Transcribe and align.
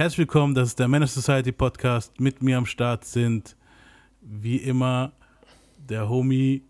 Herzlich 0.00 0.20
willkommen, 0.20 0.54
das 0.54 0.68
ist 0.68 0.78
der 0.78 0.88
Menace 0.88 1.12
Society 1.12 1.52
Podcast. 1.52 2.18
Mit 2.18 2.42
mir 2.42 2.56
am 2.56 2.64
Start 2.64 3.04
sind 3.04 3.54
wie 4.22 4.56
immer 4.56 5.12
der 5.76 6.08
Homie 6.08 6.62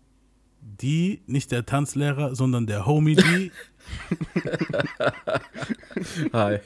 D, 0.59 1.21
nicht 1.27 1.49
der 1.53 1.65
Tanzlehrer, 1.65 2.35
sondern 2.35 2.67
der 2.67 2.85
Homie 2.85 3.15
D. 3.15 3.51
Hi. 6.33 6.59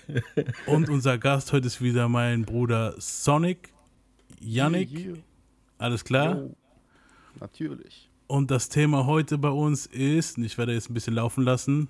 Und 0.65 0.89
unser 0.89 1.19
Gast 1.19 1.53
heute 1.53 1.67
ist 1.67 1.83
wieder 1.83 2.09
mein 2.09 2.45
Bruder 2.45 2.95
Sonic, 2.97 3.71
Yannick. 4.39 5.23
Alles 5.77 6.03
klar? 6.03 6.35
Jo, 6.35 6.55
natürlich. 7.39 8.09
Und 8.25 8.49
das 8.49 8.69
Thema 8.69 9.05
heute 9.05 9.37
bei 9.37 9.49
uns 9.49 9.85
ist, 9.85 10.39
und 10.39 10.45
ich 10.45 10.57
werde 10.57 10.73
jetzt 10.73 10.89
ein 10.89 10.95
bisschen 10.95 11.13
laufen 11.13 11.43
lassen. 11.43 11.89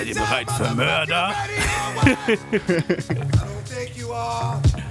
Seid 0.00 0.08
ihr 0.08 0.14
bereit 0.14 0.50
für 0.50 0.74
Mörder? 0.74 1.34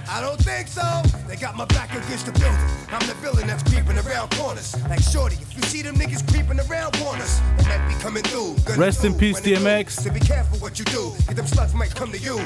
I 0.08 0.22
don't 0.22 0.38
think 0.38 0.68
so. 0.68 0.82
They 1.28 1.36
got 1.36 1.56
my 1.58 1.66
back 1.66 1.90
against 1.96 2.28
the 2.28 2.32
building. 2.34 2.60
I'm 2.92 3.00
the 3.08 3.16
villain 3.16 3.48
that's 3.48 3.64
creeping 3.64 3.98
around 3.98 4.30
corners. 4.38 4.76
Like 4.88 5.02
Shorty, 5.02 5.38
if 5.42 5.56
you 5.56 5.64
see 5.64 5.82
them 5.82 5.96
niggas 5.96 6.22
creeping 6.32 6.60
around 6.60 6.94
corners, 7.00 7.42
they 7.58 7.64
might 7.66 7.88
be 7.88 7.96
coming 7.96 8.22
through. 8.22 8.56
Gonna 8.66 8.80
Rest 8.80 9.04
in 9.04 9.16
peace. 9.16 9.42
DMX. 9.42 10.02
So 10.02 10.12
be 10.12 10.20
careful 10.20 10.60
what 10.60 10.78
you 10.78 10.86
do. 10.86 11.12
Cause 11.26 11.36
them 11.36 11.48
slugs 11.48 11.74
might 11.74 11.96
come 11.96 12.12
to 12.12 12.20
you. 12.20 12.40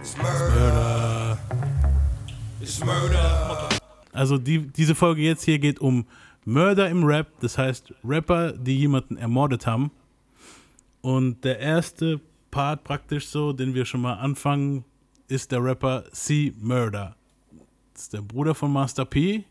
It's 0.00 0.16
murder. 0.16 1.38
It's 2.60 2.84
murder. 2.84 3.68
Also 4.12 4.38
die, 4.38 4.66
diese 4.66 4.96
Folge 4.96 5.22
jetzt 5.22 5.44
hier 5.44 5.60
geht 5.60 5.78
um 5.78 6.04
Mörder 6.44 6.88
im 6.88 7.04
Rap, 7.04 7.28
das 7.40 7.58
heißt 7.58 7.94
Rapper, 8.02 8.54
die 8.54 8.76
jemanden 8.76 9.16
ermordet 9.16 9.68
haben. 9.68 9.92
Und 11.08 11.42
der 11.42 11.58
erste 11.58 12.20
Part 12.50 12.84
praktisch 12.84 13.28
so, 13.28 13.54
den 13.54 13.72
wir 13.72 13.86
schon 13.86 14.02
mal 14.02 14.16
anfangen, 14.18 14.84
ist 15.26 15.50
der 15.52 15.64
Rapper 15.64 16.04
C 16.12 16.52
Murder. 16.60 17.16
Das 17.94 18.02
ist 18.02 18.12
der 18.12 18.20
Bruder 18.20 18.54
von 18.54 18.70
Master 18.70 19.06
P. 19.06 19.42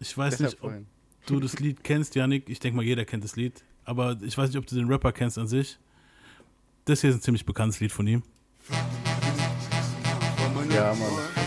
Ich 0.00 0.18
weiß 0.18 0.38
Deshalb 0.38 0.40
nicht, 0.40 0.54
ob 0.54 0.58
vorhin. 0.58 0.86
du 1.26 1.38
das 1.38 1.60
Lied 1.60 1.84
kennst, 1.84 2.16
Janik. 2.16 2.48
Ich 2.48 2.58
denke 2.58 2.78
mal, 2.78 2.84
jeder 2.84 3.04
kennt 3.04 3.22
das 3.22 3.36
Lied. 3.36 3.62
Aber 3.84 4.18
ich 4.22 4.36
weiß 4.36 4.48
nicht, 4.48 4.58
ob 4.58 4.66
du 4.66 4.74
den 4.74 4.88
Rapper 4.88 5.12
kennst 5.12 5.38
an 5.38 5.46
sich. 5.46 5.78
Das 6.86 7.02
hier 7.02 7.10
ist 7.10 7.16
ein 7.18 7.22
ziemlich 7.22 7.46
bekanntes 7.46 7.78
Lied 7.78 7.92
von 7.92 8.08
ihm. 8.08 8.24
Ja, 10.74 10.94
Mann. 10.94 11.37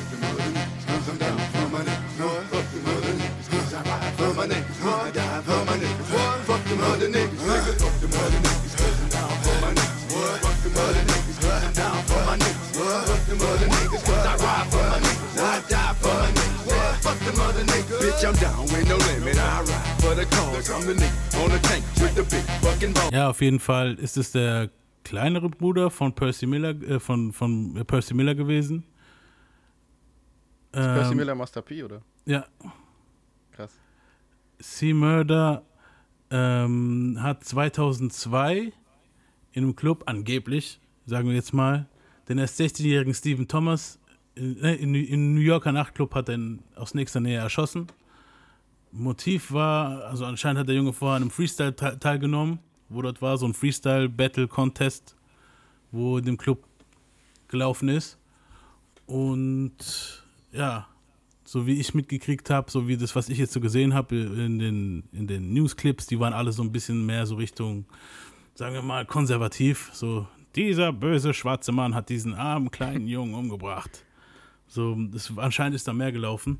Bitch, 18.01 18.25
I'm 18.25 18.35
down 18.41 18.63
with 18.65 18.89
no 18.89 18.97
limit. 18.97 19.37
I 19.37 19.61
ride 19.61 20.01
for 20.01 20.15
the 20.15 20.25
cause. 20.25 20.69
I'm 20.69 20.85
the 20.85 20.93
nigga 20.93 21.43
on 21.43 21.49
the 21.51 21.59
tank 21.59 21.83
with 22.01 22.15
the 22.15 22.23
big 22.23 22.43
fucking 22.61 22.93
ball. 22.93 23.09
Ja, 23.13 23.29
auf 23.29 23.41
jeden 23.41 23.59
Fall 23.59 23.93
ist 23.95 24.17
es 24.17 24.31
der 24.31 24.69
kleinere 25.03 25.49
Bruder 25.49 25.89
von 25.89 26.13
Percy 26.13 26.45
Miller, 26.45 26.69
äh, 26.81 26.99
von, 26.99 27.31
von 27.31 27.77
äh, 27.77 27.85
Percy 27.85 28.13
Miller 28.13 28.35
gewesen. 28.35 28.83
Percy 30.71 31.11
Ähm, 31.11 31.17
Miller 31.17 31.35
Master 31.35 31.61
P, 31.61 31.83
oder? 31.83 32.01
Ja, 32.25 32.45
Krass. 33.51 33.71
C 34.59 34.93
Murder 34.93 35.63
ähm, 36.29 37.17
hat 37.21 37.43
2002 37.43 38.73
in 39.53 39.63
einem 39.63 39.75
Club 39.75 40.03
angeblich, 40.05 40.79
sagen 41.05 41.27
wir 41.27 41.35
jetzt 41.35 41.53
mal, 41.53 41.87
den 42.31 42.39
erst 42.39 42.59
16-jährigen 42.59 43.13
Stephen 43.13 43.47
Thomas 43.47 43.99
in, 44.35 44.61
äh, 44.63 44.75
in, 44.75 44.95
in 44.95 45.35
New 45.35 45.41
Yorker 45.41 45.71
Nachtclub 45.71 46.15
hat 46.15 46.29
er 46.29 46.35
ihn 46.35 46.63
aus 46.75 46.93
nächster 46.93 47.19
Nähe 47.19 47.37
erschossen. 47.37 47.87
Motiv 48.91 49.51
war, 49.51 50.05
also 50.05 50.25
anscheinend 50.25 50.59
hat 50.59 50.67
der 50.67 50.75
Junge 50.75 50.93
vorher 50.93 51.17
an 51.17 51.23
einem 51.23 51.31
Freestyle 51.31 51.75
te 51.75 51.97
teilgenommen, 51.99 52.59
wo 52.89 53.01
dort 53.01 53.21
war 53.21 53.37
so 53.37 53.45
ein 53.45 53.53
Freestyle-Battle-Contest, 53.53 55.15
wo 55.91 56.17
in 56.17 56.25
dem 56.25 56.37
Club 56.37 56.65
gelaufen 57.47 57.89
ist. 57.89 58.17
Und 59.05 60.23
ja, 60.51 60.87
so 61.43 61.67
wie 61.67 61.79
ich 61.79 61.93
mitgekriegt 61.93 62.49
habe, 62.49 62.71
so 62.71 62.87
wie 62.87 62.97
das, 62.97 63.15
was 63.15 63.29
ich 63.29 63.37
jetzt 63.37 63.53
so 63.53 63.59
gesehen 63.59 63.93
habe 63.93 64.15
in 64.15 64.59
den, 64.59 65.03
in 65.11 65.27
den 65.27 65.53
Newsclips, 65.53 66.07
die 66.07 66.19
waren 66.19 66.33
alle 66.33 66.51
so 66.51 66.63
ein 66.63 66.71
bisschen 66.71 67.05
mehr 67.05 67.25
so 67.25 67.35
Richtung, 67.35 67.85
sagen 68.55 68.73
wir 68.73 68.81
mal, 68.81 69.05
konservativ. 69.05 69.89
So, 69.93 70.27
dieser 70.55 70.93
böse 70.93 71.33
schwarze 71.33 71.71
Mann 71.71 71.95
hat 71.95 72.09
diesen 72.09 72.33
armen 72.33 72.71
kleinen 72.71 73.07
Jungen 73.07 73.33
umgebracht. 73.33 74.05
So, 74.67 74.95
das, 74.95 75.31
anscheinend 75.37 75.75
ist 75.75 75.87
da 75.87 75.93
mehr 75.93 76.11
gelaufen. 76.11 76.59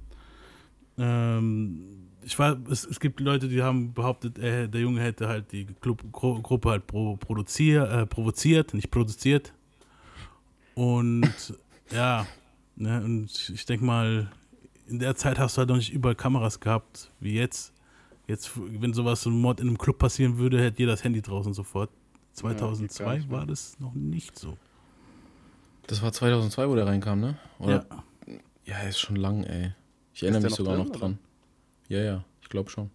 Ähm, 0.98 2.10
ich 2.24 2.38
war, 2.38 2.58
es, 2.70 2.86
es 2.86 3.00
gibt 3.00 3.20
Leute, 3.20 3.48
die 3.48 3.64
haben 3.64 3.94
behauptet, 3.94 4.38
äh, 4.38 4.68
der 4.68 4.82
Junge 4.82 5.02
hätte 5.02 5.28
halt 5.28 5.52
die 5.52 5.66
Club, 5.66 6.04
Gru 6.12 6.42
Gruppe 6.42 6.70
halt 6.70 6.88
pro, 6.88 7.14
äh, 7.14 8.06
provoziert, 8.06 8.74
nicht 8.74 8.92
produziert. 8.92 9.54
Und 10.76 11.56
ja, 11.92 12.28
ne, 12.76 13.02
und 13.04 13.52
ich 13.54 13.66
denke 13.66 13.86
mal, 13.86 14.32
in 14.88 15.00
der 15.00 15.16
Zeit 15.16 15.40
hast 15.40 15.56
du 15.56 15.60
halt 15.60 15.70
noch 15.70 15.78
nicht 15.78 15.94
überall 15.94 16.16
Kameras 16.16 16.60
gehabt, 16.60 17.12
wie 17.20 17.34
jetzt. 17.34 17.74
Jetzt, 18.28 18.52
wenn 18.56 18.94
sowas 18.94 19.22
so 19.22 19.30
ein 19.30 19.42
Mord 19.42 19.60
in 19.60 19.68
einem 19.68 19.78
Club 19.78 19.98
passieren 19.98 20.38
würde, 20.38 20.62
hätte 20.62 20.80
jeder 20.80 20.94
das 20.94 21.04
Handy 21.04 21.22
draußen 21.22 21.54
sofort. 21.54 21.90
Geht 22.36 22.44
gar 22.44 22.58
2002 22.58 23.18
nicht 23.18 23.30
mehr. 23.30 23.40
war 23.40 23.46
das 23.46 23.80
noch 23.80 23.94
nicht 23.94 24.38
so. 24.38 24.58
Das 25.88 26.02
war 26.02 26.14
2002, 26.14 26.70
wo 26.70 26.76
der 26.76 26.88
reinkam, 26.88 27.20
ne? 27.20 27.38
Oder? 27.60 27.86
Ja. 27.90 28.04
Ja, 28.66 28.80
ist 28.88 29.00
schon 29.00 29.16
lang, 29.16 29.44
ey. 29.44 29.74
Ich 30.14 30.24
erinnere 30.24 30.44
mich 30.44 30.52
noch 30.52 30.58
sogar 30.58 30.76
drin, 30.78 30.88
noch 30.88 30.96
dran. 30.96 31.20
Ja, 31.88 32.00
ja, 32.00 32.26
ich 32.42 32.50
glaube 32.50 32.70
schon. 32.70 32.90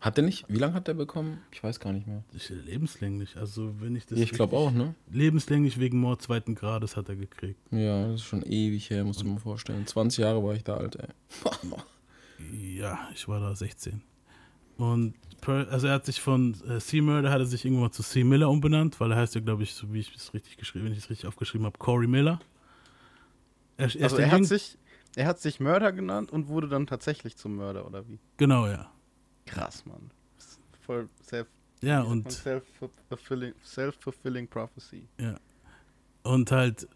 Hat 0.00 0.16
der 0.16 0.24
nicht? 0.24 0.44
Wie 0.48 0.58
lange 0.58 0.74
hat 0.74 0.88
der 0.88 0.94
bekommen? 0.94 1.38
Ich 1.52 1.62
weiß 1.62 1.78
gar 1.78 1.92
nicht 1.92 2.08
mehr. 2.08 2.24
Ich, 2.34 2.48
lebenslänglich, 2.48 3.36
also 3.36 3.80
wenn 3.80 3.94
ich 3.94 4.04
das. 4.06 4.18
ich 4.18 4.32
glaube 4.32 4.56
auch, 4.56 4.72
ne? 4.72 4.96
Lebenslänglich 5.12 5.78
wegen 5.78 6.00
Mord 6.00 6.20
zweiten 6.22 6.56
Grades 6.56 6.96
hat 6.96 7.08
er 7.08 7.14
gekriegt. 7.14 7.60
Ja, 7.70 8.08
das 8.08 8.16
ist 8.16 8.24
schon 8.26 8.42
ewig 8.42 8.90
her, 8.90 9.04
musst 9.04 9.20
du 9.20 9.26
mal 9.26 9.38
vorstellen. 9.38 9.86
20 9.86 10.18
Jahre 10.18 10.42
war 10.42 10.54
ich 10.54 10.64
da 10.64 10.76
alt, 10.76 10.96
ey. 10.96 11.08
Ja, 12.52 12.98
ich 13.14 13.28
war 13.28 13.38
da 13.38 13.54
16. 13.54 14.02
Und 14.76 15.14
per, 15.42 15.68
also 15.70 15.88
er 15.88 15.94
hat 15.94 16.06
sich 16.06 16.20
von 16.20 16.56
äh, 16.66 16.78
C 16.78 17.02
Murder 17.02 17.30
hat 17.30 17.40
er 17.40 17.46
sich 17.46 17.64
irgendwann 17.64 17.86
mal 17.86 17.90
zu 17.90 18.02
C 18.02 18.24
Miller 18.24 18.48
umbenannt, 18.48 18.98
weil 19.00 19.10
er 19.10 19.18
heißt 19.18 19.34
ja, 19.34 19.42
glaube 19.42 19.64
ich, 19.64 19.74
so 19.74 19.92
wie 19.92 19.98
ich 19.98 20.14
es 20.14 20.32
richtig 20.32 20.56
geschrieben, 20.56 20.86
wenn 20.86 20.92
ich 20.92 20.98
es 20.98 21.10
richtig 21.10 21.26
aufgeschrieben 21.26 21.66
habe, 21.66 21.76
Corey 21.78 22.06
Miller. 22.06 22.40
Er, 23.76 23.94
er 23.94 24.04
Also 24.04 24.16
er 24.16 24.30
hat 24.30 24.44
sich, 24.46 24.78
er 25.16 25.26
hat 25.26 25.40
sich 25.40 25.60
Mörder 25.60 25.92
genannt 25.92 26.30
und 26.30 26.48
wurde 26.48 26.68
dann 26.68 26.86
tatsächlich 26.86 27.36
zum 27.36 27.56
Mörder, 27.56 27.86
oder 27.86 28.08
wie? 28.08 28.18
Genau, 28.38 28.66
ja. 28.66 28.90
Krass, 29.44 29.84
Mann. 29.84 30.10
Voll 30.86 31.08
self, 31.22 31.48
Ja, 31.82 32.02
und, 32.02 32.30
self-fulfilling 32.30 33.54
self-fulfilling 33.64 34.48
prophecy. 34.48 35.08
und 36.22 36.52
halt, 36.52 36.88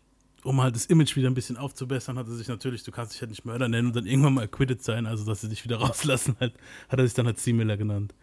um 0.44 0.62
halt 0.62 0.76
das 0.76 0.86
Image 0.86 1.16
wieder 1.16 1.28
ein 1.28 1.34
bisschen 1.34 1.56
aufzubessern, 1.56 2.16
hat 2.16 2.28
er 2.28 2.34
sich 2.34 2.46
natürlich, 2.46 2.84
du 2.84 2.92
kannst 2.92 3.12
dich 3.12 3.20
halt 3.20 3.30
nicht 3.30 3.44
Mörder 3.44 3.68
nennen 3.68 3.88
und 3.88 3.96
dann 3.96 4.06
irgendwann 4.06 4.34
mal 4.34 4.44
acquitted 4.44 4.82
sein, 4.82 5.06
also 5.06 5.24
dass 5.24 5.40
sie 5.40 5.48
dich 5.48 5.64
wieder 5.64 5.76
rauslassen, 5.80 6.36
halt, 6.38 6.54
hat 6.88 7.00
er 7.00 7.04
sich 7.06 7.14
dann 7.14 7.26
halt 7.26 7.38
C 7.38 7.52
Miller 7.52 7.76
genannt. 7.76 8.14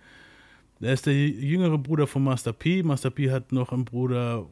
Er 0.80 0.94
ist 0.94 1.06
der 1.06 1.14
jüngere 1.14 1.78
Bruder 1.78 2.08
von 2.08 2.24
Master 2.24 2.54
P. 2.54 2.84
Master 2.84 3.10
P 3.10 3.32
hat 3.32 3.52
noch 3.52 3.72
einen 3.72 3.86
Bruder, 3.86 4.46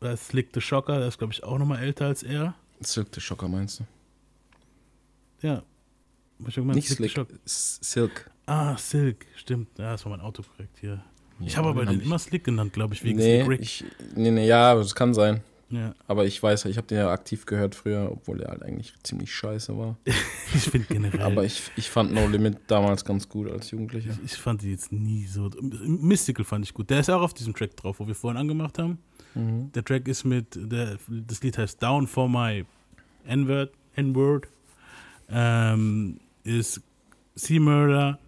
der 0.00 0.12
ist 0.12 0.28
Slick 0.28 0.50
the 0.54 0.60
Shocker, 0.60 0.98
der 0.98 1.08
ist, 1.08 1.18
glaube 1.18 1.32
ich, 1.32 1.42
auch 1.42 1.58
noch 1.58 1.66
mal 1.66 1.78
älter 1.78 2.06
als 2.06 2.22
er. 2.22 2.54
Silk 2.80 3.08
the 3.14 3.20
Shocker 3.20 3.48
meinst 3.48 3.80
du? 3.80 3.84
Ja. 5.46 5.62
Hab 6.40 6.48
ich 6.48 6.56
Nicht 6.56 6.88
Slick 6.88 7.10
Slick, 7.12 7.28
Silk. 7.44 8.30
Ah, 8.46 8.76
Silk, 8.76 9.26
stimmt. 9.36 9.68
Ja, 9.78 9.92
das 9.92 10.04
war 10.04 10.10
mein 10.10 10.20
Auto 10.20 10.42
korrekt 10.42 10.78
hier. 10.80 11.02
ich 11.40 11.56
habe 11.56 11.68
aber 11.68 11.84
den 11.84 11.90
den 11.90 11.98
hab 12.00 12.06
immer 12.06 12.18
Slick 12.18 12.44
genannt, 12.44 12.72
glaube 12.72 12.94
ich, 12.94 13.04
wegen 13.04 13.18
nee, 13.18 13.44
Slick 13.44 13.50
Rick. 13.50 13.60
ich, 13.60 13.84
nee, 14.14 14.30
nee, 14.30 14.46
ja, 14.46 14.74
das 14.74 14.94
kann 14.94 15.14
sein. 15.14 15.42
Ja. 15.72 15.94
Aber 16.06 16.26
ich 16.26 16.42
weiß, 16.42 16.66
ich 16.66 16.76
habe 16.76 16.86
den 16.86 16.98
ja 16.98 17.10
aktiv 17.10 17.46
gehört 17.46 17.74
früher, 17.74 18.10
obwohl 18.12 18.38
der 18.38 18.48
halt 18.48 18.62
eigentlich 18.62 18.94
ziemlich 19.02 19.34
scheiße 19.34 19.76
war. 19.76 19.96
Ich 20.54 20.64
finde 20.64 20.86
generell. 20.86 21.22
Aber 21.22 21.44
ich, 21.44 21.62
ich 21.76 21.88
fand 21.88 22.12
No 22.12 22.28
Limit 22.28 22.58
damals 22.66 23.06
ganz 23.06 23.26
gut 23.26 23.50
als 23.50 23.70
Jugendlicher. 23.70 24.12
ich 24.22 24.34
fand 24.34 24.60
die 24.60 24.70
jetzt 24.70 24.92
nie 24.92 25.24
so. 25.24 25.50
Mystical 25.86 26.44
fand 26.44 26.66
ich 26.66 26.74
gut. 26.74 26.90
Der 26.90 27.00
ist 27.00 27.08
auch 27.08 27.22
auf 27.22 27.32
diesem 27.32 27.54
Track 27.54 27.74
drauf, 27.74 28.00
wo 28.00 28.06
wir 28.06 28.14
vorhin 28.14 28.38
angemacht 28.38 28.78
haben. 28.78 28.98
Mhm. 29.34 29.72
Der 29.72 29.82
Track 29.82 30.08
ist 30.08 30.24
mit, 30.24 30.48
der, 30.54 30.98
das 31.08 31.42
Lied 31.42 31.56
heißt 31.56 31.82
Down 31.82 32.06
for 32.06 32.28
My 32.28 32.66
N-Word, 33.24 33.72
N-Word. 33.96 34.46
Ähm, 35.30 36.20
ist 36.44 36.82
C-Murder, 37.36 38.18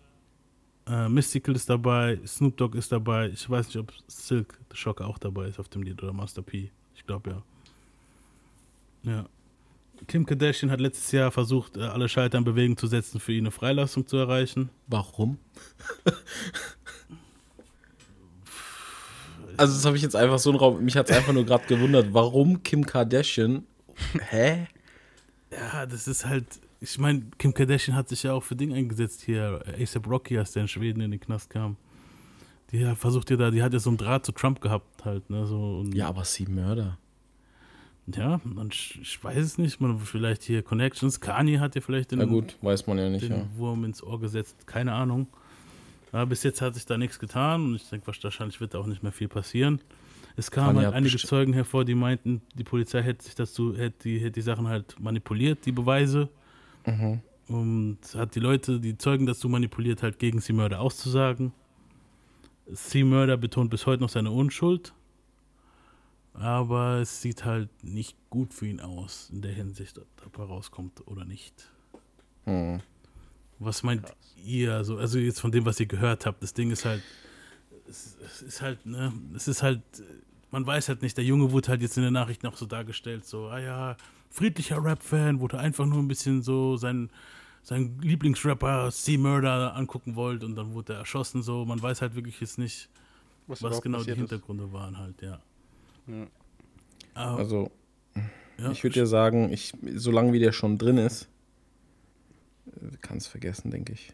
äh, 0.87 1.09
Mystical 1.09 1.55
ist 1.55 1.69
dabei, 1.69 2.19
Snoop 2.27 2.57
Dogg 2.57 2.77
ist 2.77 2.93
dabei. 2.93 3.29
Ich 3.29 3.49
weiß 3.49 3.67
nicht, 3.67 3.79
ob 3.79 3.93
Silk 4.07 4.59
the 4.71 4.77
Shocker 4.77 5.07
auch 5.07 5.19
dabei 5.19 5.49
ist 5.49 5.59
auf 5.59 5.69
dem 5.69 5.83
Lied 5.83 6.03
oder 6.03 6.13
Master 6.13 6.43
P. 6.43 6.71
Ich 7.05 7.07
glaube 7.07 7.43
ja. 9.05 9.13
Ja. 9.13 9.27
Kim 10.09 10.25
Kardashian 10.25 10.71
hat 10.71 10.81
letztes 10.81 11.13
Jahr 11.13 11.31
versucht, 11.31 11.77
äh, 11.77 11.83
alle 11.83 12.09
Schalter 12.09 12.39
in 12.39 12.45
Bewegung 12.45 12.79
zu 12.79 12.87
setzen, 12.87 13.21
für 13.21 13.33
ihn 13.33 13.41
eine 13.41 13.51
Freilassung 13.51 14.07
zu 14.07 14.17
erreichen. 14.17 14.71
Warum? 14.87 15.37
also 19.59 19.75
das 19.75 19.85
habe 19.85 19.99
ich 19.99 20.03
jetzt 20.03 20.17
einfach 20.17 20.39
so 20.39 20.49
ein 20.51 20.57
Raum. 20.57 20.83
Mich 20.83 20.97
hat 20.97 21.11
es 21.11 21.17
einfach 21.17 21.35
nur 21.35 21.45
gerade 21.45 21.67
gewundert, 21.67 22.15
warum 22.15 22.63
Kim 22.63 22.87
Kardashian. 22.87 23.67
Hä? 24.31 24.69
Ja, 25.51 25.85
das 25.85 26.09
ist 26.09 26.25
halt. 26.25 26.47
Ich 26.81 26.99
meine, 26.99 27.27
Kim 27.37 27.53
Kardashian 27.53 27.95
hat 27.95 28.09
sich 28.09 28.23
ja 28.23 28.33
auch 28.33 28.43
für 28.43 28.57
Ding 28.57 28.73
eingesetzt 28.73 29.21
hier. 29.21 29.63
ASAP 29.79 30.07
Rocky, 30.07 30.39
als 30.39 30.53
der 30.53 30.63
in 30.63 30.69
Schweden 30.69 31.03
in 31.03 31.11
den 31.11 31.21
Knast 31.21 31.51
kam. 31.51 31.77
Die 32.73 32.87
hat 32.87 32.99
versucht 32.99 33.31
ja 33.31 33.37
da, 33.37 33.51
die 33.51 33.63
hat 33.63 33.73
ja 33.73 33.79
so 33.79 33.91
einen 33.91 33.99
Draht 33.99 34.27
zu 34.27 34.33
Trump 34.33 34.61
gehabt 34.61 35.05
halt, 35.05 35.31
ne? 35.31 35.47
So, 35.47 35.81
und 35.81 35.95
Ja, 35.95 36.09
aber 36.09 36.25
sie 36.25 36.47
Mörder. 36.47 36.99
Ja, 38.07 38.41
und 38.45 38.75
ich, 38.75 39.23
weiß 39.23 39.39
es 39.39 39.59
nicht. 39.59 39.81
Man, 39.81 39.99
vielleicht 39.99 40.43
hier 40.43 40.63
Connections. 40.63 41.21
Kanye 41.21 41.59
hat 41.59 41.75
ja 41.75 41.81
vielleicht 41.81 42.11
den, 42.11 42.19
Na 42.19 42.27
gut, 42.27 42.57
weiß 42.61 42.87
man 42.87 42.99
ja 42.99 43.09
nicht. 43.09 43.25
den 43.25 43.33
Ja. 43.33 43.47
Wurm 43.57 43.85
ins 43.85 44.03
Ohr 44.03 44.21
gesetzt. 44.21 44.67
Keine 44.67 44.93
Ahnung. 44.93 45.27
Aber 46.13 46.27
bis 46.27 46.43
jetzt 46.43 46.61
hat 46.61 46.75
sich 46.75 46.87
da 46.87 46.99
nichts 46.99 47.19
getan 47.19 47.65
und 47.65 47.75
ich 47.77 47.89
denke, 47.89 48.07
wahrscheinlich 48.07 48.61
wird 48.61 48.75
da 48.75 48.79
auch 48.79 48.87
nicht 48.87 49.03
mehr 49.03 49.11
viel 49.11 49.29
passieren. 49.29 49.81
Es 50.37 50.51
kamen 50.51 50.79
halt 50.79 50.95
einige 50.95 51.17
Zeugen 51.17 51.53
hervor, 51.53 51.85
die 51.85 51.95
meinten, 51.95 52.43
die 52.55 52.65
Polizei 52.65 53.03
hätte 53.03 53.25
sich 53.25 53.35
dazu, 53.35 53.77
hätte 53.77 53.97
die, 54.05 54.19
hätte 54.19 54.33
die 54.33 54.43
Sachen 54.43 54.69
halt 54.69 54.99
manipuliert, 55.01 55.65
die 55.65 55.73
Beweise. 55.73 56.29
Mhm. 56.87 57.21
Und 57.49 57.99
hat 58.15 58.35
die 58.35 58.41
Leute, 58.41 58.81
die 58.81 58.97
Zeugen 58.99 59.27
dazu 59.27 59.49
manipuliert, 59.49 60.03
halt 60.03 60.19
gegen 60.19 60.41
C. 60.41 60.53
Murder 60.53 60.81
auszusagen. 60.81 61.53
C. 62.73 63.05
Murder 63.05 63.37
betont 63.37 63.71
bis 63.71 63.87
heute 63.87 64.03
noch 64.03 64.09
seine 64.09 64.31
Unschuld. 64.31 64.95
Aber 66.35 66.99
es 66.99 67.23
sieht 67.23 67.45
halt 67.45 67.69
nicht 67.85 68.17
gut 68.29 68.53
für 68.53 68.67
ihn 68.67 68.81
aus, 68.81 69.31
in 69.33 69.41
der 69.41 69.53
Hinsicht, 69.53 69.99
ob 69.99 70.39
er 70.39 70.45
rauskommt 70.47 71.07
oder 71.07 71.25
nicht. 71.25 71.71
Hm. 72.45 72.81
Was 73.61 73.85
meint 73.85 74.13
ihr? 74.45 74.75
Also, 74.75 74.99
also 74.99 75.19
jetzt 75.19 75.41
von 75.41 75.53
dem, 75.53 75.65
was 75.65 75.79
ihr 75.79 75.87
gehört 75.87 76.27
habt, 76.27 76.43
das 76.43 76.53
Ding 76.53 76.73
ist 76.73 76.85
halt, 76.85 77.03
es, 77.89 78.17
es 78.25 78.43
ist 78.43 78.63
halt, 78.63 78.85
ne, 78.85 79.13
es 79.37 79.47
ist 79.47 79.63
halt, 79.63 79.83
man 80.51 80.67
weiß 80.67 80.89
halt 80.89 81.03
nicht, 81.03 81.17
der 81.17 81.25
Junge 81.25 81.53
wurde 81.53 81.69
halt 81.69 81.83
jetzt 81.83 81.97
in 81.97 82.03
der 82.03 82.11
Nachricht 82.11 82.43
noch 82.43 82.57
so 82.57 82.67
dargestellt, 82.67 83.25
so, 83.25 83.47
ah 83.47 83.61
ja, 83.61 83.97
friedlicher 84.31 84.83
Rap-Fan, 84.83 85.39
wurde 85.39 85.59
einfach 85.59 85.87
nur 85.87 86.01
ein 86.01 86.09
bisschen 86.09 86.43
so 86.43 86.77
sein, 86.77 87.11
sein 87.65 87.99
Lieblingsrapper 88.01 88.91
C-Murder 88.93 89.75
angucken 89.75 90.15
wollte 90.15 90.45
und 90.47 90.55
dann 90.55 90.75
wurde 90.75 90.93
er 90.93 90.99
erschossen, 91.01 91.43
so, 91.43 91.65
man 91.65 91.83
weiß 91.83 92.03
halt 92.03 92.15
wirklich 92.15 92.39
jetzt 92.41 92.59
nicht, 92.59 92.91
was 93.47 93.61
überhaupt 93.61 93.83
genau 93.83 93.99
die 93.99 94.11
passiert 94.11 94.19
ist. 94.19 94.31
Hintergründe 94.31 94.73
waren 94.73 94.99
halt, 94.99 95.21
ja. 95.23 95.41
Ja. 96.07 96.27
Aber, 97.15 97.39
Also, 97.39 97.71
ja, 98.59 98.71
ich 98.71 98.85
würde 98.85 98.95
dir 98.95 99.07
sagen, 99.07 99.51
ich, 99.51 99.73
solange 99.97 100.33
wie 100.35 100.39
der 100.39 100.53
schon 100.53 100.77
drin 100.77 100.99
ist, 100.99 101.29
kann 103.01 103.17
es 103.17 103.27
vergessen, 103.27 103.71
denke 103.71 103.95
ich. 103.95 104.13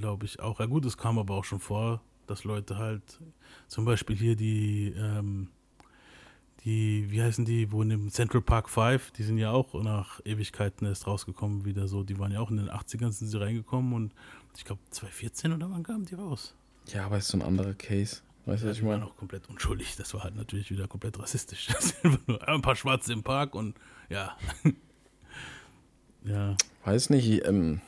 Glaube 0.00 0.26
ich 0.26 0.40
auch. 0.40 0.60
Ja 0.60 0.66
gut, 0.66 0.84
es 0.84 0.96
kam 0.96 1.18
aber 1.18 1.34
auch 1.34 1.44
schon 1.44 1.60
vor, 1.60 2.02
dass 2.26 2.44
Leute 2.44 2.78
halt, 2.78 3.20
zum 3.66 3.84
Beispiel 3.84 4.16
hier 4.16 4.36
die, 4.36 4.94
ähm, 4.96 5.48
die, 6.64 7.10
wie 7.10 7.22
heißen 7.22 7.44
die, 7.44 7.70
wo 7.72 7.82
in 7.82 7.90
dem 7.90 8.10
Central 8.10 8.40
Park 8.42 8.68
5, 8.70 9.10
die 9.12 9.22
sind 9.22 9.38
ja 9.38 9.50
auch 9.50 9.74
nach 9.82 10.20
Ewigkeiten 10.24 10.86
erst 10.86 11.06
rausgekommen, 11.06 11.64
wieder 11.64 11.88
so, 11.88 12.02
die 12.04 12.18
waren 12.18 12.32
ja 12.32 12.40
auch 12.40 12.50
in 12.50 12.56
den 12.56 12.70
80ern 12.70 13.12
sind 13.12 13.28
sie 13.28 13.40
reingekommen 13.40 13.92
und 13.92 14.12
ich 14.56 14.64
glaube 14.64 14.80
2014 14.90 15.52
oder 15.52 15.70
wann 15.70 15.82
kamen 15.82 16.06
die 16.06 16.14
raus? 16.14 16.54
Ja, 16.92 17.06
aber 17.06 17.18
ist 17.18 17.28
so 17.28 17.36
ein 17.38 17.42
anderer 17.42 17.74
Case. 17.74 18.22
Weißt 18.46 18.62
du, 18.62 18.66
Ja, 18.66 18.70
was 18.70 18.76
ich 18.76 18.82
die 18.82 18.88
waren 18.88 19.00
meine? 19.00 19.10
auch 19.10 19.16
komplett 19.16 19.48
unschuldig. 19.48 19.96
Das 19.96 20.12
war 20.14 20.22
halt 20.22 20.36
natürlich 20.36 20.70
wieder 20.70 20.86
komplett 20.88 21.18
rassistisch. 21.18 21.66
Das 21.72 21.88
sind 21.88 22.04
einfach 22.04 22.26
nur 22.26 22.48
ein 22.48 22.62
paar 22.62 22.76
Schwarze 22.76 23.12
im 23.12 23.22
Park 23.22 23.54
und 23.54 23.74
ja. 24.10 24.36
ja. 26.24 26.56
Weiß 26.84 27.10
nicht, 27.10 27.46
ähm, 27.46 27.80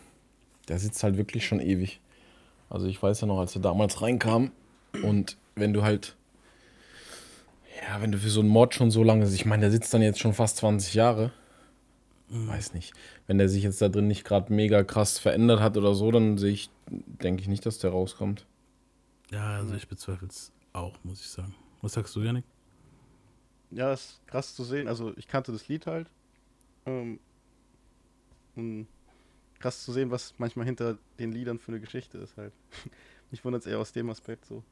der 0.68 0.78
sitzt 0.78 1.02
halt 1.02 1.16
wirklich 1.16 1.46
schon 1.46 1.60
ewig. 1.60 2.00
Also 2.68 2.86
ich 2.86 3.02
weiß 3.02 3.20
ja 3.20 3.26
noch, 3.26 3.38
als 3.38 3.54
er 3.54 3.62
damals 3.62 4.02
reinkam 4.02 4.50
und 5.02 5.36
wenn 5.54 5.72
du 5.72 5.82
halt, 5.82 6.16
ja, 7.82 8.00
wenn 8.00 8.12
du 8.12 8.18
für 8.18 8.30
so 8.30 8.40
einen 8.40 8.48
Mord 8.48 8.74
schon 8.74 8.90
so 8.90 9.02
lange, 9.02 9.26
ich 9.26 9.46
meine, 9.46 9.62
der 9.62 9.70
sitzt 9.70 9.92
dann 9.92 10.02
jetzt 10.02 10.18
schon 10.18 10.34
fast 10.34 10.58
20 10.58 10.94
Jahre. 10.94 11.32
Weiß 12.28 12.74
nicht. 12.74 12.92
Wenn 13.26 13.38
der 13.38 13.48
sich 13.48 13.62
jetzt 13.62 13.80
da 13.80 13.88
drin 13.88 14.08
nicht 14.08 14.24
gerade 14.24 14.52
mega 14.52 14.82
krass 14.82 15.18
verändert 15.18 15.60
hat 15.60 15.76
oder 15.76 15.94
so, 15.94 16.10
dann 16.10 16.38
sehe 16.38 16.52
ich, 16.52 16.70
denke 16.88 17.42
ich 17.42 17.48
nicht, 17.48 17.64
dass 17.66 17.78
der 17.78 17.90
rauskommt. 17.90 18.46
Ja, 19.30 19.56
also 19.56 19.74
ich 19.74 19.88
bezweifle 19.88 20.28
es 20.28 20.52
auch, 20.72 20.96
muss 21.04 21.20
ich 21.20 21.28
sagen. 21.28 21.54
Was 21.82 21.92
sagst 21.92 22.16
du, 22.16 22.20
Janik? 22.20 22.44
Ja, 23.70 23.92
ist 23.92 24.20
krass 24.26 24.54
zu 24.54 24.64
sehen. 24.64 24.88
Also 24.88 25.12
ich 25.16 25.28
kannte 25.28 25.52
das 25.52 25.68
Lied 25.68 25.86
halt. 25.86 26.10
Ähm, 26.84 27.20
und 28.56 28.88
krass 29.60 29.84
zu 29.84 29.92
sehen, 29.92 30.10
was 30.10 30.34
manchmal 30.38 30.66
hinter 30.66 30.98
den 31.18 31.32
Liedern 31.32 31.58
für 31.58 31.72
eine 31.72 31.80
Geschichte 31.80 32.18
ist 32.18 32.36
halt. 32.36 32.52
Mich 33.30 33.44
wundert 33.44 33.62
es 33.62 33.66
eher 33.66 33.78
aus 33.78 33.92
dem 33.92 34.10
Aspekt 34.10 34.46
so. 34.46 34.62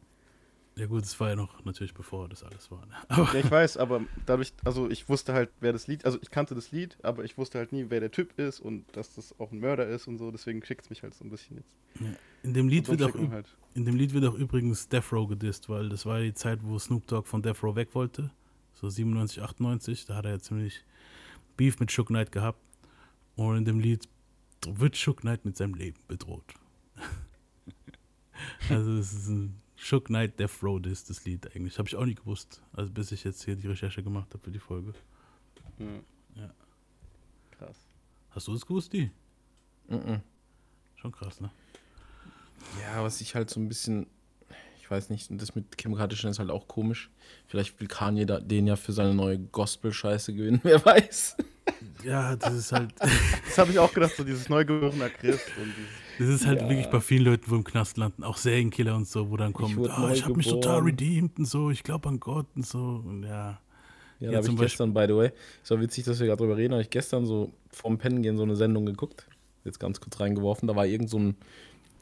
Ja 0.76 0.87
gut, 0.87 1.05
es 1.05 1.19
war 1.21 1.29
ja 1.31 1.37
noch 1.37 1.65
natürlich 1.65 1.94
bevor 1.94 2.29
das 2.29 2.43
alles 2.43 2.71
war. 2.71 2.85
Ne? 2.87 2.94
Ja, 3.11 3.35
ich 3.35 3.49
weiß, 3.49 3.76
aber 3.76 4.03
dadurch, 4.26 4.53
also 4.65 4.91
ich 4.91 5.09
wusste 5.09 5.32
halt, 5.32 5.50
wer 5.61 5.73
das 5.73 5.87
Lied, 5.87 6.05
also 6.05 6.19
ich 6.21 6.31
kannte 6.31 6.56
das 6.56 6.73
Lied, 6.73 6.97
aber 7.05 7.25
ich 7.25 7.38
wusste 7.38 7.59
halt 7.59 7.73
nie, 7.73 7.87
wer 7.91 8.00
der 8.00 8.11
Typ 8.11 8.37
ist 8.38 8.59
und 8.59 8.85
dass 8.97 9.15
das 9.15 9.38
auch 9.38 9.53
ein 9.53 9.61
Mörder 9.61 9.87
ist 9.87 10.09
und 10.09 10.19
so, 10.19 10.32
deswegen 10.32 10.65
schickt 10.65 10.82
es 10.82 10.91
mich 10.91 11.03
halt 11.05 11.15
so 11.15 11.25
ein 11.25 11.31
bisschen 11.31 11.59
jetzt. 11.59 12.19
in 12.43 12.55
dem 12.55 12.69
Lied 12.69 12.88
wird 12.88 13.03
auch 13.03 13.15
halt. 13.31 13.47
in 13.75 13.85
dem 13.85 13.94
Lied 13.94 14.15
wird 14.15 14.25
auch 14.25 14.35
übrigens 14.35 14.88
Death 14.88 15.12
Row 15.12 15.29
gedisst, 15.29 15.69
weil 15.69 15.88
das 15.88 16.06
war 16.06 16.21
die 16.21 16.35
Zeit, 16.35 16.59
wo 16.62 16.76
Snoop 16.76 17.06
Dogg 17.06 17.29
von 17.29 17.41
Death 17.41 17.62
Row 17.62 17.76
weg 17.76 17.94
wollte. 17.94 18.32
So 18.75 18.88
97, 18.88 19.43
98, 19.43 20.06
da 20.06 20.17
hat 20.17 20.25
er 20.25 20.32
ja 20.32 20.38
ziemlich 20.41 20.82
Beef 21.56 21.79
mit 21.79 21.93
Shook 21.93 22.09
Knight 22.09 22.32
gehabt. 22.32 22.59
Und 23.37 23.56
in 23.59 23.65
dem 23.65 23.79
Lied 23.79 24.09
wird 24.67 24.97
Shook 24.97 25.21
Knight 25.21 25.44
mit 25.44 25.56
seinem 25.56 25.75
Leben 25.75 25.99
bedroht. 26.09 26.44
also 28.69 28.93
es 28.99 29.12
ist 29.12 29.29
ein 29.29 29.61
Shook 29.76 30.06
Knight 30.06 30.38
Death 30.38 30.62
Row 30.62 30.81
Diss, 30.81 31.05
das 31.05 31.25
Lied 31.25 31.55
eigentlich. 31.55 31.79
Habe 31.79 31.88
ich 31.88 31.97
auch 31.97 32.05
nie 32.05 32.15
gewusst, 32.15 32.62
also 32.73 32.91
bis 32.93 33.12
ich 33.12 33.25
jetzt 33.25 33.44
hier 33.44 33.56
die 33.56 33.67
Recherche 33.67 34.03
gemacht 34.03 34.29
habe 34.32 34.43
für 34.43 34.50
die 34.50 34.59
Folge. 34.61 34.94
Ja. 35.79 35.87
Ja. 36.43 36.55
Krass. 37.59 37.76
Hast 38.31 38.49
du 38.49 38.55
es 38.55 38.67
gewusst, 38.67 38.93
die? 38.93 39.11
Mhm. 39.88 40.21
Schon 40.97 41.12
krass, 41.12 41.41
ne? 41.41 41.50
Ja, 42.81 43.03
was 43.03 43.21
ich 43.21 43.35
halt 43.35 43.50
so 43.50 43.61
ein 43.61 43.69
bisschen, 43.69 44.06
ich 44.79 44.91
weiß 44.91 45.11
nicht, 45.11 45.31
und 45.31 45.41
das 45.41 45.55
mit 45.55 45.76
Kim 45.76 45.94
Kardashian 45.94 46.31
ist 46.31 46.38
halt 46.38 46.50
auch 46.50 46.67
komisch. 46.67 47.11
Vielleicht 47.47 47.79
will 47.81 47.88
Kanye 47.88 48.26
da, 48.26 48.41
den 48.41 48.67
ja 48.67 48.76
für 48.76 48.93
seine 48.93 49.15
neue 49.15 49.38
Gospel-Scheiße 49.38 50.35
gewinnen, 50.35 50.61
wer 50.65 50.85
weiß. 50.85 51.37
Ja, 52.03 52.37
das 52.37 52.55
ist 52.55 52.73
halt. 52.73 52.94
Das 52.99 53.59
habe 53.59 53.71
ich 53.71 53.78
auch 53.78 53.93
gedacht, 53.93 54.14
so 54.16 54.25
dieses 54.25 54.49
neugeborener 54.49 55.11
Christ 55.11 55.47
und 55.59 55.66
dieses, 55.76 56.03
Das 56.18 56.28
ist 56.28 56.47
halt 56.47 56.61
wirklich 56.68 56.87
bei 56.88 57.00
vielen 57.00 57.25
Leuten, 57.25 57.50
wo 57.50 57.56
im 57.56 57.64
Knast 57.64 57.97
landen, 57.97 58.23
auch 58.25 58.37
Serienkiller 58.37 58.94
und 58.94 59.09
so, 59.09 59.30
wo 59.30 59.37
dann 59.37 59.52
kommt, 59.52 59.76
wurde 59.76 59.92
ah, 59.92 60.11
ich 60.12 60.25
habe 60.25 60.35
mich 60.37 60.47
total 60.47 60.80
neugeboren." 60.83 60.85
redeemed 60.85 61.38
und 61.38 61.44
so, 61.47 61.71
ich 61.71 61.83
glaube 61.83 62.09
an 62.09 62.21
Gott 62.21 62.47
und 62.54 62.66
so. 62.66 63.02
Und 63.04 63.23
ja, 63.25 63.61
Ja, 64.21 64.30
Ja, 64.30 64.30
da 64.30 64.37
habe 64.38 64.49
ich 64.49 64.56
gestern, 64.56 64.94
by 64.94 65.06
the 65.09 65.14
way, 65.16 65.30
ist 65.62 65.73
auch 65.73 65.80
witzig, 65.80 66.04
dass 66.04 66.21
wir 66.21 66.26
gerade 66.26 66.38
drüber 66.38 66.56
reden, 66.56 66.73
habe 66.73 66.83
ich 66.83 66.90
gestern 66.90 67.26
so 67.26 67.52
vorm 67.71 67.99
Pennen 67.99 68.23
gehen 68.23 68.37
so 68.37 68.42
eine 68.44 68.56
Sendung 68.56 68.87
geguckt, 68.87 69.26
jetzt 69.64 69.80
ganz 69.80 70.00
kurz 70.00 70.21
reingeworfen, 70.21 70.68
da 70.68 70.76
war 70.76 70.87
irgend 70.87 71.11
so 71.11 71.18
ein 71.18 71.37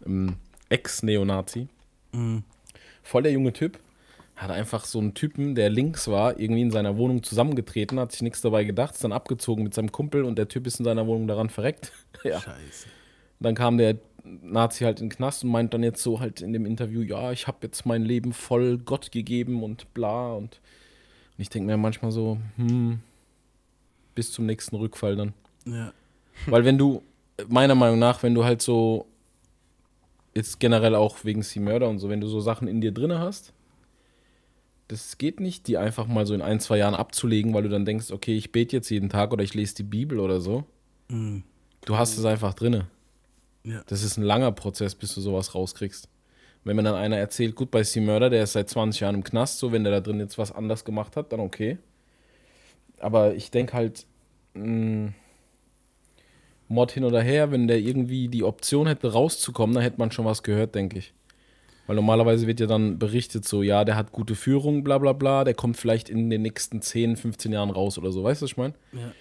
ähm, 0.07 0.37
Ex-Neonazi, 0.69 1.69
Mhm. 2.13 2.43
voll 3.03 3.23
der 3.23 3.33
junge 3.33 3.53
Typ, 3.55 3.79
hat 4.37 4.51
einfach 4.51 4.85
so 4.85 4.99
einen 4.99 5.15
Typen, 5.15 5.55
der 5.55 5.71
links 5.71 6.09
war, 6.09 6.39
irgendwie 6.39 6.63
in 6.63 6.71
seiner 6.71 6.97
Wohnung 6.99 7.23
zusammengetreten, 7.23 7.99
hat 7.99 8.13
sich 8.13 8.23
nichts 8.23 8.41
dabei 8.43 8.65
gedacht, 8.65 8.95
ist 8.95 9.05
dann 9.05 9.13
abgezogen 9.13 9.63
mit 9.65 9.73
seinem 9.73 9.93
Kumpel 9.93 10.25
und 10.25 10.37
der 10.37 10.49
Typ 10.49 10.67
ist 10.67 10.79
in 10.81 10.85
seiner 10.85 11.07
Wohnung 11.07 11.27
daran 11.27 11.49
verreckt. 11.49 11.93
ja. 12.25 12.41
scheiße. 12.41 12.89
Dann 13.43 13.55
kam 13.55 13.79
der 13.79 13.99
Nazi 14.25 14.85
halt 14.85 15.01
in 15.01 15.09
den 15.09 15.17
Knast 15.17 15.45
und 15.45 15.51
meint 15.51 15.75
dann 15.75 15.83
jetzt 15.83 16.03
so 16.03 16.21
halt 16.21 16.41
in 16.41 16.53
dem 16.53 16.67
Interview, 16.67 17.03
ja, 17.03 17.33
ich 17.33 17.47
habe 17.47 17.59
jetzt 17.63 17.87
mein 17.87 18.03
Leben 18.03 18.33
voll 18.33 18.79
Gott 18.79 19.11
gegeben 19.11 19.63
und 19.63 19.93
bla 19.95 20.33
und, 20.35 20.61
und 21.37 21.39
ich 21.39 21.49
denke 21.49 21.67
mir 21.67 21.77
manchmal 21.77 22.13
so, 22.13 22.39
hm, 22.57 23.01
bis 24.15 24.33
zum 24.33 24.47
nächsten 24.47 24.77
Rückfall 24.77 25.17
dann. 25.17 25.33
Ja, 25.65 25.93
Weil 26.47 26.65
wenn 26.65 26.79
du, 26.79 27.03
meiner 27.49 27.75
Meinung 27.75 27.99
nach, 27.99 28.23
wenn 28.23 28.35
du 28.35 28.45
halt 28.45 28.63
so, 28.63 29.07
jetzt 30.35 30.61
generell 30.61 30.95
auch 30.95 31.25
wegen 31.25 31.43
C 31.43 31.61
Murder 31.61 31.89
und 31.89 31.99
so, 31.99 32.09
wenn 32.09 32.21
du 32.21 32.29
so 32.29 32.41
Sachen 32.41 32.69
in 32.69 32.81
dir 32.81 32.93
drinne 32.93 33.19
hast, 33.19 33.53
das 34.89 35.19
geht 35.19 35.41
nicht, 35.41 35.69
die 35.69 35.79
einfach 35.79 36.07
mal 36.07 36.27
so 36.27 36.35
in 36.35 36.43
ein, 36.43 36.61
zwei 36.61 36.79
Jahren 36.79 36.95
abzulegen, 36.95 37.55
weil 37.55 37.63
du 37.63 37.69
dann 37.69 37.85
denkst, 37.85 38.11
okay, 38.11 38.37
ich 38.37 38.53
bete 38.53 38.77
jetzt 38.77 38.91
jeden 38.91 39.09
Tag 39.09 39.33
oder 39.33 39.43
ich 39.43 39.55
lese 39.55 39.75
die 39.77 39.83
Bibel 39.85 40.21
oder 40.21 40.41
so. 40.41 40.65
Mhm. 41.09 41.45
Du 41.85 41.97
hast 41.97 42.19
es 42.19 42.25
einfach 42.25 42.55
drinne. 42.55 42.87
Ja. 43.65 43.83
Das 43.87 44.03
ist 44.03 44.17
ein 44.17 44.23
langer 44.23 44.53
Prozess, 44.53 44.95
bis 44.95 45.15
du 45.15 45.21
sowas 45.21 45.55
rauskriegst. 45.55 46.09
Wenn 46.65 46.77
mir 46.77 46.83
dann 46.83 46.95
einer 46.95 47.17
erzählt, 47.17 47.57
gut, 47.57 47.71
bei 47.71 47.83
C 47.83 48.01
Murder, 48.01 48.31
der 48.31 48.45
ist 48.45 48.53
seit 48.53 48.69
20 48.69 49.01
Jahren 49.01 49.17
im 49.17 49.25
Knast, 49.25 49.59
so 49.59 49.73
wenn 49.73 49.85
der 49.85 49.93
da 49.93 50.01
drin 50.01 50.21
jetzt 50.21 50.39
was 50.39 50.53
anders 50.53 50.85
gemacht 50.85 51.17
hat, 51.17 51.33
dann 51.33 51.41
okay. 51.41 51.79
Aber 53.01 53.35
ich 53.35 53.51
denke 53.51 53.73
halt, 53.73 54.07
mh, 54.55 55.13
Mord 56.69 56.93
hin 56.93 57.05
oder 57.05 57.21
her, 57.21 57.51
wenn 57.51 57.69
der 57.69 57.79
irgendwie 57.79 58.29
die 58.29 58.45
Option 58.45 58.87
hätte, 58.87 59.13
rauszukommen, 59.13 59.75
dann 59.75 59.83
hätte 59.83 59.99
man 59.99 60.11
schon 60.11 60.25
was 60.25 60.43
gehört, 60.43 60.75
denke 60.75 60.99
ich. 60.99 61.13
Weil 61.87 61.97
normalerweise 61.97 62.47
wird 62.47 62.61
ja 62.61 62.67
dann 62.67 62.99
berichtet 62.99 63.47
so, 63.47 63.63
ja, 63.63 63.85
der 63.85 63.97
hat 63.97 64.13
gute 64.13 64.37
Führung, 64.37 64.85
bla 64.85 64.99
bla 64.99 65.13
bla, 65.13 65.45
der 65.45 65.55
kommt 65.55 65.77
vielleicht 65.77 66.09
in 66.09 66.31
den 66.31 66.43
nächsten 66.43 66.81
10, 66.81 67.17
15 67.17 67.53
Jahren 67.53 67.71
raus 67.71 67.99
oder 67.99 68.13
so, 68.13 68.23
weißt 68.23 68.41
du, 68.41 68.45
was 68.45 68.51
ich 68.53 68.57
meine? 68.57 68.75
ja. 68.93 69.13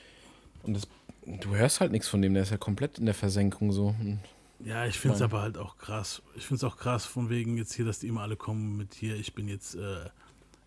Und 0.64 0.76
das, 0.76 0.88
du 1.26 1.56
hörst 1.56 1.82
halt 1.82 1.92
nichts 1.92 2.08
von 2.08 2.22
dem, 2.22 2.34
der 2.34 2.44
ist 2.44 2.52
ja 2.52 2.58
komplett 2.58 3.00
in 3.00 3.06
der 3.06 3.16
Versenkung 3.16 3.72
so. 3.72 3.96
Ja, 4.64 4.86
ich 4.86 5.00
finde 5.00 5.16
es 5.16 5.22
aber 5.22 5.42
halt 5.42 5.58
auch 5.58 5.78
krass. 5.78 6.22
Ich 6.36 6.46
finde 6.46 6.58
es 6.58 6.64
auch 6.64 6.78
krass, 6.78 7.06
von 7.06 7.30
wegen 7.30 7.58
jetzt 7.58 7.74
hier, 7.74 7.86
dass 7.86 8.00
die 8.00 8.08
immer 8.08 8.22
alle 8.22 8.36
kommen 8.36 8.78
mit 8.78 8.94
hier, 8.94 9.16
ich 9.16 9.34
bin 9.34 9.48
jetzt 9.48 9.76
äh, 9.76 10.10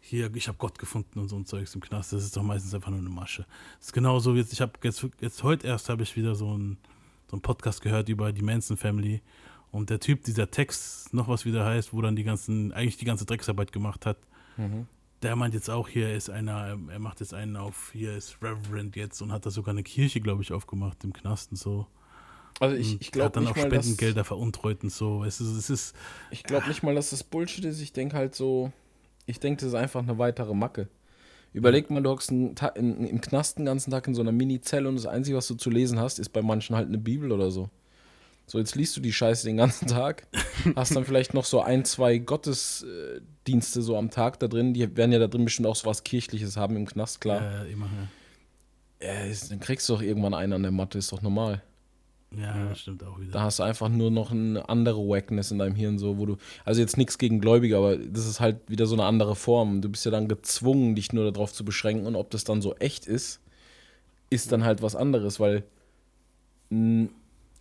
hier, 0.01 0.35
ich 0.35 0.49
habe 0.49 0.59
Gott 0.59 0.79
gefunden 0.79 1.19
und 1.19 1.29
so 1.29 1.37
ein 1.37 1.47
Zeugs 1.47 1.75
im 1.75 1.81
Knast. 1.81 2.13
Das 2.13 2.25
ist 2.25 2.37
doch 2.37 2.43
meistens 2.43 2.75
einfach 2.75 2.91
nur 2.91 2.99
eine 2.99 3.09
Masche. 3.09 3.47
Das 3.79 3.89
ist 3.89 3.93
genauso 3.93 4.35
wie 4.35 4.39
jetzt, 4.39 4.53
ich 4.53 4.61
habe 4.61 4.73
jetzt, 4.83 5.07
jetzt 5.21 5.43
heute 5.43 5.67
erst 5.67 5.89
habe 5.89 6.03
ich 6.03 6.17
wieder 6.17 6.35
so 6.35 6.53
einen 6.53 6.79
so 7.27 7.37
einen 7.37 7.43
Podcast 7.43 7.81
gehört 7.83 8.09
über 8.09 8.33
die 8.33 8.43
Manson 8.43 8.77
Family. 8.77 9.23
Und 9.71 9.91
der 9.91 9.99
Typ, 9.99 10.23
dieser 10.23 10.51
Text, 10.51 11.13
noch 11.13 11.27
was 11.27 11.45
wieder 11.45 11.65
heißt, 11.65 11.93
wo 11.93 12.01
dann 12.01 12.15
die 12.15 12.23
ganzen, 12.23 12.73
eigentlich 12.73 12.97
die 12.97 13.05
ganze 13.05 13.25
Drecksarbeit 13.25 13.73
gemacht 13.73 14.07
hat, 14.07 14.19
der 15.25 15.37
meint 15.37 15.55
jetzt 15.55 15.71
auch 15.71 15.89
hier, 15.89 16.09
er 16.09 16.17
ist 16.17 16.31
einer, 16.31 16.79
er 16.89 16.99
macht 16.99 17.21
jetzt 17.21 17.35
einen 17.35 17.57
auf, 17.57 17.91
hier 17.93 18.17
ist 18.17 18.37
Reverend 18.43 18.95
jetzt 18.97 19.21
und 19.23 19.33
hat 19.33 19.47
da 19.47 19.51
sogar 19.51 19.73
eine 19.73 19.83
Kirche, 19.83 20.21
glaube 20.21 20.43
ich, 20.43 20.53
aufgemacht 20.53 21.03
im 21.05 21.13
Knast 21.13 21.51
und 21.51 21.57
so. 21.57 21.87
Also 22.61 22.77
ich, 22.77 23.01
ich 23.01 23.11
glaube 23.11 23.27
hat 23.27 23.37
dann 23.37 23.45
nicht 23.45 23.53
auch 23.53 23.57
mal, 23.57 23.69
dass, 23.69 23.87
Spendengelder 23.87 24.25
veruntreut 24.25 24.85
und 24.85 24.91
so. 24.91 25.25
Es 25.25 25.41
ist, 25.41 25.49
es 25.49 25.71
ist 25.71 25.97
ich 26.31 26.45
glaube 26.45 26.69
nicht 26.69 26.83
mal, 26.83 26.95
dass 26.95 27.11
das 27.11 27.25
Bullshit 27.25 27.65
ist. 27.65 27.81
Ich 27.81 27.93
denke 27.93 28.17
halt 28.17 28.35
so, 28.35 28.73
ich 29.27 29.41
denke, 29.41 29.61
das 29.61 29.71
ist 29.71 29.75
einfach 29.75 30.03
eine 30.03 30.19
weitere 30.19 30.55
Macke. 30.55 30.89
Überleg 31.53 31.89
mal, 31.91 32.03
du 32.03 32.11
hockst 32.11 32.31
in, 32.31 32.55
im 32.77 33.21
Knast 33.21 33.59
den 33.59 33.65
ganzen 33.65 33.91
Tag 33.91 34.07
in 34.09 34.15
so 34.15 34.23
einer 34.23 34.33
Mini-Zelle 34.33 34.89
und 34.89 34.97
das 34.97 35.07
Einzige, 35.07 35.37
was 35.37 35.47
du 35.47 35.55
zu 35.55 35.71
lesen 35.71 36.01
hast, 36.01 36.19
ist 36.19 36.31
bei 36.31 36.43
manchen 36.43 36.75
halt 36.75 36.89
eine 36.89 36.99
Bibel 36.99 37.33
oder 37.33 37.51
so. 37.51 37.71
So, 38.47 38.59
jetzt 38.59 38.75
liest 38.75 38.97
du 38.97 39.01
die 39.01 39.13
Scheiße 39.13 39.47
den 39.47 39.57
ganzen 39.57 39.89
Tag, 39.89 40.27
hast 40.77 40.95
dann 40.95 41.05
vielleicht 41.05 41.33
noch 41.35 41.45
so 41.47 41.61
ein, 41.63 41.85
zwei 41.85 42.19
Gottesdienste 42.19 43.81
so 43.83 43.97
am 43.97 44.11
Tag 44.11 44.39
da 44.39 44.49
drin. 44.49 44.75
Die 44.75 44.97
werden 44.97 45.13
ja 45.13 45.19
da 45.19 45.29
drin 45.29 45.45
bestimmt 45.45 45.67
auch 45.67 45.77
so 45.77 45.87
was 45.87 46.05
Kirchliches 46.05 46.57
haben 46.57 46.77
im 46.77 46.87
Knast, 46.87 47.21
klar. 47.21 47.65
äh, 47.65 47.73
immer, 47.73 47.89
Ja, 49.03 49.25
ist, 49.25 49.51
dann 49.51 49.61
kriegst 49.61 49.89
du 49.89 49.95
doch 49.95 50.03
irgendwann 50.03 50.35
einen 50.35 50.53
an 50.53 50.63
der 50.63 50.73
Matte, 50.73 50.99
ist 50.99 51.11
doch 51.11 51.23
normal. 51.23 51.63
ja, 52.37 52.55
ja, 52.57 52.69
das 52.69 52.81
stimmt 52.81 53.03
auch 53.03 53.19
wieder. 53.19 53.31
Da 53.33 53.43
hast 53.43 53.61
du 53.61 53.63
einfach 53.63 53.89
nur 53.89 54.11
noch 54.11 54.31
eine 54.31 54.69
andere 54.69 54.99
Wackness 55.09 55.51
in 55.51 55.59
deinem 55.59 55.75
Hirn, 55.75 55.99
so 55.99 56.19
wo 56.19 56.27
du. 56.27 56.37
Also 56.67 56.81
jetzt 56.83 56.99
nichts 56.99 57.17
gegen 57.17 57.41
Gläubige, 57.41 57.79
aber 57.79 57.97
das 57.97 58.27
ist 58.27 58.41
halt 58.41 58.59
wieder 58.69 58.87
so 58.87 58.95
eine 58.95 59.05
andere 59.05 59.37
Form. 59.37 59.81
Du 59.81 59.89
bist 59.89 60.05
ja 60.05 60.11
dann 60.11 60.29
gezwungen, 60.29 60.95
dich 60.97 61.13
nur 61.15 61.31
darauf 61.33 61.53
zu 61.53 61.65
beschränken 61.65 62.07
und 62.07 62.17
ob 62.17 62.31
das 62.31 62.45
dann 62.45 62.61
so 62.61 62.75
echt 62.77 63.07
ist, 63.07 63.41
ist 64.31 64.53
dann 64.53 64.65
halt 64.65 64.83
was 64.83 64.97
anderes, 64.97 65.41
weil 65.41 65.65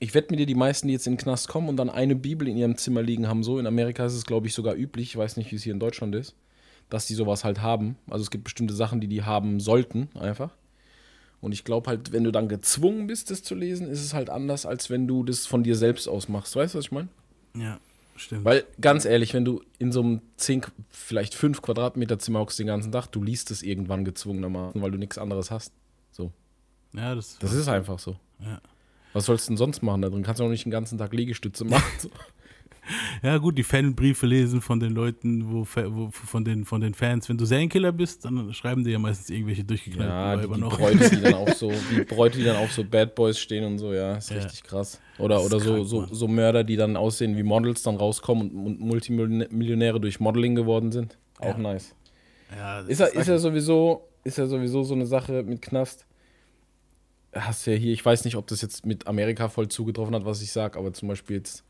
ich 0.03 0.13
wette 0.13 0.31
mit 0.31 0.39
dir, 0.39 0.45
die 0.45 0.53
meisten, 0.53 0.87
die 0.87 0.93
jetzt 0.93 1.07
in 1.07 1.13
den 1.13 1.19
Knast 1.19 1.47
kommen 1.47 1.69
und 1.69 1.77
dann 1.77 1.89
eine 1.89 2.15
Bibel 2.15 2.47
in 2.49 2.57
ihrem 2.57 2.77
Zimmer 2.77 3.01
liegen 3.01 3.27
haben, 3.27 3.41
so 3.41 3.57
in 3.57 3.65
Amerika 3.65 4.05
ist 4.05 4.13
es, 4.13 4.25
glaube 4.25 4.47
ich, 4.47 4.53
sogar 4.53 4.75
üblich, 4.75 5.07
ich 5.09 5.17
weiß 5.17 5.37
nicht, 5.37 5.49
wie 5.51 5.55
es 5.55 5.63
hier 5.63 5.73
in 5.73 5.79
Deutschland 5.79 6.13
ist, 6.13 6.35
dass 6.89 7.07
die 7.07 7.13
sowas 7.13 7.45
halt 7.45 7.61
haben. 7.61 7.97
Also 8.09 8.23
es 8.23 8.29
gibt 8.29 8.43
bestimmte 8.43 8.73
Sachen, 8.73 8.99
die 8.99 9.07
die 9.07 9.23
haben 9.23 9.61
sollten, 9.61 10.09
einfach. 10.19 10.51
Und 11.39 11.53
ich 11.53 11.63
glaube 11.63 11.89
halt, 11.89 12.11
wenn 12.11 12.25
du 12.25 12.31
dann 12.31 12.49
gezwungen 12.49 13.07
bist, 13.07 13.31
das 13.31 13.43
zu 13.43 13.55
lesen, 13.55 13.87
ist 13.87 14.03
es 14.03 14.13
halt 14.13 14.29
anders, 14.29 14.65
als 14.65 14.89
wenn 14.89 15.07
du 15.07 15.23
das 15.23 15.45
von 15.45 15.63
dir 15.63 15.77
selbst 15.77 16.09
aus 16.09 16.27
machst. 16.27 16.55
Weißt 16.55 16.73
du, 16.73 16.79
was 16.79 16.85
ich 16.85 16.91
meine? 16.91 17.07
ja, 17.55 17.79
stimmt. 18.17 18.43
Weil, 18.43 18.65
ganz 18.81 19.05
ehrlich, 19.05 19.33
wenn 19.33 19.45
du 19.45 19.61
in 19.79 19.93
so 19.93 20.01
einem 20.01 20.21
10, 20.35 20.63
vielleicht 20.89 21.33
5 21.33 21.61
Quadratmeter 21.61 22.19
Zimmer 22.19 22.39
hockst 22.39 22.59
den 22.59 22.67
ganzen 22.67 22.91
Tag, 22.91 23.07
du 23.07 23.23
liest 23.23 23.51
es 23.51 23.63
irgendwann 23.63 24.03
gezwungenermaßen, 24.03 24.81
weil 24.81 24.91
du 24.91 24.97
nichts 24.97 25.17
anderes 25.17 25.49
hast. 25.49 25.71
So. 26.11 26.31
ja, 26.93 27.15
das, 27.15 27.37
Das 27.39 27.53
ist 27.53 27.69
einfach 27.69 27.99
so. 27.99 28.17
ja. 28.41 28.61
Was 29.13 29.25
sollst 29.25 29.47
du 29.47 29.51
denn 29.51 29.57
sonst 29.57 29.81
machen 29.83 30.01
da 30.01 30.09
drin? 30.09 30.23
Kannst 30.23 30.39
du 30.39 30.45
auch 30.45 30.49
nicht 30.49 30.65
den 30.65 30.71
ganzen 30.71 30.97
Tag 30.97 31.13
Liegestütze 31.13 31.65
machen. 31.65 31.83
So. 31.99 32.09
ja, 33.23 33.37
gut, 33.37 33.57
die 33.57 33.63
Fanbriefe 33.63 34.25
lesen 34.25 34.59
von 34.61 34.79
den 34.79 34.91
Leuten, 34.91 35.51
wo, 35.51 35.65
wo 35.65 36.09
von, 36.11 36.43
den, 36.43 36.65
von 36.65 36.81
den 36.81 36.93
Fans. 36.93 37.29
Wenn 37.29 37.37
du 37.37 37.45
Serienkiller 37.45 37.91
bist, 37.91 38.25
dann 38.25 38.53
schreiben 38.53 38.83
die 38.83 38.91
ja 38.91 38.99
meistens 38.99 39.29
irgendwelche 39.29 39.63
durchgeknallten 39.63 40.13
Ja, 40.15 40.35
die, 40.35 40.41
Weiber 40.43 40.55
die 40.55 40.61
noch. 40.61 40.77
Bräute, 40.77 41.09
die 41.09 41.21
dann 41.21 41.33
auch 41.35 41.53
so, 41.53 41.71
die 41.89 42.03
Bräute, 42.03 42.39
die 42.39 42.43
dann 42.43 42.57
auch 42.57 42.69
so 42.69 42.83
Bad 42.83 43.15
Boys 43.15 43.39
stehen 43.39 43.63
und 43.65 43.77
so, 43.77 43.93
ja, 43.93 44.15
ist 44.15 44.31
Ja. 44.31 44.37
richtig 44.37 44.63
krass. 44.63 44.99
Oder, 45.17 45.37
ist 45.37 45.45
oder 45.45 45.59
so, 45.59 45.73
krank, 45.75 45.87
so, 45.87 46.07
so 46.11 46.27
Mörder, 46.27 46.63
die 46.63 46.75
dann 46.75 46.97
aussehen 46.97 47.37
wie 47.37 47.43
Models, 47.43 47.83
dann 47.83 47.95
rauskommen 47.95 48.49
und, 48.51 48.65
und 48.65 48.79
Multimillionäre 48.81 49.99
durch 50.01 50.19
Modeling 50.19 50.55
geworden 50.55 50.91
sind. 50.91 51.17
Auch 51.39 51.57
Ja. 51.57 51.57
nice. 51.57 51.95
Ja, 52.55 52.79
Ist 52.81 52.99
ist 52.99 53.27
ja 53.27 53.37
sowieso, 53.37 54.07
ist 54.23 54.37
ja 54.37 54.45
sowieso 54.45 54.83
so 54.83 54.93
eine 54.93 55.05
Sache 55.05 55.43
mit 55.43 55.61
Knast. 55.61 56.05
Hast 57.33 57.65
ja 57.65 57.73
hier, 57.73 57.93
ich 57.93 58.05
weiß 58.05 58.25
nicht, 58.25 58.35
ob 58.35 58.47
das 58.47 58.61
jetzt 58.61 58.85
mit 58.85 59.07
Amerika 59.07 59.49
voll 59.49 59.67
zugetroffen 59.67 60.13
hat, 60.15 60.25
was 60.25 60.41
ich 60.41 60.51
sage, 60.51 60.77
aber 60.77 60.93
zum 60.93 61.07
Beispiel 61.07 61.37
jetzt, 61.37 61.63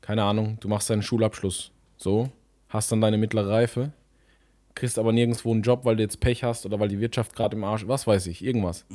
keine 0.00 0.24
Ahnung, 0.24 0.58
du 0.60 0.68
machst 0.68 0.88
deinen 0.88 1.02
Schulabschluss, 1.02 1.70
so, 1.96 2.30
hast 2.68 2.90
dann 2.90 3.00
deine 3.00 3.18
mittlere 3.18 3.48
Reife, 3.48 3.92
kriegst 4.74 4.98
aber 4.98 5.12
nirgendwo 5.12 5.52
einen 5.52 5.62
Job, 5.62 5.84
weil 5.84 5.96
du 5.96 6.02
jetzt 6.02 6.20
Pech 6.20 6.44
hast 6.44 6.64
oder 6.64 6.80
weil 6.80 6.88
die 6.88 7.00
Wirtschaft 7.00 7.34
gerade 7.36 7.56
im 7.56 7.64
Arsch, 7.64 7.86
was 7.86 8.06
weiß 8.06 8.26
ich, 8.26 8.42
irgendwas. 8.42 8.86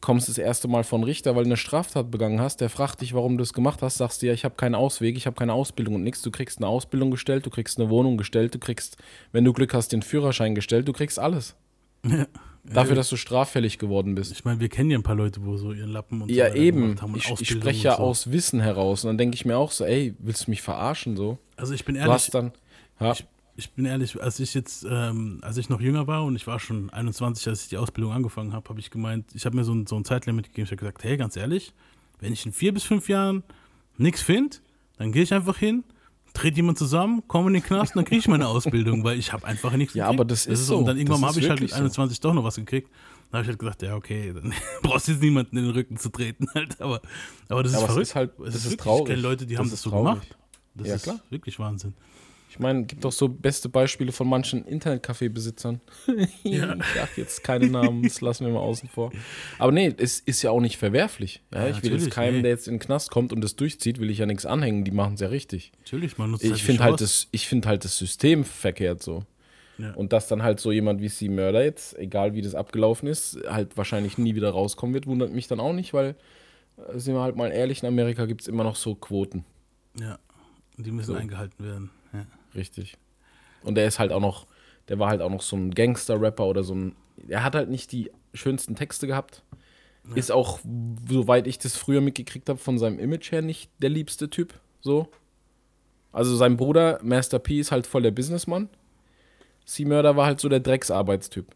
Kommst 0.00 0.28
das 0.28 0.36
erste 0.36 0.68
Mal 0.68 0.84
von 0.84 1.04
Richter, 1.04 1.36
weil 1.36 1.44
du 1.44 1.48
eine 1.48 1.56
Straftat 1.56 2.10
begangen 2.10 2.40
hast, 2.40 2.60
der 2.60 2.68
fragt 2.68 3.00
dich, 3.00 3.14
warum 3.14 3.38
du 3.38 3.42
das 3.42 3.52
gemacht 3.52 3.82
hast, 3.82 3.98
sagst 3.98 4.20
dir, 4.20 4.28
ja, 4.28 4.32
ich 4.34 4.44
habe 4.44 4.56
keinen 4.56 4.74
Ausweg, 4.74 5.16
ich 5.16 5.26
habe 5.26 5.36
keine 5.36 5.52
Ausbildung 5.52 5.94
und 5.94 6.02
nichts. 6.02 6.22
Du 6.22 6.30
kriegst 6.30 6.58
eine 6.58 6.66
Ausbildung 6.66 7.10
gestellt, 7.10 7.46
du 7.46 7.50
kriegst 7.50 7.78
eine 7.78 7.88
Wohnung 7.88 8.16
gestellt, 8.16 8.54
du 8.54 8.58
kriegst, 8.58 8.96
wenn 9.32 9.44
du 9.44 9.52
Glück 9.52 9.74
hast, 9.74 9.92
den 9.92 10.02
Führerschein 10.02 10.54
gestellt, 10.54 10.88
du 10.88 10.92
kriegst 10.92 11.18
alles. 11.18 11.54
Dafür, 12.72 12.94
dass 12.96 13.08
du 13.08 13.16
straffällig 13.16 13.78
geworden 13.78 14.14
bist. 14.14 14.32
Ich 14.32 14.44
meine, 14.44 14.60
wir 14.60 14.68
kennen 14.68 14.90
ja 14.90 14.98
ein 14.98 15.02
paar 15.02 15.14
Leute, 15.14 15.44
wo 15.44 15.56
so 15.56 15.72
ihren 15.72 15.90
Lappen 15.90 16.22
und 16.22 16.28
so 16.28 16.34
Ja, 16.34 16.46
weiter 16.46 16.56
eben. 16.56 17.00
haben 17.00 17.12
und 17.14 17.18
Ich, 17.24 17.40
ich 17.40 17.48
spreche 17.50 17.84
ja 17.84 17.96
so. 17.96 18.02
aus 18.02 18.30
Wissen 18.32 18.60
heraus. 18.60 19.04
Und 19.04 19.08
dann 19.10 19.18
denke 19.18 19.34
ich 19.36 19.44
mir 19.44 19.56
auch 19.56 19.70
so, 19.70 19.84
ey, 19.84 20.14
willst 20.18 20.46
du 20.46 20.50
mich 20.50 20.62
verarschen 20.62 21.16
so? 21.16 21.38
Also 21.56 21.74
ich 21.74 21.84
bin 21.84 21.94
ehrlich, 21.96 22.12
hast 22.12 22.34
dann. 22.34 22.52
Ja, 23.00 23.12
ich, 23.12 23.24
ich 23.56 23.70
bin 23.72 23.84
ehrlich, 23.84 24.20
als 24.22 24.40
ich 24.40 24.52
jetzt, 24.54 24.86
ähm, 24.88 25.38
als 25.42 25.56
ich 25.56 25.68
noch 25.68 25.80
jünger 25.80 26.06
war 26.06 26.24
und 26.24 26.34
ich 26.36 26.46
war 26.46 26.58
schon 26.58 26.90
21, 26.90 27.46
als 27.48 27.62
ich 27.62 27.68
die 27.68 27.76
Ausbildung 27.76 28.12
angefangen 28.12 28.52
habe, 28.52 28.68
habe 28.68 28.80
ich 28.80 28.90
gemeint, 28.90 29.26
ich 29.34 29.46
habe 29.46 29.56
mir 29.56 29.64
so 29.64 29.72
ein, 29.74 29.86
so 29.86 29.96
ein 29.96 30.04
Zeitlimit 30.04 30.46
gegeben. 30.46 30.64
Ich 30.64 30.70
habe 30.70 30.76
gesagt, 30.80 31.04
hey, 31.04 31.16
ganz 31.16 31.36
ehrlich, 31.36 31.72
wenn 32.20 32.32
ich 32.32 32.44
in 32.46 32.52
vier 32.52 32.74
bis 32.74 32.82
fünf 32.82 33.08
Jahren 33.08 33.42
nichts 33.96 34.22
finde, 34.22 34.56
dann 34.98 35.12
gehe 35.12 35.22
ich 35.22 35.32
einfach 35.32 35.56
hin, 35.58 35.84
trete 36.36 36.56
jemand 36.56 36.78
zusammen, 36.78 37.22
komme 37.28 37.48
in 37.48 37.54
den 37.54 37.62
Knast 37.62 37.92
und 37.94 38.00
dann 38.00 38.04
kriege 38.04 38.20
ich 38.20 38.28
meine 38.28 38.46
Ausbildung, 38.48 39.02
weil 39.04 39.18
ich 39.18 39.32
habe 39.32 39.46
einfach 39.46 39.72
nichts 39.72 39.94
Ja, 39.94 40.04
gekriegt. 40.06 40.20
aber 40.20 40.24
das 40.26 40.46
ist 40.46 40.66
so. 40.66 40.78
Und 40.78 40.86
dann 40.86 40.96
irgendwann 40.96 41.20
Das 41.22 41.30
habe 41.30 41.38
ist 41.40 41.44
ich 41.44 41.50
halt 41.50 41.60
mit 41.60 41.70
wirklich 41.70 41.76
so. 41.78 41.82
21 42.02 42.20
doch 42.20 42.34
noch 42.34 42.44
was 42.44 42.56
gekriegt. 42.56 42.88
Dann 43.30 43.38
habe 43.38 43.42
ich 43.42 43.48
halt 43.48 43.58
gesagt, 43.58 43.82
ja, 43.82 43.94
okay, 43.96 44.32
dann 44.32 44.52
brauchst 44.82 45.08
du 45.08 45.12
jetzt 45.12 45.20
niemanden 45.22 45.56
in 45.56 45.64
den 45.64 45.72
Rücken 45.72 45.96
zu 45.96 46.08
treten 46.10 46.46
halt. 46.54 46.80
Aber, 46.80 47.00
aber 47.48 47.62
das 47.62 47.72
ist 47.72 47.78
Aber 47.78 47.84
es 47.86 47.90
verrückt. 47.92 48.06
ist 48.08 48.14
halt- 48.14 48.30
Es 48.38 48.44
das 48.44 48.54
ist 48.56 48.64
wirklich, 48.64 48.76
traurig. 48.78 49.02
Ich 49.02 49.08
kenne 49.08 49.22
Leute, 49.22 49.46
die 49.46 49.54
Das 49.54 49.58
haben 49.58 49.66
ist 49.66 49.72
das 49.72 49.82
so 49.82 49.90
traurig. 49.90 50.12
gemacht. 50.20 50.38
Das 50.74 50.88
Ja, 50.88 50.94
ist 50.94 51.02
klar. 51.04 51.20
wirklich 51.30 51.58
Wahnsinn. 51.58 51.94
Ich 52.56 52.60
meine, 52.62 52.84
gibt 52.84 53.04
doch 53.04 53.12
so 53.12 53.28
beste 53.28 53.68
Beispiele 53.68 54.12
von 54.12 54.26
manchen 54.28 54.64
Internetcafé-Besitzern. 54.64 55.80
Ja. 56.42 56.74
Ich 56.76 56.84
sag 56.94 57.16
jetzt 57.18 57.44
keine 57.44 57.66
Namen, 57.68 58.02
das 58.02 58.20
lassen 58.20 58.46
wir 58.46 58.52
mal 58.52 58.60
außen 58.60 58.88
vor. 58.88 59.12
Aber 59.58 59.72
nee, 59.72 59.92
es 59.98 60.20
ist 60.20 60.40
ja 60.42 60.50
auch 60.50 60.60
nicht 60.60 60.78
verwerflich. 60.78 61.42
Ja, 61.52 61.66
Ja, 61.66 61.76
ich 61.76 61.82
will 61.82 61.92
jetzt 61.92 62.10
keinem, 62.10 62.36
nee. 62.36 62.42
der 62.42 62.52
jetzt 62.52 62.66
in 62.68 62.74
den 62.74 62.80
Knast 62.80 63.10
kommt 63.10 63.32
und 63.32 63.42
das 63.42 63.56
durchzieht, 63.56 63.98
will 64.00 64.08
ich 64.10 64.18
ja 64.18 64.26
nichts 64.26 64.46
anhängen. 64.46 64.84
Die 64.84 64.90
machen 64.90 65.14
es 65.14 65.20
ja 65.20 65.28
richtig. 65.28 65.72
Natürlich, 65.78 66.16
man 66.18 66.30
nutzt 66.30 66.44
Ich 66.44 66.62
finde 66.62 66.82
halt, 66.84 66.92
Chance. 66.98 67.04
das, 67.04 67.28
ich 67.32 67.46
find 67.48 67.66
halt 67.66 67.84
das 67.84 67.98
System 67.98 68.44
verkehrt 68.44 69.02
so. 69.02 69.24
Ja. 69.78 69.92
Und 69.94 70.12
dass 70.14 70.28
dann 70.28 70.42
halt 70.42 70.58
so 70.60 70.72
jemand 70.72 71.02
wie 71.02 71.08
C. 71.10 71.28
Murder 71.28 71.62
jetzt, 71.62 71.98
egal 71.98 72.32
wie 72.34 72.40
das 72.42 72.54
abgelaufen 72.54 73.08
ist, 73.08 73.38
halt 73.46 73.76
wahrscheinlich 73.76 74.16
nie 74.16 74.34
wieder 74.34 74.50
rauskommen 74.50 74.94
wird, 74.94 75.06
wundert 75.06 75.32
mich 75.32 75.48
dann 75.48 75.60
auch 75.60 75.74
nicht, 75.74 75.92
weil, 75.92 76.16
äh, 76.78 76.98
sind 76.98 77.14
wir 77.14 77.20
halt 77.20 77.36
mal 77.36 77.50
ehrlich, 77.52 77.82
in 77.82 77.88
Amerika 77.88 78.24
gibt 78.24 78.40
es 78.40 78.48
immer 78.48 78.64
noch 78.64 78.76
so 78.76 78.94
Quoten. 78.94 79.44
Ja, 80.00 80.18
die 80.78 80.90
müssen 80.90 81.12
So. 81.12 81.14
eingehalten 81.14 81.62
werden. 81.64 81.90
Ja. 82.14 82.24
Richtig. 82.56 82.96
Und 83.62 83.74
der 83.74 83.86
ist 83.86 83.98
halt 83.98 84.12
auch 84.12 84.20
noch, 84.20 84.46
der 84.88 84.98
war 84.98 85.08
halt 85.08 85.20
auch 85.20 85.30
noch 85.30 85.42
so 85.42 85.56
ein 85.56 85.72
Gangster-Rapper 85.72 86.46
oder 86.46 86.62
so 86.64 86.74
ein, 86.74 86.96
er 87.28 87.42
hat 87.44 87.54
halt 87.54 87.68
nicht 87.68 87.92
die 87.92 88.10
schönsten 88.34 88.74
Texte 88.74 89.06
gehabt. 89.06 89.42
Ist 90.14 90.30
auch, 90.30 90.60
soweit 91.08 91.48
ich 91.48 91.58
das 91.58 91.76
früher 91.76 92.00
mitgekriegt 92.00 92.48
habe, 92.48 92.60
von 92.60 92.78
seinem 92.78 93.00
Image 93.00 93.32
her 93.32 93.42
nicht 93.42 93.70
der 93.78 93.90
liebste 93.90 94.30
Typ. 94.30 94.54
So. 94.80 95.08
Also 96.12 96.36
sein 96.36 96.56
Bruder, 96.56 97.00
Master 97.02 97.40
P, 97.40 97.58
ist 97.58 97.72
halt 97.72 97.88
voll 97.88 98.02
der 98.02 98.12
Businessmann. 98.12 98.68
C-Murder 99.64 100.16
war 100.16 100.26
halt 100.26 100.38
so 100.38 100.48
der 100.48 100.60
Drecksarbeitstyp. 100.60 101.46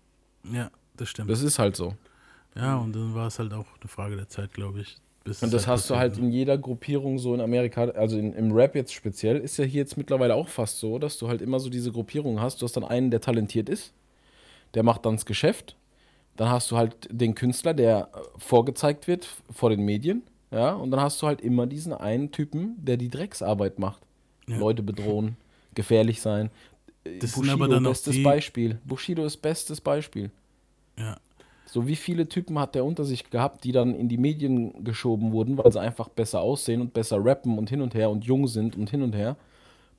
ja, 0.52 0.70
das 0.96 1.10
stimmt. 1.10 1.30
Das 1.30 1.42
ist 1.42 1.60
halt 1.60 1.76
so. 1.76 1.94
ja, 2.56 2.76
und 2.76 2.92
dann 2.94 3.14
war 3.14 3.28
es 3.28 3.38
halt 3.38 3.52
auch 3.52 3.66
eine 3.80 3.88
Frage 3.88 4.16
der 4.16 4.28
Zeit, 4.28 4.52
glaube 4.52 4.80
ich. 4.80 4.98
Bis 5.24 5.42
Und 5.42 5.52
das 5.52 5.66
hast 5.66 5.88
du 5.90 5.96
halt 5.96 6.16
ne? 6.18 6.24
in 6.26 6.32
jeder 6.32 6.56
Gruppierung 6.58 7.18
so 7.18 7.34
in 7.34 7.40
Amerika, 7.40 7.84
also 7.90 8.18
in, 8.18 8.32
im 8.32 8.52
Rap 8.52 8.74
jetzt 8.74 8.92
speziell, 8.94 9.36
ist 9.38 9.56
ja 9.58 9.64
hier 9.64 9.80
jetzt 9.82 9.96
mittlerweile 9.96 10.34
auch 10.34 10.48
fast 10.48 10.78
so, 10.78 10.98
dass 10.98 11.18
du 11.18 11.28
halt 11.28 11.42
immer 11.42 11.60
so 11.60 11.68
diese 11.70 11.92
Gruppierung 11.92 12.40
hast. 12.40 12.60
Du 12.60 12.64
hast 12.66 12.76
dann 12.76 12.84
einen, 12.84 13.10
der 13.10 13.20
talentiert 13.20 13.68
ist, 13.68 13.92
der 14.74 14.82
macht 14.82 15.04
dann 15.04 15.16
das 15.16 15.26
Geschäft. 15.26 15.76
Dann 16.36 16.48
hast 16.48 16.70
du 16.70 16.76
halt 16.76 16.94
den 17.10 17.34
Künstler, 17.34 17.74
der 17.74 18.08
äh, 18.14 18.18
vorgezeigt 18.38 19.06
wird 19.08 19.28
vor 19.50 19.68
den 19.70 19.84
Medien. 19.84 20.22
Ja, 20.50 20.72
und 20.72 20.90
dann 20.90 21.00
hast 21.00 21.20
du 21.22 21.26
halt 21.26 21.40
immer 21.42 21.66
diesen 21.66 21.92
einen 21.92 22.32
Typen, 22.32 22.74
der 22.84 22.96
die 22.96 23.08
Drecksarbeit 23.08 23.78
macht. 23.78 24.00
Ja. 24.48 24.56
Leute 24.58 24.82
bedrohen, 24.82 25.36
gefährlich 25.74 26.20
sein. 26.22 26.50
Äh, 27.04 27.18
Das 27.18 27.34
sind 27.34 27.48
aber 27.50 27.68
dann 27.68 27.84
auch 27.86 27.90
bestes 27.90 28.14
die- 28.16 28.22
Beispiel. 28.22 28.78
Bushido 28.84 29.24
ist 29.26 29.36
bestes 29.36 29.80
Beispiel. 29.80 30.30
Ja, 30.98 31.18
So 31.72 31.86
wie 31.86 31.94
viele 31.94 32.28
Typen 32.28 32.58
hat 32.58 32.74
der 32.74 32.84
unter 32.84 33.04
sich 33.04 33.30
gehabt, 33.30 33.62
die 33.62 33.70
dann 33.70 33.94
in 33.94 34.08
die 34.08 34.18
Medien 34.18 34.82
geschoben 34.82 35.30
wurden, 35.30 35.56
weil 35.56 35.70
sie 35.70 35.80
einfach 35.80 36.08
besser 36.08 36.40
aussehen 36.40 36.80
und 36.80 36.92
besser 36.92 37.24
rappen 37.24 37.58
und 37.58 37.70
hin 37.70 37.80
und 37.80 37.94
her 37.94 38.10
und 38.10 38.24
jung 38.24 38.48
sind 38.48 38.74
und 38.76 38.90
hin 38.90 39.02
und 39.02 39.14
her. 39.14 39.36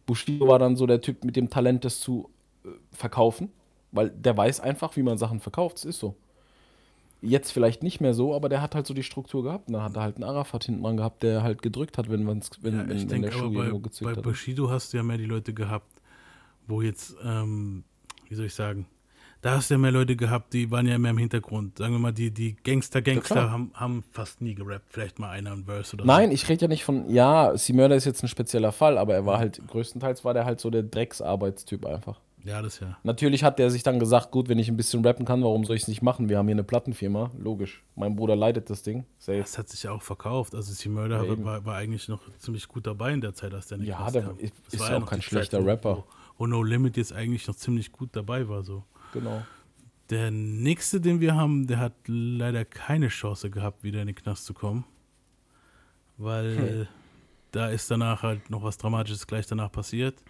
Bushido 0.05 0.47
war 0.49 0.59
dann 0.59 0.75
so 0.75 0.85
der 0.85 0.99
Typ 0.99 1.23
mit 1.23 1.37
dem 1.37 1.49
Talent, 1.49 1.85
das 1.85 2.01
zu 2.01 2.29
äh, 2.65 2.69
verkaufen, 2.91 3.51
weil 3.93 4.09
der 4.09 4.35
weiß 4.35 4.59
einfach, 4.59 4.97
wie 4.97 5.03
man 5.03 5.17
Sachen 5.17 5.39
verkauft. 5.39 5.77
Es 5.77 5.85
ist 5.85 5.99
so. 5.99 6.15
jetzt 7.21 7.51
vielleicht 7.51 7.83
nicht 7.83 8.01
mehr 8.01 8.13
so, 8.13 8.35
aber 8.35 8.49
der 8.49 8.61
hat 8.61 8.75
halt 8.75 8.87
so 8.87 8.93
die 8.93 9.03
Struktur 9.03 9.43
gehabt. 9.43 9.67
Und 9.67 9.73
dann 9.73 9.83
hat 9.83 9.95
er 9.95 10.01
halt 10.01 10.15
einen 10.15 10.23
Arafat 10.23 10.65
hinten 10.65 10.83
dran 10.83 10.97
gehabt, 10.97 11.23
der 11.23 11.43
halt 11.43 11.61
gedrückt 11.61 11.97
hat, 11.97 12.09
wenn, 12.09 12.23
man's, 12.23 12.49
wenn, 12.61 12.75
Ja, 12.75 12.87
wenn, 12.87 12.97
ich 12.97 13.03
wenn 13.03 13.09
denke 13.09 13.29
der 13.29 13.37
Schuh 13.37 13.53
bei, 13.53 13.69
gezückt 13.79 14.09
bei 14.11 14.15
hat. 14.17 14.23
Bushido 14.23 14.69
hast 14.69 14.91
du 14.91 14.97
ja 14.97 15.03
mehr 15.03 15.17
die 15.17 15.25
Leute 15.25 15.53
gehabt, 15.53 16.01
wo 16.67 16.81
jetzt, 16.81 17.15
ähm, 17.23 17.83
wie 18.27 18.35
soll 18.35 18.47
ich 18.47 18.53
sagen, 18.53 18.87
da 19.41 19.55
hast 19.55 19.69
du 19.69 19.73
ja 19.73 19.77
mehr 19.79 19.91
Leute 19.91 20.15
gehabt, 20.15 20.53
die 20.53 20.69
waren 20.71 20.85
ja 20.87 20.97
mehr 20.97 21.11
im 21.11 21.17
Hintergrund. 21.17 21.77
Sagen 21.77 21.93
wir 21.93 21.99
mal, 21.99 22.11
die, 22.13 22.31
die 22.31 22.55
Gangster, 22.63 23.01
Gangster 23.01 23.35
klar. 23.35 23.51
haben, 23.51 23.71
haben 23.73 24.03
fast 24.11 24.41
nie 24.41 24.53
gerappt. 24.55 24.85
Vielleicht 24.89 25.17
mal 25.19 25.29
einer 25.31 25.51
ein 25.51 25.65
Verse 25.65 25.95
oder 25.95 26.05
Nein, 26.05 26.29
so. 26.29 26.33
ich 26.35 26.47
rede 26.47 26.61
ja 26.63 26.67
nicht 26.67 26.83
von, 26.83 27.09
ja, 27.09 27.53
C-Murder 27.55 27.95
ist 27.95 28.05
jetzt 28.05 28.23
ein 28.23 28.27
spezieller 28.27 28.71
Fall, 28.71 28.97
aber 28.97 29.13
er 29.15 29.25
war 29.25 29.39
halt, 29.39 29.61
größtenteils 29.67 30.23
war 30.23 30.33
der 30.33 30.45
halt 30.45 30.59
so 30.59 30.69
der 30.69 30.83
Drecksarbeitstyp 30.83 31.85
einfach. 31.85 32.19
Ja, 32.43 32.59
das 32.63 32.79
ja. 32.79 32.97
Natürlich 33.03 33.43
hat 33.43 33.59
der 33.59 33.69
sich 33.69 33.83
dann 33.83 33.99
gesagt, 33.99 34.31
gut, 34.31 34.49
wenn 34.49 34.57
ich 34.57 34.67
ein 34.67 34.75
bisschen 34.75 35.05
rappen 35.05 35.25
kann, 35.27 35.43
warum 35.43 35.63
soll 35.63 35.75
ich 35.75 35.83
es 35.83 35.87
nicht 35.87 36.01
machen? 36.01 36.27
Wir 36.27 36.39
haben 36.39 36.47
hier 36.47 36.55
eine 36.55 36.63
Plattenfirma, 36.63 37.29
logisch. 37.37 37.83
Mein 37.95 38.15
Bruder 38.15 38.35
leitet 38.35 38.67
das 38.71 38.81
Ding, 38.81 39.05
safe. 39.19 39.37
Das 39.39 39.59
hat 39.59 39.69
sich 39.69 39.83
ja 39.83 39.91
auch 39.91 40.01
verkauft. 40.01 40.55
Also 40.55 40.73
C 40.73 40.89
Murder 40.89 41.23
Ja, 41.23 41.43
war, 41.45 41.65
war 41.65 41.75
eigentlich 41.75 42.07
noch 42.09 42.21
ziemlich 42.39 42.67
gut 42.67 42.87
dabei 42.87 43.13
in 43.13 43.21
der 43.21 43.35
Zeit, 43.35 43.53
als 43.53 43.67
der 43.67 43.77
nicht 43.77 43.89
Ja, 43.89 44.09
der 44.09 44.33
ist- 44.39 44.53
ist 44.71 44.79
ja 44.89 44.97
auch 44.97 45.05
kein 45.05 45.19
Zeit, 45.19 45.23
schlechter 45.23 45.61
wo- 45.63 45.67
Rapper. 45.67 45.97
Wo, 45.97 46.03
wo 46.39 46.47
No 46.47 46.63
Limit 46.63 46.97
jetzt 46.97 47.13
eigentlich 47.13 47.47
noch 47.47 47.55
ziemlich 47.55 47.91
gut 47.91 48.09
dabei 48.13 48.47
war. 48.49 48.63
So. 48.63 48.83
Genau. 49.13 49.43
Der 50.09 50.29
nächste, 50.31 50.99
den 50.99 51.19
wir 51.21 51.35
haben, 51.35 51.67
der 51.67 51.79
hat 51.79 51.93
leider 52.07 52.65
keine 52.65 53.07
Chance 53.07 53.49
gehabt, 53.49 53.83
wieder 53.83 54.01
in 54.01 54.07
den 54.07 54.15
Knast 54.15 54.45
zu 54.45 54.53
kommen. 54.53 54.83
Weil 56.17 56.87
da 57.51 57.69
ist 57.69 57.89
danach 57.89 58.23
halt 58.23 58.49
noch 58.49 58.63
was 58.63 58.77
Dramatisches 58.77 59.25
gleich 59.27 59.47
danach 59.47 59.71
passiert. 59.71 60.21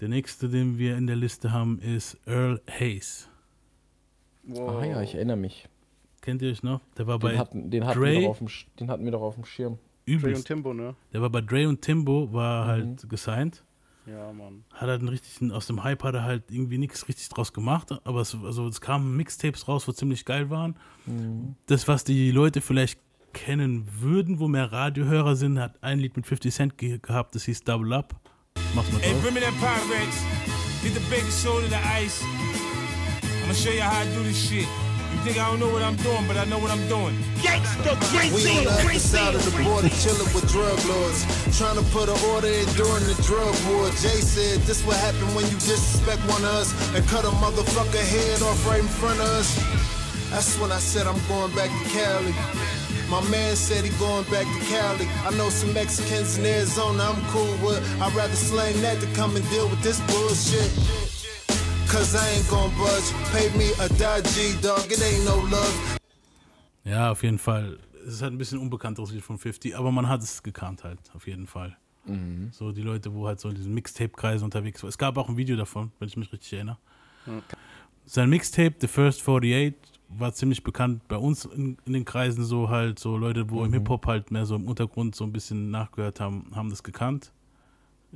Der 0.00 0.08
nächste, 0.08 0.48
den 0.48 0.78
wir 0.78 0.96
in 0.96 1.06
der 1.06 1.16
Liste 1.16 1.52
haben, 1.52 1.78
ist 1.80 2.18
Earl 2.26 2.60
Hayes. 2.68 3.28
Wow. 4.44 4.82
Ah 4.82 4.84
ja, 4.84 5.02
ich 5.02 5.14
erinnere 5.14 5.36
mich. 5.36 5.68
Kennt 6.20 6.42
ihr 6.42 6.50
euch 6.50 6.62
noch? 6.62 6.80
Der 6.98 7.06
war 7.06 7.18
Den 7.18 7.22
bei 7.30 7.38
hatten, 7.38 7.70
den, 7.70 7.86
hatten 7.86 7.98
Dre? 7.98 8.12
wir 8.12 8.20
doch 8.22 8.28
auf 8.30 8.38
dem, 8.38 8.48
den 8.80 8.90
hatten 8.90 9.04
wir 9.04 9.12
doch 9.12 9.22
auf 9.22 9.34
dem 9.34 9.44
Schirm. 9.44 9.74
Dre 9.74 10.14
und 10.14 10.22
übelst. 10.22 10.46
Timbo, 10.46 10.72
ne? 10.72 10.94
Der 11.12 11.20
war 11.22 11.30
bei 11.30 11.40
Dre 11.40 11.68
und 11.68 11.82
Timbo, 11.82 12.32
war 12.32 12.64
Mhm. 12.64 12.68
halt 12.68 13.08
gesigned. 13.08 13.64
Ja, 14.06 14.32
Mann. 14.32 14.64
hat 14.72 14.88
halt 14.88 15.00
einen 15.00 15.08
richtigen, 15.08 15.50
aus 15.50 15.66
dem 15.66 15.82
Hype 15.82 16.02
hat 16.04 16.14
er 16.14 16.22
halt 16.22 16.44
irgendwie 16.50 16.78
nichts 16.78 17.08
richtig 17.08 17.28
draus 17.28 17.52
gemacht, 17.52 17.90
aber 18.04 18.20
es, 18.20 18.36
also 18.44 18.68
es 18.68 18.80
kamen 18.80 19.16
Mixtapes 19.16 19.66
raus, 19.66 19.88
wo 19.88 19.92
ziemlich 19.92 20.24
geil 20.24 20.48
waren. 20.48 20.76
Mhm. 21.06 21.56
Das, 21.66 21.88
was 21.88 22.04
die 22.04 22.30
Leute 22.30 22.60
vielleicht 22.60 23.00
kennen 23.32 23.86
würden, 24.00 24.38
wo 24.38 24.48
mehr 24.48 24.70
Radiohörer 24.72 25.34
sind, 25.36 25.58
hat 25.58 25.82
ein 25.82 25.98
Lied 25.98 26.16
mit 26.16 26.26
50 26.26 26.54
Cent 26.54 26.78
ge 26.78 26.98
gehabt, 27.02 27.34
das 27.34 27.44
hieß 27.44 27.64
Double 27.64 27.92
Up. 27.92 28.14
Mach's 28.74 28.90
mal 28.92 29.00
Hey, 29.02 29.12
drauf. 29.12 29.22
bring 29.22 29.34
me 29.34 29.40
that 29.40 29.52
Pyrex. 29.60 30.22
Get 30.82 30.94
the 30.94 31.00
baking 31.10 31.30
soda, 31.30 31.66
the 31.68 31.76
ice. 32.02 32.22
I'ma 33.44 33.52
show 33.54 33.70
you 33.70 33.82
how 33.82 34.02
I 34.02 34.04
do 34.14 34.22
this 34.22 34.48
shit. 34.48 34.66
You 35.16 35.32
think 35.32 35.38
I 35.40 35.48
don't 35.48 35.60
know 35.60 35.72
what 35.72 35.80
I'm 35.80 35.96
doing, 35.96 36.28
but 36.28 36.36
I 36.36 36.44
know 36.44 36.58
what 36.58 36.70
I'm 36.70 36.86
doing. 36.92 37.16
We 37.40 38.44
on 38.52 38.64
the 38.68 38.76
other 38.84 38.98
side 39.00 39.34
of 39.34 39.40
the 39.48 39.64
border, 39.64 39.88
chilling 39.88 40.28
with 40.36 40.44
drug 40.52 40.76
lords, 40.84 41.24
trying 41.56 41.80
to 41.80 41.86
put 41.88 42.12
an 42.12 42.20
order 42.36 42.52
in 42.52 42.68
during 42.76 43.00
the 43.08 43.16
drug 43.24 43.56
war. 43.72 43.88
Jay 43.96 44.20
said, 44.20 44.60
"This 44.68 44.84
what 44.84 44.98
happen 45.00 45.24
when 45.34 45.48
you 45.48 45.56
disrespect 45.56 46.20
one 46.28 46.44
of 46.44 46.60
us 46.60 46.68
and 46.94 47.00
cut 47.08 47.24
a 47.24 47.32
motherfucker 47.40 48.04
head 48.12 48.42
off 48.42 48.60
right 48.68 48.80
in 48.80 48.88
front 49.00 49.18
of 49.20 49.26
us." 49.40 49.56
That's 50.28 50.58
when 50.60 50.70
I 50.70 50.78
said 50.78 51.06
I'm 51.06 51.20
going 51.32 51.52
back 51.56 51.70
to 51.72 51.84
Cali. 51.96 52.34
My 53.08 53.22
man 53.30 53.56
said 53.56 53.84
he 53.84 53.90
going 53.96 54.24
back 54.28 54.44
to 54.44 54.60
Cali. 54.68 55.08
I 55.24 55.30
know 55.38 55.48
some 55.48 55.72
Mexicans 55.72 56.36
in 56.36 56.44
Arizona 56.44 57.08
I'm 57.08 57.24
cool 57.32 57.56
with. 57.64 57.80
I'd 58.02 58.12
rather 58.12 58.36
slang 58.36 58.78
that 58.82 59.00
to 59.00 59.06
come 59.16 59.34
and 59.34 59.48
deal 59.48 59.66
with 59.68 59.80
this 59.80 59.98
bullshit. 60.12 60.70
Cause 61.88 62.16
I 62.16 62.36
ain't 62.36 62.48
gonna 62.48 62.72
budge. 62.76 63.12
Pay 63.32 63.50
me 63.56 63.70
a 63.78 63.88
dodgy 63.98 64.54
dog, 64.60 64.90
it 64.90 65.00
ain't 65.00 65.24
no 65.24 65.36
love. 65.50 65.98
Ja, 66.84 67.10
auf 67.12 67.22
jeden 67.22 67.38
Fall. 67.38 67.78
Es 68.06 68.14
ist 68.14 68.22
halt 68.22 68.32
ein 68.32 68.38
bisschen 68.38 68.58
unbekannteres 68.58 69.10
Lied 69.12 69.22
von 69.22 69.38
50, 69.38 69.76
aber 69.76 69.90
man 69.90 70.08
hat 70.08 70.22
es 70.22 70.42
gekannt 70.42 70.84
halt, 70.84 71.00
auf 71.14 71.26
jeden 71.26 71.46
Fall. 71.46 71.76
So 72.52 72.70
die 72.70 72.82
Leute, 72.82 73.12
wo 73.12 73.26
halt 73.26 73.40
so 73.40 73.48
in 73.48 73.56
diesen 73.56 73.74
Mixtape-Kreisen 73.74 74.44
unterwegs 74.44 74.80
waren. 74.80 74.90
Es 74.90 74.96
gab 74.98 75.18
auch 75.18 75.28
ein 75.28 75.36
Video 75.36 75.56
davon, 75.56 75.90
wenn 75.98 76.06
ich 76.06 76.16
mich 76.16 76.32
richtig 76.32 76.52
erinnere. 76.52 76.78
Sein 78.04 78.30
Mixtape, 78.30 78.76
The 78.80 78.86
First 78.86 79.22
48, 79.28 79.74
war 80.10 80.32
ziemlich 80.32 80.62
bekannt 80.62 81.08
bei 81.08 81.16
uns 81.16 81.46
in, 81.46 81.78
in 81.84 81.94
den 81.94 82.04
Kreisen 82.04 82.44
so 82.44 82.68
halt, 82.68 83.00
so 83.00 83.16
Leute, 83.16 83.50
wo 83.50 83.64
im 83.64 83.72
Hip-Hop 83.72 84.06
halt 84.06 84.30
mehr 84.30 84.46
so 84.46 84.54
im 84.54 84.68
Untergrund 84.68 85.16
so 85.16 85.24
ein 85.24 85.32
bisschen 85.32 85.72
nachgehört 85.72 86.20
haben, 86.20 86.46
haben 86.54 86.70
das 86.70 86.84
gekannt. 86.84 87.32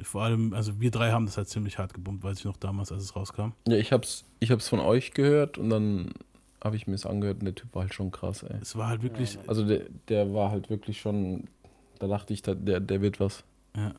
Vor 0.02 0.22
allem, 0.22 0.54
also 0.54 0.80
wir 0.80 0.90
drei 0.90 1.10
haben 1.10 1.26
das 1.26 1.36
halt 1.36 1.48
ziemlich 1.48 1.78
hart 1.78 1.94
gebummt, 1.94 2.22
weiß 2.22 2.38
ich 2.38 2.44
noch 2.44 2.56
damals, 2.56 2.92
als 2.92 3.04
es 3.04 3.16
rauskam. 3.16 3.50
Ja, 3.68 3.76
ich 3.76 3.92
hab's, 3.92 4.24
ich 4.38 4.50
hab's 4.50 4.68
von 4.68 4.80
euch 4.80 5.12
gehört 5.12 5.58
und 5.58 5.70
dann 5.70 6.12
habe 6.62 6.76
ich 6.76 6.86
mir 6.86 6.94
es 6.94 7.06
angehört 7.06 7.38
und 7.40 7.46
der 7.46 7.54
Typ 7.54 7.74
war 7.74 7.82
halt 7.82 7.94
schon 7.94 8.10
krass, 8.10 8.42
ey. 8.42 8.56
Es 8.60 8.76
war 8.76 8.88
halt 8.88 9.02
wirklich, 9.02 9.38
Also 9.46 9.64
der, 9.64 9.86
der 10.08 10.32
war 10.32 10.50
halt 10.50 10.70
wirklich 10.70 11.00
schon, 11.00 11.44
da 11.98 12.06
dachte 12.06 12.32
ich, 12.32 12.42
der, 12.42 12.54
der 12.54 13.00
wird 13.00 13.20
was. 13.20 13.44
Ja. 13.76 13.94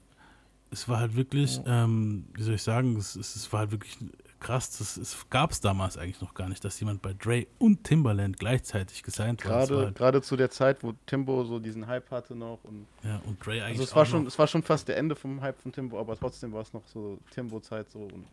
Es 0.69 0.87
war 0.87 0.99
halt 0.99 1.15
wirklich, 1.15 1.59
ähm, 1.65 2.25
wie 2.33 2.43
soll 2.43 2.55
ich 2.55 2.63
sagen, 2.63 2.95
es, 2.95 3.15
es, 3.15 3.35
es 3.35 3.51
war 3.51 3.61
halt 3.61 3.71
wirklich 3.71 3.97
krass. 4.41 4.77
Das, 4.77 4.97
es 4.97 5.29
gab 5.29 5.51
es 5.51 5.61
damals 5.61 5.97
eigentlich 5.97 6.19
noch 6.19 6.33
gar 6.33 6.49
nicht, 6.49 6.65
dass 6.65 6.79
jemand 6.79 7.01
bei 7.01 7.13
Dre 7.13 7.47
und 7.59 7.85
Timbaland 7.85 8.37
gleichzeitig 8.37 9.03
gesigned. 9.03 9.41
Es 9.41 9.49
war 9.49 9.59
Gerade, 9.59 9.77
halt, 9.85 9.95
gerade 9.95 10.21
zu 10.21 10.35
der 10.35 10.49
Zeit, 10.49 10.83
wo 10.83 10.93
Timbo 11.05 11.45
so 11.45 11.59
diesen 11.59 11.87
Hype 11.87 12.11
hatte 12.11 12.35
noch 12.35 12.59
und 12.63 12.85
ja, 13.03 13.21
und 13.25 13.45
Dre 13.45 13.63
eigentlich 13.63 13.79
also 13.79 13.83
es 13.83 13.95
war 13.95 14.05
schon, 14.05 14.27
es 14.27 14.37
war 14.37 14.47
schon 14.47 14.63
fast 14.63 14.87
der 14.87 14.97
Ende 14.97 15.15
vom 15.15 15.41
Hype 15.41 15.59
von 15.61 15.71
Timbo, 15.71 15.99
aber 15.99 16.17
trotzdem 16.17 16.51
war 16.51 16.61
es 16.61 16.73
noch 16.73 16.85
so 16.87 17.19
Timbo-Zeit 17.31 17.89
so 17.89 17.99
und 17.99 18.25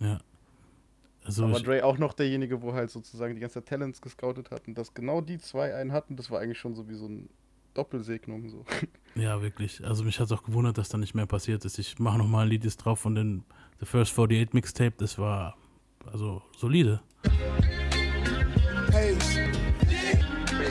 ja. 0.00 0.18
Also 1.24 1.44
aber 1.44 1.60
Dre 1.60 1.84
auch 1.84 1.96
noch 1.96 2.12
derjenige, 2.12 2.60
wo 2.60 2.74
halt 2.74 2.90
sozusagen 2.90 3.34
die 3.34 3.40
ganze 3.40 3.54
Zeit 3.54 3.66
Talents 3.66 4.02
gescoutet 4.02 4.50
hat 4.50 4.66
und 4.66 4.76
dass 4.76 4.92
genau 4.92 5.20
die 5.20 5.38
zwei 5.38 5.74
einen 5.74 5.92
hatten, 5.92 6.16
das 6.16 6.30
war 6.30 6.40
eigentlich 6.40 6.58
schon 6.58 6.74
so 6.74 6.88
wie 6.88 6.94
so 6.94 7.06
eine 7.06 7.28
Doppelsegnung 7.74 8.48
so. 8.48 8.64
ja, 9.14 9.42
wirklich. 9.42 9.84
Also 9.84 10.04
mich 10.04 10.18
hat 10.20 10.26
es 10.26 10.32
auch 10.32 10.42
gewundert, 10.42 10.78
dass 10.78 10.88
da 10.88 10.98
nicht 10.98 11.14
mehr 11.14 11.26
passiert 11.26 11.64
ist. 11.64 11.78
Ich 11.78 11.98
mache 11.98 12.18
nochmal 12.18 12.46
ein 12.46 12.50
Lied 12.50 12.64
drauf 12.84 13.00
von 13.00 13.14
den 13.14 13.44
The 13.84 13.90
First 13.90 14.14
48 14.14 14.54
Mixtape. 14.54 14.94
Das 14.96 15.18
war 15.18 15.58
also 16.10 16.42
solide. 16.56 17.00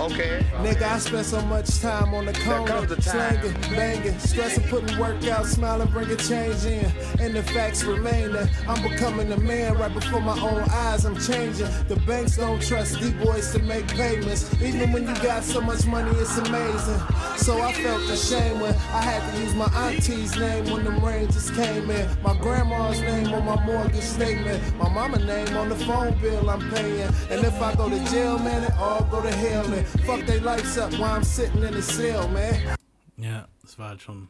Okay. 0.04 0.46
Nigga, 0.58 0.82
I 0.82 1.00
spent 1.00 1.26
so 1.26 1.42
much 1.44 1.80
time 1.80 2.14
on 2.14 2.26
the 2.26 2.34
corner, 2.34 2.68
comes 2.68 2.92
a 2.92 2.98
time. 2.98 3.40
slanging, 3.40 3.62
banging, 3.72 4.20
stressing, 4.20 4.64
putting 4.66 4.98
work 5.00 5.26
out, 5.28 5.46
smiling, 5.46 5.88
bringing 5.88 6.18
change 6.18 6.66
in. 6.66 6.92
And 7.22 7.34
the 7.34 7.42
facts 7.42 7.86
remain 7.86 8.34
that 8.34 8.50
I'm 8.68 8.84
becoming 8.84 9.32
a 9.32 9.38
man 9.38 9.78
right 9.78 9.94
before 9.94 10.20
my 10.20 10.38
own 10.38 10.64
eyes. 10.70 11.06
I'm 11.06 11.18
changing. 11.18 11.68
The 11.88 11.96
banks 12.06 12.36
don't 12.36 12.62
trust 12.62 13.00
these 13.00 13.14
boys 13.14 13.54
to 13.54 13.60
make 13.60 13.88
payments. 13.88 14.54
Even 14.62 14.92
when 14.92 15.08
you 15.08 15.16
got 15.24 15.42
so 15.42 15.62
much 15.62 15.86
money, 15.86 16.12
it's 16.18 16.38
amazing. 16.38 17.00
So 17.38 17.62
I 17.62 17.72
felt 17.72 18.02
ashamed 18.10 18.60
when 18.60 18.74
I 18.74 19.02
had 19.02 19.34
to 19.34 19.42
use 19.42 19.56
my 19.56 19.68
auntie's 19.88 20.36
name 20.38 20.66
when 20.66 20.84
them 20.84 21.04
rangers 21.04 21.50
came 21.52 21.90
in. 21.90 22.10
My 22.22 22.36
grandma's 22.38 23.00
name 23.00 23.34
on 23.34 23.46
my 23.46 23.66
mortgage 23.66 24.04
statement. 24.04 24.62
My 24.78 24.90
mama 24.90 25.20
name 25.20 25.56
on 25.56 25.70
the 25.70 25.76
phone 25.76 26.14
bill 26.20 26.50
I'm 26.50 26.70
paying. 26.72 27.10
And 27.30 27.46
if 27.46 27.62
I 27.62 27.74
go 27.76 27.90
to 27.90 28.12
jail, 28.12 28.38
man, 28.40 28.64
it 28.64 28.74
all 28.78 29.04
go 29.06 29.22
to 29.22 29.32
hell. 29.32 29.74
And 29.74 29.93
fuck 30.02 30.26
they 30.26 30.40
lights 30.40 30.78
up 30.78 30.92
while 30.94 31.16
I'm 31.20 31.24
sitting 31.24 31.64
in 31.64 31.74
the 31.74 31.82
cell, 31.82 32.28
man. 32.30 32.76
Ja, 33.18 33.48
es 33.64 33.78
war 33.78 33.90
halt 33.90 34.02
schon. 34.02 34.28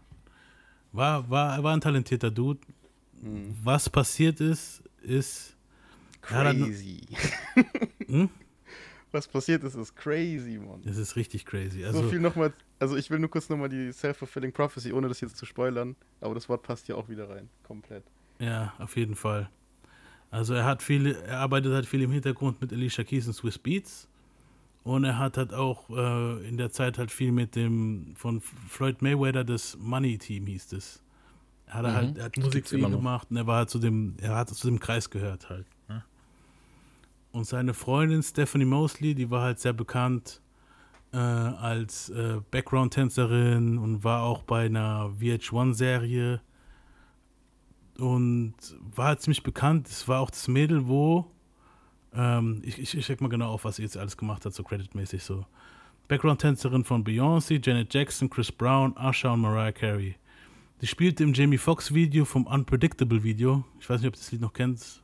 War, 0.92 1.28
war, 1.30 1.56
er 1.56 1.64
war 1.64 1.74
ein 1.74 1.82
talentierter 1.82 2.30
Dude. 2.32 2.60
Mhm. 3.22 3.56
Was 3.64 3.90
passiert 3.90 4.40
ist, 4.42 4.84
ist. 5.02 5.56
hat 6.24 6.46
halt 6.46 6.60
Crazy. 6.60 7.02
Hm? 8.08 8.30
Was 9.12 9.28
passiert 9.28 9.64
ist, 9.64 9.76
ist 9.76 9.96
crazy, 9.96 10.58
Mann. 10.58 10.82
Das 10.84 10.98
ist 10.98 11.16
richtig 11.16 11.46
crazy. 11.46 11.82
so 11.82 11.88
Also, 11.88 12.10
viel 12.10 12.20
nochmal, 12.20 12.52
also 12.80 12.96
ich 12.98 13.10
will 13.12 13.20
nur 13.20 13.30
kurz 13.30 13.48
nochmal 13.48 13.70
die 13.70 13.92
Self-Fulfilling 13.92 14.52
Prophecy, 14.52 14.92
ohne 14.92 15.08
das 15.08 15.22
jetzt 15.22 15.38
zu 15.38 15.46
spoilern, 15.46 15.96
aber 16.20 16.34
das 16.34 16.50
Wort 16.50 16.64
passt 16.64 16.88
hier 16.88 16.98
auch 16.98 17.08
wieder 17.10 17.30
rein, 17.30 17.48
komplett. 17.62 18.04
ja, 18.40 18.74
auf 18.80 18.98
jeden 18.98 19.16
Fall. 19.16 19.50
Also 20.32 20.56
er 20.56 20.66
hat 20.66 20.82
viele, 20.82 21.16
er 21.24 21.40
arbeitet 21.40 21.74
halt 21.74 21.86
viel 21.86 22.02
im 22.02 22.12
Hintergrund 22.12 22.60
mit 22.60 22.74
Alicia 22.74 23.04
Keys 23.04 23.28
und 23.28 23.34
Swiss 23.34 23.60
Beats. 23.60 24.08
Und 24.84 25.06
er 25.06 25.18
hat 25.18 25.38
halt 25.38 25.54
auch 25.54 25.90
äh, 25.90 26.48
in 26.48 26.58
der 26.58 26.72
Zeit 26.72 26.98
halt 26.98 27.10
viel 27.10 27.32
mit 27.32 27.56
dem 27.56 28.14
von 28.18 28.42
Floyd 28.42 29.02
Mayweather 29.02 29.44
das 29.44 29.78
Money 29.78 30.18
Team 30.18 30.46
hieß 30.46 30.74
es. 30.74 31.02
Er 31.68 31.74
hat 31.76 31.86
halt, 31.86 32.18
er 32.18 32.26
hat 32.26 32.38
Musik 32.38 32.72
immer 32.74 32.90
noch. 32.90 32.98
gemacht 32.98 33.32
und 33.32 33.38
er 33.38 33.48
war 33.48 33.58
halt 33.58 33.70
zu 33.70 33.80
dem, 33.80 34.16
er 34.22 34.36
hat 34.36 34.50
zu 34.50 34.68
dem 34.68 34.80
Kreis 34.80 35.10
gehört 35.10 35.50
halt. 35.50 35.66
Ne? 35.88 36.04
Und 37.32 37.46
seine 37.46 37.74
Freundin 37.74 38.22
Stephanie 38.22 38.66
Mosley, 38.66 39.16
die 39.16 39.32
war 39.32 39.42
halt 39.42 39.60
sehr 39.60 39.74
bekannt 39.74 40.42
äh, 41.14 41.18
als 41.18 42.10
äh, 42.10 42.42
Background-Tänzerin 42.52 43.78
und 43.78 44.04
war 44.04 44.24
auch 44.24 44.44
bei 44.44 44.66
einer 44.66 45.12
VH1-Serie 45.20 46.42
und 47.98 48.56
war 48.96 49.08
halt 49.08 49.22
ziemlich 49.22 49.44
bekannt. 49.44 49.88
Es 49.88 50.08
war 50.08 50.20
auch 50.20 50.30
das 50.30 50.48
Mädel, 50.48 50.88
wo 50.88 51.32
ähm, 52.16 52.62
ich, 52.64 52.80
ich, 52.80 52.98
ich 52.98 53.06
check 53.06 53.22
mal 53.22 53.28
genau 53.30 53.52
auf, 53.52 53.64
was 53.66 53.78
sie 53.78 53.84
jetzt 53.84 53.98
alles 53.98 54.18
gemacht 54.18 54.46
hat, 54.46 54.54
so 54.54 54.64
creditmäßig 54.64 55.24
so. 55.24 55.46
Background-Tänzerin 56.08 56.84
von 56.84 57.04
Beyoncé, 57.04 57.66
Janet 57.66 57.94
Jackson, 57.94 58.30
Chris 58.30 58.52
Brown, 58.52 58.94
Usher 58.98 59.34
und 59.34 59.42
Mariah 59.42 59.72
Carey. 59.72 60.16
Die 60.82 60.88
spielte 60.88 61.24
im 61.24 61.34
Jamie 61.34 61.58
Foxx 61.58 61.94
Video 61.94 62.26
vom 62.26 62.46
Unpredictable 62.46 63.24
Video. 63.24 63.64
Ich 63.80 63.90
weiß 63.90 64.02
nicht, 64.02 64.08
ob 64.10 64.14
du 64.16 64.20
das 64.20 64.32
Lied 64.32 64.42
noch 64.42 64.52
kennst. 64.54 65.02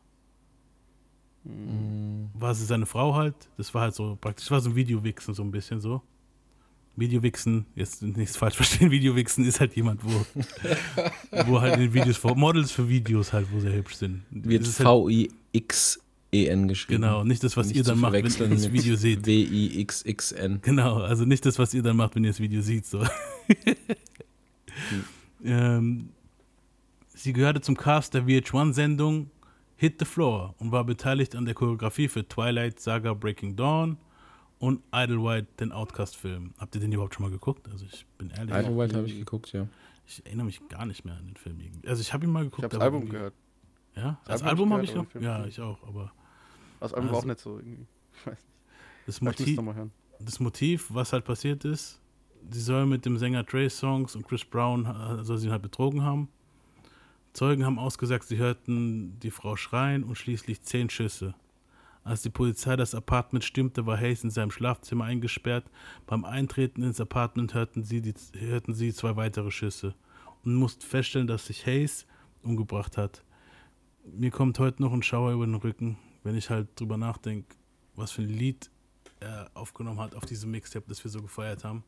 war 2.34 2.54
sie 2.54 2.66
seine 2.66 2.86
Frau 2.86 3.16
halt. 3.16 3.36
Das 3.58 3.74
war 3.74 3.84
halt 3.84 3.96
so 3.96 4.18
praktisch, 4.20 4.52
war 4.52 4.60
so 4.60 4.72
ein 4.72 4.76
Videowichsen 4.76 5.34
so 5.34 5.42
ein 5.44 5.52
bisschen 5.52 5.80
so. 5.80 6.02
Videowichsen, 6.98 7.66
jetzt 7.76 8.02
nichts 8.04 8.36
falsch 8.36 8.56
verstehen, 8.56 8.92
Videowichsen 8.92 9.46
ist 9.46 9.62
halt 9.62 9.74
jemand, 9.78 10.02
wo, 10.04 10.10
wo 11.48 11.62
halt 11.62 11.80
in 11.80 11.94
Videos, 11.94 12.18
vor- 12.18 12.36
Models 12.36 12.72
für 12.72 12.90
Videos 12.90 13.32
halt, 13.32 13.48
wo 13.52 13.60
sehr 13.62 13.74
hübsch 13.74 13.96
sind. 13.96 14.24
Wird 14.32 14.64
Das 14.64 14.70
ist 14.70 14.80
V-I-X-E-N 16.32 16.68
geschrieben. 16.68 17.02
genau, 17.02 17.24
nicht 17.24 17.44
das, 17.44 17.58
was 17.58 17.68
Nicht 17.68 17.78
ihr 17.78 17.84
dann 17.84 18.00
macht, 18.00 18.14
wenn 18.14 18.24
ihr 18.24 18.50
das 18.50 18.72
Video 18.72 18.96
seht. 18.96 19.26
W-I-X-X-N. 19.26 20.60
Genau, 20.62 21.02
also 21.02 21.26
nicht 21.26 21.46
das, 21.46 21.60
was 21.60 21.74
ihr 21.74 21.82
dann 21.82 21.98
macht, 21.98 22.16
wenn 22.16 22.24
ihr 22.24 22.30
das 22.30 22.40
Video 22.40 22.62
seht. 22.62 22.86
So. 22.86 23.04
ähm, 25.44 26.10
sie 27.08 27.34
gehörte 27.34 27.62
zum 27.62 27.76
Cast 27.76 28.14
der 28.14 28.24
VH1-Sendung 28.24 29.32
Hit 29.76 29.96
the 30.00 30.06
Floor 30.06 30.54
und 30.60 30.72
war 30.72 30.84
beteiligt 30.84 31.36
an 31.36 31.46
der 31.46 31.56
Choreografie 31.56 32.08
für 32.08 32.28
Twilight 32.28 32.80
Saga 32.80 33.14
Breaking 33.14 33.56
Dawn 33.56 33.98
und 34.60 34.82
Idlewild, 34.94 35.48
den 35.60 35.72
Outcast-Film. 35.72 36.54
Habt 36.58 36.76
ihr 36.76 36.82
den 36.82 36.92
überhaupt 36.92 37.16
schon 37.16 37.24
mal 37.24 37.32
geguckt? 37.32 37.68
Also 37.70 37.86
ich 37.86 38.06
bin 38.18 38.30
ehrlich, 38.32 38.54
Idlewild 38.54 38.94
habe 38.94 39.08
ich 39.08 39.18
geguckt, 39.18 39.54
ja. 39.54 39.68
ich 40.06 40.24
erinnere 40.26 40.46
mich 40.48 40.60
gar 40.68 40.86
nicht 40.86 41.06
mehr 41.06 41.16
an 41.16 41.28
den 41.28 41.38
Film. 41.38 41.60
irgendwie. 41.62 41.88
Also 41.88 42.02
ich 42.02 42.14
habe 42.14 42.26
ihn 42.26 42.32
mal 42.32 42.44
geguckt. 42.44 42.60
Ich 42.60 42.64
habe 42.66 42.76
das 42.76 42.84
Album 42.84 43.10
gehört. 43.10 43.34
Ja, 43.96 44.20
das, 44.26 44.42
Das 44.42 44.44
Album 44.44 44.50
Album 44.50 44.70
hab 44.74 44.78
habe 44.78 44.86
ich 44.86 44.96
noch. 45.16 45.22
Ja, 45.22 45.46
ich 45.46 45.62
auch. 45.62 45.82
Aber 45.88 46.12
Das 46.80 46.94
Album 46.94 47.10
war 47.10 47.16
Also- 47.18 47.26
auch 47.26 47.30
nicht 47.30 47.40
so 47.40 47.58
irgendwie. 47.58 47.86
Ich 48.16 48.26
weiß 48.26 48.36
nicht. 48.36 49.08
das 49.08 49.22
Motiv, 49.22 49.60
das 50.20 50.40
Motiv, 50.40 50.88
was 50.90 51.14
halt 51.14 51.26
passiert 51.26 51.66
ist, 51.66 52.00
sie 52.52 52.60
soll 52.62 52.86
mit 52.86 53.06
dem 53.06 53.18
Sänger 53.18 53.46
Trey 53.46 53.70
Songs 53.70 54.16
und 54.16 54.28
Chris 54.28 54.46
Brown 54.46 54.86
äh, 54.86 55.24
soll 55.24 55.38
sie 55.38 55.50
halt 55.52 55.62
betrogen 55.62 56.04
haben. 56.04 56.28
Zeugen 57.34 57.66
haben 57.66 57.80
ausgesagt, 57.80 58.26
sie 58.26 58.38
hörten 58.38 59.20
die 59.20 59.32
Frau 59.32 59.56
schreien 59.56 60.04
und 60.04 60.16
schließlich 60.18 60.62
zehn 60.64 60.90
Schüsse. 60.90 61.36
Als 62.04 62.22
die 62.24 62.30
Polizei 62.30 62.76
das 62.76 62.96
Apartment 62.96 63.44
stürmte, 63.44 63.86
war 63.86 63.98
Hayes 63.98 64.24
in 64.24 64.32
seinem 64.32 64.52
Schlafzimmer 64.52 65.06
eingesperrt. 65.06 65.66
Beim 66.08 66.26
Eintreten 66.26 66.82
ins 66.82 67.00
Apartment 67.00 67.54
hörten 67.54 67.84
sie, 67.84 68.02
die, 68.02 68.14
hörten 68.38 68.74
sie 68.74 68.94
zwei 68.94 69.16
weitere 69.16 69.52
Schüsse 69.52 69.94
und 70.44 70.56
mussten 70.56 70.82
feststellen, 70.82 71.28
dass 71.28 71.46
sich 71.46 71.66
Hayes 71.68 72.08
umgebracht 72.42 72.98
hat. 72.98 73.24
Mir 74.06 74.32
kommt 74.32 74.58
heute 74.60 74.82
noch 74.82 74.94
ein 74.94 75.04
Schauer 75.04 75.34
über 75.34 75.46
den 75.46 75.56
Rücken, 75.56 75.98
wenn 76.30 76.38
ich 76.38 76.52
halt 76.52 76.80
drüber 76.80 76.96
nachdenke, 76.96 77.56
was 77.96 78.12
für 78.12 78.22
ein 78.22 78.30
Lied 78.30 78.70
er 79.20 79.50
aufgenommen 79.56 80.00
hat 80.00 80.14
auf 80.14 80.26
diesem 80.26 80.52
Mixtape, 80.52 80.86
das 80.88 81.04
wir 81.04 81.10
so 81.10 81.24
gefeiert 81.24 81.64
haben. 81.64 81.84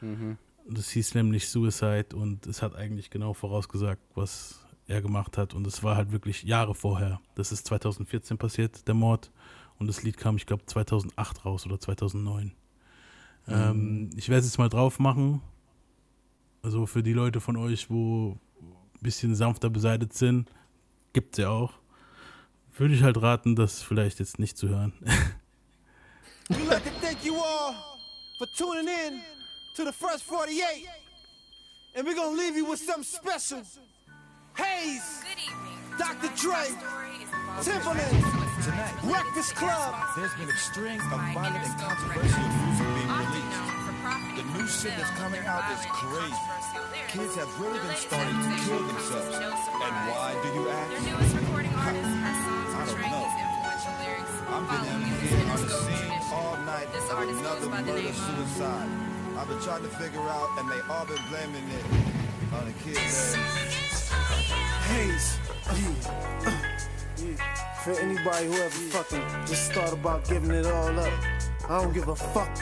Mhm. 0.00 0.38
Das 0.68 0.90
hieß 0.90 1.14
nämlich 1.14 1.48
Suicide 1.48 2.08
und 2.16 2.48
es 2.48 2.62
hat 2.62 2.74
eigentlich 2.74 3.10
genau 3.10 3.32
vorausgesagt, 3.32 4.02
was 4.16 4.58
er 4.88 5.00
gemacht 5.02 5.38
hat. 5.38 5.54
Und 5.54 5.64
es 5.68 5.84
war 5.84 5.94
halt 5.94 6.10
wirklich 6.10 6.42
Jahre 6.42 6.74
vorher. 6.74 7.20
Das 7.36 7.52
ist 7.52 7.64
2014 7.68 8.36
passiert, 8.38 8.88
der 8.88 8.94
Mord. 8.94 9.30
Und 9.78 9.86
das 9.86 10.02
Lied 10.02 10.16
kam, 10.16 10.36
ich 10.36 10.46
glaube, 10.46 10.66
2008 10.66 11.44
raus 11.44 11.64
oder 11.64 11.78
2009. 11.78 12.52
Ähm, 13.46 14.10
ich 14.16 14.28
werde 14.28 14.40
es 14.40 14.46
jetzt 14.46 14.58
mal 14.58 14.68
drauf 14.68 14.98
machen. 14.98 15.42
Also 16.60 16.86
für 16.86 17.04
die 17.04 17.12
Leute 17.12 17.40
von 17.40 17.56
euch, 17.56 17.88
wo 17.88 18.36
ein 18.60 19.00
bisschen 19.00 19.36
sanfter 19.36 19.70
beseitigt 19.70 20.14
sind, 20.14 20.50
gibt 21.12 21.38
es 21.38 21.42
ja 21.44 21.50
auch. 21.50 21.78
Würde 22.78 22.94
ich 22.94 23.02
halt 23.02 23.20
raten, 23.22 23.56
das 23.56 23.82
vielleicht 23.82 24.18
jetzt 24.18 24.38
nicht 24.38 24.58
zu 24.58 24.68
hören. 24.68 24.92
We'd 26.50 26.68
like 26.68 26.84
to 26.84 26.90
thank 27.00 27.24
you 27.24 27.34
all 27.34 27.74
for 28.38 28.46
tuning 28.56 28.86
in 28.86 29.20
to 29.74 29.84
the 29.84 29.92
Fresh 29.92 30.20
48. 30.22 30.86
And 31.94 32.06
we're 32.06 32.14
gonna 32.14 32.36
leave 32.36 32.54
you 32.56 32.68
with 32.70 32.78
something 32.78 33.02
special. 33.02 33.62
Hayes, 34.56 35.24
Good 35.24 35.40
evening. 35.42 35.76
Dr. 35.98 36.28
Dre, 36.36 36.68
Timberland, 37.62 38.24
Tonight, 38.62 38.94
Breakfast 39.02 39.54
Club. 39.56 39.94
There's 40.14 40.34
been 40.34 40.48
a 40.50 40.56
string 40.58 41.00
of 41.00 41.20
violent 41.32 41.64
and 41.64 41.80
controversial 41.80 42.44
music 42.60 42.86
being 42.94 43.08
released. 43.08 43.86
The 44.36 44.44
new 44.52 44.68
shit 44.68 44.92
that's 44.96 45.10
coming 45.18 45.44
out 45.46 45.64
is 45.72 45.84
crazy. 45.88 46.36
Kids 47.08 47.34
have 47.36 47.60
really 47.60 47.80
been 47.80 47.96
starting 47.96 48.36
to 48.36 48.50
kill 48.64 48.82
themselves. 48.86 49.36
And 49.36 49.94
why, 50.12 50.36
do 50.42 50.48
you 50.52 50.64
Their 50.64 50.74
ask? 50.74 52.15
I've 52.88 52.94
been 52.94 54.68
following 54.68 55.02
here 55.02 55.50
on 55.50 55.60
the 55.60 55.68
scene 55.68 56.12
all 56.32 56.56
night 56.64 56.86
This 56.92 57.10
artist 57.10 57.42
goes 57.42 57.68
by 57.68 57.82
the 57.82 57.90
murder 57.90 58.02
name 58.02 58.08
of. 58.08 59.36
I've 59.36 59.48
been 59.48 59.60
trying 59.60 59.82
to 59.82 59.88
figure 59.88 60.20
out, 60.20 60.48
and 60.58 60.70
they 60.70 60.80
all 60.88 61.04
been 61.04 61.18
blaming 61.28 61.68
it 61.68 61.84
on 62.54 62.66
the 62.66 62.72
kid 62.84 62.96
there. 62.96 63.36
Hayes. 64.86 65.38
Yeah. 65.66 66.10
Uh, 66.46 66.52
yeah. 67.18 67.82
For 67.82 67.92
anybody 68.00 68.46
who 68.46 68.54
ever 68.54 68.70
fucking 68.70 69.46
just 69.46 69.72
thought 69.72 69.92
about 69.92 70.28
giving 70.28 70.52
it 70.52 70.66
all 70.66 70.98
up, 70.98 71.12
I 71.68 71.82
don't 71.82 71.92
give 71.92 72.08
a 72.08 72.16
fuck. 72.16 72.56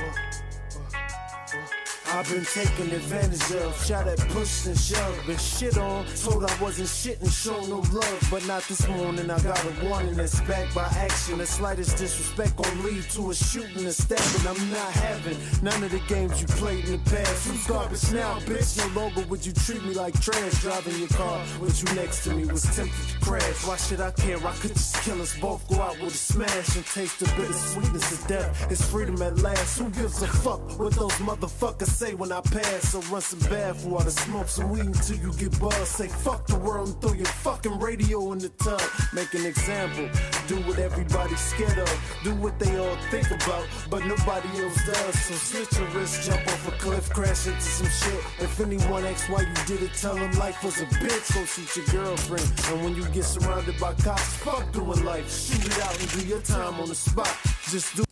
I've 2.14 2.31
been 2.31 2.44
taken 2.44 2.92
advantage 2.92 3.57
of, 3.57 3.85
shot 3.85 4.07
at, 4.07 4.20
pushed 4.29 4.66
and 4.66 4.79
shoved, 4.79 5.27
been 5.27 5.37
shit 5.37 5.77
on, 5.77 6.07
told 6.14 6.44
I 6.44 6.62
wasn't 6.62 6.88
shit 6.88 7.20
and 7.20 7.29
shown 7.31 7.68
no 7.68 7.79
love, 7.79 8.29
but 8.31 8.46
not 8.46 8.62
this 8.68 8.87
morning. 8.87 9.29
I 9.29 9.40
got 9.40 9.61
a 9.64 9.85
warning 9.85 10.14
that's 10.14 10.40
backed 10.42 10.77
by 10.77 10.85
action. 10.96 11.38
The 11.38 11.46
slightest 11.46 11.98
disrespect 11.98 12.55
gon' 12.55 12.85
lead 12.85 13.03
to 13.11 13.31
a 13.33 13.35
shooting 13.35 13.85
and 13.85 13.92
stabbing. 13.92 14.46
I'm 14.46 14.70
not 14.70 14.92
having 14.92 15.37
none 15.61 15.83
of 15.83 15.90
the 15.90 15.98
games 16.07 16.40
you 16.40 16.46
played 16.46 16.85
in 16.85 17.03
the 17.03 17.11
past. 17.11 17.48
Who's 17.48 17.66
garbage 17.66 18.12
now, 18.12 18.38
bitch? 18.46 18.79
No 18.79 19.00
longer 19.00 19.22
would 19.22 19.44
you 19.44 19.53
treat 19.53 19.85
me 19.85 19.94
like 19.94 20.14
trash. 20.20 20.62
Driving 20.62 20.96
your 21.00 21.09
car 21.09 21.44
with 21.61 21.83
you 21.83 21.96
next 21.96 22.22
to 22.24 22.31
me 22.33 22.46
was 22.46 22.62
tempted 22.77 23.09
to 23.09 23.18
crash. 23.27 23.66
Why 23.66 23.77
should 23.77 24.00
I 24.00 24.12
care? 24.12 24.38
I 24.38 24.53
could 24.59 24.74
just 24.74 25.03
kill 25.03 25.20
us 25.20 25.37
both, 25.40 25.68
go 25.68 25.83
out 25.83 26.00
with 26.00 26.14
a 26.14 26.16
smash 26.16 26.77
and 26.77 26.87
taste 26.87 27.18
the 27.18 27.27
bitter 27.37 27.53
sweetness 27.53 28.12
of 28.12 28.29
death. 28.29 28.70
It's 28.70 28.88
freedom 28.88 29.20
at 29.20 29.37
last. 29.40 29.81
Who 29.81 29.90
gives 29.90 30.22
a 30.22 30.29
fuck 30.29 30.79
what 30.79 30.92
those 30.92 31.11
motherfuckers 31.14 31.88
say 31.88 32.03
when 32.12 32.32
I 32.32 32.40
pass? 32.42 32.90
So 32.90 33.00
run 33.10 33.22
some 33.22 33.38
bath 33.48 33.86
water, 33.86 34.10
smoke 34.10 34.48
some 34.48 34.70
weed 34.70 34.84
until 34.84 35.16
you 35.16 35.32
get 35.32 35.58
buzzed. 35.58 35.86
Say 35.86 36.08
fuck 36.08 36.46
the 36.46 36.56
world 36.56 36.88
and 36.88 37.00
throw 37.00 37.14
your 37.14 37.24
fucking 37.26 37.78
radio 37.78 38.32
in 38.32 38.38
the 38.38 38.50
tub. 38.50 38.82
Make 39.14 39.32
an 39.32 39.46
example. 39.46 40.10
Do 40.46 40.56
what 40.66 40.78
everybody's 40.78 41.40
scared 41.40 41.78
of. 41.78 42.20
Do 42.22 42.34
what 42.34 42.58
they 42.58 42.76
all 42.76 42.96
think 43.10 43.30
about, 43.30 43.66
but 43.88 44.04
nobody 44.04 44.48
else 44.62 44.76
does. 44.84 45.18
So 45.22 45.34
slit 45.34 45.72
your 45.78 45.88
wrist, 45.90 46.28
jump 46.28 46.46
off 46.46 46.68
a 46.68 46.72
cliff, 46.72 47.08
crash 47.10 47.46
into 47.46 47.60
some 47.60 47.88
shit. 47.88 48.20
If 48.40 48.60
anyone 48.60 49.04
asks 49.06 49.28
why 49.30 49.40
you 49.40 49.54
did 49.66 49.82
it, 49.82 49.94
tell 49.94 50.14
them 50.14 50.32
life 50.32 50.62
was 50.62 50.80
a 50.82 50.86
bitch. 50.86 51.34
Go 51.34 51.44
shoot 51.46 51.76
your 51.76 52.04
girlfriend. 52.04 52.52
And 52.68 52.84
when 52.84 52.96
you 52.96 53.08
get 53.08 53.24
surrounded 53.24 53.78
by 53.80 53.94
cops, 53.94 54.36
fuck 54.36 54.70
doing 54.72 55.02
life. 55.04 55.30
Shoot 55.30 55.64
it 55.64 55.82
out 55.82 55.98
and 55.98 56.10
do 56.12 56.26
your 56.26 56.40
time 56.42 56.74
on 56.80 56.88
the 56.88 56.94
spot. 56.94 57.34
Just 57.70 57.96
do 57.96 58.03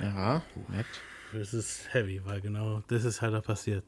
Ja, 0.00 0.42
merkt. 0.68 1.00
Das 1.32 1.52
ist 1.52 1.92
heavy, 1.92 2.24
weil 2.24 2.40
genau 2.40 2.82
das 2.88 3.04
ist 3.04 3.20
halt 3.20 3.34
da 3.34 3.40
passiert. 3.40 3.84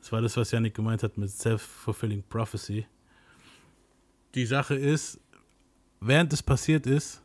Das 0.00 0.10
war 0.10 0.20
das, 0.20 0.36
was 0.36 0.50
Yannick 0.50 0.74
gemeint 0.74 1.02
hat 1.02 1.16
mit 1.18 1.30
Self-Fulfilling 1.30 2.24
Prophecy. 2.28 2.86
Die 4.34 4.46
Sache 4.46 4.74
ist, 4.74 5.20
während 6.00 6.32
es 6.32 6.42
passiert 6.42 6.86
ist, 6.86 7.22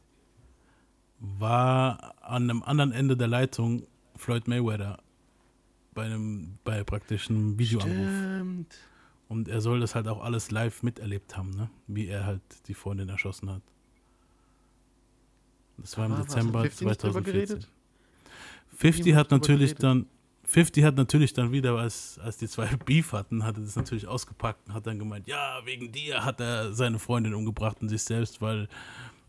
war 1.20 2.14
an 2.22 2.44
einem 2.50 2.62
anderen 2.64 2.92
Ende 2.92 3.18
der 3.18 3.28
Leitung 3.28 3.88
Floyd 4.16 4.48
Mayweather 4.48 5.00
bei 5.94 6.06
einem, 6.06 6.60
bei 6.64 6.84
praktisch 6.84 7.30
einem 7.30 7.58
Videoanruf. 7.58 8.08
Stimmt. 8.08 8.78
Und 9.30 9.48
er 9.48 9.62
soll 9.62 9.80
das 9.80 9.96
halt 9.96 10.08
auch 10.08 10.22
alles 10.22 10.52
live 10.52 10.84
miterlebt 10.84 11.36
haben, 11.36 11.50
ne? 11.50 11.70
Wie 11.88 12.08
er 12.08 12.26
halt 12.26 12.42
die 12.68 12.74
Freundin 12.74 13.10
erschossen 13.10 13.50
hat. 13.50 13.62
Das 15.78 15.98
war 15.98 16.06
im 16.06 16.18
hat 16.18 16.26
Dezember 16.26 16.62
50 16.62 16.88
nicht 16.88 17.04
drüber 17.04 17.24
2014. 17.24 17.77
geredet? 18.78 18.96
50 18.96 19.06
Niemand 19.06 19.20
hat 19.20 19.32
natürlich 19.32 19.76
dann 19.76 20.06
50 20.48 20.84
hat 20.86 20.96
natürlich 20.96 21.34
dann 21.34 21.52
wieder, 21.52 21.78
als, 21.78 22.20
als 22.24 22.38
die 22.38 22.48
zwei 22.48 22.68
Beef 22.86 23.12
hatten, 23.12 23.44
hat 23.44 23.58
er 23.58 23.64
das 23.64 23.76
natürlich 23.76 24.08
ausgepackt 24.08 24.68
und 24.68 24.74
hat 24.74 24.88
dann 24.88 24.98
gemeint, 24.98 25.28
ja, 25.28 25.60
wegen 25.66 25.92
dir 25.92 26.24
hat 26.24 26.40
er 26.40 26.74
seine 26.74 27.00
Freundin 27.00 27.34
umgebracht 27.34 27.78
und 27.82 27.90
sich 27.90 28.02
selbst, 28.02 28.42
weil 28.42 28.70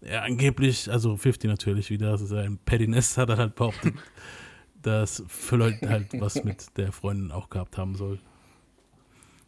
er 0.01 0.23
angeblich, 0.23 0.91
also 0.91 1.17
50 1.17 1.51
natürlich 1.51 1.91
wieder, 1.91 2.11
also 2.11 2.25
sein 2.25 2.59
Pettiness 2.65 3.17
hat 3.17 3.31
er 3.31 3.37
halt 3.37 3.57
behauptet, 3.57 3.95
dass 4.83 5.25
Floyd 5.27 5.75
halt 5.83 6.09
was 6.21 6.45
mit 6.45 6.77
der 6.77 6.93
Freundin 6.93 7.33
auch 7.33 7.51
gehabt 7.51 7.77
haben 7.77 7.97
soll. 7.97 8.21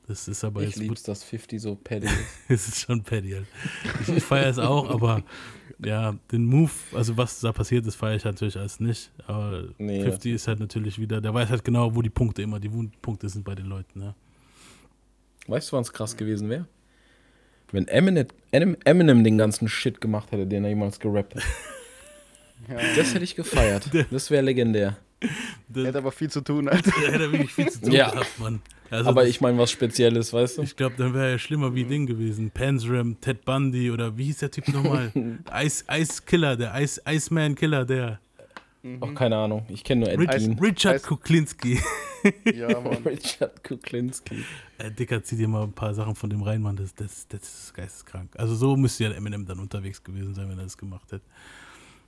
Das 0.08 0.26
ist 0.26 0.42
aber 0.42 0.62
Ich 0.62 0.70
jetzt 0.70 0.78
lieb's, 0.78 1.04
dass 1.04 1.22
50 1.22 1.62
so 1.62 1.76
petty 1.84 2.06
ist. 2.06 2.16
es 2.48 2.68
ist 2.68 2.80
schon 2.80 3.04
petty. 3.04 3.30
Halt. 3.30 3.46
Ich, 4.02 4.08
ich 4.08 4.24
feiere 4.24 4.50
es 4.50 4.58
auch, 4.58 4.90
aber 4.90 5.22
ja, 5.84 6.14
den 6.30 6.44
Move, 6.44 6.70
also 6.94 7.16
was 7.16 7.40
da 7.40 7.52
passiert 7.52 7.86
ist, 7.86 7.96
feiere 7.96 8.16
ich 8.16 8.24
natürlich 8.24 8.56
als 8.56 8.80
nicht. 8.80 9.10
Aber 9.26 9.64
Nee, 9.78 10.02
50 10.02 10.32
ist 10.34 10.48
halt 10.48 10.60
natürlich 10.60 10.98
wieder, 10.98 11.20
der 11.20 11.32
weiß 11.32 11.48
halt 11.50 11.64
genau, 11.64 11.94
wo 11.94 12.02
die 12.02 12.10
Punkte 12.10 12.42
immer, 12.42 12.60
die 12.60 12.72
Wundpunkte 12.72 13.28
sind 13.28 13.44
bei 13.44 13.54
den 13.54 13.66
Leuten. 13.66 14.02
Ja. 14.02 14.14
Weißt 15.46 15.72
du, 15.72 15.76
was 15.76 15.92
krass 15.92 16.16
gewesen 16.16 16.48
wäre? 16.48 16.66
Wenn 17.72 17.86
Eminem, 17.88 18.26
Eminem, 18.50 18.76
Eminem 18.84 19.24
den 19.24 19.38
ganzen 19.38 19.68
Shit 19.68 20.00
gemacht 20.00 20.32
hätte, 20.32 20.46
den 20.46 20.64
er 20.64 20.70
jemals 20.70 20.98
gerappt 20.98 21.36
hat. 21.36 21.42
Das 22.94 23.14
hätte 23.14 23.24
ich 23.24 23.34
gefeiert. 23.34 23.88
Das 24.10 24.30
wäre 24.30 24.42
legendär. 24.42 24.98
Er 25.74 25.86
hat 25.88 25.96
aber 25.96 26.12
viel 26.12 26.30
zu 26.30 26.40
tun, 26.40 26.68
Alter. 26.68 26.90
Der 27.02 27.12
hätte 27.12 27.32
wirklich 27.32 27.52
viel 27.52 27.70
zu 27.70 27.80
tun 27.80 27.92
Ja. 27.92 28.10
gehabt, 28.10 28.38
Mann. 28.38 28.60
Also 28.90 29.08
Aber 29.10 29.20
das- 29.20 29.30
ich 29.30 29.40
meine 29.40 29.56
was 29.58 29.70
Spezielles, 29.70 30.32
weißt 30.32 30.58
du? 30.58 30.62
Ich 30.62 30.74
glaube, 30.76 30.96
dann 30.98 31.14
wäre 31.14 31.30
ja 31.32 31.38
schlimmer 31.38 31.74
wie 31.74 31.84
Ding 31.84 32.06
gewesen. 32.06 32.50
Panzram, 32.50 33.20
Ted 33.20 33.44
Bundy 33.44 33.90
oder 33.90 34.16
wie 34.16 34.24
hieß 34.24 34.38
der 34.38 34.50
Typ 34.50 34.68
nochmal? 34.68 35.12
Ice, 35.62 35.84
Ice 35.92 36.22
Killer, 36.26 36.56
der 36.56 36.74
Ice, 36.80 37.00
Iceman 37.06 37.54
Killer, 37.54 37.84
der. 37.84 38.18
Auch 39.00 39.14
keine 39.14 39.36
Ahnung. 39.36 39.66
Ich 39.68 39.84
kenne 39.84 40.00
nur 40.06 40.10
Ed 40.10 40.18
Rich, 40.20 40.28
Gein. 40.30 40.58
Richard 40.58 40.96
Ice- 40.96 41.06
Kuklinski. 41.06 41.78
Ja, 42.54 42.80
Mann. 42.80 42.96
Richard 43.04 43.62
Kuklinski. 43.62 44.42
Äh, 44.78 44.90
Dicker, 44.90 45.22
zieh 45.22 45.36
dir 45.36 45.48
mal 45.48 45.64
ein 45.64 45.72
paar 45.72 45.92
Sachen 45.94 46.14
von 46.14 46.30
dem 46.30 46.42
rein, 46.42 46.62
Mann. 46.62 46.76
Das, 46.76 46.94
das, 46.94 47.28
das 47.28 47.42
ist 47.42 47.74
geisteskrank. 47.74 48.30
Also 48.38 48.54
so 48.54 48.76
müsste 48.76 49.04
ja 49.04 49.10
Eminem 49.12 49.44
dann 49.44 49.58
unterwegs 49.60 50.02
gewesen 50.02 50.34
sein, 50.34 50.48
wenn 50.48 50.56
er 50.58 50.64
das 50.64 50.78
gemacht 50.78 51.12
hätte. 51.12 51.24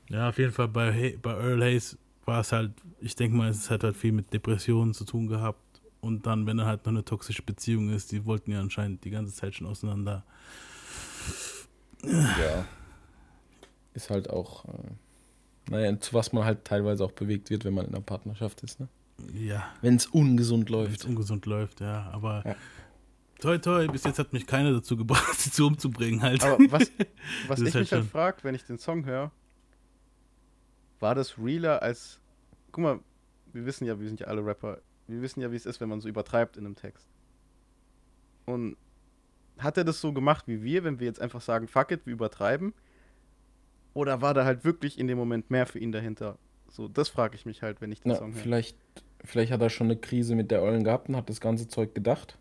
Ja, 0.08 0.30
auf 0.30 0.38
jeden 0.38 0.52
Fall 0.52 0.68
bei, 0.68 1.16
bei 1.20 1.32
Earl 1.32 1.62
Hayes 1.62 1.98
war 2.24 2.40
es 2.40 2.52
halt, 2.52 2.72
ich 3.00 3.16
denke 3.16 3.36
mal, 3.36 3.48
es 3.48 3.70
hat 3.70 3.84
halt 3.84 3.96
viel 3.96 4.12
mit 4.12 4.32
Depressionen 4.32 4.94
zu 4.94 5.04
tun 5.04 5.26
gehabt. 5.26 5.58
Und 6.00 6.26
dann, 6.26 6.46
wenn 6.46 6.58
er 6.58 6.66
halt 6.66 6.84
noch 6.84 6.92
eine 6.92 7.04
toxische 7.04 7.42
Beziehung 7.42 7.90
ist, 7.90 8.10
die 8.10 8.24
wollten 8.26 8.50
ja 8.50 8.60
anscheinend 8.60 9.04
die 9.04 9.10
ganze 9.10 9.32
Zeit 9.34 9.54
schon 9.54 9.66
auseinander. 9.68 10.24
Ja. 12.04 12.66
Ist 13.94 14.10
halt 14.10 14.28
auch, 14.30 14.64
äh, 14.64 15.70
naja, 15.70 15.98
zu 16.00 16.14
was 16.14 16.32
man 16.32 16.44
halt 16.44 16.64
teilweise 16.64 17.04
auch 17.04 17.12
bewegt 17.12 17.50
wird, 17.50 17.64
wenn 17.64 17.74
man 17.74 17.86
in 17.86 17.94
einer 17.94 18.02
Partnerschaft 18.02 18.62
ist, 18.62 18.80
ne? 18.80 18.88
Ja, 19.34 19.64
Wenn 19.82 19.94
es 19.96 20.06
ungesund 20.06 20.70
wenn 20.70 20.80
es 20.86 20.88
läuft. 20.90 21.04
ungesund 21.04 21.46
läuft, 21.46 21.80
ja. 21.80 22.10
Aber 22.12 22.42
Ja. 22.44 22.56
toi 23.38 23.58
toi, 23.58 23.86
bis 23.86 24.02
jetzt 24.02 24.18
hat 24.18 24.32
mich 24.32 24.46
keiner 24.46 24.72
dazu 24.72 24.96
gebracht, 24.96 25.34
sie 25.38 25.52
zu 25.52 25.66
umzubringen 25.66 26.22
halt. 26.22 26.42
Aber 26.42 26.58
was, 26.70 26.90
was 27.46 27.60
ich 27.60 27.74
halt 27.74 27.82
mich 27.84 27.92
halt 27.92 28.06
frage, 28.06 28.38
wenn 28.42 28.54
ich 28.56 28.64
den 28.64 28.78
Song 28.78 29.04
höre, 29.04 29.30
war 31.02 31.14
das 31.14 31.36
realer 31.38 31.82
als. 31.82 32.20
Guck 32.70 32.82
mal, 32.84 33.00
wir 33.52 33.66
wissen 33.66 33.84
ja, 33.84 33.98
wir 34.00 34.06
sind 34.06 34.20
ja 34.20 34.28
alle 34.28 34.44
Rapper, 34.46 34.80
wir 35.08 35.20
wissen 35.20 35.40
ja, 35.42 35.52
wie 35.52 35.56
es 35.56 35.66
ist, 35.66 35.80
wenn 35.80 35.88
man 35.88 36.00
so 36.00 36.08
übertreibt 36.08 36.56
in 36.56 36.64
einem 36.64 36.76
Text. 36.76 37.06
Und 38.46 38.76
hat 39.58 39.76
er 39.76 39.84
das 39.84 40.00
so 40.00 40.12
gemacht 40.12 40.48
wie 40.48 40.62
wir, 40.62 40.84
wenn 40.84 40.98
wir 40.98 41.06
jetzt 41.06 41.20
einfach 41.20 41.42
sagen, 41.42 41.68
fuck 41.68 41.90
it, 41.90 42.06
wir 42.06 42.14
übertreiben? 42.14 42.72
Oder 43.94 44.22
war 44.22 44.32
da 44.32 44.44
halt 44.46 44.64
wirklich 44.64 44.98
in 44.98 45.06
dem 45.06 45.18
Moment 45.18 45.50
mehr 45.50 45.66
für 45.66 45.78
ihn 45.78 45.92
dahinter? 45.92 46.38
So, 46.70 46.88
das 46.88 47.10
frage 47.10 47.34
ich 47.34 47.44
mich 47.44 47.60
halt, 47.62 47.82
wenn 47.82 47.92
ich 47.92 48.00
den 48.00 48.12
Na, 48.12 48.16
Song 48.16 48.32
höre. 48.32 48.40
vielleicht, 48.40 48.78
vielleicht 49.22 49.52
hat 49.52 49.60
er 49.60 49.68
schon 49.68 49.88
eine 49.88 49.96
Krise 49.96 50.34
mit 50.34 50.50
der 50.50 50.62
Eulen 50.62 50.84
gehabt 50.84 51.10
und 51.10 51.16
hat 51.16 51.28
das 51.28 51.40
ganze 51.40 51.68
Zeug 51.68 51.94
gedacht, 51.94 52.38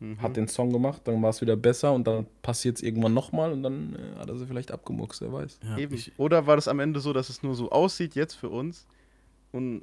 Mhm. 0.00 0.20
hat 0.22 0.36
den 0.36 0.48
Song 0.48 0.72
gemacht, 0.72 1.02
dann 1.04 1.20
war 1.22 1.28
es 1.30 1.40
wieder 1.42 1.56
besser 1.56 1.92
und 1.92 2.06
dann 2.06 2.26
passiert 2.42 2.76
es 2.76 2.82
irgendwann 2.82 3.12
nochmal 3.14 3.52
und 3.52 3.62
dann 3.62 3.94
äh, 3.94 4.18
hat 4.18 4.28
er 4.30 4.36
sie 4.38 4.46
vielleicht 4.46 4.72
abgemuckst, 4.72 5.20
wer 5.20 5.32
weiß. 5.32 5.58
ja, 5.62 5.76
Eben. 5.78 5.94
ich, 5.94 6.12
Oder 6.18 6.46
war 6.46 6.56
das 6.56 6.68
am 6.68 6.80
Ende 6.80 7.00
so, 7.00 7.12
dass 7.12 7.28
es 7.28 7.42
nur 7.42 7.54
so 7.54 7.70
aussieht 7.70 8.14
jetzt 8.14 8.34
für 8.34 8.48
uns 8.48 8.86
und 9.52 9.82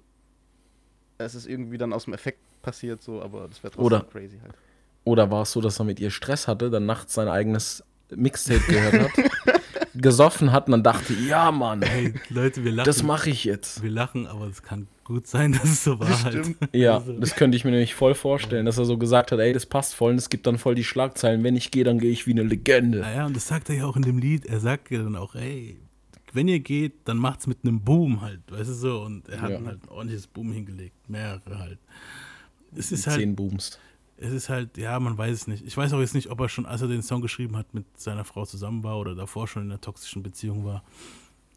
es 1.19 1.35
ist 1.35 1.47
irgendwie 1.47 1.77
dann 1.77 1.93
aus 1.93 2.05
dem 2.05 2.13
Effekt 2.13 2.39
passiert 2.61 3.01
so, 3.01 3.21
aber 3.21 3.47
das 3.47 3.61
wäre 3.63 3.71
trotzdem 3.71 3.85
Oder- 3.85 4.01
crazy 4.05 4.39
halt. 4.41 4.53
Oder 5.03 5.31
war 5.31 5.43
es 5.43 5.51
so, 5.53 5.61
dass 5.61 5.79
er 5.79 5.85
mit 5.85 5.99
ihr 6.01 6.11
Stress 6.11 6.47
hatte, 6.49 6.69
dann 6.69 6.85
nachts 6.85 7.13
sein 7.13 7.29
eigenes 7.29 7.81
Mixtape 8.13 8.59
gehört 8.67 8.93
hat, 8.99 9.11
gesoffen 10.01 10.51
hat 10.51 10.67
und 10.67 10.71
dann 10.71 10.83
dachte, 10.83 11.13
ja 11.13 11.51
Mann, 11.51 11.81
hey, 11.81 12.13
Leute, 12.29 12.63
wir 12.63 12.71
lachen. 12.71 12.85
das 12.85 13.03
mache 13.03 13.29
ich 13.29 13.43
jetzt. 13.43 13.81
Wir 13.83 13.89
lachen, 13.91 14.27
aber 14.27 14.47
es 14.47 14.61
kann 14.63 14.87
gut 15.03 15.27
sein, 15.27 15.51
dass 15.53 15.63
es 15.65 15.83
so 15.83 15.99
war 15.99 16.23
halt. 16.23 16.45
Stimmt. 16.45 16.57
Ja, 16.73 16.99
das 17.19 17.35
könnte 17.35 17.55
ich 17.57 17.63
mir 17.65 17.71
nämlich 17.71 17.95
voll 17.95 18.13
vorstellen, 18.15 18.65
dass 18.65 18.77
er 18.77 18.85
so 18.85 18.97
gesagt 18.97 19.31
hat, 19.31 19.39
ey, 19.39 19.53
das 19.53 19.65
passt 19.65 19.95
voll 19.95 20.11
und 20.11 20.17
es 20.17 20.29
gibt 20.29 20.45
dann 20.47 20.57
voll 20.57 20.75
die 20.75 20.83
Schlagzeilen, 20.83 21.43
wenn 21.43 21.55
ich 21.55 21.71
gehe, 21.71 21.83
dann 21.83 21.99
gehe 21.99 22.11
ich 22.11 22.27
wie 22.27 22.31
eine 22.31 22.43
Legende. 22.43 22.99
Naja, 22.99 23.25
und 23.25 23.35
das 23.35 23.47
sagt 23.47 23.69
er 23.69 23.75
ja 23.75 23.85
auch 23.85 23.95
in 23.95 24.01
dem 24.03 24.17
Lied. 24.17 24.45
Er 24.45 24.59
sagt 24.59 24.91
ja 24.91 25.01
dann 25.03 25.15
auch, 25.15 25.35
ey, 25.35 25.77
wenn 26.33 26.47
ihr 26.47 26.59
geht, 26.59 26.93
dann 27.05 27.17
macht's 27.17 27.47
mit 27.47 27.59
einem 27.63 27.81
Boom 27.81 28.21
halt, 28.21 28.41
weißt 28.49 28.69
du 28.69 28.73
so. 28.73 29.01
Und 29.01 29.27
er 29.29 29.41
hat 29.41 29.49
Ja. 29.51 29.61
halt 29.65 29.83
ein 29.83 29.89
ordentliches 29.89 30.27
Boom 30.27 30.51
hingelegt, 30.51 31.09
mehrere 31.09 31.57
halt. 31.57 31.79
Es 32.75 32.91
ist 32.91 33.05
Mit 33.05 33.07
halt, 33.07 33.19
zehn 33.21 33.35
Boomst. 33.35 33.79
Es 34.17 34.33
ist 34.33 34.49
halt, 34.49 34.77
ja, 34.77 34.99
man 34.99 35.17
weiß 35.17 35.31
es 35.33 35.47
nicht. 35.47 35.65
Ich 35.65 35.75
weiß 35.77 35.93
auch 35.93 35.99
jetzt 35.99 36.15
nicht, 36.15 36.29
ob 36.29 36.39
er 36.39 36.49
schon, 36.49 36.65
als 36.65 36.81
er 36.81 36.87
den 36.87 37.01
Song 37.03 37.21
geschrieben 37.21 37.55
hat, 37.55 37.73
mit 37.73 37.85
seiner 37.99 38.25
Frau 38.25 38.45
zusammen 38.45 38.83
war 38.83 38.97
oder 38.99 39.15
davor 39.15 39.47
schon 39.47 39.63
in 39.63 39.71
einer 39.71 39.81
toxischen 39.81 40.23
Beziehung 40.23 40.65
war. 40.65 40.83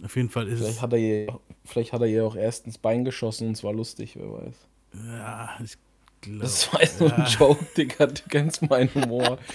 Auf 0.03 0.17
jeden 0.17 0.31
Fall 0.31 0.49
ist 0.49 0.59
Vielleicht 0.61 0.77
es, 0.77 0.83
hat, 0.83 0.93
er 0.93 0.99
ihr, 0.99 1.41
vielleicht 1.65 1.93
hat 1.93 2.01
er 2.01 2.07
ihr 2.07 2.25
auch 2.25 2.37
erst 2.37 2.67
ins 2.67 2.79
Bein 2.79 3.05
geschossen 3.05 3.49
und 3.49 3.53
es 3.55 3.65
war 3.65 3.73
lustig, 3.73 4.17
wer 4.17 4.33
weiß. 4.33 4.55
ja, 4.95 5.51
ich 5.63 5.77
glaube. 6.23 6.41
Das 6.41 6.73
war 6.73 6.81
jetzt 6.81 7.01
nur 7.01 7.13
ein 7.13 7.21
ja. 7.23 7.27
Joke, 7.29 7.67
Digga, 7.77 8.07
du 8.07 8.23
kennst 8.29 8.63
meinen 8.69 8.93
Humor. 8.95 9.39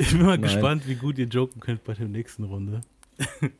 Ich 0.00 0.10
bin 0.12 0.20
mal 0.22 0.38
Nein. 0.38 0.42
gespannt, 0.42 0.86
wie 0.86 0.94
gut 0.94 1.18
ihr 1.18 1.26
joken 1.26 1.60
könnt 1.60 1.82
bei 1.82 1.92
der 1.94 2.06
nächsten 2.06 2.44
Runde. 2.44 2.82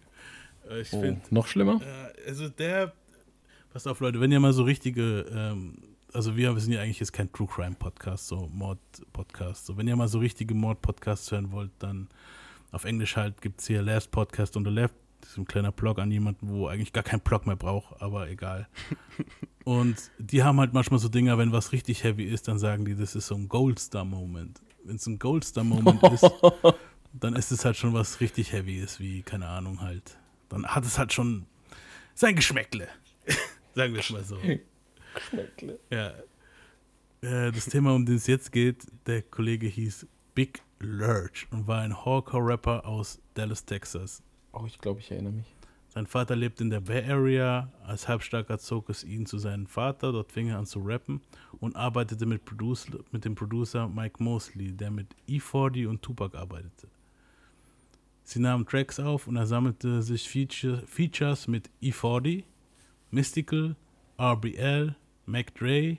Ich 0.81 0.93
Oh, 0.93 1.01
finde, 1.01 1.23
noch 1.31 1.47
schlimmer? 1.47 1.81
Äh, 1.83 2.29
also 2.29 2.49
der, 2.51 2.93
pass 3.73 3.87
auf 3.87 4.01
Leute, 4.01 4.21
wenn 4.21 4.31
ihr 4.31 4.39
mal 4.39 4.53
so 4.53 4.65
richtige, 4.65 5.25
ähm, 5.35 5.79
also 6.13 6.37
wir, 6.37 6.59
sind 6.59 6.73
ja 6.73 6.81
eigentlich 6.81 7.01
jetzt 7.01 7.13
kein 7.13 7.33
True 7.33 7.47
Crime 7.47 7.77
Podcast, 7.79 8.29
so 8.29 8.49
Mord-Podcast. 8.53 9.67
So, 9.67 9.77
wenn 9.77 9.89
ihr 9.89 9.97
mal 9.97 10.09
so 10.09 10.19
richtige 10.19 10.55
Mord-Podcasts 10.55 11.31
hören 11.31 11.53
wollt, 11.53 11.71
dann 11.79 12.09
auf 12.71 12.85
Englisch 12.85 13.17
halt 13.17 13.41
gibt 13.41 13.61
es 13.61 13.67
hier 13.67 13.83
Last 13.83 14.11
Podcast 14.11 14.57
on 14.57 14.65
the 14.65 14.71
Left. 14.71 14.95
Das 15.21 15.31
ist 15.31 15.37
ein 15.37 15.47
kleiner 15.47 15.73
Blog 15.73 15.99
an 15.99 16.11
jemanden, 16.11 16.49
wo 16.49 16.69
eigentlich 16.69 16.93
gar 16.93 17.03
kein 17.03 17.21
Blog 17.21 17.47
mehr 17.47 17.57
braucht, 17.57 18.01
aber 18.01 18.29
egal. 18.29 18.69
Und 19.65 19.97
die 20.19 20.43
haben 20.43 20.61
halt 20.61 20.73
manchmal 20.73 21.01
so 21.01 21.09
Dinger, 21.09 21.39
wenn 21.39 21.53
was 21.53 21.73
richtig 21.73 22.05
heavy 22.05 22.25
ist, 22.25 22.49
dann 22.49 22.59
sagen 22.59 22.85
die, 22.85 22.95
das 22.95 23.15
ist 23.15 23.27
so 23.27 23.35
ein 23.35 23.49
Goldstar-Moment. 23.49 24.63
Wenn 24.85 24.97
es 24.97 25.07
ein 25.07 25.19
Goldstar-Moment 25.19 26.03
ist, 26.05 26.31
dann 27.13 27.35
ist 27.35 27.51
es 27.51 27.65
halt 27.65 27.77
schon 27.77 27.93
was 27.93 28.21
richtig 28.21 28.53
heavy 28.53 28.79
ist, 28.79 29.01
wie, 29.01 29.23
keine 29.23 29.49
Ahnung, 29.49 29.81
halt. 29.81 30.17
Dann 30.49 30.67
hat 30.67 30.85
es 30.85 30.99
halt 30.99 31.13
schon 31.13 31.47
sein 32.15 32.37
Geschmäckle. 32.37 32.89
Sagen 33.75 33.93
wir 33.93 34.01
es 34.01 34.11
mal 34.11 34.25
so. 34.25 34.39
Ja. 35.91 36.13
Äh, 37.21 37.53
das 37.53 37.67
Thema, 37.67 37.95
um 37.95 38.07
das 38.07 38.17
es 38.17 38.27
jetzt 38.27 38.53
geht, 38.53 38.87
der 39.07 39.23
Kollege 39.23 39.67
hieß 39.67 40.07
Big 40.35 40.63
Lurch 40.81 41.47
und 41.51 41.67
war 41.67 41.81
ein 41.81 42.05
Hardcore-Rapper 42.05 42.87
aus 42.87 43.21
Dallas, 43.35 43.65
Texas. 43.65 44.23
Oh, 44.53 44.65
ich 44.67 44.79
glaube, 44.79 45.01
ich 45.01 45.11
erinnere 45.11 45.33
mich. 45.33 45.47
Sein 45.89 46.07
Vater 46.07 46.37
lebt 46.37 46.61
in 46.61 46.71
der 46.71 46.81
Bay 46.81 47.03
Area. 47.11 47.73
Als 47.83 48.07
Halbstarker 48.07 48.59
zog 48.59 48.89
es 48.91 49.03
ihn 49.03 49.27
zu 49.27 49.39
seinem 49.39 49.67
Vater. 49.67 50.13
Dort 50.13 50.31
fing 50.31 50.49
er 50.49 50.59
an 50.59 50.67
zu 50.67 50.81
rappen 50.81 51.21
und 51.61 51.75
arbeitete 51.75 52.27
mit, 52.27 52.45
Produce, 52.45 52.87
mit 53.11 53.25
dem 53.25 53.35
Producer 53.35 53.89
Mike 53.89 54.23
Mosley, 54.23 54.73
der 54.73 54.91
mit 54.91 55.09
E40 55.29 55.89
und 55.89 56.03
Tupac 56.03 56.37
arbeitete. 56.37 56.89
Sie 58.23 58.39
nahmen 58.39 58.67
Tracks 58.67 59.01
auf 59.01 59.27
und 59.27 59.37
er 59.37 59.47
sammelte 59.47 60.03
sich 60.03 60.29
Feature, 60.29 60.87
Features 60.87 61.49
mit 61.49 61.71
E40, 61.83 62.45
Mystical, 63.11 63.75
RBL, 64.21 64.95
Mac 65.29 65.55
Dre 65.55 65.99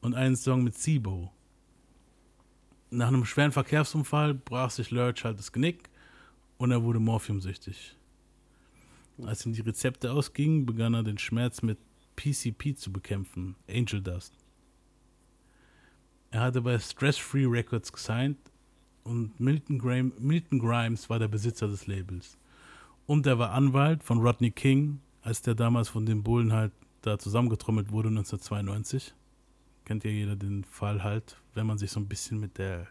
und 0.00 0.14
einen 0.14 0.34
Song 0.34 0.64
mit 0.64 0.76
Sibo. 0.76 1.32
Nach 2.90 3.08
einem 3.08 3.24
schweren 3.24 3.52
Verkehrsunfall 3.52 4.34
brach 4.34 4.70
sich 4.70 4.90
Lurch 4.90 5.24
halt 5.24 5.38
das 5.38 5.52
Genick 5.52 5.88
und 6.58 6.72
er 6.72 6.82
wurde 6.82 6.98
morphiumsüchtig. 6.98 7.96
Als 9.22 9.46
ihm 9.46 9.52
die 9.52 9.60
Rezepte 9.60 10.10
ausgingen, 10.12 10.66
begann 10.66 10.94
er 10.94 11.04
den 11.04 11.18
Schmerz 11.18 11.62
mit 11.62 11.78
PCP 12.16 12.74
zu 12.74 12.92
bekämpfen, 12.92 13.54
Angel 13.68 14.02
Dust. 14.02 14.34
Er 16.32 16.40
hatte 16.40 16.60
bei 16.60 16.76
Stress 16.80 17.16
Free 17.16 17.46
Records 17.46 17.92
gesigned 17.92 18.38
und 19.04 19.38
Milton, 19.38 19.78
Graham, 19.78 20.12
Milton 20.18 20.58
Grimes 20.58 21.08
war 21.08 21.20
der 21.20 21.28
Besitzer 21.28 21.68
des 21.68 21.86
Labels. 21.86 22.36
Und 23.06 23.26
er 23.26 23.38
war 23.38 23.52
Anwalt 23.52 24.02
von 24.02 24.18
Rodney 24.18 24.50
King, 24.50 25.00
als 25.22 25.40
der 25.42 25.54
damals 25.54 25.88
von 25.88 26.04
den 26.04 26.24
Bullen 26.24 26.52
halt 26.52 26.72
da 27.06 27.18
zusammengetrommelt 27.18 27.90
wurde 27.90 28.08
1992. 28.08 29.14
Kennt 29.84 30.04
ja 30.04 30.10
jeder 30.10 30.36
den 30.36 30.64
Fall 30.64 31.02
halt, 31.02 31.40
wenn 31.54 31.66
man 31.66 31.78
sich 31.78 31.90
so 31.90 32.00
ein 32.00 32.08
bisschen 32.08 32.40
mit 32.40 32.58
der 32.58 32.86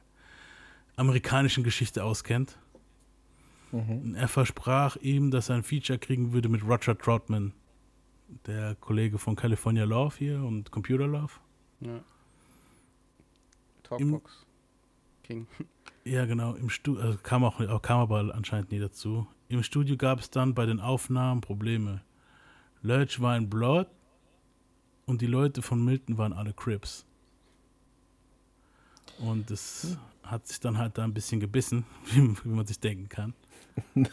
amerikanischen 0.95 1.63
Geschichte 1.63 2.03
auskennt. 2.03 2.57
Und 3.71 4.13
er 4.13 4.27
versprach 4.27 4.97
ihm, 4.97 5.31
dass 5.31 5.49
er 5.49 5.55
ein 5.55 5.63
Feature 5.63 5.97
kriegen 5.97 6.31
würde 6.31 6.47
mit 6.47 6.63
Roger 6.63 6.95
Troutman, 6.95 7.53
der 8.45 8.75
Kollege 8.75 9.17
von 9.17 9.35
California 9.35 9.83
Love 9.83 10.15
hier 10.15 10.43
und 10.43 10.69
Computer 10.69 11.07
Love. 11.07 11.33
Ja. 11.79 11.99
Talkbox. 13.81 14.45
King. 15.23 15.47
Ja, 16.05 16.25
genau. 16.25 16.53
Im 16.53 16.69
Stu 16.69 16.97
also 16.99 17.17
kam, 17.23 17.43
auch, 17.43 17.59
auch- 17.61 17.81
kam 17.81 17.99
aber 18.01 18.35
anscheinend 18.35 18.71
nie 18.71 18.79
dazu. 18.79 19.25
Im 19.49 19.63
Studio 19.63 19.97
gab 19.97 20.19
es 20.19 20.29
dann 20.29 20.53
bei 20.53 20.65
den 20.67 20.79
Aufnahmen 20.79 21.41
Probleme. 21.41 22.01
Lurch 22.83 23.21
war 23.21 23.33
ein 23.33 23.49
Blood 23.49 23.87
und 25.05 25.21
die 25.21 25.27
Leute 25.27 25.61
von 25.61 25.83
Milton 25.83 26.17
waren 26.17 26.33
alle 26.33 26.53
Crips. 26.53 27.05
Und 29.19 29.49
das 29.49 29.97
hat 30.23 30.47
sich 30.47 30.59
dann 30.59 30.77
halt 30.77 30.97
da 30.97 31.03
ein 31.03 31.13
bisschen 31.13 31.39
gebissen, 31.39 31.85
wie, 32.11 32.35
wie 32.43 32.49
man 32.49 32.65
sich 32.65 32.79
denken 32.79 33.09
kann. 33.09 33.33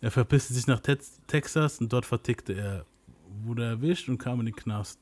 er 0.00 0.10
verpisste 0.10 0.54
sich 0.54 0.66
nach 0.66 0.80
Tex 0.80 1.20
Texas 1.26 1.80
und 1.80 1.92
dort 1.92 2.06
vertickte 2.06 2.54
er, 2.54 2.86
wurde 3.44 3.64
erwischt 3.64 4.08
und 4.08 4.18
kam 4.18 4.40
in 4.40 4.46
den 4.46 4.56
Knast. 4.56 4.98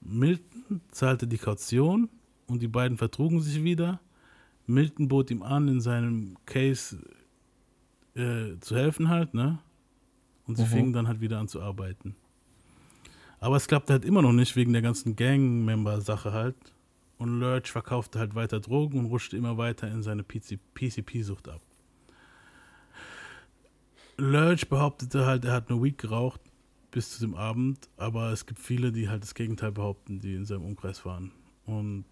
Milton 0.00 0.80
zahlte 0.90 1.26
die 1.26 1.38
Kaution 1.38 2.08
und 2.46 2.62
die 2.62 2.68
beiden 2.68 2.96
vertrugen 2.98 3.40
sich 3.40 3.62
wieder. 3.64 4.00
Milton 4.66 5.08
bot 5.08 5.30
ihm 5.30 5.42
an, 5.42 5.68
in 5.68 5.80
seinem 5.80 6.36
Case 6.44 6.98
äh, 8.14 8.58
zu 8.60 8.76
helfen 8.76 9.08
halt, 9.08 9.34
ne? 9.34 9.58
Und 10.46 10.56
sie 10.56 10.64
Mhm. 10.64 10.68
fingen 10.68 10.92
dann 10.92 11.08
halt 11.08 11.20
wieder 11.20 11.38
an 11.38 11.48
zu 11.48 11.60
arbeiten. 11.60 12.14
Aber 13.46 13.58
es 13.58 13.68
klappte 13.68 13.92
halt 13.92 14.04
immer 14.04 14.22
noch 14.22 14.32
nicht 14.32 14.56
wegen 14.56 14.72
der 14.72 14.82
ganzen 14.82 15.14
Gang-Member-Sache 15.14 16.32
halt. 16.32 16.56
Und 17.16 17.38
Lurch 17.38 17.70
verkaufte 17.70 18.18
halt 18.18 18.34
weiter 18.34 18.58
Drogen 18.58 18.98
und 18.98 19.06
rutschte 19.06 19.36
immer 19.36 19.56
weiter 19.56 19.86
in 19.86 20.02
seine 20.02 20.24
PC 20.24 20.58
PCP-Sucht 20.74 21.48
ab. 21.48 21.60
Lurch 24.16 24.68
behauptete 24.68 25.26
halt, 25.26 25.44
er 25.44 25.52
hat 25.52 25.70
nur 25.70 25.84
Weed 25.84 25.96
geraucht 25.96 26.40
bis 26.90 27.12
zu 27.12 27.20
dem 27.20 27.36
Abend, 27.36 27.88
aber 27.96 28.32
es 28.32 28.46
gibt 28.46 28.58
viele, 28.58 28.90
die 28.90 29.08
halt 29.08 29.22
das 29.22 29.36
Gegenteil 29.36 29.70
behaupten, 29.70 30.18
die 30.18 30.34
in 30.34 30.44
seinem 30.44 30.64
Umkreis 30.64 31.04
waren. 31.04 31.30
Und, 31.66 32.04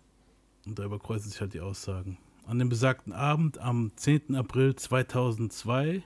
und 0.67 0.79
da 0.79 0.85
überkreuzen 0.85 1.33
sich 1.33 1.41
halt 1.41 1.53
die 1.53 1.61
Aussagen. 1.61 2.17
An 2.47 2.61
dem 2.61 2.69
besagten 2.69 3.13
Abend, 3.13 3.59
am 3.59 3.91
10. 3.97 4.37
April 4.37 4.77
2002, 4.77 6.05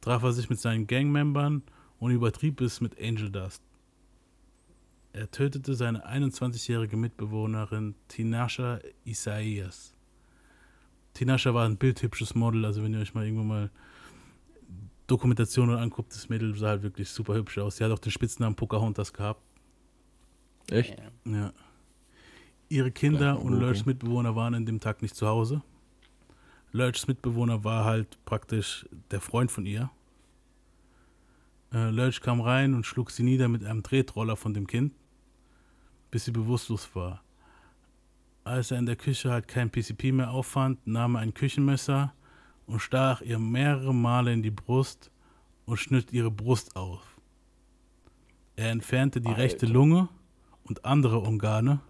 traf 0.00 0.22
er 0.22 0.30
sich 0.30 0.48
mit 0.48 0.60
seinen 0.60 0.86
Gangmembern 0.86 1.64
und 1.98 2.12
übertrieb 2.12 2.60
es 2.60 2.80
mit 2.80 2.96
Angel 3.02 3.28
Dust. 3.28 3.60
Er 5.16 5.30
tötete 5.30 5.72
seine 5.72 6.06
21-jährige 6.06 6.98
Mitbewohnerin 6.98 7.94
Tinasha 8.06 8.80
Isaias. 9.06 9.94
Tinasha 11.14 11.54
war 11.54 11.64
ein 11.64 11.78
bildhübsches 11.78 12.34
Model, 12.34 12.66
also 12.66 12.82
wenn 12.82 12.92
ihr 12.92 13.00
euch 13.00 13.14
mal 13.14 13.24
irgendwann 13.24 13.46
mal 13.46 13.70
Dokumentationen 15.06 15.78
anguckt, 15.78 16.14
das 16.14 16.28
Mädel 16.28 16.54
sah 16.54 16.68
halt 16.68 16.82
wirklich 16.82 17.08
super 17.08 17.34
hübsch 17.34 17.56
aus. 17.56 17.78
Sie 17.78 17.84
hat 17.84 17.92
auch 17.92 17.98
den 17.98 18.12
Spitznamen 18.12 18.56
Pocahontas 18.56 19.10
gehabt. 19.14 19.40
Echt? 20.70 20.94
Ja. 21.24 21.50
Ihre 22.68 22.90
Kinder 22.90 23.40
und. 23.40 23.58
Lurchs 23.58 23.86
Mitbewohner 23.86 24.36
waren 24.36 24.54
an 24.54 24.66
dem 24.66 24.80
Tag 24.80 25.00
nicht 25.00 25.16
zu 25.16 25.26
Hause. 25.26 25.62
Lurchs 26.72 27.08
Mitbewohner 27.08 27.64
war 27.64 27.86
halt 27.86 28.22
praktisch 28.26 28.86
der 29.10 29.22
Freund 29.22 29.50
von 29.50 29.64
ihr. 29.64 29.90
Äh, 31.72 31.88
Lurch 31.88 32.20
kam 32.20 32.42
rein 32.42 32.74
und 32.74 32.84
schlug 32.84 33.10
sie 33.10 33.22
nieder 33.22 33.48
mit 33.48 33.64
einem 33.64 33.82
Tretroller 33.82 34.36
von 34.36 34.52
dem 34.52 34.66
Kind, 34.66 34.92
bis 36.10 36.24
sie 36.24 36.32
bewusstlos 36.32 36.88
war. 36.94 37.22
Als 38.44 38.70
er 38.70 38.78
in 38.78 38.86
der 38.86 38.96
Küche 38.96 39.30
halt 39.30 39.48
kein 39.48 39.70
PCP 39.70 40.12
mehr 40.12 40.30
auffand, 40.30 40.86
nahm 40.86 41.16
er 41.16 41.20
ein 41.20 41.34
Küchenmesser 41.34 42.14
und 42.66 42.80
stach 42.80 43.20
ihr 43.20 43.38
mehrere 43.38 43.94
Male 43.94 44.32
in 44.32 44.42
die 44.42 44.50
Brust 44.50 45.10
und 45.64 45.78
schnitt 45.78 46.12
ihre 46.12 46.30
Brust 46.30 46.76
auf. 46.76 47.02
Er 48.54 48.70
entfernte 48.70 49.20
die 49.20 49.32
rechte 49.32 49.66
Alter. 49.66 49.74
Lunge 49.74 50.08
und 50.64 50.84
andere 50.84 51.20
Organe 51.22 51.80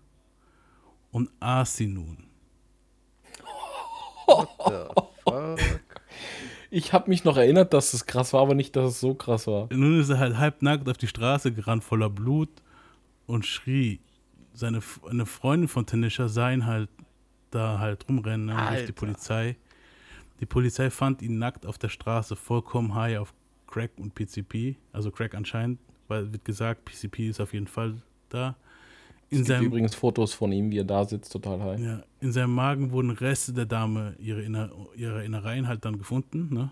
und 1.11 1.31
aß 1.41 1.77
sie 1.77 1.87
nun. 1.87 2.25
The 4.27 4.87
fuck? 5.25 5.61
Ich 6.71 6.93
habe 6.93 7.09
mich 7.09 7.25
noch 7.25 7.37
erinnert, 7.37 7.73
dass 7.73 7.95
es 7.95 8.07
krass 8.07 8.33
war, 8.33 8.43
aber 8.43 8.55
nicht, 8.55 8.75
dass 8.75 8.91
es 8.91 9.01
so 9.01 9.15
krass 9.15 9.47
war. 9.47 9.69
Nun 9.73 10.01
ist 10.01 10.09
er 10.09 10.19
halt 10.19 10.37
halbnackt 10.37 10.89
auf 10.89 10.97
die 10.97 11.07
Straße 11.07 11.53
gerannt, 11.53 11.85
voller 11.85 12.11
Blut 12.11 12.51
und 13.27 13.47
schrie. 13.47 14.01
Seine 14.57 14.81
eine 15.09 15.27
Freundin 15.27 15.69
von 15.69 15.87
Tanisha 15.87 16.29
sah 16.29 16.51
ihn 16.51 16.67
halt 16.67 16.89
da 17.51 17.79
halt 17.79 18.09
rumrennen 18.09 18.47
ne, 18.47 18.55
und 18.55 18.75
rief 18.75 18.87
die. 18.87 18.93
Polizei. 18.93 19.57
Die 20.41 20.47
Polizei 20.47 20.91
fand 20.91 21.23
ihn 21.23 21.39
nackt 21.39 21.65
auf 21.65 21.79
der 21.79 21.89
Straße, 21.89 22.37
vollkommen 22.37 22.95
high 22.95 23.19
auf 23.19 23.33
Crack 23.67 23.93
und 23.97 24.15
PCP. 24.15 24.77
Also 24.93 25.11
Crack 25.11 25.35
anscheinend, 25.35 25.79
weil 26.09 26.33
wird 26.33 26.45
gesagt, 26.45 26.85
PCP 26.85 27.29
ist 27.29 27.41
auf 27.41 27.53
jeden 27.53 27.67
Fall 27.67 28.03
da. 28.29 28.57
In 29.29 29.41
Es 29.41 29.47
gibt 29.47 29.49
seinem, 29.49 29.67
übrigens 29.67 29.95
Fotos 29.95 30.33
von 30.35 30.53
ihm, 30.53 30.71
wie 30.71 30.79
er 30.79 30.85
da 30.85 31.05
sitzt, 31.05 31.33
total 31.33 31.61
high. 31.61 31.81
ja, 31.81 32.03
in 32.21 32.33
seinem 32.33 32.55
Magen 32.55 32.93
wurden 32.93 33.11
Reste 33.11 33.53
der 33.53 33.67
Dame, 33.67 34.15
ihre, 34.19 34.43
Inner, 34.43 34.71
ihre 34.95 35.25
Innereien 35.25 35.67
halt 35.67 35.85
dann 35.85 35.99
gefunden. 35.99 36.49
Ne? 36.53 36.71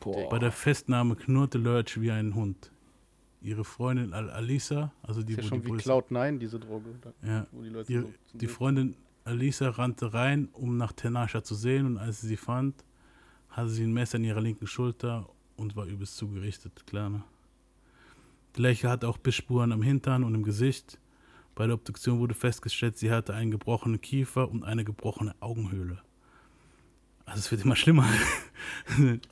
Boah. 0.00 0.28
Bei 0.28 0.38
der 0.38 0.50
Festnahme 0.50 1.14
knurrte 1.14 1.58
Lurch 1.58 2.00
wie 2.00 2.10
ein 2.10 2.34
Hund. 2.34 2.70
Ihre 3.42 3.64
Freundin 3.64 4.12
Al 4.12 4.30
Alisa, 4.30 4.92
also 5.02 5.22
die, 5.22 5.32
Ist 5.34 5.38
ja 5.38 5.42
schon 5.44 5.60
die 5.60 5.66
wie 5.66 5.68
Polizei- 5.70 5.92
Cloud9, 5.98 6.38
diese 6.38 6.58
Droge. 6.58 6.90
Da, 7.00 7.12
ja, 7.26 7.46
wo 7.52 7.62
die 7.62 7.68
Leute 7.68 7.92
ihre, 7.92 8.02
so 8.04 8.38
die 8.38 8.46
Freundin 8.48 8.94
Alisa 9.24 9.68
rannte 9.70 10.12
rein, 10.14 10.48
um 10.52 10.76
nach 10.76 10.92
Tenasha 10.92 11.42
zu 11.42 11.54
sehen 11.54 11.86
und 11.86 11.98
als 11.98 12.20
sie 12.20 12.28
sie 12.28 12.36
fand, 12.36 12.84
hatte 13.50 13.68
sie 13.70 13.84
ein 13.84 13.92
Messer 13.92 14.16
in 14.18 14.24
ihrer 14.24 14.40
linken 14.40 14.66
Schulter 14.66 15.28
und 15.56 15.76
war 15.76 15.86
übelst 15.86 16.16
zugerichtet, 16.16 16.86
klar, 16.86 17.10
ne? 17.10 17.22
Die 18.56 18.62
Leiche 18.62 18.88
hatte 18.88 19.06
auch 19.08 19.18
Bissspuren 19.18 19.70
am 19.72 19.82
Hintern 19.82 20.24
und 20.24 20.34
im 20.34 20.42
Gesicht. 20.42 20.98
Bei 21.54 21.66
der 21.66 21.74
Obduktion 21.74 22.18
wurde 22.18 22.34
festgestellt, 22.34 22.96
sie 22.96 23.10
hatte 23.10 23.34
einen 23.34 23.50
gebrochenen 23.50 24.00
Kiefer 24.00 24.50
und 24.50 24.64
eine 24.64 24.82
gebrochene 24.84 25.34
Augenhöhle. 25.40 25.98
Also 27.26 27.40
es 27.40 27.50
wird 27.50 27.64
immer 27.64 27.76
schlimmer. 27.76 28.06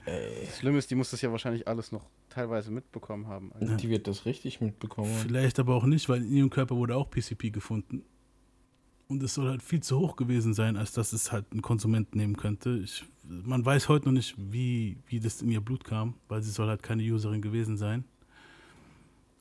Das 0.04 0.58
Schlimme 0.58 0.78
ist, 0.78 0.90
die 0.90 0.94
muss 0.94 1.10
das 1.10 1.20
ja 1.20 1.30
wahrscheinlich 1.30 1.66
alles 1.66 1.90
noch 1.90 2.08
teilweise 2.28 2.70
mitbekommen 2.70 3.26
haben. 3.26 3.52
Alter. 3.52 3.76
Die 3.76 3.88
wird 3.88 4.06
das 4.06 4.26
richtig 4.26 4.60
mitbekommen. 4.60 5.12
Vielleicht 5.22 5.58
aber 5.58 5.74
auch 5.74 5.86
nicht, 5.86 6.08
weil 6.08 6.22
in 6.22 6.36
ihrem 6.36 6.50
Körper 6.50 6.76
wurde 6.76 6.96
auch 6.96 7.10
PCP 7.10 7.50
gefunden. 7.50 8.02
Und 9.08 9.22
es 9.22 9.34
soll 9.34 9.48
halt 9.48 9.62
viel 9.62 9.80
zu 9.82 9.98
hoch 9.98 10.16
gewesen 10.16 10.54
sein, 10.54 10.76
als 10.76 10.92
dass 10.92 11.12
es 11.12 11.32
halt 11.32 11.52
ein 11.52 11.62
Konsument 11.62 12.14
nehmen 12.14 12.36
könnte. 12.36 12.78
Ich, 12.82 13.04
man 13.22 13.64
weiß 13.64 13.88
heute 13.88 14.06
noch 14.06 14.12
nicht, 14.12 14.34
wie, 14.38 14.98
wie 15.06 15.20
das 15.20 15.40
in 15.42 15.50
ihr 15.50 15.60
Blut 15.60 15.84
kam, 15.84 16.14
weil 16.28 16.42
sie 16.42 16.50
soll 16.50 16.68
halt 16.68 16.82
keine 16.82 17.02
Userin 17.02 17.42
gewesen 17.42 17.76
sein. 17.76 18.04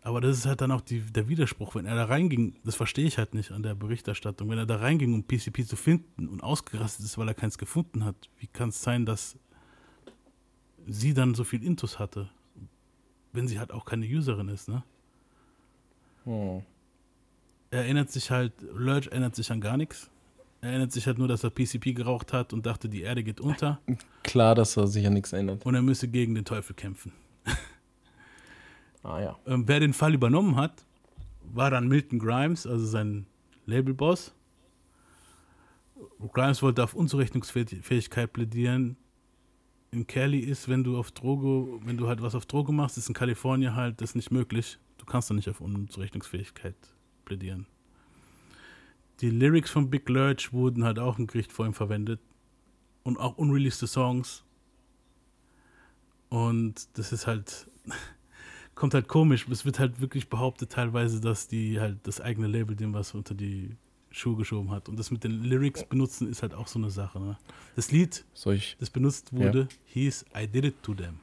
Aber 0.05 0.19
das 0.19 0.37
ist 0.37 0.45
halt 0.45 0.59
dann 0.59 0.71
auch 0.71 0.81
die, 0.81 0.99
der 0.99 1.29
Widerspruch, 1.29 1.75
wenn 1.75 1.85
er 1.85 1.95
da 1.95 2.05
reinging, 2.05 2.55
das 2.65 2.75
verstehe 2.75 3.05
ich 3.05 3.17
halt 3.17 3.33
nicht 3.33 3.51
an 3.51 3.63
der 3.63 3.73
Berichterstattung, 3.73 4.49
wenn 4.49 4.57
er 4.57 4.65
da 4.65 4.75
reinging, 4.75 5.13
um 5.13 5.23
PCP 5.23 5.65
zu 5.65 5.77
finden 5.77 6.27
und 6.27 6.43
ausgerastet 6.43 7.05
ist, 7.05 7.17
weil 7.17 7.29
er 7.29 7.33
keins 7.33 7.57
gefunden 7.57 8.03
hat, 8.03 8.29
wie 8.37 8.47
kann 8.47 8.69
es 8.69 8.81
sein, 8.81 9.05
dass 9.05 9.37
sie 10.85 11.13
dann 11.13 11.35
so 11.35 11.45
viel 11.45 11.63
Intus 11.63 11.99
hatte, 11.99 12.29
wenn 13.31 13.47
sie 13.47 13.59
halt 13.59 13.71
auch 13.71 13.85
keine 13.85 14.05
Userin 14.05 14.49
ist, 14.49 14.67
ne? 14.67 14.83
Hm. 16.25 16.61
er 17.71 17.81
erinnert 17.81 18.11
sich 18.11 18.29
halt, 18.31 18.53
Lurch 18.73 19.07
erinnert 19.07 19.35
sich 19.35 19.51
an 19.51 19.59
gar 19.59 19.75
nichts. 19.75 20.09
Er 20.61 20.69
erinnert 20.69 20.93
sich 20.93 21.05
halt 21.05 21.17
nur, 21.17 21.27
dass 21.27 21.43
er 21.43 21.49
PCP 21.49 21.93
geraucht 21.93 22.31
hat 22.31 22.53
und 22.53 22.65
dachte, 22.65 22.87
die 22.87 23.01
Erde 23.01 23.23
geht 23.23 23.41
unter 23.41 23.81
Klar, 24.23 24.55
dass 24.55 24.77
er 24.77 24.87
sich 24.87 25.05
an 25.05 25.13
nichts 25.13 25.33
erinnert. 25.33 25.65
und 25.65 25.75
er 25.75 25.81
müsse 25.81 26.07
gegen 26.09 26.35
den 26.35 26.45
Teufel 26.45 26.73
kämpfen. 26.75 27.13
Ah 29.03 29.19
ja. 29.19 29.39
Ähm, 29.45 29.67
wer 29.67 29.79
den 29.79 29.93
Fall 29.93 30.13
übernommen 30.13 30.55
hat, 30.55 30.85
war 31.41 31.69
dann 31.69 31.87
Milton 31.87 32.19
Grimes, 32.19 32.65
also 32.65 32.85
sein 32.85 33.25
Labelboss. 33.65 34.33
Grimes 36.31 36.61
wollte 36.61 36.83
auf 36.83 36.93
Unzurechnungsfähigkeit 36.93 38.33
plädieren. 38.33 38.97
In 39.91 40.07
Cali 40.07 40.39
ist, 40.39 40.69
wenn 40.69 40.83
du 40.83 40.97
auf 40.97 41.11
Droge, 41.11 41.79
wenn 41.85 41.97
du 41.97 42.07
halt 42.07 42.21
was 42.21 42.33
auf 42.33 42.45
Droge 42.45 42.71
machst, 42.71 42.97
ist 42.97 43.09
in 43.09 43.13
Kalifornien 43.13 43.75
halt 43.75 44.01
das 44.01 44.15
nicht 44.15 44.31
möglich. 44.31 44.79
Du 44.97 45.05
kannst 45.05 45.29
da 45.29 45.33
nicht 45.33 45.49
auf 45.49 45.61
Unzurechnungsfähigkeit 45.61 46.75
plädieren. 47.25 47.67
Die 49.21 49.29
Lyrics 49.29 49.69
von 49.69 49.89
Big 49.89 50.09
Lurch 50.09 50.51
wurden 50.51 50.83
halt 50.83 50.97
auch 50.97 51.19
im 51.19 51.27
Gericht 51.27 51.51
vor 51.53 51.65
ihm 51.65 51.73
verwendet. 51.73 52.19
Und 53.03 53.19
auch 53.19 53.37
unreleased 53.37 53.87
Songs. 53.87 54.43
Und 56.29 56.97
das 56.97 57.11
ist 57.11 57.27
halt, 57.27 57.69
kommt 58.75 58.93
halt 58.93 59.07
komisch. 59.07 59.47
Es 59.49 59.65
wird 59.65 59.79
halt 59.79 60.01
wirklich 60.01 60.29
behauptet 60.29 60.71
teilweise, 60.71 61.21
dass 61.21 61.47
die 61.47 61.79
halt 61.79 61.97
das 62.03 62.21
eigene 62.21 62.47
Label 62.47 62.75
dem 62.75 62.93
was 62.93 63.13
unter 63.13 63.33
die 63.35 63.75
Schuhe 64.11 64.35
geschoben 64.37 64.71
hat. 64.71 64.89
Und 64.89 64.97
das 64.99 65.11
mit 65.11 65.23
den 65.23 65.43
Lyrics 65.43 65.83
benutzen 65.83 66.29
ist 66.29 66.41
halt 66.43 66.53
auch 66.53 66.67
so 66.67 66.77
eine 66.79 66.89
Sache. 66.91 67.19
Ne? 67.19 67.37
Das 67.75 67.91
Lied, 67.91 68.23
Soll 68.33 68.55
ich. 68.55 68.77
das 68.79 68.89
benutzt 68.89 69.33
wurde, 69.33 69.67
hieß 69.85 70.25
I 70.37 70.47
Did 70.47 70.65
It 70.65 70.83
To 70.83 70.93
Them. 70.93 71.19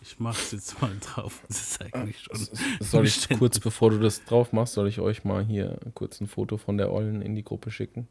Ich 0.00 0.20
mach's 0.20 0.52
jetzt 0.52 0.80
mal 0.82 0.92
drauf. 1.00 1.42
Das 1.48 1.60
ist 1.62 1.82
eigentlich 1.82 2.20
schon. 2.20 2.38
Soll 2.80 3.06
ich 3.06 3.28
kurz, 3.38 3.58
bevor 3.58 3.90
du 3.90 3.98
das 3.98 4.22
drauf 4.24 4.52
machst, 4.52 4.74
soll 4.74 4.86
ich 4.86 5.00
euch 5.00 5.24
mal 5.24 5.44
hier 5.44 5.78
kurz 5.94 6.20
ein 6.20 6.28
Foto 6.28 6.56
von 6.56 6.76
der 6.76 6.92
Ollen 6.92 7.22
in 7.22 7.34
die 7.34 7.42
Gruppe 7.42 7.70
schicken? 7.70 8.06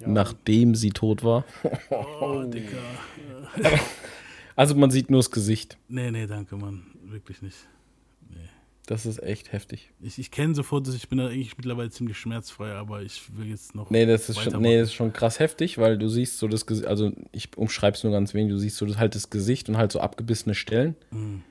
Ja, 0.00 0.08
Nachdem 0.08 0.74
sie 0.76 0.90
tot 0.90 1.24
war. 1.24 1.44
Oh, 1.90 2.44
Dicker. 2.44 2.76
Also 4.58 4.74
man 4.74 4.90
sieht 4.90 5.08
nur 5.08 5.20
das 5.20 5.30
Gesicht. 5.30 5.78
Nee, 5.88 6.10
nee, 6.10 6.26
danke, 6.26 6.56
Mann. 6.56 6.82
Wirklich 7.04 7.42
nicht. 7.42 7.56
Das 8.86 9.04
ist 9.04 9.22
echt 9.22 9.52
heftig. 9.52 9.90
Ich, 10.00 10.18
ich 10.18 10.30
kenne 10.30 10.54
so 10.54 10.62
Fotos, 10.62 10.94
ich 10.94 11.10
bin 11.10 11.18
da 11.18 11.26
eigentlich 11.26 11.58
mittlerweile 11.58 11.90
ziemlich 11.90 12.16
schmerzfrei, 12.16 12.72
aber 12.72 13.02
ich 13.02 13.36
will 13.36 13.46
jetzt 13.46 13.74
noch. 13.74 13.90
Nee, 13.90 14.06
das 14.06 14.30
ist 14.30 14.40
schon, 14.40 14.62
nee, 14.62 14.78
das 14.78 14.88
ist 14.88 14.94
schon 14.94 15.12
krass 15.12 15.38
heftig, 15.40 15.76
weil 15.76 15.98
du 15.98 16.08
siehst 16.08 16.38
so 16.38 16.48
das 16.48 16.64
Gesicht, 16.64 16.88
also 16.88 17.12
ich 17.30 17.56
umschreib's 17.58 18.02
nur 18.02 18.14
ganz 18.14 18.32
wenig, 18.32 18.50
du 18.50 18.56
siehst 18.56 18.78
so 18.78 18.86
das, 18.86 18.96
halt 18.96 19.14
das 19.14 19.28
Gesicht 19.28 19.68
und 19.68 19.76
halt 19.76 19.92
so 19.92 20.00
abgebissene 20.00 20.54
Stellen. 20.54 20.96
Mhm. 21.10 21.42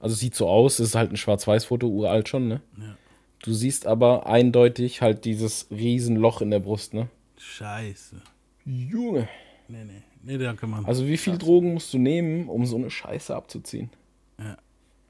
Also 0.00 0.14
es 0.14 0.20
sieht 0.20 0.34
so 0.34 0.48
aus, 0.48 0.80
es 0.80 0.88
ist 0.88 0.94
halt 0.96 1.12
ein 1.12 1.16
Schwarz-Weiß-Foto, 1.16 1.86
uralt 1.86 2.28
schon, 2.28 2.48
ne? 2.48 2.60
Ja. 2.76 2.96
Du 3.44 3.52
siehst 3.52 3.86
aber 3.86 4.26
eindeutig 4.26 5.00
halt 5.00 5.24
dieses 5.24 5.68
riesen 5.70 6.16
Loch 6.16 6.42
in 6.42 6.50
der 6.50 6.58
Brust, 6.58 6.94
ne? 6.94 7.08
Scheiße. 7.38 8.20
Junge. 8.66 9.28
Nee, 9.68 9.84
nee. 9.84 10.02
Nee, 10.22 10.38
danke, 10.38 10.66
Mann. 10.66 10.84
Also 10.84 11.06
wie 11.06 11.16
viel 11.16 11.36
Drogen 11.36 11.74
musst 11.74 11.92
du 11.92 11.98
nehmen, 11.98 12.48
um 12.48 12.64
so 12.64 12.76
eine 12.76 12.90
Scheiße 12.90 13.34
abzuziehen? 13.34 13.90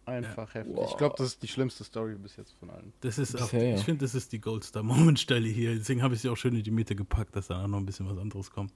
Einfach 0.05 0.53
heftig. 0.55 0.77
Ich 0.91 0.97
glaube, 0.97 1.15
das 1.17 1.29
ist 1.29 1.43
die 1.43 1.49
schlimmste 1.49 1.85
Story 1.85 2.17
bis 2.17 2.37
jetzt 2.37 2.55
von 2.59 2.71
allen. 2.71 2.93
Das 3.03 3.19
ist 3.19 3.37
auch, 3.37 3.43
Bisher, 3.43 3.69
ja. 3.69 3.77
ich 3.77 3.85
finde, 3.85 4.05
das 4.05 4.17
ist 4.17 4.33
die 4.33 4.41
Goldstar-Moment-Stelle 4.41 5.49
hier. 5.49 5.77
Deswegen 5.77 6.03
habe 6.03 6.15
ich 6.15 6.21
sie 6.23 6.29
auch 6.29 6.37
schön 6.37 6.57
in 6.57 6.65
die 6.65 6.73
Mitte 6.73 6.97
gepackt, 6.97 7.37
dass 7.37 7.47
da 7.47 7.69
noch 7.69 7.79
ein 7.79 7.87
bisschen 7.87 8.09
was 8.11 8.19
anderes 8.19 8.51
kommt. 8.51 8.73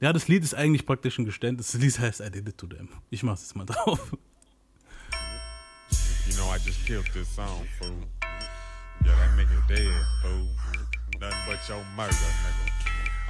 Ja, 0.00 0.12
das 0.12 0.28
Lied 0.28 0.44
ist 0.44 0.54
eigentlich 0.54 0.84
praktisch 0.84 1.18
ein 1.18 1.24
Geständnis. 1.24 1.72
Das 1.72 1.80
Lied 1.80 1.98
heißt 1.98 2.20
I 2.20 2.30
Did 2.30 2.48
It 2.48 2.58
To 2.58 2.66
Them. 2.66 2.90
Ich 3.08 3.22
mach's 3.22 3.40
jetzt 3.40 3.56
mal 3.56 3.64
drauf. 3.64 4.12
You 6.26 6.34
know, 6.34 6.54
I 6.54 6.58
just 6.58 6.84
killed 6.84 7.10
this 7.14 7.34
song, 7.34 7.64
fool. 7.80 7.88
nigga 9.38 9.66
dead, 9.68 9.90
fool. 10.20 10.46
Nothing 11.18 11.38
but 11.46 11.58
your 11.66 11.82
murder, 11.96 12.12
nigga. 12.12 12.68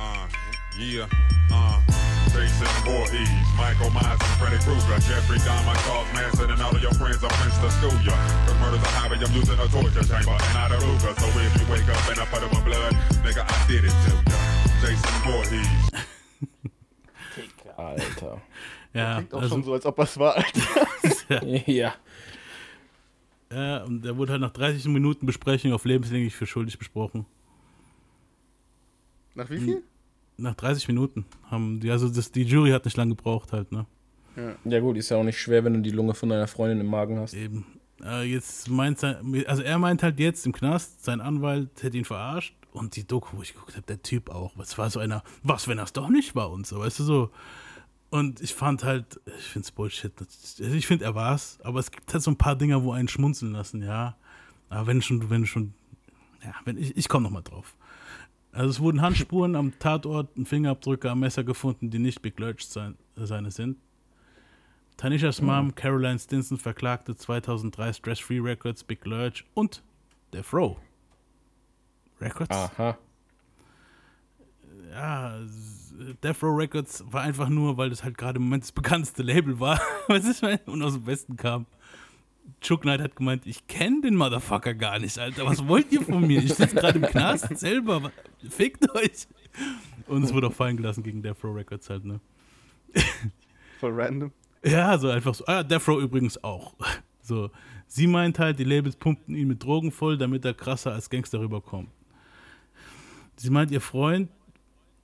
Uh, 0.00 0.57
yeah, 0.78 1.06
uh. 1.52 1.80
Jason 2.32 2.66
Voorhees, 2.84 3.28
Michael 3.56 3.90
Myers 3.90 4.20
and 4.20 4.34
Freddy 4.38 4.58
Krueger, 4.62 4.98
Jeffrey 5.00 5.38
Dahmer, 5.38 5.74
Charles 5.86 6.06
Manson, 6.14 6.50
and 6.50 6.60
all 6.62 6.74
of 6.74 6.82
your 6.82 6.92
friends 6.94 7.24
are 7.24 7.30
friends 7.30 7.56
to 7.58 7.70
school 7.70 7.96
ya. 8.04 8.14
The 8.46 8.54
murder's 8.60 8.82
a 8.84 8.90
hobby, 9.00 9.16
I'm 9.16 9.32
using 9.34 9.58
a 9.58 9.66
torture 9.66 10.04
chamber 10.04 10.36
and 10.36 10.54
not 10.54 10.70
a 10.70 10.76
Ruger. 10.76 11.12
So 11.18 11.26
if 11.40 11.52
you 11.58 11.66
wake 11.72 11.88
up 11.88 12.08
and 12.10 12.20
I 12.20 12.24
put 12.26 12.42
my 12.52 12.60
blood, 12.62 12.92
nigga, 13.24 13.42
I 13.42 13.66
did 13.66 13.84
it 13.84 13.96
to 14.04 14.12
ya. 14.30 14.38
Jason 14.82 15.16
Voorhees. 15.24 15.90
Alter. 17.78 18.40
Ja, 18.92 19.14
Klingt 19.16 19.34
auch 19.34 19.42
also, 19.42 19.54
schon 19.54 19.64
so, 19.64 19.72
als 19.72 19.86
ob 19.86 19.98
es 20.00 20.18
war, 20.18 20.36
Alter. 21.30 21.46
ja. 21.70 21.94
ja, 23.52 23.84
und 23.84 24.02
der 24.02 24.16
wurde 24.16 24.32
halt 24.32 24.40
nach 24.42 24.52
30 24.52 24.84
Minuten 24.86 25.26
Besprechung 25.26 25.72
auf 25.72 25.84
lebenslänglich 25.84 26.34
für 26.34 26.46
schuldig 26.46 26.78
besprochen. 26.78 27.24
Nach 29.34 29.48
wie 29.50 29.58
viel? 29.58 29.82
Nach 30.38 30.54
30 30.54 30.88
Minuten 30.88 31.26
haben 31.50 31.80
die, 31.80 31.90
also 31.90 32.08
das, 32.08 32.32
die 32.32 32.44
Jury 32.44 32.70
hat 32.70 32.84
nicht 32.84 32.96
lange 32.96 33.14
gebraucht 33.14 33.52
halt, 33.52 33.72
ne? 33.72 33.86
Ja 34.64 34.80
gut, 34.80 34.96
ist 34.96 35.08
ja 35.08 35.16
auch 35.16 35.24
nicht 35.24 35.38
schwer, 35.38 35.64
wenn 35.64 35.74
du 35.74 35.80
die 35.80 35.90
Lunge 35.90 36.14
von 36.14 36.28
deiner 36.28 36.46
Freundin 36.46 36.80
im 36.80 36.86
Magen 36.86 37.18
hast. 37.18 37.34
Eben. 37.34 37.66
Äh, 38.02 38.22
jetzt 38.30 38.70
meint 38.70 39.00
sein, 39.00 39.44
also 39.46 39.62
er 39.62 39.78
meint 39.78 40.02
halt 40.02 40.20
jetzt 40.20 40.46
im 40.46 40.52
Knast, 40.52 41.04
sein 41.04 41.20
Anwalt 41.20 41.82
hätte 41.82 41.96
ihn 41.96 42.04
verarscht 42.04 42.54
und 42.72 42.94
die 42.94 43.06
Doku, 43.06 43.36
wo 43.36 43.42
ich 43.42 43.54
geguckt 43.54 43.74
habe, 43.74 43.86
der 43.86 44.02
Typ 44.02 44.30
auch. 44.30 44.56
Es 44.58 44.78
war 44.78 44.90
so 44.90 45.00
einer, 45.00 45.24
was, 45.42 45.66
wenn 45.66 45.78
das 45.78 45.92
doch 45.92 46.08
nicht 46.08 46.36
war 46.36 46.50
und 46.50 46.66
so, 46.66 46.78
weißt 46.78 47.00
du 47.00 47.04
so. 47.04 47.30
Und 48.10 48.40
ich 48.40 48.54
fand 48.54 48.84
halt, 48.84 49.20
ich 49.38 49.44
finde 49.44 49.66
es 49.66 49.72
Bullshit. 49.72 50.12
Also 50.18 50.62
Ich 50.74 50.86
finde, 50.86 51.04
er 51.04 51.14
war's, 51.14 51.58
aber 51.62 51.80
es 51.80 51.90
gibt 51.90 52.12
halt 52.12 52.22
so 52.22 52.30
ein 52.30 52.38
paar 52.38 52.56
Dinge, 52.56 52.82
wo 52.84 52.92
einen 52.92 53.08
schmunzeln 53.08 53.52
lassen, 53.52 53.82
ja. 53.82 54.16
Aber 54.70 54.86
wenn 54.86 55.02
schon, 55.02 55.28
wenn 55.28 55.44
schon, 55.46 55.74
ja, 56.42 56.54
wenn 56.64 56.78
ich, 56.78 56.96
ich 56.96 57.08
komme 57.08 57.24
nochmal 57.24 57.42
drauf. 57.42 57.74
Also 58.52 58.70
es 58.70 58.80
wurden 58.80 59.00
Handspuren 59.00 59.56
am 59.56 59.78
Tatort 59.78 60.36
und 60.36 60.48
Fingerabdrücke 60.48 61.10
am 61.10 61.20
Messer 61.20 61.44
gefunden, 61.44 61.90
die 61.90 61.98
nicht 61.98 62.22
Big 62.22 62.38
Lurch 62.38 62.66
sein, 62.66 62.96
äh, 63.16 63.26
seine 63.26 63.50
sind. 63.50 63.78
Tanishas 64.96 65.40
Mom, 65.40 65.74
Caroline 65.74 66.18
Stinson, 66.18 66.58
verklagte 66.58 67.14
2003 67.14 67.92
Stress 67.92 68.18
Free 68.18 68.40
Records, 68.40 68.82
Big 68.82 69.04
Lurch 69.04 69.44
und 69.54 69.82
der 70.32 70.42
Fro. 70.42 70.76
Records? 72.20 72.50
Aha. 72.50 72.98
Ja, 74.90 75.38
Death 76.22 76.42
Row 76.42 76.56
Records 76.56 77.04
war 77.10 77.22
einfach 77.22 77.48
nur, 77.48 77.76
weil 77.76 77.90
das 77.90 78.02
halt 78.02 78.16
gerade 78.16 78.38
im 78.38 78.44
Moment 78.44 78.64
das 78.64 78.72
bekannteste 78.72 79.22
Label 79.22 79.60
war, 79.60 79.80
was 80.08 80.24
ich 80.28 80.42
meine, 80.42 80.60
und 80.66 80.82
aus 80.82 80.94
dem 80.94 81.06
Westen 81.06 81.36
kam. 81.36 81.66
Chuck 82.60 82.82
Knight 82.82 83.00
hat 83.00 83.16
gemeint, 83.16 83.46
ich 83.46 83.66
kenne 83.66 84.00
den 84.02 84.16
Motherfucker 84.16 84.74
gar 84.74 84.98
nicht, 84.98 85.18
Alter. 85.18 85.46
Was 85.46 85.66
wollt 85.68 85.92
ihr 85.92 86.02
von 86.02 86.26
mir? 86.26 86.42
Ich 86.42 86.54
sitze 86.54 86.74
gerade 86.74 86.98
im 86.98 87.04
Knast 87.04 87.58
selber. 87.58 88.10
Fickt 88.48 88.90
euch. 88.94 89.26
Und 90.06 90.24
es 90.24 90.32
wurde 90.32 90.48
auch 90.48 90.52
fallen 90.52 90.76
gelassen 90.76 91.02
gegen 91.02 91.22
Death 91.22 91.44
Row 91.44 91.54
Records 91.54 91.88
halt, 91.90 92.04
ne? 92.04 92.20
Voll 93.78 93.92
random. 93.92 94.32
Ja, 94.64 94.98
so 94.98 95.08
einfach 95.08 95.34
so. 95.34 95.44
Ah, 95.46 95.62
Death 95.62 95.86
Row 95.88 96.00
übrigens 96.00 96.42
auch. 96.42 96.74
So. 97.22 97.50
Sie 97.86 98.06
meint 98.06 98.38
halt, 98.38 98.58
die 98.58 98.64
Labels 98.64 98.96
pumpten 98.96 99.34
ihn 99.34 99.48
mit 99.48 99.62
Drogen 99.62 99.92
voll, 99.92 100.18
damit 100.18 100.44
er 100.44 100.54
krasser 100.54 100.92
als 100.92 101.08
Gangster 101.08 101.40
rüberkommt. 101.40 101.90
Sie 103.36 103.50
meint, 103.50 103.70
ihr 103.70 103.80
Freund, 103.80 104.30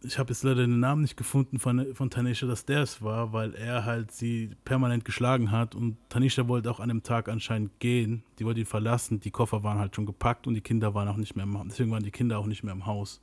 ich 0.05 0.19
habe 0.19 0.31
jetzt 0.31 0.43
leider 0.43 0.67
den 0.67 0.81
Namen 0.81 1.03
nicht 1.03 1.17
gefunden 1.17 1.59
von, 1.59 1.95
von 1.95 2.11
Tanisha, 2.11 2.47
dass 2.47 2.65
der 2.65 2.83
es 2.83 3.03
war, 3.03 3.33
weil 3.33 3.55
er 3.55 3.85
halt 3.85 4.13
sie 4.13 4.51
permanent 4.65 5.05
geschlagen 5.05 5.51
hat 5.51 5.75
und 5.75 5.97
Tanisha 6.11 6.47
wollte 6.47 6.71
auch 6.71 6.81
an 6.81 6.89
dem 6.89 7.03
Tag 7.03 7.29
anscheinend 7.29 7.81
gehen. 7.81 8.23
Die 8.39 8.45
wollte 8.45 8.61
ihn 8.61 8.67
verlassen, 8.67 9.21
die 9.21 9.31
Koffer 9.31 9.63
waren 9.63 9.79
halt 9.79 9.97
schon 9.97 10.07
gepackt 10.07 10.47
und 10.47 10.55
die 10.55 10.61
Kinder 10.61 10.95
waren 10.95 11.09
auch 11.09 11.17
nicht 11.17 11.37
mehr 11.37 11.45
im 11.45 11.59
Haus. 11.59 11.67
Deswegen 11.71 11.91
waren 11.91 12.03
die 12.03 12.11
Kinder 12.11 12.39
auch 12.39 12.47
nicht 12.47 12.63
mehr 12.63 12.75
im 12.75 12.85
Haus. 12.87 13.23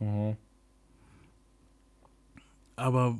Mhm. 0.00 0.36
Aber 2.76 3.18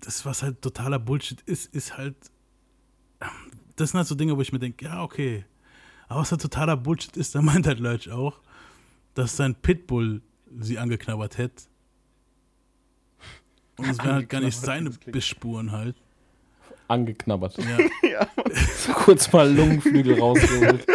das, 0.00 0.26
was 0.26 0.42
halt 0.42 0.60
totaler 0.60 0.98
Bullshit 0.98 1.40
ist, 1.42 1.74
ist 1.74 1.96
halt. 1.96 2.16
Das 3.76 3.90
sind 3.90 3.98
halt 3.98 4.08
so 4.08 4.14
Dinge, 4.14 4.36
wo 4.36 4.42
ich 4.42 4.52
mir 4.52 4.58
denke, 4.58 4.84
ja, 4.84 5.02
okay. 5.02 5.46
Aber 6.08 6.20
was 6.20 6.30
halt 6.30 6.42
totaler 6.42 6.76
Bullshit 6.76 7.16
ist, 7.16 7.34
da 7.34 7.40
meint 7.40 7.66
halt 7.66 7.80
Lurch 7.80 8.10
auch, 8.10 8.40
dass 9.14 9.36
sein 9.36 9.54
Pitbull 9.54 10.20
sie 10.60 10.78
angeknabbert 10.78 11.38
hätte. 11.38 11.64
Und 13.76 13.88
es 13.88 13.98
wären 13.98 14.14
halt 14.14 14.28
gar 14.28 14.40
nicht 14.40 14.56
seine 14.56 14.90
Bissspuren 14.90 15.72
halt. 15.72 15.96
Angeknabbert. 16.88 17.56
Ja. 18.02 18.26
So 18.76 18.92
kurz 18.94 19.32
mal 19.32 19.50
Lungenflügel 19.50 20.18
rausgeholt. 20.18 20.86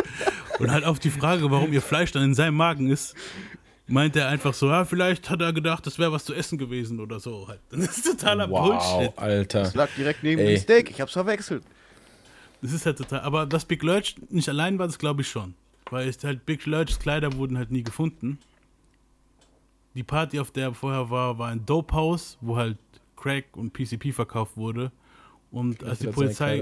Und 0.60 0.72
halt 0.72 0.84
auf 0.84 1.00
die 1.00 1.10
Frage, 1.10 1.50
warum 1.50 1.74
ihr 1.74 1.82
Fleisch 1.82 2.12
dann 2.12 2.24
in 2.24 2.34
seinem 2.36 2.56
Magen 2.56 2.90
ist, 2.90 3.16
meint 3.88 4.16
er 4.16 4.28
einfach 4.28 4.54
so, 4.54 4.68
ja, 4.68 4.86
vielleicht 4.86 5.30
hat 5.30 5.42
er 5.42 5.54
gedacht, 5.54 5.88
das 5.88 5.98
wäre 5.98 6.12
was 6.12 6.26
zu 6.26 6.34
essen 6.34 6.58
gewesen 6.58 7.00
oder 7.00 7.20
so 7.20 7.48
halt. 7.48 7.62
Das 7.70 7.80
ist 7.80 8.06
totaler 8.06 8.50
Wow, 8.50 8.68
Bullshit. 8.68 9.18
Alter. 9.18 9.64
Das 9.64 9.76
lag 9.76 9.90
direkt 9.98 10.22
neben 10.24 10.42
Ey. 10.42 10.56
dem 10.56 10.62
Steak. 10.62 10.92
Ich 10.92 11.02
hab's 11.02 11.14
verwechselt. 11.14 11.64
Das 12.62 12.74
ist 12.74 12.86
halt 12.86 12.98
total. 12.98 13.22
Aber 13.22 13.46
dass 13.46 13.66
Big 13.66 13.82
Lurch 13.82 14.16
nicht 14.30 14.50
allein 14.50 14.78
war, 14.78 14.88
das 14.88 15.00
glaube 15.00 15.22
ich 15.22 15.28
schon. 15.30 15.56
Weil 15.90 16.08
es 16.10 16.24
halt 16.24 16.46
Big 16.46 16.66
Lurchs 16.66 17.00
Kleider 17.00 17.34
wurden 17.34 17.58
halt 17.58 17.72
nie 17.72 17.84
gefunden. 17.84 18.40
Die 19.98 20.04
Party, 20.04 20.40
auf 20.40 20.52
der 20.52 20.66
er 20.68 20.74
vorher 20.76 21.10
war, 21.10 21.40
war 21.40 21.50
ein 21.50 21.66
Dope 21.66 21.94
House, 21.96 22.38
wo 22.40 22.56
halt 22.56 22.78
Crack 23.16 23.58
und 23.58 23.74
PCP 23.74 24.12
verkauft 24.14 24.56
wurde. 24.56 24.92
Und 25.50 25.84
als 25.84 26.00
die 26.00 26.08
Polizei 26.08 26.58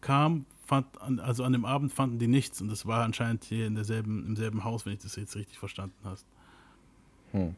kam, 0.00 0.46
fand, 0.66 1.00
an- 1.00 1.20
also 1.20 1.44
an 1.44 1.52
dem 1.52 1.64
Abend 1.64 1.92
fanden 1.92 2.18
die 2.18 2.26
nichts 2.26 2.60
und 2.60 2.68
das 2.68 2.84
war 2.86 3.04
anscheinend 3.04 3.44
hier 3.44 3.66
in 3.68 3.76
derselben, 3.76 4.26
im 4.26 4.34
selben 4.36 4.64
Haus, 4.64 4.84
wenn 4.84 4.94
ich 4.94 4.98
das 4.98 5.14
jetzt 5.16 5.36
richtig 5.36 5.58
verstanden 5.58 5.94
hast. 6.02 6.26
Hm. 7.32 7.54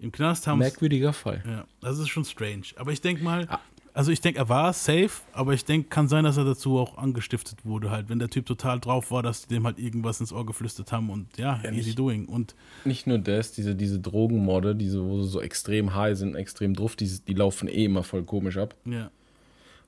Im 0.00 0.10
Knast 0.12 0.46
haben 0.48 0.58
Merkwürdiger 0.58 1.12
Fall. 1.12 1.42
ja, 1.46 1.64
das 1.80 1.98
ist 1.98 2.08
schon 2.08 2.24
strange. 2.24 2.62
Aber 2.76 2.90
ich 2.92 3.00
denke 3.00 3.22
mal, 3.22 3.46
Ah. 3.48 3.60
Also 3.98 4.12
ich 4.12 4.20
denke, 4.20 4.38
er 4.38 4.48
war 4.48 4.72
safe, 4.72 5.10
aber 5.32 5.54
ich 5.54 5.64
denke, 5.64 5.88
kann 5.88 6.06
sein, 6.06 6.22
dass 6.22 6.36
er 6.36 6.44
dazu 6.44 6.78
auch 6.78 6.98
angestiftet 6.98 7.64
wurde, 7.64 7.90
halt, 7.90 8.08
wenn 8.08 8.20
der 8.20 8.28
Typ 8.30 8.46
total 8.46 8.78
drauf 8.78 9.10
war, 9.10 9.24
dass 9.24 9.42
die 9.46 9.54
dem 9.54 9.66
halt 9.66 9.80
irgendwas 9.80 10.20
ins 10.20 10.32
Ohr 10.32 10.46
geflüstert 10.46 10.92
haben 10.92 11.10
und 11.10 11.36
ja, 11.36 11.58
Ja, 11.64 11.70
easy 11.72 11.88
nicht- 11.88 11.98
doing. 11.98 12.26
Und 12.26 12.54
Nicht 12.84 13.08
nur 13.08 13.18
das, 13.18 13.50
diese, 13.50 13.74
diese 13.74 13.98
Drogenmorde, 13.98 14.76
diese, 14.76 15.04
wo 15.04 15.20
sie 15.22 15.28
so 15.28 15.40
extrem 15.40 15.96
high 15.96 16.16
sind, 16.16 16.36
extrem 16.36 16.74
drauf, 16.74 16.94
die, 16.94 17.08
die 17.26 17.34
laufen 17.34 17.66
eh 17.68 17.86
immer 17.86 18.04
voll 18.04 18.22
komisch 18.22 18.56
ab. 18.56 18.76
ja, 18.84 19.10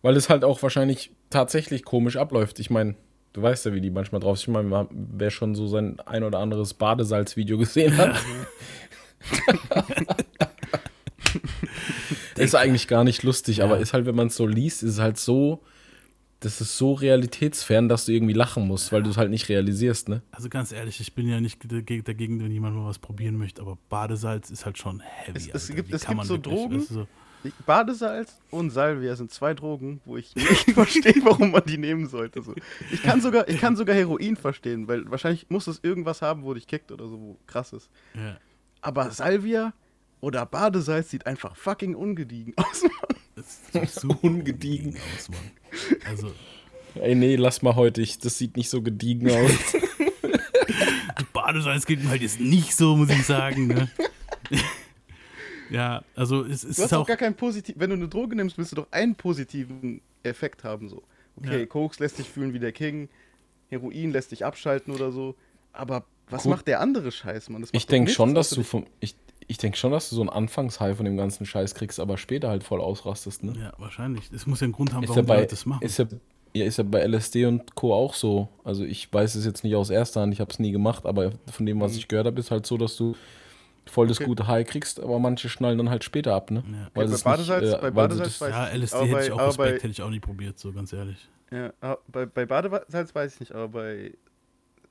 Weil 0.02 0.16
es 0.16 0.28
halt 0.28 0.42
auch 0.42 0.60
wahrscheinlich 0.60 1.12
tatsächlich 1.30 1.84
komisch 1.84 2.16
abläuft. 2.16 2.58
Ich 2.58 2.68
meine, 2.68 2.96
du 3.32 3.42
weißt 3.42 3.66
ja, 3.66 3.74
wie 3.74 3.80
die 3.80 3.90
manchmal 3.90 4.20
drauf 4.20 4.38
sind. 4.40 4.56
Ich 4.56 4.64
meine, 4.64 4.88
wer 4.90 5.30
schon 5.30 5.54
so 5.54 5.68
sein 5.68 6.00
ein 6.04 6.24
oder 6.24 6.40
anderes 6.40 6.74
Badesalz-Video 6.74 7.58
gesehen 7.58 7.96
hat. 7.96 8.16
ist 12.40 12.54
eigentlich 12.54 12.88
gar 12.88 13.04
nicht 13.04 13.22
lustig, 13.22 13.62
aber 13.62 13.78
ist 13.78 13.92
halt, 13.92 14.06
wenn 14.06 14.14
man 14.16 14.28
es 14.28 14.36
so 14.36 14.46
liest, 14.46 14.82
ist 14.82 14.92
es 14.94 14.98
halt 14.98 15.18
so, 15.18 15.62
das 16.40 16.60
ist 16.60 16.78
so 16.78 16.94
realitätsfern, 16.94 17.88
dass 17.88 18.06
du 18.06 18.12
irgendwie 18.12 18.32
lachen 18.32 18.66
musst, 18.66 18.92
weil 18.92 19.02
du 19.02 19.10
es 19.10 19.16
halt 19.18 19.30
nicht 19.30 19.48
realisierst, 19.48 20.08
ne? 20.08 20.22
also 20.32 20.48
ganz 20.48 20.72
ehrlich, 20.72 20.98
ich 21.00 21.14
bin 21.14 21.28
ja 21.28 21.40
nicht 21.40 21.60
dagegen, 21.70 22.40
wenn 22.42 22.50
jemand 22.50 22.76
mal 22.76 22.86
was 22.86 22.98
probieren 22.98 23.36
möchte, 23.36 23.60
aber 23.60 23.76
Badesalz 23.90 24.50
ist 24.50 24.64
halt 24.64 24.78
schon 24.78 25.00
heavy. 25.00 25.36
Es- 25.36 25.48
es 25.48 25.70
Alter. 25.70 25.74
gibt- 25.82 25.94
es 25.94 26.02
kann 26.02 26.16
gibt 26.16 26.16
man 26.16 26.26
so 26.26 26.34
wirklich, 26.36 26.54
Drogen, 26.54 26.80
so, 26.80 27.06
Badesalz 27.66 28.38
und 28.50 28.70
Salvia 28.70 29.16
sind 29.16 29.30
zwei 29.30 29.54
Drogen, 29.54 30.00
wo 30.04 30.16
ich 30.16 30.34
nicht 30.34 30.70
verstehe, 30.74 31.14
warum 31.22 31.50
man 31.52 31.62
die 31.66 31.78
nehmen 31.78 32.06
sollte. 32.06 32.42
So. 32.42 32.54
Ich, 32.92 33.02
kann 33.02 33.20
sogar, 33.20 33.48
ich 33.48 33.58
kann 33.60 33.76
sogar 33.76 33.94
Heroin 33.96 34.36
verstehen, 34.36 34.88
weil 34.88 35.10
wahrscheinlich 35.10 35.46
muss 35.48 35.66
es 35.66 35.80
irgendwas 35.82 36.20
haben, 36.22 36.42
wo 36.42 36.52
dich 36.54 36.66
kickt 36.66 36.92
oder 36.92 37.06
so, 37.08 37.18
wo 37.18 37.38
krass 37.46 37.72
ist. 37.72 37.90
ja. 38.14 38.36
Aber 38.82 39.10
Salvia 39.10 39.74
oder 40.20 40.44
Badesalz 40.46 41.10
sieht 41.10 41.26
einfach 41.26 41.56
fucking 41.56 41.94
ungediegen 41.94 42.54
aus. 42.56 42.82
Mann. 42.82 42.92
Das 43.36 43.60
sieht 43.72 43.90
so 43.90 44.08
ungediegen 44.22 44.96
aus, 45.16 45.28
Mann. 45.30 45.50
Also, 46.08 46.32
Ey, 46.96 47.14
nee, 47.14 47.36
lass 47.36 47.62
mal 47.62 47.76
heute, 47.76 48.02
ich, 48.02 48.18
das 48.18 48.36
sieht 48.36 48.56
nicht 48.56 48.68
so 48.68 48.82
gediegen 48.82 49.30
aus. 49.30 49.52
Badesalz 51.32 51.86
geht 51.86 52.02
mir 52.02 52.10
halt 52.10 52.22
jetzt 52.22 52.40
nicht 52.40 52.74
so, 52.74 52.96
muss 52.96 53.10
ich 53.10 53.24
sagen. 53.24 53.68
Ne? 53.68 53.90
ja, 55.70 56.02
also 56.16 56.44
es, 56.44 56.64
es 56.64 56.76
Du 56.76 56.82
hast 56.82 56.86
ist 56.86 56.92
auch 56.94 57.02
auch. 57.02 57.06
gar 57.06 57.16
keinen 57.16 57.34
positiven. 57.36 57.80
Wenn 57.80 57.90
du 57.90 57.96
eine 57.96 58.08
Droge 58.08 58.34
nimmst, 58.36 58.58
willst 58.58 58.72
du 58.72 58.76
doch 58.76 58.88
einen 58.90 59.14
positiven 59.14 60.00
Effekt 60.22 60.64
haben. 60.64 60.88
So. 60.88 61.02
Okay, 61.36 61.60
Ja. 61.60 61.66
Koks 61.66 61.98
lässt 61.98 62.18
dich 62.18 62.28
fühlen 62.28 62.52
wie 62.52 62.58
der 62.58 62.72
King, 62.72 63.08
Heroin 63.68 64.10
lässt 64.10 64.32
dich 64.32 64.44
abschalten 64.44 64.92
oder 64.94 65.12
so. 65.12 65.36
Aber 65.72 66.04
was 66.28 66.42
Gut. 66.42 66.50
macht 66.50 66.66
der 66.66 66.80
andere 66.80 67.12
Scheiß, 67.12 67.48
Mann? 67.50 67.60
Das 67.62 67.70
Ich 67.72 67.86
denke 67.86 68.10
schon, 68.10 68.34
dass 68.34 68.50
du 68.50 68.62
vom. 68.62 68.86
Ich, 69.00 69.14
ich 69.50 69.58
denke 69.58 69.76
schon, 69.76 69.90
dass 69.92 70.08
du 70.10 70.14
so 70.16 70.20
einen 70.22 70.30
Anfangshigh 70.30 70.96
von 70.96 71.04
dem 71.04 71.16
ganzen 71.16 71.44
Scheiß 71.44 71.74
kriegst, 71.74 71.98
aber 72.00 72.16
später 72.18 72.48
halt 72.48 72.62
voll 72.64 72.80
ausrastest, 72.80 73.42
ne? 73.42 73.52
Ja, 73.58 73.72
wahrscheinlich. 73.78 74.30
Es 74.32 74.46
muss 74.46 74.60
ja 74.60 74.64
einen 74.64 74.72
Grund 74.72 74.92
haben, 74.94 75.02
Ist 75.02 75.10
warum 75.10 75.24
die 75.24 75.28
bei, 75.28 75.36
Leute 75.40 75.48
das 75.50 75.66
machen. 75.66 75.82
ist, 75.82 75.98
ja, 75.98 76.06
ja, 76.54 76.64
ist 76.64 76.78
ja 76.78 76.84
bei 76.84 77.00
LSD 77.06 77.46
und 77.46 77.74
Co. 77.74 77.92
auch 77.94 78.14
so. 78.14 78.48
Also 78.64 78.84
ich 78.84 79.12
weiß 79.12 79.34
es 79.34 79.44
jetzt 79.44 79.64
nicht 79.64 79.74
aus 79.74 79.90
erster 79.90 80.20
Hand, 80.20 80.32
ich 80.32 80.40
habe 80.40 80.50
es 80.50 80.58
nie 80.58 80.70
gemacht, 80.72 81.04
aber 81.06 81.32
von 81.52 81.66
dem, 81.66 81.80
was 81.80 81.96
ich 81.96 82.08
gehört 82.08 82.26
habe, 82.26 82.38
ist 82.40 82.50
halt 82.50 82.64
so, 82.66 82.76
dass 82.76 82.96
du 82.96 83.14
voll 83.86 84.06
das 84.06 84.20
Mhm. 84.20 84.24
Okay. 84.24 84.30
gute 84.30 84.46
High 84.46 84.66
kriegst, 84.68 85.00
aber 85.00 85.18
manche 85.18 85.48
schnallen 85.48 85.78
dann 85.78 85.90
halt 85.90 86.04
später 86.04 86.34
ab, 86.34 86.50
ne? 86.52 86.62
Ja. 86.70 86.88
Weil 86.94 87.06
bei 87.08 87.12
es 87.14 87.24
Badesalz- 87.24 87.64
nicht, 87.64 87.74
äh, 87.74 87.80
bei 87.80 87.90
Badesalz 87.90 88.38
du 88.38 88.44
weiß 88.44 88.50
ja, 88.52 88.66
LSD 88.68 88.98
hätte 89.00 89.12
bei- 89.12 89.24
ich 89.26 89.32
auch 89.32 89.38
Respekt, 89.40 89.56
bei- 89.58 89.74
hätte 89.74 89.88
ich 89.88 90.02
auch 90.02 90.10
nie 90.10 90.20
probiert, 90.20 90.58
so 90.58 90.72
ganz 90.72 90.92
ehrlich. 90.92 91.28
Ja, 91.50 91.72
bei, 92.06 92.26
bei 92.26 92.46
Badesalz 92.46 93.12
weiß 93.14 93.34
ich 93.34 93.40
nicht, 93.40 93.52
aber 93.52 93.68
bei 93.68 94.12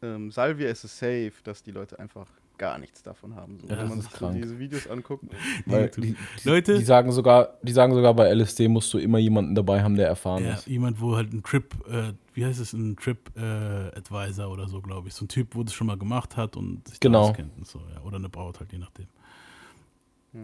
ähm, 0.01 0.32
Salvia 0.32 0.70
ist 0.70 0.84
es 0.84 0.97
safe, 0.97 1.32
dass 1.43 1.64
die 1.64 1.72
Leute 1.72 1.97
einfach 1.99 2.28
gar 2.60 2.78
nichts 2.78 3.01
davon 3.01 3.36
haben. 3.36 3.60
So, 3.60 3.68
Ja, 3.68 3.80
wenn 3.80 3.89
man 3.89 4.01
sich 4.01 4.12
diese 4.36 4.60
Videos 4.60 4.86
anguckt. 4.88 5.26
Weil 5.66 5.89
du- 5.89 6.01
die, 6.01 6.16
Leute- 6.43 6.78
die 6.78 6.84
sagen 6.86 7.12
sogar, 7.12 7.57
die 7.64 7.72
sagen 7.72 7.93
sogar 7.95 8.14
bei 8.14 8.28
LSD 8.32 8.68
musst 8.68 8.93
du 8.93 8.99
immer 8.99 9.18
jemanden 9.18 9.55
dabei 9.55 9.82
haben, 9.82 9.95
der 9.95 10.07
erfahren 10.07 10.43
Ja, 10.43 10.53
ist. 10.53 10.68
jemand, 10.68 11.01
wo 11.01 11.16
halt 11.16 11.34
ein 11.34 11.41
Trip, 11.41 11.74
äh, 11.89 12.14
wie 12.36 12.45
heißt 12.45 12.60
es, 12.60 12.74
ein 12.74 12.95
Trip-Advisor 12.97 14.51
oder 14.51 14.68
so, 14.68 14.82
glaube 14.82 15.07
ich. 15.07 15.16
So 15.16 15.26
ein 15.26 15.30
Typ, 15.30 15.55
wo 15.55 15.64
das 15.64 15.74
schon 15.74 15.88
mal 15.88 15.97
gemacht 15.97 16.38
hat 16.38 16.55
und 16.55 16.88
sich 16.88 16.99
Genau. 16.99 17.24
da 17.24 17.30
auskennt 17.32 17.57
und 17.57 17.66
so, 17.68 17.80
ja. 17.93 18.01
Oder 18.01 18.18
eine 18.18 18.30
Braut 18.30 18.60
halt, 18.60 18.72
je 18.72 18.78
nachdem. 18.78 19.07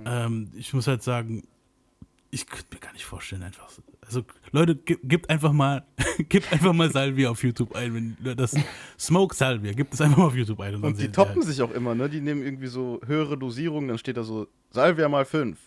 Ähm, 0.05 0.49
ich 0.55 0.74
muss 0.74 0.88
halt 0.88 1.03
sagen, 1.03 1.43
ich 2.32 2.47
könnte 2.47 2.66
mir 2.74 2.80
gar 2.80 2.93
nicht 2.93 3.05
vorstellen, 3.05 3.43
einfach. 3.43 3.70
So- 4.10 4.20
Also, 4.20 4.24
Leute, 4.51 4.76
ge- 4.76 4.99
gebt 5.03 5.30
einfach 5.30 5.51
mal, 5.51 5.86
gebt 6.30 6.51
einfach 6.53 6.74
mal 6.74 6.89
Salvia 6.91 7.30
auf 7.30 7.43
YouTube 7.43 7.76
ein, 7.76 8.16
wenn 8.22 8.38
das 8.38 8.56
Smoke 8.99 9.36
Salvia, 9.36 9.74
gebt 9.74 9.93
es 9.93 10.01
einfach 10.01 10.18
mal 10.18 10.26
auf 10.28 10.36
YouTube 10.36 10.60
ein 10.62 10.76
und 10.76 10.84
Und 10.84 10.99
die 11.01 11.10
toppen 11.10 11.36
halt. 11.36 11.45
sich 11.45 11.62
auch 11.62 11.72
immer, 11.72 11.93
ne? 11.95 12.10
Die 12.10 12.22
nehmen 12.22 12.41
irgendwie 12.43 12.68
so 12.68 12.99
höhere 13.06 13.38
Dosierungen, 13.38 13.89
dann 13.89 13.97
steht 13.97 14.18
da 14.18 14.24
so 14.24 14.47
Salvia 14.72 15.10
mal 15.10 15.26
5, 15.26 15.58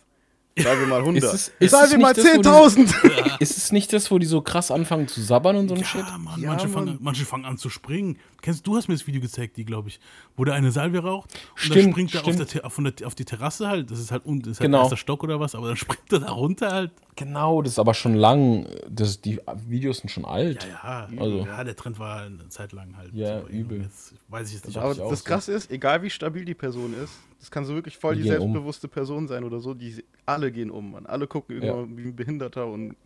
Salvia 0.62 0.86
mal 0.86 1.00
100, 1.00 1.22
Ist 1.24 1.32
es- 1.32 1.48
ist 1.48 1.54
es 1.60 1.70
Salvia 1.70 1.96
nicht 1.96 2.02
mal 2.02 2.14
das, 2.14 2.24
wo 2.24 2.30
die- 2.42 2.48
10.000. 2.48 3.38
Ist 3.40 3.56
es 3.56 3.72
nicht 3.72 3.92
das, 3.92 4.10
wo 4.10 4.18
die 4.18 4.26
so 4.26 4.40
krass 4.40 4.70
anfangen 4.70 5.06
zu 5.08 5.20
sabbern 5.22 5.56
und 5.56 5.68
so 5.68 5.74
ein 5.74 5.84
Shit? 5.84 6.00
Ja, 6.00 6.18
Mann, 6.18 6.40
Ja, 6.40 6.48
manche, 6.50 6.66
Mann. 6.68 6.86
Fangen, 6.86 6.98
manche 7.00 7.24
fangen 7.24 7.44
an 7.44 7.56
zu 7.58 7.70
springen. 7.70 8.18
Kennst 8.42 8.66
du 8.66 8.76
hast 8.76 8.88
mir 8.88 8.94
das 8.94 9.06
Video 9.06 9.20
gezeigt, 9.20 9.56
die 9.56 9.64
glaube 9.64 9.88
ich, 9.88 10.00
wo 10.36 10.44
der 10.44 10.54
eine 10.54 10.70
Salve 10.70 11.00
raucht 11.00 11.32
und 11.34 11.40
dann 11.70 11.78
Stimmt, 11.78 11.92
springt 11.92 12.14
er 12.14 12.24
auf, 12.26 12.36
der, 12.36 12.64
auf, 12.66 12.76
der, 12.96 13.06
auf 13.06 13.14
die 13.14 13.24
Terrasse 13.24 13.68
halt. 13.68 13.90
Das 13.90 13.98
ist 13.98 14.10
halt 14.12 14.24
unten, 14.26 14.42
das 14.44 14.52
ist 14.52 14.60
halt 14.60 14.66
Genau. 14.68 14.82
erster 14.82 14.96
Stock 14.96 15.22
oder 15.24 15.38
was, 15.40 15.54
aber 15.54 15.68
dann 15.68 15.76
springt 15.76 16.12
er 16.12 16.20
da 16.20 16.30
runter 16.30 16.70
halt. 16.72 16.92
Genau, 17.16 17.62
das 17.62 17.72
ist 17.72 17.78
aber 17.80 17.94
schon 17.94 18.14
lang. 18.14 18.66
Das, 18.88 19.20
die 19.20 19.40
Videos 19.66 19.98
sind 19.98 20.10
schon 20.10 20.24
alt. 20.24 20.64
Ja, 20.64 21.08
ja, 21.12 21.20
Also. 21.20 21.38
ja, 21.46 21.64
der 21.64 21.74
Trend 21.76 21.98
war 21.98 22.22
eine 22.22 22.48
Zeit 22.48 22.72
lang 22.72 22.96
halt. 22.96 23.12
Ja, 23.12 23.40
so. 23.42 23.48
übel. 23.48 23.82
Jetzt 23.82 24.14
weiß 24.28 24.48
ich 24.48 24.54
jetzt 24.54 24.66
nicht, 24.66 24.76
Das 24.76 24.84
Aber 24.84 24.94
das 25.10 25.18
so. 25.20 25.24
Krasse 25.24 25.52
ist, 25.52 25.70
egal 25.70 26.02
wie 26.02 26.10
stabil 26.10 26.44
die 26.44 26.54
Person 26.54 26.94
ist, 27.02 27.12
das 27.40 27.50
kann 27.50 27.64
so 27.64 27.74
wirklich 27.74 27.96
voll 27.98 28.14
Die 28.16 28.22
die, 28.22 28.28
gehen 28.28 28.38
um. 28.38 28.52
selbstbewusste 28.52 28.86
Person 28.88 29.26
sein 29.28 29.42
oder 29.44 29.58
so, 29.60 29.74
die 29.74 30.04
alle 30.26 30.47
gehen 30.50 30.70
um, 30.70 30.92
man. 30.92 31.06
Alle 31.06 31.26
gucken 31.26 31.56
Ja. 31.62 31.68
irgendwann 31.74 31.96
wie 31.96 32.08
ein 32.08 32.16
Behinderter 32.16 32.66
und 32.66 32.96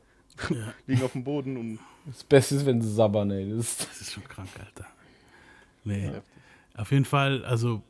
Ja. 0.51 0.57
liegen 0.86 1.03
auf 1.03 1.12
dem 1.12 1.24
Boden 1.24 1.57
und 1.57 1.78
Das 2.07 2.24
Beste 2.24 2.55
ist, 2.57 2.66
wenn 2.66 2.80
sie 2.80 2.93
sabbern, 2.93 3.30
ey. 3.30 3.49
Das 3.51 3.59
ist, 3.66 3.88
Das 3.90 4.01
ist 4.01 4.12
schon 4.12 4.24
krank, 4.24 4.49
Alter. 4.59 4.86
Nee. 5.84 6.01
heftig. 6.03 6.22
Auf 6.76 6.90
jeden 6.90 7.05
Fall, 7.05 7.45
also 7.45 7.82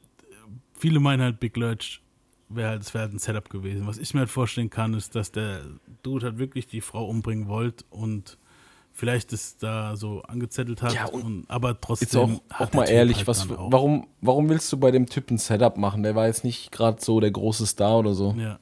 viele 0.75 0.99
meinen 1.01 1.23
halt 1.23 1.39
Big 1.41 1.57
Lurch 1.57 2.01
wäre 2.49 2.71
halt, 2.71 2.83
es 2.83 2.93
wäre 2.95 3.05
halt 3.05 3.15
ein 3.15 3.19
Setup 3.19 3.49
gewesen. 3.49 3.87
Was 3.87 3.97
ich 3.99 4.13
mir 4.13 4.21
halt 4.21 4.31
vorstellen 4.31 4.71
kann, 4.71 4.93
ist, 4.95 5.15
dass 5.15 5.31
der 5.33 5.61
Dude 6.03 6.27
halt 6.27 6.39
wirklich 6.39 6.67
die 6.67 6.81
Frau 6.81 7.07
umbringen 7.07 7.49
wollte 7.49 7.85
und 7.91 8.39
vielleicht 8.93 9.33
es 9.33 9.57
da 9.57 9.97
so 9.97 10.21
angezettelt 10.23 10.83
hat, 10.83 10.93
Ja, 10.95 11.07
und 11.07 11.23
und, 11.23 11.45
aber 11.51 11.81
trotzdem. 11.81 12.07
jetzt 12.07 12.17
auch, 12.17 12.43
hat 12.59 12.67
auch 12.67 12.71
der 12.73 12.77
mal 12.81 12.85
Typ 12.87 12.95
ehrlich, 12.95 13.17
halt 13.19 13.29
was, 13.29 13.49
warum, 13.49 14.07
warum 14.21 14.49
willst 14.51 14.71
du 14.73 14.77
bei 14.77 14.91
dem 14.91 15.07
Typen 15.07 15.37
ein 15.37 15.39
Setup 15.39 15.79
machen? 15.79 16.03
Der 16.03 16.15
war 16.15 16.27
jetzt 16.27 16.45
nicht 16.45 16.73
gerade 16.73 17.01
so 17.01 17.19
der 17.21 17.31
große 17.31 17.65
Star 17.67 17.99
oder 18.01 18.13
so. 18.13 18.35
Ja. 18.37 18.59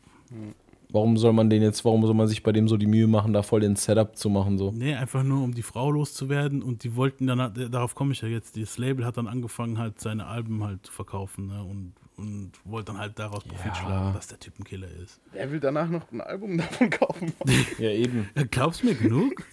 Warum 0.93 1.17
soll 1.17 1.33
man 1.33 1.49
den 1.51 1.63
jetzt, 1.63 1.85
warum 1.85 2.05
soll 2.05 2.15
man 2.15 2.27
sich 2.27 2.43
bei 2.43 2.53
dem 2.53 2.67
so 2.69 2.77
die 2.77 2.87
Mühe 2.87 3.07
machen, 3.07 3.33
da 3.33 3.43
voll 3.43 3.61
den 3.61 3.77
Setup 3.77 4.17
zu 4.17 4.29
machen? 4.31 4.59
So? 4.59 4.73
Nee, 4.73 4.95
einfach 4.95 5.23
nur, 5.23 5.43
um 5.45 5.55
die 5.55 5.63
Frau 5.63 5.91
loszuwerden 5.91 6.63
und 6.63 6.83
die 6.85 6.97
wollten 6.97 7.27
dann, 7.27 7.53
darauf 7.71 7.95
komme 7.95 8.13
ich 8.13 8.23
ja 8.23 8.29
jetzt, 8.29 8.57
das 8.57 8.77
Label 8.79 9.05
hat 9.05 9.17
dann 9.17 9.27
angefangen, 9.29 9.79
halt 9.79 10.01
seine 10.01 10.27
Alben 10.27 10.65
halt 10.65 10.87
zu 10.87 10.93
verkaufen 10.93 11.47
ne, 11.47 11.63
und, 11.63 11.93
und 12.17 12.53
wollte 12.65 12.93
dann 12.93 13.01
halt 13.01 13.19
daraus 13.19 13.45
Profit 13.45 13.67
Ja. 13.67 13.75
schlagen, 13.75 14.15
dass 14.15 14.27
der 14.27 14.39
Typ 14.41 14.59
ein 14.59 14.65
Killer 14.65 14.89
ist. 15.03 15.21
Wer 15.33 15.51
will 15.53 15.61
danach 15.61 15.89
noch 15.89 16.11
ein 16.13 16.21
Album 16.21 16.59
davon 16.59 16.91
kaufen? 16.91 17.33
Ja, 17.79 17.91
eben. 17.91 18.29
Glaubst 18.51 18.83
du 18.83 18.87
mir 18.87 18.95
genug? 18.95 19.45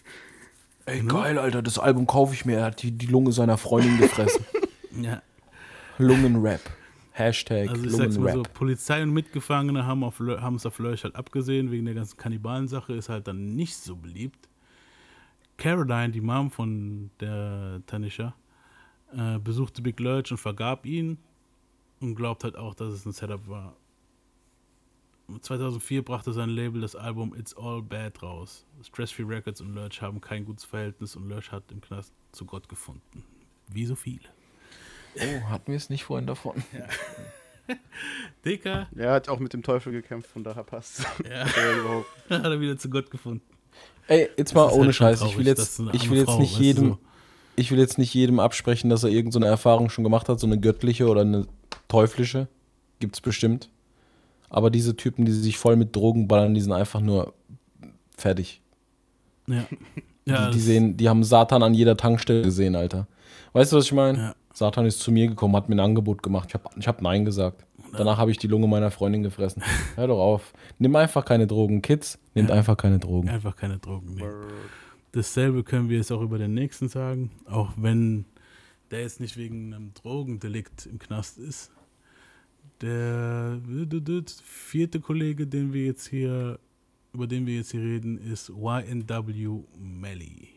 Ey, 0.85 1.01
geil, 1.01 1.37
Alter, 1.37 1.61
das 1.61 1.79
Album 1.79 2.07
kaufe 2.07 2.33
ich 2.33 2.45
mir. 2.45 2.59
Er 2.59 2.65
hat 2.65 2.81
die, 2.81 2.91
die 2.91 3.07
Lunge 3.07 3.31
seiner 3.33 3.57
Freundin 3.57 3.97
gefressen. 3.97 4.45
Ja. 4.99 5.21
Lungenrap. 5.99 6.61
Hashtag 7.17 7.69
Also 7.69 7.85
ich 7.85 7.91
sag's 7.93 8.17
mal 8.17 8.33
so. 8.33 8.43
Polizei 8.43 9.01
und 9.01 9.11
Mitgefangene 9.11 9.85
haben 9.85 10.03
es 10.55 10.65
auf 10.65 10.79
Lurch 10.79 11.03
halt 11.03 11.15
abgesehen, 11.15 11.71
wegen 11.71 11.85
der 11.85 11.95
ganzen 11.95 12.17
Kannibalen-Sache 12.17 12.93
ist 12.93 13.09
halt 13.09 13.27
dann 13.27 13.55
nicht 13.55 13.75
so 13.75 13.95
beliebt. 13.95 14.47
Caroline, 15.57 16.11
die 16.11 16.21
Mom 16.21 16.51
von 16.51 17.09
der 17.19 17.81
Tanisha, 17.87 18.35
äh, 19.13 19.39
besuchte 19.39 19.81
Big 19.81 19.99
Lurch 19.99 20.31
und 20.31 20.37
vergab 20.37 20.85
ihn 20.85 21.17
und 21.99 22.15
glaubt 22.15 22.43
halt 22.43 22.55
auch, 22.55 22.75
dass 22.75 22.93
es 22.93 23.05
ein 23.05 23.13
Setup 23.13 23.47
war. 23.47 23.75
2004 25.41 26.03
brachte 26.03 26.31
sein 26.31 26.49
Label 26.49 26.81
das 26.81 26.95
Album 26.95 27.35
It's 27.35 27.55
All 27.57 27.81
Bad 27.81 28.21
raus. 28.21 28.65
Stress 28.81 29.11
Free 29.11 29.23
Records 29.23 29.59
und 29.59 29.73
Lurch 29.73 30.01
haben 30.01 30.21
kein 30.21 30.45
gutes 30.45 30.63
Verhältnis 30.63 31.15
und 31.15 31.27
Lurch 31.27 31.51
hat 31.51 31.63
im 31.71 31.81
Knast 31.81 32.13
zu 32.31 32.45
Gott 32.45 32.69
gefunden. 32.69 33.23
Wie 33.67 33.85
so 33.85 33.95
viele. 33.95 34.29
Oh, 35.19 35.49
hatten 35.49 35.71
wir 35.71 35.77
es 35.77 35.89
nicht 35.89 36.03
vorhin 36.03 36.27
davon? 36.27 36.63
Dicker, 38.45 38.87
Er 38.95 39.11
hat 39.11 39.29
auch 39.29 39.39
mit 39.39 39.53
dem 39.53 39.63
Teufel 39.63 39.91
gekämpft, 39.91 40.29
von 40.29 40.43
daher 40.43 40.63
passt 40.63 41.01
Ja. 41.23 41.45
er 41.57 41.77
überhaupt. 41.79 42.07
hat 42.29 42.45
er 42.45 42.59
wieder 42.61 42.77
zu 42.77 42.89
Gott 42.89 43.11
gefunden. 43.11 43.41
Ey, 44.07 44.29
jetzt 44.37 44.55
mal 44.55 44.65
Das 44.65 44.73
ohne 44.73 44.85
halt 44.85 44.95
Scheiß. 44.95 45.21
Ich 45.23 45.37
will 45.37 45.47
jetzt, 45.47 45.75
so 45.75 45.89
ich 45.91 46.09
will 46.09 46.19
jetzt 46.19 46.31
Frau, 46.31 46.39
nicht 46.39 46.57
jedem, 46.57 46.89
so. 46.91 46.97
ich 47.57 47.71
will 47.71 47.79
jetzt 47.79 47.97
nicht 47.97 48.13
jedem 48.13 48.39
absprechen, 48.39 48.89
dass 48.89 49.03
er 49.03 49.09
irgendeine 49.09 49.47
Erfahrung 49.47 49.89
schon 49.89 50.03
gemacht 50.05 50.29
hat, 50.29 50.39
so 50.39 50.47
eine 50.47 50.59
göttliche 50.59 51.07
oder 51.07 51.21
eine 51.21 51.45
teuflische. 51.89 52.47
Gibt's 52.99 53.19
bestimmt. 53.19 53.69
Aber 54.49 54.69
diese 54.69 54.95
Typen, 54.95 55.25
die 55.25 55.33
sich 55.33 55.57
voll 55.57 55.75
mit 55.75 55.93
Drogen 55.93 56.29
ballern, 56.29 56.53
die 56.53 56.61
sind 56.61 56.71
einfach 56.71 57.01
nur 57.01 57.33
fertig. 58.17 58.61
Ja. 59.47 59.65
ja 60.25 60.47
die, 60.47 60.53
die 60.53 60.61
sehen, 60.61 60.95
die 60.95 61.09
haben 61.09 61.25
Satan 61.25 61.63
an 61.63 61.73
jeder 61.73 61.97
Tankstelle 61.97 62.43
gesehen, 62.43 62.77
Alter. 62.77 63.07
Weißt 63.51 63.73
du, 63.73 63.75
was 63.77 63.85
ich 63.85 63.93
meine? 63.93 64.17
Ja. 64.17 64.35
Satan 64.57 64.87
ist 64.87 65.01
zu 65.01 65.11
mir 65.11 65.27
gekommen, 65.27 65.55
hat 65.55 65.69
mir 65.69 65.75
ein 65.75 65.79
Angebot 65.79 66.23
gemacht. 66.23 66.49
Ich 66.49 66.55
habe 66.55 66.67
ich 66.79 66.87
hab 66.87 66.99
Nein 67.03 67.25
gesagt. 67.25 67.63
Danach 67.95 68.17
habe 68.17 68.31
ich 68.31 68.39
die 68.39 68.47
Lunge 68.47 68.67
meiner 68.67 68.89
Freundin 68.89 69.21
gefressen. 69.21 69.61
Hör 69.95 70.07
doch 70.07 70.17
auf. 70.19 70.51
Nimm 70.79 70.95
einfach 70.95 71.23
keine 71.25 71.45
Drogen. 71.45 71.83
Kids, 71.83 72.17
nehmt 72.33 72.49
Ja. 72.49 72.55
einfach 72.55 72.75
keine 72.75 72.97
Drogen. 72.97 73.29
Einfach 73.29 73.55
keine 73.55 73.77
Drogen 73.77 74.15
nehmen. 74.15 74.33
Dasselbe 75.11 75.63
können 75.63 75.89
wir 75.89 75.97
jetzt 75.97 76.11
auch 76.11 76.23
über 76.23 76.39
den 76.39 76.55
nächsten 76.55 76.87
sagen, 76.89 77.29
auch 77.45 77.71
wenn 77.77 78.25
der 78.89 79.01
jetzt 79.01 79.19
nicht 79.19 79.37
wegen 79.37 79.75
einem 79.75 79.93
Drogendelikt 79.93 80.87
im 80.87 80.97
Knast 80.97 81.37
ist. 81.37 81.69
Der 82.81 83.61
vierte 84.43 84.99
Kollege, 84.99 85.45
den 85.45 85.71
wir 85.71 85.85
jetzt 85.85 86.07
hier, 86.07 86.57
über 87.13 87.27
den 87.27 87.45
wir 87.45 87.57
jetzt 87.57 87.69
hier 87.71 87.81
reden, 87.81 88.17
ist 88.17 88.49
YNW 88.49 89.59
Melly. 89.77 90.49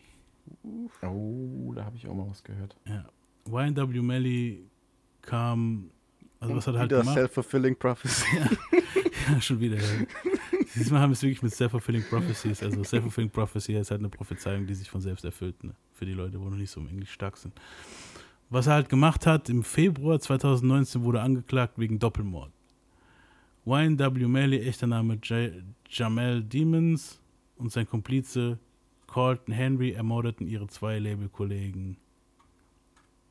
Oh, 1.03 1.75
da 1.75 1.85
habe 1.85 1.97
ich 1.97 2.09
auch 2.09 2.15
mal 2.15 2.31
was 2.31 2.43
gehört. 2.43 2.77
Ja. 2.87 3.05
YNW 3.47 4.01
Melly 4.03 4.65
kam, 5.23 5.91
also 6.41 6.57
was 6.57 6.67
hat 6.67 6.75
er 6.75 6.81
halt 6.81 6.91
Wieder 6.91 7.01
gemacht? 7.01 7.15
self-fulfilling 7.17 7.77
prophecy. 7.77 8.27
Ja, 9.29 9.41
schon 9.41 9.61
wieder. 9.61 9.77
Ja. 9.77 9.83
Diesmal 10.75 11.01
haben 11.03 11.11
wir 11.11 11.15
es 11.15 11.23
wirklich 11.23 11.43
mit 11.43 11.53
Self-Fulfilling 11.53 12.03
Prophecies. 12.09 12.63
Also 12.63 12.83
Self-Fulfilling 12.83 13.31
Prophecy 13.31 13.75
ist 13.75 13.91
halt 13.91 14.01
eine 14.01 14.09
Prophezeiung, 14.09 14.67
die 14.67 14.75
sich 14.75 14.89
von 14.91 15.01
selbst 15.01 15.25
erfüllt. 15.25 15.63
Ne? 15.63 15.75
Für 15.93 16.07
die 16.07 16.15
Leute, 16.15 16.41
wo 16.41 16.49
noch 16.49 16.57
nicht 16.57 16.71
so 16.71 16.81
im 16.81 16.89
Englisch 16.89 17.13
stark 17.13 17.37
sind. 17.37 17.53
Was 18.49 18.67
er 18.67 18.75
halt 18.75 18.89
gemacht 18.89 19.27
hat, 19.27 19.49
im 19.49 19.63
Februar 19.63 20.19
2019 20.19 21.03
wurde 21.05 21.21
angeklagt 21.21 21.75
wegen 21.79 21.99
Doppelmord. 21.99 22.51
YNW 23.67 24.27
Melly, 24.27 24.61
echter 24.61 24.87
Name 24.87 25.19
J 25.23 25.53
Jamel 25.89 26.43
Demons 26.43 27.21
und 27.57 27.71
sein 27.71 27.87
Komplize 27.87 28.59
Colton 29.07 29.53
Henry 29.53 29.93
ermordeten 29.93 30.47
ihre 30.47 30.67
zwei 30.69 30.99
Labelkollegen. 30.99 31.99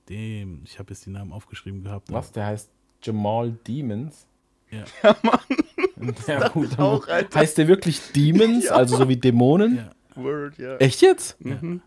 Dem, 0.10 0.62
ich 0.66 0.80
habe 0.80 0.91
jetzt 0.91 1.05
die 1.05 1.12
Namen 1.12 1.32
aufgeschrieben 1.32 1.84
gehabt. 1.84 2.12
Was? 2.12 2.32
Der 2.32 2.45
heißt 2.47 2.70
Jamal 3.03 3.51
Demons? 3.68 4.26
Ja. 4.72 4.84
Ja, 5.03 5.16
Mann. 5.24 6.16
Ja, 6.28 6.47
gut. 6.49 6.80
auch, 6.80 7.07
Alter. 7.07 7.39
heißt 7.39 7.57
der 7.57 7.68
wirklich 7.68 7.99
Demons? 8.14 8.66
Ja. 8.70 8.72
Also 8.74 8.97
so 8.97 9.07
wie 9.10 9.18
Dämonen? 9.18 9.78
Ja. 9.78 9.91
Word, 10.16 10.57
ja. 10.57 10.78
Echt 10.78 11.01
jetzt? 11.01 11.39
Mhm. 11.43 11.82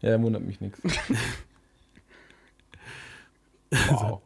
Ja, 0.00 0.20
wundert 0.20 0.42
mich 0.42 0.60
nichts. 0.60 0.80
Wow. 3.88 4.20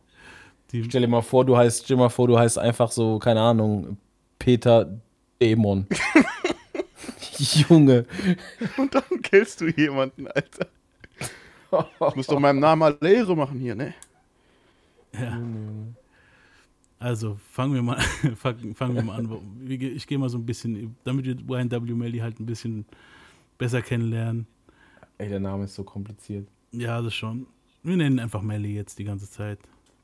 Die, 0.73 0.83
Stell 0.85 1.03
dir 1.03 1.09
mal 1.09 1.23
vor, 1.23 1.45
du 1.45 1.57
heißt, 1.57 1.85
stell 1.85 1.97
dir 1.97 2.03
mal 2.03 2.09
vor, 2.09 2.27
du 2.27 2.37
heißt 2.37 2.59
einfach 2.59 2.91
so, 2.91 3.19
keine 3.21 3.41
Ahnung, 3.41 3.97
Peter 4.41 4.99
Dämon. 5.41 5.87
Junge. 7.39 8.07
Und 8.77 8.93
dann 8.95 9.23
killst 9.23 9.61
du 9.61 9.69
jemanden, 9.69 10.27
Alter. 10.27 10.67
Ich 12.09 12.17
muss 12.17 12.27
doch 12.27 12.39
meinem 12.39 12.61
Namen 12.61 12.81
mal 12.81 12.97
Lehre 13.01 13.37
machen 13.37 13.59
hier, 13.59 13.75
ne? 13.75 13.95
Ja. 15.13 15.41
Also 16.99 17.39
fangen 17.51 17.75
wir 17.75 17.83
mal, 17.83 18.01
fangen 18.37 18.95
wir 18.95 19.03
mal 19.03 19.17
an. 19.19 19.59
Ich 19.69 20.07
gehe 20.07 20.19
mal 20.19 20.29
so 20.29 20.39
ein 20.39 20.47
bisschen, 20.47 20.97
damit 21.05 21.27
wir 21.27 21.61
YNW 21.61 21.93
Melly 21.95 22.19
halt 22.19 22.41
ein 22.41 22.47
bisschen 22.47 22.87
besser 23.59 23.83
kennenlernen. 23.83 24.47
Ey, 25.19 25.29
der 25.29 25.41
Name 25.41 25.65
ist 25.65 25.75
so 25.75 25.85
kompliziert. 25.85 26.49
Ja, 26.73 27.01
das 27.01 27.15
schon. 27.15 27.47
Wir 27.83 27.97
nennen 27.97 28.17
ihn 28.17 28.21
einfach 28.21 28.43
Melly 28.43 28.75
jetzt 28.75 28.99
die 28.99 29.05
ganze 29.05 29.31
Zeit. 29.31 29.59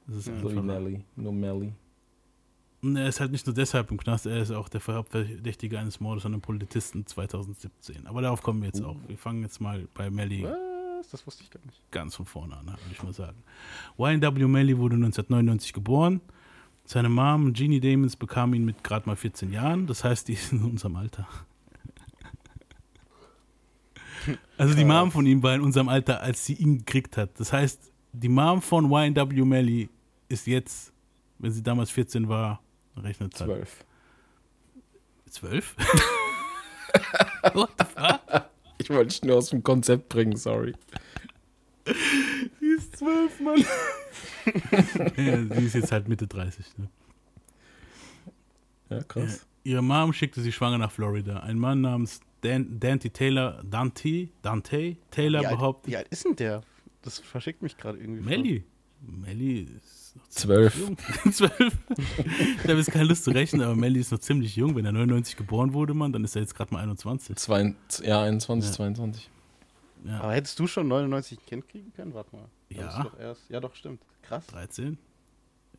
Das 0.06 0.16
ist 0.16 0.24
So 0.26 0.32
wie 0.32 0.58
einfacher. 0.58 0.62
Nelly. 0.62 1.04
Nur 1.16 1.32
Melly. 1.32 1.72
Und 2.82 2.96
er 2.96 3.08
ist 3.08 3.20
halt 3.20 3.30
nicht 3.30 3.46
nur 3.46 3.54
deshalb 3.54 3.90
im 3.90 3.98
Knast, 3.98 4.26
er 4.26 4.38
ist 4.42 4.50
auch 4.50 4.68
der 4.68 4.80
Hauptverdächtige 4.84 5.78
eines 5.78 6.00
Mordes 6.00 6.26
an 6.26 6.32
einem 6.32 6.42
Polizisten 6.42 7.06
2017. 7.06 8.06
Aber 8.06 8.22
darauf 8.22 8.42
kommen 8.42 8.60
wir 8.60 8.66
jetzt 8.66 8.82
auch. 8.82 8.96
Wir 9.06 9.16
fangen 9.16 9.42
jetzt 9.42 9.60
mal 9.60 9.86
bei 9.94 10.10
Melly 10.10 10.44
Was? 10.44 10.71
Das 11.10 11.26
wusste 11.26 11.42
ich 11.42 11.50
gar 11.50 11.60
nicht. 11.64 11.80
Ganz 11.90 12.14
von 12.16 12.26
vorne 12.26 12.56
an, 12.56 12.66
würde 12.66 12.78
ich 12.90 13.02
mal 13.02 13.12
sagen. 13.12 13.42
YNW 13.98 14.46
Melly 14.46 14.78
wurde 14.78 14.94
1999 14.96 15.72
geboren. 15.72 16.20
Seine 16.84 17.08
Mom, 17.08 17.54
Jeannie 17.54 17.80
Damons, 17.80 18.16
bekam 18.16 18.54
ihn 18.54 18.64
mit 18.64 18.82
gerade 18.82 19.06
mal 19.06 19.16
14 19.16 19.50
Jahren. 19.52 19.86
Das 19.86 20.04
heißt, 20.04 20.28
die 20.28 20.32
ist 20.34 20.52
in 20.52 20.62
unserem 20.62 20.96
Alter. 20.96 21.26
Also 24.56 24.74
die 24.74 24.84
Mom 24.84 25.10
von 25.10 25.26
ihm 25.26 25.42
war 25.42 25.54
in 25.54 25.62
unserem 25.62 25.88
Alter, 25.88 26.20
als 26.20 26.46
sie 26.46 26.54
ihn 26.54 26.78
gekriegt 26.78 27.16
hat. 27.16 27.40
Das 27.40 27.52
heißt, 27.52 27.90
die 28.12 28.28
Mom 28.28 28.62
von 28.62 28.90
YNW 28.90 29.44
Melly 29.44 29.88
ist 30.28 30.46
jetzt, 30.46 30.92
wenn 31.38 31.50
sie 31.50 31.62
damals 31.62 31.90
14 31.90 32.28
war, 32.28 32.62
rechnet 32.96 33.38
halt. 33.40 33.50
Zwölf. 33.50 33.84
Zwölf? 35.28 35.76
What 37.54 37.70
the 37.78 37.84
fuck? 37.84 38.51
Ich 38.82 38.90
wollte 38.90 39.08
dich 39.08 39.22
nur 39.22 39.36
aus 39.36 39.50
dem 39.50 39.62
Konzept 39.62 40.08
bringen, 40.08 40.36
sorry. 40.36 40.74
Sie 42.60 42.66
ist 42.66 42.96
zwölf, 42.96 43.40
Mann. 43.40 43.64
ja, 45.16 45.56
sie 45.56 45.66
ist 45.66 45.74
jetzt 45.74 45.92
halt 45.92 46.08
Mitte 46.08 46.26
30. 46.26 46.66
Ne? 46.78 46.88
Ja, 48.90 49.02
krass. 49.04 49.46
Ihre 49.62 49.82
Mom 49.82 50.12
schickte 50.12 50.40
sie 50.40 50.50
schwanger 50.50 50.78
nach 50.78 50.90
Florida. 50.90 51.38
Ein 51.40 51.58
Mann 51.58 51.82
namens 51.82 52.20
Dan, 52.40 52.80
Dante 52.80 53.10
Taylor, 53.10 53.62
Dante, 53.64 54.28
Dante 54.42 54.96
Taylor 55.12 55.42
Wie 55.42 55.46
alt, 55.46 55.56
behauptet, 55.56 55.92
wie 55.92 55.96
alt 55.96 56.08
ist 56.08 56.24
denn 56.24 56.34
der? 56.34 56.62
Das 57.02 57.20
verschickt 57.20 57.62
mich 57.62 57.76
gerade 57.76 57.98
irgendwie. 57.98 58.22
Melly. 58.22 58.64
Melly 59.00 59.68
ist 59.76 60.01
noch 60.16 60.28
Zwölf. 60.28 60.74
Zwölf. 61.32 61.72
ich 61.88 62.68
habe 62.68 62.78
jetzt 62.78 62.90
keine 62.90 63.04
Lust 63.04 63.24
zu 63.24 63.30
rechnen, 63.30 63.62
aber 63.62 63.74
Melly 63.74 64.00
ist 64.00 64.12
noch 64.12 64.18
ziemlich 64.18 64.56
jung. 64.56 64.74
Wenn 64.76 64.84
er 64.84 64.92
99 64.92 65.36
geboren 65.36 65.72
wurde, 65.72 65.94
Mann, 65.94 66.12
dann 66.12 66.24
ist 66.24 66.34
er 66.36 66.42
jetzt 66.42 66.54
gerade 66.54 66.72
mal 66.74 66.80
21. 66.80 67.36
Zwei, 67.36 67.74
ja, 68.02 68.22
21, 68.22 68.70
Ja. 68.70 68.76
22. 68.76 69.30
Ja, 70.04 70.20
Aber 70.20 70.32
hättest 70.32 70.58
du 70.58 70.66
schon 70.66 70.88
99 70.88 71.38
ein 71.38 71.46
Kind 71.46 71.68
kriegen 71.68 71.92
können? 71.92 72.12
Warte 72.14 72.34
mal. 72.34 72.46
Ja. 72.70 73.04
Doch 73.04 73.18
erst, 73.18 73.48
ja, 73.50 73.60
doch, 73.60 73.74
stimmt. 73.74 74.02
Krass. 74.22 74.46
13. 74.48 74.98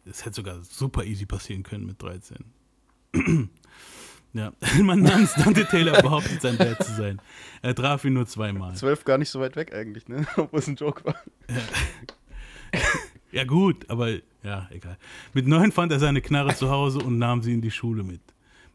Es 0.06 0.26
hätte 0.26 0.36
sogar 0.36 0.62
super 0.64 1.04
easy 1.04 1.26
passieren 1.26 1.64
können 1.64 1.86
mit 1.86 2.02
13. 2.02 2.38
ja, 4.34 4.54
Mann 4.82 5.02
namens 5.02 5.34
Dante 5.34 5.66
Taylor 5.66 6.02
behauptet, 6.02 6.42
sein 6.42 6.58
Dad 6.58 6.84
zu 6.84 6.94
sein. 6.94 7.22
Er 7.62 7.76
traf 7.76 8.06
ihn 8.06 8.14
nur 8.14 8.26
zweimal. 8.28 8.76
12 8.76 9.04
gar 9.06 9.18
nicht 9.18 9.30
so 9.30 9.40
weit 9.40 9.56
weg 9.56 9.74
eigentlich, 9.74 10.08
ne? 10.08 10.26
Obwohl 10.38 10.60
es 10.60 10.68
ein 10.68 10.76
Joke 10.76 11.04
war. 11.06 11.16
Ja, 11.50 12.80
gut, 13.46 13.90
aber 13.90 14.12
ja, 14.44 14.68
egal. 14.70 14.98
Mit 15.34 15.48
neun 15.48 15.72
fand 15.72 15.92
er 15.92 16.00
seine 16.00 16.22
Knarre 16.22 16.56
zu 16.56 16.70
Hause 16.70 17.00
und 17.00 17.18
nahm 17.18 17.42
sie 17.42 17.54
in 17.54 17.62
die 17.62 17.72
Schule 17.72 18.04
mit. 18.04 18.22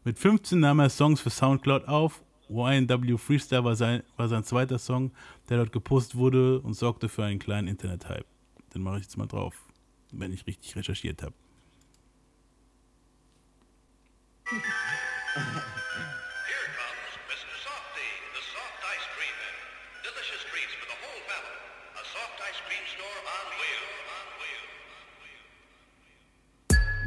Mit 0.03 0.19
15 0.19 0.59
nahm 0.59 0.79
er 0.79 0.89
Songs 0.89 1.21
für 1.21 1.29
Soundcloud 1.29 1.87
auf. 1.87 2.21
YNW 2.49 3.17
Freestyle 3.17 3.63
war 3.63 3.75
sein, 3.75 4.03
war 4.17 4.27
sein 4.27 4.43
zweiter 4.43 4.79
Song, 4.79 5.11
der 5.47 5.57
dort 5.57 5.71
gepostet 5.71 6.17
wurde 6.17 6.59
und 6.59 6.73
sorgte 6.73 7.07
für 7.07 7.23
einen 7.23 7.39
kleinen 7.39 7.67
Internet-Hype. 7.67 8.25
Den 8.73 8.81
mache 8.81 8.97
ich 8.97 9.03
jetzt 9.03 9.17
mal 9.17 9.27
drauf, 9.27 9.55
wenn 10.11 10.33
ich 10.33 10.45
richtig 10.45 10.75
recherchiert 10.75 11.23
habe. 11.23 11.33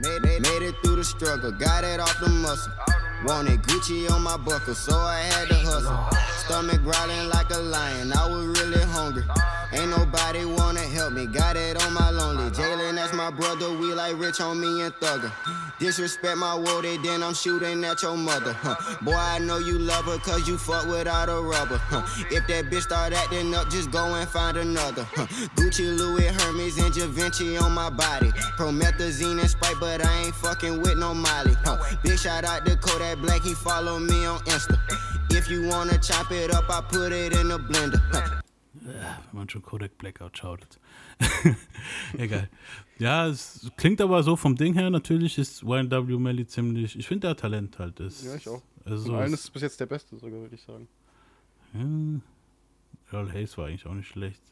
Made, 0.03 0.23
made, 0.23 0.43
made 0.43 0.63
it 0.63 0.75
through 0.83 0.97
the 0.97 1.05
struggle, 1.05 1.53
got 1.53 1.85
it 1.85 2.01
off 2.01 2.19
the 2.19 2.29
muscle. 2.29 2.73
Wanted 3.25 3.63
Gucci 3.63 4.11
on 4.11 4.23
my 4.23 4.37
buckle, 4.37 4.75
so 4.75 4.99
I 4.99 5.21
had 5.21 5.49
to 5.49 5.55
hustle. 5.55 5.97
Stomach 6.39 6.83
growling 6.83 7.29
like 7.29 7.51
a 7.51 7.59
lion, 7.59 8.13
I 8.13 8.29
was 8.29 8.47
really 8.59 8.83
hungry. 8.83 9.23
Ain't 9.73 9.89
nobody 9.89 10.45
wanna 10.45 10.81
help 10.81 11.15
me, 11.15 11.27
got 11.27 11.57
it 11.57 11.83
on 11.83 11.95
my 11.95 12.11
lonely. 12.11 12.51
Jalen, 12.51 12.95
that's 12.95 13.15
my 13.15 13.31
brother, 13.31 13.71
we 13.71 13.95
like 13.95 14.19
rich 14.19 14.41
on 14.41 14.61
me 14.61 14.83
and 14.83 14.93
thugger. 14.95 15.33
Disrespect 15.79 16.37
my 16.37 16.55
word, 16.55 16.85
they 16.85 16.99
then 16.99 17.23
I'm 17.23 17.33
shooting 17.33 17.83
at 17.85 18.03
your 18.03 18.17
mother. 18.17 18.53
Huh. 18.53 18.77
Boy, 19.01 19.15
I 19.15 19.39
know 19.39 19.59
you 19.59 19.79
love 19.79 20.05
her, 20.05 20.19
cause 20.19 20.47
you 20.47 20.59
fuck 20.59 20.87
without 20.87 21.31
a 21.31 21.41
rubber. 21.41 21.79
Huh. 21.79 22.03
If 22.31 22.47
that 22.49 22.71
bitch 22.71 22.83
start 22.83 23.15
acting 23.15 23.55
up, 23.55 23.71
just 23.71 23.91
go 23.91 24.15
and 24.15 24.29
find 24.29 24.59
another. 24.59 25.05
Huh. 25.15 25.27
Gucci, 25.57 25.97
Louis, 25.97 26.27
Hermes, 26.27 26.77
and 26.77 26.95
Givenchy 26.95 27.57
on 27.57 27.73
my 27.73 27.89
body. 27.89 28.29
Promethazine 28.59 29.41
and 29.41 29.49
Sprite, 29.49 29.77
but 29.81 30.05
I 30.05 30.25
ain't 30.25 30.35
fucking 30.35 30.83
with 30.83 30.99
no 30.99 31.15
Molly. 31.15 31.55
Huh. 31.65 31.79
Big 32.03 32.19
shout 32.19 32.45
out 32.45 32.67
to 32.67 32.77
Kodak 32.77 33.19
Black, 33.19 33.41
he 33.41 33.55
follow 33.55 33.99
me 33.99 34.27
on 34.27 34.39
Insta. 34.41 34.79
If 35.31 35.49
you 35.49 35.67
wanna 35.67 35.97
chop 35.99 36.31
it 36.31 36.53
up, 36.53 36.69
I 36.69 36.83
put 36.83 37.11
it 37.13 37.35
in 37.35 37.51
a 37.51 37.59
blender. 37.59 38.03
Huh. 38.13 38.42
Wenn 38.85 39.37
man 39.39 39.49
schon 39.49 39.63
Kodak 39.63 39.97
Blackout 39.99 40.37
schaut. 40.37 40.81
Egal. 42.19 42.49
Ja, 42.99 43.27
es 43.29 43.71
klingt 43.77 44.01
aber 44.01 44.23
so 44.23 44.37
vom 44.37 44.57
Ding 44.57 44.75
her, 44.75 44.91
natürlich 44.91 45.39
ist 45.39 45.63
YNW 45.63 46.19
Melly 46.19 46.47
ziemlich, 46.47 46.99
ich 46.99 47.07
finde 47.07 47.29
der 47.29 47.37
Talent 47.37 47.79
halt. 47.79 48.01
Ist, 48.01 48.25
Ja, 48.25 48.35
ich 48.35 48.49
auch. 48.49 48.63
Also 48.85 49.15
allen 49.15 49.33
ist 49.33 49.51
bis 49.53 49.63
jetzt 49.63 49.79
der 49.79 49.87
Beste 49.87 50.17
sogar, 50.19 50.41
würde 50.41 50.55
ich 50.55 50.63
sagen. 50.63 50.89
Ja, 51.75 53.19
Earl 53.19 53.33
Hayes 53.33 53.57
war 53.57 53.67
eigentlich 53.67 53.87
auch 53.87 53.95
nicht 53.95 54.09
schlecht. 54.09 54.43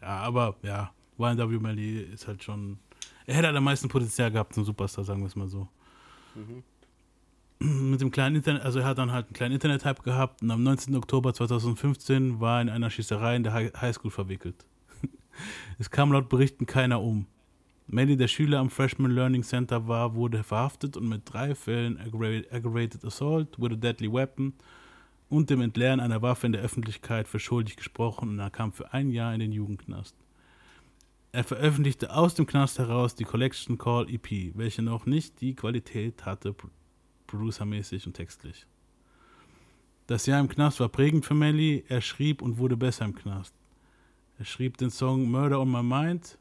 Ja, 0.00 0.18
aber 0.18 0.56
ja, 0.62 0.92
YNW 1.18 1.58
Melly 1.58 2.02
ist 2.02 2.28
halt 2.28 2.44
schon, 2.44 2.78
er 3.26 3.34
hätte 3.36 3.48
halt 3.48 3.56
am 3.56 3.64
meisten 3.64 3.88
Potenzial 3.88 4.30
gehabt 4.30 4.54
zum 4.54 4.64
Superstar, 4.64 5.04
sagen 5.04 5.20
wir 5.20 5.26
es 5.26 5.36
mal 5.36 5.48
so. 5.48 5.68
Mit 7.58 8.00
dem 8.00 8.10
kleinen 8.10 8.36
Internet, 8.36 8.62
also 8.62 8.80
er 8.80 8.84
hat 8.84 8.98
dann 8.98 9.12
halt 9.12 9.26
einen 9.26 9.32
kleinen 9.32 9.54
Internet-Hype 9.54 10.02
gehabt 10.02 10.42
und 10.42 10.50
am 10.50 10.62
19. 10.62 10.94
Oktober 10.96 11.32
2015 11.32 12.40
war 12.40 12.58
er 12.58 12.62
in 12.62 12.68
einer 12.68 12.90
Schießerei 12.90 13.36
in 13.36 13.44
der 13.44 13.52
Hi- 13.52 13.72
Highschool 13.80 14.10
verwickelt. 14.10 14.66
es 15.78 15.90
kam 15.90 16.12
laut 16.12 16.28
Berichten 16.28 16.66
keiner 16.66 17.00
um. 17.00 17.26
Melly, 17.86 18.16
der 18.16 18.28
Schüler 18.28 18.58
am 18.58 18.70
Freshman 18.70 19.10
Learning 19.10 19.42
Center 19.42 19.86
war, 19.86 20.14
wurde 20.14 20.42
verhaftet 20.42 20.96
und 20.96 21.08
mit 21.08 21.22
drei 21.26 21.54
Fällen 21.54 21.98
Aggravated, 21.98 23.04
Assault 23.04 23.58
with 23.60 23.72
a 23.72 23.76
Deadly 23.76 24.12
Weapon 24.12 24.54
und 25.28 25.48
dem 25.50 25.60
Entleeren 25.60 26.00
einer 26.00 26.22
Waffe 26.22 26.46
in 26.46 26.52
der 26.52 26.62
Öffentlichkeit 26.62 27.28
für 27.28 27.38
schuldig 27.38 27.76
gesprochen 27.76 28.30
und 28.30 28.38
er 28.38 28.50
kam 28.50 28.72
für 28.72 28.92
ein 28.92 29.10
Jahr 29.10 29.32
in 29.34 29.40
den 29.40 29.52
Jugendknast. 29.52 30.16
Er 31.32 31.44
veröffentlichte 31.44 32.14
aus 32.14 32.34
dem 32.34 32.46
Knast 32.46 32.78
heraus 32.78 33.14
die 33.14 33.24
Collection 33.24 33.76
Call 33.76 34.08
EP, 34.08 34.52
welche 34.54 34.82
noch 34.82 35.04
nicht 35.06 35.40
die 35.40 35.54
Qualität 35.54 36.24
hatte, 36.26 36.54
producermäßig 37.26 38.06
und 38.06 38.14
textlich. 38.14 38.66
Das 40.06 40.26
Jahr 40.26 40.40
im 40.40 40.48
Knast 40.48 40.80
war 40.80 40.88
prägend 40.88 41.24
für 41.24 41.34
Melly. 41.34 41.84
Er 41.88 42.00
schrieb 42.00 42.42
und 42.42 42.58
wurde 42.58 42.76
besser 42.76 43.04
im 43.06 43.14
Knast. 43.14 43.54
Er 44.38 44.44
schrieb 44.44 44.76
den 44.76 44.90
Song 44.90 45.30
Murder 45.30 45.60
on 45.60 45.70
My 45.70 45.82
Mind 45.82 46.38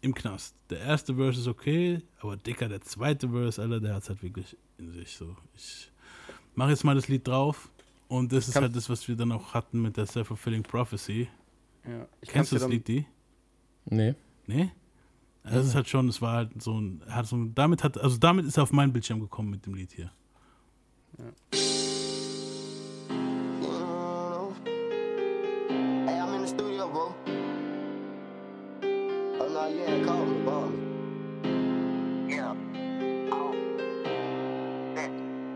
im 0.00 0.14
Knast. 0.14 0.54
Der 0.70 0.80
erste 0.80 1.14
Verse 1.14 1.40
ist 1.40 1.48
okay, 1.48 2.02
aber 2.20 2.36
dicker, 2.36 2.68
der 2.68 2.82
zweite 2.82 3.28
Verse, 3.30 3.60
Alter, 3.60 3.80
der 3.80 3.94
hat 3.94 4.02
es 4.02 4.08
halt 4.10 4.22
wirklich 4.22 4.56
in 4.78 4.92
sich 4.92 5.16
so. 5.16 5.34
Ich 5.56 5.90
mache 6.54 6.70
jetzt 6.70 6.84
mal 6.84 6.94
das 6.94 7.08
Lied 7.08 7.26
drauf 7.26 7.70
und 8.08 8.32
das 8.32 8.48
ist 8.48 8.56
halt 8.56 8.76
das, 8.76 8.88
was 8.90 9.08
wir 9.08 9.16
dann 9.16 9.32
auch 9.32 9.54
hatten 9.54 9.80
mit 9.80 9.96
der 9.96 10.06
Self-Fulfilling 10.06 10.62
Prophecy. 10.62 11.28
Ja, 11.88 12.06
ich 12.20 12.28
Kennst 12.28 12.52
du 12.52 12.56
das 12.56 12.68
Lied, 12.68 12.86
die? 12.86 13.06
Nee. 13.86 14.14
Nee? 14.46 14.70
Das 15.44 15.66
ist 15.66 15.74
halt 15.74 15.88
schon, 15.88 16.08
es 16.08 16.22
war 16.22 16.32
halt 16.32 16.62
so 16.62 16.80
ein, 16.80 17.02
hat 17.08 17.26
so 17.26 17.36
ein, 17.36 17.54
damit 17.54 17.84
hat, 17.84 17.98
also 17.98 18.16
damit 18.16 18.46
ist 18.46 18.56
er 18.56 18.62
auf 18.62 18.72
meinen 18.72 18.92
Bildschirm 18.92 19.20
gekommen 19.20 19.50
mit 19.50 19.66
dem 19.66 19.74
Lied 19.74 19.92
hier. 19.92 20.10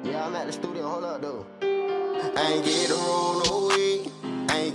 Yeah, 0.05 0.27
I'm 0.27 0.35
at 0.35 0.47
the 0.47 0.53
studio. 0.53 0.89
Hold 0.89 1.05
up, 1.05 1.21
though. 1.21 1.45
I 1.61 2.53
ain't 2.53 2.65
get 2.65 2.89
to 2.89 2.95
roll 2.95 3.43
no 3.45 3.69
weed. 3.69 4.11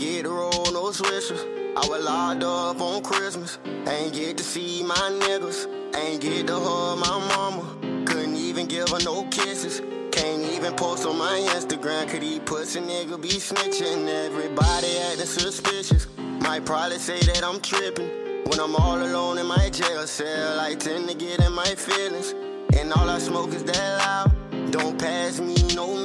Get 0.04 0.24
to 0.24 0.32
roll 0.32 0.66
no 0.74 0.91
swishers. 0.91 1.41
I 1.78 1.88
was 1.88 2.04
locked 2.04 2.43
up 2.43 2.82
on 2.82 3.01
Christmas. 3.04 3.58
Ain't 3.88 4.14
get 4.14 4.36
to 4.36 4.43
see 4.43 4.84
my 4.84 4.95
niggas. 5.24 5.66
Ain't 5.95 6.20
get 6.20 6.47
to 6.47 6.60
hug 6.60 6.99
my 6.99 7.20
mama. 7.34 7.64
Couldn't 8.06 8.36
even 8.36 8.68
give 8.68 8.89
her 8.89 8.99
no 9.06 9.24
kisses. 9.30 9.82
Can't 10.12 10.43
even 10.43 10.74
post 10.74 11.06
on 11.06 11.18
my 11.18 11.39
Instagram. 11.56 12.10
Could 12.10 12.22
he 12.22 12.41
pussy 12.41 12.82
nigga 12.82 13.22
be 13.22 13.30
snitching? 13.30 14.10
Everybody 14.10 14.97
acting 15.08 15.26
suspicious. 15.26 16.06
Might 16.18 16.66
probably 16.66 16.99
say 16.99 17.22
that 17.22 17.41
I'm 17.41 17.62
tripping. 17.62 18.10
When 18.47 18.60
I'm 18.60 18.76
all 18.76 19.01
alone 19.01 19.38
in 19.38 19.45
my 19.45 19.70
jail 19.70 20.06
cell, 20.06 20.60
I 20.60 20.76
tend 20.76 21.08
to 21.08 21.16
get 21.16 21.39
in 21.39 21.54
my 21.54 21.76
feelings. 21.76 22.36
And 22.78 22.91
all 22.91 23.10
I 23.10 23.20
smoke 23.20 23.54
is 23.54 23.64
that 23.64 23.99
loud. 23.99 24.72
Don't 24.72 24.99
pass 24.99 25.39
me 25.39 25.56
no 25.74 26.03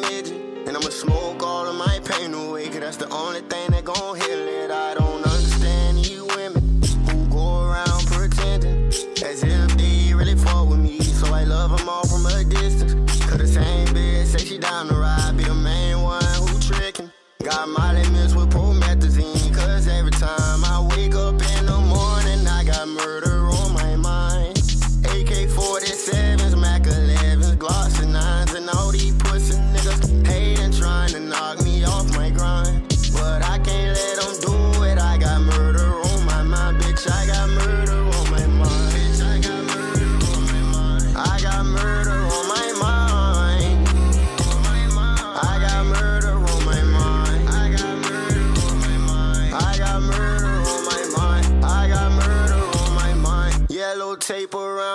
I'ma 0.79 0.91
smoke 0.91 1.43
all 1.43 1.67
of 1.67 1.75
my 1.75 1.99
pain 2.05 2.33
away, 2.33 2.67
cause 2.69 2.79
that's 2.79 2.97
the 2.99 3.09
only 3.11 3.41
thing 3.41 3.69
that 3.73 3.85
gon' 3.85 4.15
heal 4.15 4.47
it. 4.63 4.71
I 4.71 4.95
don't 4.95 5.25
understand 5.25 6.07
you 6.09 6.25
women 6.37 6.81
who 7.09 7.27
go 7.27 7.65
around 7.65 8.07
pretending 8.07 8.87
as 8.87 9.43
if 9.43 9.77
they 9.77 10.15
really 10.15 10.37
fuck 10.37 10.69
with 10.69 10.79
me. 10.79 11.01
So 11.01 11.35
I 11.35 11.43
love 11.43 11.77
them 11.77 11.89
all 11.89 12.07
from 12.07 12.27
a 12.27 12.45
distance. 12.45 12.95
Cause 13.25 13.39
the 13.39 13.49
same 13.49 13.89
bitch 13.89 14.27
say 14.27 14.39
she 14.39 14.59
down 14.59 14.87
to 14.87 14.95
ride, 14.95 15.37
be 15.37 15.43
the 15.43 15.55
main 15.55 16.01
one 16.01 16.23
who 16.47 16.61
tricking. 16.61 17.11
Got 17.43 17.69
Molly 17.71 17.78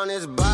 tape 0.04 0.10
around 0.10 0.10
his 0.10 0.28
body. 0.28 0.53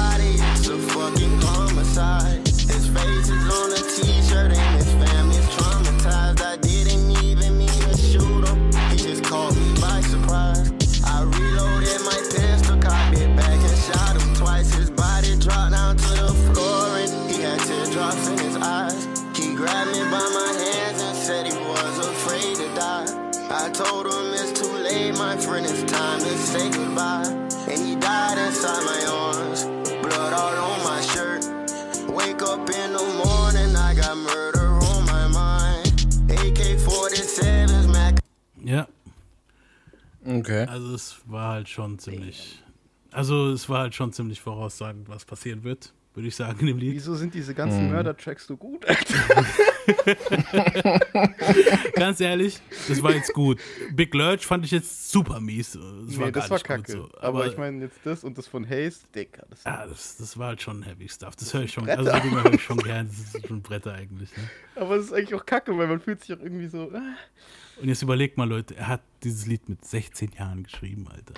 Okay. 40.40 40.66
also 40.66 40.94
es 40.96 41.18
war 41.26 41.54
halt 41.54 41.70
schon 41.70 42.00
ziemlich. 42.00 42.64
Also 43.12 43.52
es 43.52 43.68
war 43.70 43.80
halt 43.82 43.96
schon 43.96 44.14
ziemlich 44.14 44.40
voraussagend, 44.42 45.10
was 45.10 45.26
passieren 45.26 45.64
wird, 45.64 45.94
würde 46.14 46.28
ich 46.28 46.36
sagen, 46.36 46.60
in 46.62 46.68
dem 46.68 46.78
Lied. 46.78 46.94
Wieso 46.94 47.16
sind 47.16 47.34
diese 47.34 47.54
ganzen 47.56 47.86
Mhm. 47.86 47.92
Mörder-Tracks 47.94 48.46
so 48.48 48.56
gut? 48.58 48.86
Ganz 51.96 52.20
ehrlich, 52.22 52.60
das 52.88 53.02
war 53.02 53.14
jetzt 53.14 53.34
gut. 53.34 53.60
Big 53.94 54.14
Lurch 54.14 54.46
fand 54.46 54.66
ich 54.66 54.72
jetzt 54.72 55.12
super 55.12 55.40
mies. 55.40 55.72
Das 55.74 55.82
war 55.82 55.92
nee, 56.28 56.32
gar 56.32 56.32
das 56.32 56.50
war 56.50 56.58
nicht 56.58 56.66
kacke. 56.66 56.82
gut 56.98 57.12
so. 57.14 57.20
aber, 57.20 57.48
ich 57.48 57.58
meine, 57.58 57.84
jetzt 57.84 57.98
das 58.04 58.24
und 58.24 58.38
das 58.38 58.48
von 58.48 58.68
Haze, 58.68 59.00
Dicker. 59.16 59.46
Das 59.50 59.64
Ja, 59.64 59.86
das, 59.88 60.18
das 60.18 60.38
war 60.38 60.48
halt 60.50 60.62
schon 60.62 60.84
heavy 60.84 61.10
stuff. 61.10 61.36
Das 61.36 61.54
höre 61.54 61.64
ich 61.64 61.72
schon, 61.74 61.86
Bretter. 61.86 62.14
also 62.14 62.34
höre 62.44 62.54
ich 62.54 62.62
schon 62.64 62.78
gern. 62.78 63.08
Das 63.08 63.36
ist 63.36 63.48
schon 63.48 63.62
Bretter 63.62 63.94
eigentlich. 63.94 64.30
Ne? 64.38 64.44
aber 64.76 64.96
es 64.96 65.06
ist 65.08 65.14
eigentlich 65.14 65.34
auch 65.36 65.46
kacke, 65.46 65.78
weil 65.78 65.88
man 65.88 66.00
fühlt 66.00 66.22
sich 66.22 66.36
auch 66.38 66.42
irgendwie 66.42 66.68
so. 66.68 66.92
Und 67.82 67.88
jetzt 67.88 68.02
überleg 68.02 68.38
mal, 68.38 68.48
Leute, 68.48 68.76
er 68.76 68.88
hat 68.88 69.02
dieses 69.24 69.46
Lied 69.46 69.70
mit 69.70 69.84
16 69.86 70.32
Jahren 70.38 70.64
geschrieben, 70.64 71.08
Alter. 71.08 71.34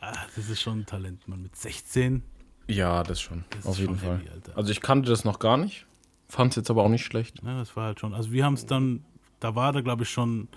Ah, 0.00 0.26
Das 0.34 0.48
ist 0.48 0.60
schon 0.60 0.80
ein 0.80 0.86
Talent, 0.86 1.26
man. 1.28 1.42
Mit 1.42 1.56
16. 1.56 2.22
Ja, 2.68 3.02
das 3.02 3.20
schon. 3.20 3.44
Das 3.50 3.66
auf 3.66 3.78
jeden 3.78 3.98
schon 3.98 4.08
Fall. 4.08 4.18
heavy, 4.18 4.30
Alter. 4.30 4.56
also 4.56 4.70
ich 4.70 4.80
kannte 4.80 5.10
das 5.10 5.24
noch 5.24 5.38
gar 5.38 5.56
nicht. 5.56 5.86
Fand 6.28 6.52
es 6.52 6.56
jetzt 6.56 6.70
aber 6.70 6.82
auch 6.82 6.88
nicht 6.88 7.04
schlecht. 7.04 7.42
Ne, 7.42 7.56
das 7.58 7.76
war 7.76 7.86
halt 7.86 8.00
schon. 8.00 8.14
Also 8.14 8.32
wir 8.32 8.44
haben 8.44 8.54
es 8.54 8.64
dann, 8.66 9.04
da 9.40 9.54
war 9.54 9.72
da 9.72 9.82
glaube 9.82 10.04
ich 10.04 10.10
schon, 10.10 10.48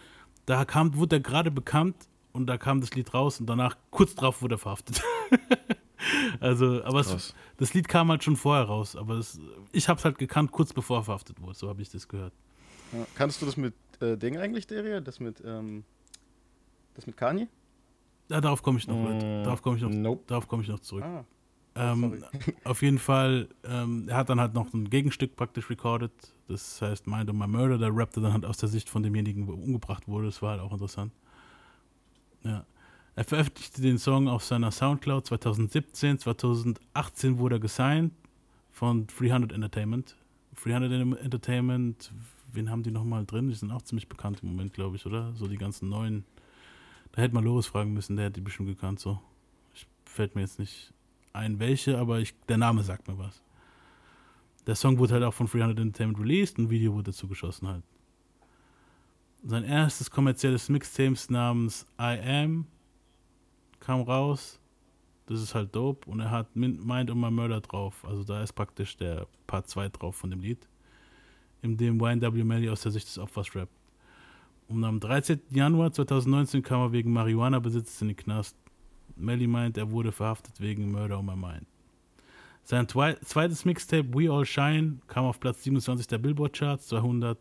da 0.46 0.64
kam, 0.64 0.96
wurde 0.96 1.18
er 1.18 1.20
gerade 1.20 1.52
bekannt 1.52 1.96
und 2.32 2.48
da 2.48 2.58
kam 2.58 2.80
das 2.80 2.94
Lied 2.96 3.14
raus 3.14 3.40
und 3.42 3.48
danach, 3.48 3.76
kurz 3.92 4.16
drauf, 4.16 4.42
wurde 4.42 4.56
er 4.56 4.60
verhaftet. 4.60 5.02
also, 6.40 6.82
aber 6.86 7.02
es, 7.02 7.36
das 7.58 7.74
Lied 7.74 7.90
kam 7.90 8.10
halt 8.10 8.24
schon 8.24 8.38
vorher 8.38 8.64
raus, 8.66 8.96
aber 8.96 9.16
es, 9.16 9.40
ich 9.74 9.90
habe 9.90 10.00
es 10.00 10.06
halt 10.06 10.18
gekannt, 10.18 10.52
kurz 10.54 10.72
bevor 10.72 11.00
er 11.00 11.04
verhaftet 11.04 11.42
wurde. 11.42 11.56
So 11.58 11.68
habe 11.68 11.82
ich 11.82 11.90
das 11.90 12.08
gehört. 12.08 12.34
Ja. 12.94 13.06
Kannst 13.16 13.42
du 13.42 13.46
das 13.46 13.58
mit 13.58 13.74
äh, 14.02 14.18
Ding 14.18 14.38
eigentlich, 14.38 14.68
Deria? 14.68 15.02
Das 15.02 15.20
mit, 15.20 15.42
ähm, 15.46 15.84
das 16.96 17.08
mit 17.08 17.18
Kanye? 17.18 17.48
Ja, 18.30 18.42
darauf 18.42 18.62
komme 18.62 18.78
ich 18.78 18.88
noch. 18.88 18.96
Mm, 18.98 19.44
Darauf 19.44 19.62
komme 19.62 19.78
ich 19.78 19.84
noch, 19.84 19.90
nope. 19.90 20.24
darauf 20.28 20.48
komme 20.48 20.64
ich 20.64 20.70
noch 20.70 20.80
zurück. 20.80 21.04
Ah, 21.04 21.24
Ähm, 21.76 22.24
auf 22.66 22.82
jeden 22.82 23.00
Fall, 23.00 23.48
ähm, 23.64 24.06
er 24.10 24.18
hat 24.18 24.30
dann 24.30 24.40
halt 24.42 24.54
noch 24.54 24.74
ein 24.74 24.90
Gegenstück 24.90 25.36
praktisch 25.36 25.70
recorded. 25.70 26.12
Das 26.48 26.82
heißt 26.82 27.08
Mind 27.08 27.30
of 27.30 27.36
My 27.36 27.48
Murder. 27.48 27.78
Der 27.78 27.96
rappte 27.96 28.20
dann 28.22 28.34
halt 28.34 28.46
aus 28.46 28.58
der 28.58 28.70
Sicht 28.70 28.90
von 28.90 29.04
demjenigen, 29.04 29.46
der 29.46 29.56
umgebracht 29.56 30.08
wurde. 30.08 30.26
Das 30.28 30.42
war 30.42 30.52
halt 30.52 30.62
auch 30.62 30.72
interessant. 30.74 31.14
Ja. 32.44 32.66
Er 33.16 33.24
veröffentlichte 33.24 33.82
den 33.82 33.98
Song 33.98 34.28
auf 34.28 34.44
seiner 34.44 34.72
Soundcloud 34.72 35.26
2017. 35.28 36.20
2018 36.20 37.38
wurde 37.40 37.56
er 37.56 37.60
gesigned 37.60 38.14
von 38.72 39.08
300 39.08 39.52
Entertainment. 39.54 40.16
300 40.64 41.20
Entertainment, 41.24 42.12
wen 42.58 42.70
haben 42.70 42.84
die 42.84 42.92
nochmal 42.92 43.26
drin? 43.26 43.48
Die 43.48 43.56
sind 43.56 43.72
auch 43.72 43.82
ziemlich 43.84 44.10
bekannt 44.10 44.40
im 44.44 44.50
Moment, 44.50 44.74
glaube 44.74 44.98
ich, 44.98 45.06
oder? 45.06 45.34
So 45.36 45.48
die 45.48 45.58
ganzen 45.58 45.88
neuen. 45.88 46.26
Da 47.14 47.22
hätte 47.22 47.34
man 47.34 47.44
Loris 47.46 47.68
fragen 47.68 47.94
müssen, 47.94 48.18
der 48.18 48.26
hätte 48.26 48.34
die 48.36 48.42
bestimmt 48.42 48.68
gekannt, 48.68 49.00
so. 49.00 49.22
Ich, 49.74 49.88
fällt 50.06 50.36
mir 50.36 50.42
jetzt 50.42 50.60
nicht 50.60 50.94
ein, 51.34 51.60
welche, 51.60 51.98
aber 51.98 52.20
ich, 52.20 52.34
der 52.50 52.58
Name 52.58 52.84
sagt 52.84 53.08
mir 53.08 53.18
was. 53.18 53.42
Der 54.66 54.76
Song 54.76 54.98
wurde 54.98 55.14
halt 55.14 55.24
auch 55.24 55.34
von 55.34 55.48
300 55.48 55.80
Entertainment 55.80 56.20
released, 56.20 56.58
ein 56.58 56.70
Video 56.70 56.94
wurde 56.94 57.12
dazu 57.12 57.28
geschossen 57.28 57.68
halt. 57.70 57.84
Sein 59.44 59.64
erstes 59.64 60.12
kommerzielles 60.12 60.68
Mixtape 60.68 61.16
namens 61.30 61.86
I 62.00 62.20
Am 62.20 62.66
kam 63.80 64.02
raus. 64.02 64.60
Das 65.28 65.42
ist 65.42 65.54
halt 65.56 65.76
dope 65.76 66.10
und 66.10 66.20
er 66.22 66.32
hat 66.32 66.56
Min- 66.56 66.86
Mind 66.86 67.12
on 67.12 67.20
My 67.20 67.30
Murder 67.30 67.62
drauf. 67.62 68.04
Also 68.06 68.24
da 68.24 68.42
ist 68.44 68.54
praktisch 68.54 68.98
der 68.98 69.28
Part 69.46 69.70
2 69.70 69.90
drauf 69.90 70.16
von 70.16 70.30
dem 70.30 70.40
Lied, 70.42 70.68
in 71.72 71.78
dem 71.78 72.00
YNW 72.00 72.44
Melly 72.44 72.70
aus 72.70 72.82
der 72.82 72.92
Sicht 72.92 73.08
des 73.08 73.18
Opfers 73.18 73.56
rappt. 73.56 73.74
Und 74.68 74.84
am 74.84 75.00
13. 75.00 75.42
Januar 75.50 75.92
2019 75.92 76.62
kam 76.62 76.82
er 76.82 76.92
wegen 76.92 77.14
Marihuana-Besitzes 77.14 78.02
in 78.02 78.10
den 78.10 78.18
Knast. 78.18 78.58
Melly 79.16 79.48
meint, 79.48 79.78
er 79.78 79.92
wurde 79.92 80.12
verhaftet 80.12 80.60
wegen 80.60 80.92
Murder 80.92 81.20
on 81.20 81.26
My 81.26 81.36
Mind. 81.36 81.66
Sein 82.64 82.88
zweites 82.90 83.64
Mixtape 83.64 84.14
We 84.14 84.30
All 84.30 84.46
Shine 84.46 85.00
kam 85.08 85.24
auf 85.24 85.40
Platz 85.40 85.64
27 85.64 86.06
der 86.08 86.18
Billboard-Charts, 86.18 86.88
200. 86.88 87.40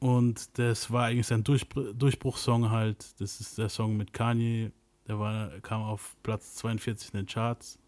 Und 0.00 0.58
das 0.58 0.90
war 0.90 1.04
eigentlich 1.04 1.28
sein 1.28 1.44
Durchbr 1.44 1.94
Durchbruchssong 1.94 2.70
halt. 2.70 3.20
Das 3.20 3.40
ist 3.40 3.58
der 3.58 3.68
Song 3.68 3.96
mit 3.96 4.12
Kanye. 4.12 4.72
Der 5.06 5.20
war, 5.20 5.48
kam 5.60 5.82
auf 5.82 6.16
Platz 6.24 6.56
42 6.56 7.14
in 7.14 7.20
den 7.20 7.26
Charts. 7.26 7.78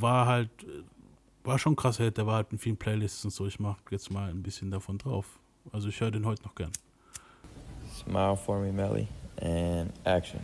War 0.00 0.26
halt, 0.26 0.50
war 1.44 1.58
schon 1.58 1.76
Hit. 1.98 2.16
Der 2.16 2.26
war 2.26 2.36
halt 2.36 2.52
in 2.52 2.58
vielen 2.58 2.76
Playlists 2.76 3.24
und 3.24 3.30
so. 3.30 3.46
Ich 3.46 3.58
mach 3.58 3.78
jetzt 3.90 4.10
mal 4.10 4.30
ein 4.30 4.42
bisschen 4.42 4.70
davon 4.70 4.98
drauf. 4.98 5.38
Also 5.72 5.88
ich 5.88 6.00
höre 6.00 6.10
den 6.10 6.26
heute 6.26 6.42
noch 6.42 6.54
gern. 6.54 6.72
Smile 7.94 8.36
for 8.36 8.60
me, 8.60 8.72
Melly, 8.72 9.06
and 9.40 9.92
action. 10.04 10.40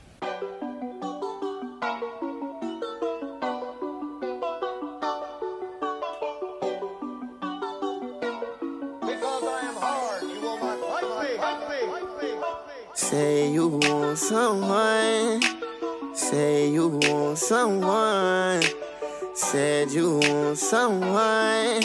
Say 12.94 13.50
you 13.52 13.68
want 13.68 14.18
someone. 14.18 15.40
Say 16.12 16.70
you 16.70 16.88
want 16.88 17.38
someone. 17.38 18.07
Said 19.50 19.90
you 19.92 20.18
want 20.18 20.58
someone. 20.58 21.82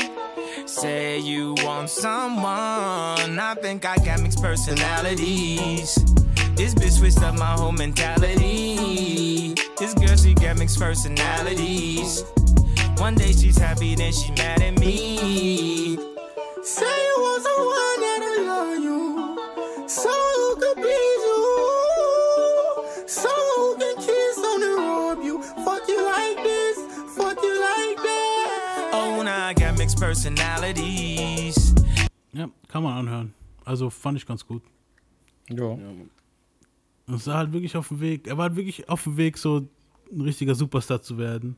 Say 0.66 1.20
you 1.20 1.56
want 1.60 1.90
someone. 1.90 3.40
I 3.40 3.56
think 3.62 3.86
I 3.86 3.96
got 4.04 4.22
mixed 4.22 4.42
personalities. 4.42 5.96
This 6.56 6.76
bitch 6.76 7.00
switched 7.00 7.24
up 7.24 7.36
my 7.36 7.54
whole 7.54 7.72
mentality. 7.72 9.54
This 9.78 9.94
girl, 9.94 10.18
she 10.18 10.34
got 10.34 10.58
mixed 10.58 10.78
personalities. 10.78 12.26
One 12.98 13.16
day 13.16 13.32
she's 13.32 13.58
happy, 13.58 13.96
then 13.96 14.12
she 14.12 14.32
mad 14.32 14.62
at 14.62 14.78
me. 14.78 15.73
Personalities. 30.24 31.76
Ja, 32.32 32.50
kann 32.70 32.84
man 32.84 32.94
anhören. 32.98 33.34
Also 33.66 33.90
fand 33.90 34.18
ich 34.18 34.26
ganz 34.26 34.46
gut. 34.46 34.64
Ja. 35.50 35.78
Es 37.14 37.28
war 37.28 37.36
halt 37.36 37.52
wirklich 37.52 37.76
auf 37.76 37.90
dem 37.90 38.00
Weg, 38.00 38.28
er 38.28 38.38
war 38.38 38.44
halt 38.44 38.56
wirklich 38.56 38.88
auf 38.88 39.04
dem 39.04 39.18
Weg, 39.18 39.38
so 39.38 39.68
ein 40.12 40.22
richtiger 40.22 40.56
Superstar 40.56 41.02
zu 41.02 41.18
werden. 41.18 41.58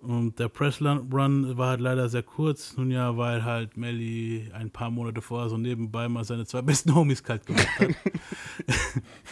Und 0.00 0.38
der 0.40 0.48
Press-Run 0.48 1.56
war 1.56 1.68
halt 1.68 1.80
leider 1.80 2.08
sehr 2.08 2.22
kurz. 2.22 2.76
Nun 2.76 2.90
ja, 2.90 3.16
weil 3.16 3.44
halt 3.44 3.76
Melly 3.76 4.50
ein 4.52 4.70
paar 4.70 4.90
Monate 4.90 5.22
vorher 5.22 5.48
so 5.48 5.56
nebenbei 5.56 6.08
mal 6.08 6.24
seine 6.24 6.46
zwei 6.46 6.62
besten 6.62 6.94
Homies 6.94 7.22
kalt 7.22 7.46
gemacht 7.46 7.68
hat. 7.78 7.90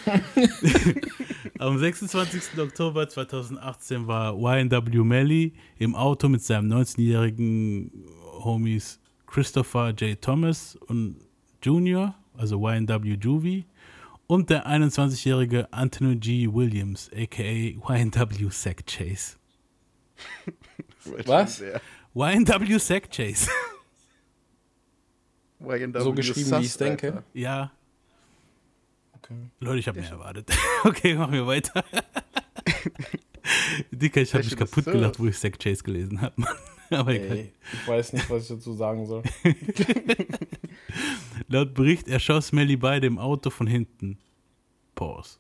Am 1.65 1.79
26. 1.79 2.59
Oktober 2.59 3.09
2018 3.09 4.07
war 4.07 4.35
YNW 4.35 5.03
Melly 5.03 5.55
im 5.79 5.95
Auto 5.95 6.29
mit 6.29 6.43
seinem 6.43 6.71
19-jährigen 6.71 7.91
Homies 8.45 9.01
Christopher 9.27 9.89
J. 9.93 10.21
Thomas 10.21 10.77
und 10.77 11.17
Jr., 11.62 12.15
also 12.37 12.59
YNW 12.69 13.17
Juvie, 13.19 13.65
und 14.27 14.51
der 14.51 14.67
21-jährige 14.67 15.73
Anthony 15.73 16.17
G. 16.17 16.49
Williams, 16.53 17.11
aka 17.17 17.43
YNW 17.43 18.51
Sack 18.51 18.85
Chase. 18.87 19.39
Was? 21.25 21.62
YNW 22.12 22.79
Sack 22.79 23.11
Chase. 23.11 23.51
YNW 25.61 25.99
So 25.99 26.12
geschrieben, 26.12 26.51
wie 26.51 26.57
ich 26.57 26.67
es 26.67 26.73
Sus, 26.73 26.77
denke. 26.77 27.07
Alter. 27.07 27.25
ja. 27.33 27.73
Okay. 29.25 29.35
Leute, 29.61 29.79
ich 29.79 29.89
habe 29.89 30.01
mehr 30.01 30.11
erwartet. 30.11 30.51
okay, 30.85 31.14
machen 31.14 31.33
wir 31.33 31.47
weiter. 31.47 31.83
Dicker, 33.91 34.20
ich 34.20 34.35
habe 34.35 34.45
mich 34.45 34.57
kaputt 34.57 34.85
gelacht, 34.85 35.18
wo 35.18 35.27
ich 35.27 35.39
Zack 35.39 35.59
Chase 35.59 35.83
gelesen 35.83 36.20
habe. 36.20 36.35
Aber 36.91 37.14
egal. 37.14 37.37
Ey, 37.39 37.53
ich 37.72 37.89
weiß 37.89 38.12
nicht, 38.12 38.29
was 38.29 38.43
ich 38.43 38.49
dazu 38.57 38.75
sagen 38.75 39.07
soll. 39.07 39.22
Laut 41.49 41.72
Bericht 41.72 42.09
erschoss 42.09 42.53
Melly 42.53 42.77
beide 42.77 43.07
im 43.07 43.18
Auto 43.18 43.49
von 43.49 43.66
hinten. 43.66 44.18
Pause. 44.95 45.39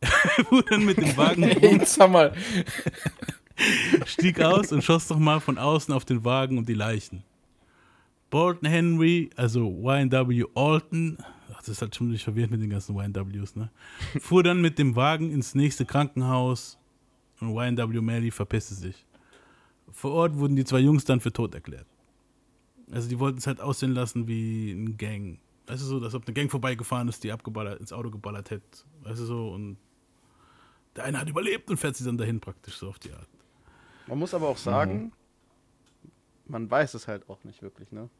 Er 0.00 0.44
fuhr 0.46 0.62
dann 0.62 0.86
mit 0.86 0.96
dem 0.96 1.14
Wagen 1.18 1.44
rum, 1.44 1.82
sag 1.84 2.10
mal. 2.10 2.34
stieg 4.06 4.40
aus 4.40 4.72
und 4.72 4.82
schoss 4.82 5.10
nochmal 5.10 5.40
von 5.40 5.58
außen 5.58 5.92
auf 5.92 6.06
den 6.06 6.24
Wagen 6.24 6.56
und 6.56 6.66
die 6.66 6.74
Leichen. 6.74 7.22
Bolton 8.30 8.68
Henry, 8.68 9.28
also 9.36 9.68
YNW 9.68 10.44
Alton, 10.54 11.18
das 11.60 11.68
ist 11.68 11.82
halt 11.82 11.94
schon 11.94 12.10
nicht 12.10 12.24
verwirrt 12.24 12.50
mit 12.50 12.60
den 12.60 12.70
ganzen 12.70 12.96
YNWs, 12.96 13.56
ne? 13.56 13.70
Fuhr 14.20 14.42
dann 14.42 14.60
mit 14.60 14.78
dem 14.78 14.96
Wagen 14.96 15.30
ins 15.30 15.54
nächste 15.54 15.84
Krankenhaus 15.84 16.78
und 17.40 17.54
YNW 17.54 18.00
Melly 18.00 18.30
verpisste 18.30 18.74
sich. 18.74 19.06
Vor 19.92 20.12
Ort 20.12 20.36
wurden 20.36 20.56
die 20.56 20.64
zwei 20.64 20.78
Jungs 20.78 21.04
dann 21.04 21.20
für 21.20 21.32
tot 21.32 21.54
erklärt. 21.54 21.86
Also 22.90 23.08
die 23.08 23.18
wollten 23.18 23.38
es 23.38 23.46
halt 23.46 23.60
aussehen 23.60 23.92
lassen 23.92 24.26
wie 24.26 24.72
ein 24.72 24.96
Gang. 24.96 25.38
Weißt 25.66 25.82
du 25.82 25.86
so, 25.86 26.00
als 26.00 26.14
ob 26.14 26.26
eine 26.26 26.34
Gang 26.34 26.50
vorbeigefahren 26.50 27.08
ist, 27.08 27.22
die 27.22 27.32
abgeballert, 27.32 27.78
ins 27.80 27.92
Auto 27.92 28.10
geballert 28.10 28.50
hätte. 28.50 28.64
Weißt 29.02 29.20
du 29.20 29.24
so, 29.24 29.50
und 29.50 29.76
der 30.96 31.04
eine 31.04 31.20
hat 31.20 31.28
überlebt 31.28 31.70
und 31.70 31.76
fährt 31.76 31.96
sie 31.96 32.04
dann 32.04 32.18
dahin 32.18 32.40
praktisch 32.40 32.76
so 32.76 32.88
auf 32.88 32.98
die 32.98 33.12
Art. 33.12 33.28
Man 34.06 34.18
muss 34.18 34.34
aber 34.34 34.48
auch 34.48 34.56
sagen, 34.56 35.12
man 36.46 36.68
weiß 36.68 36.94
es 36.94 37.06
halt 37.06 37.28
auch 37.28 37.44
nicht 37.44 37.62
wirklich, 37.62 37.92
ne? 37.92 38.10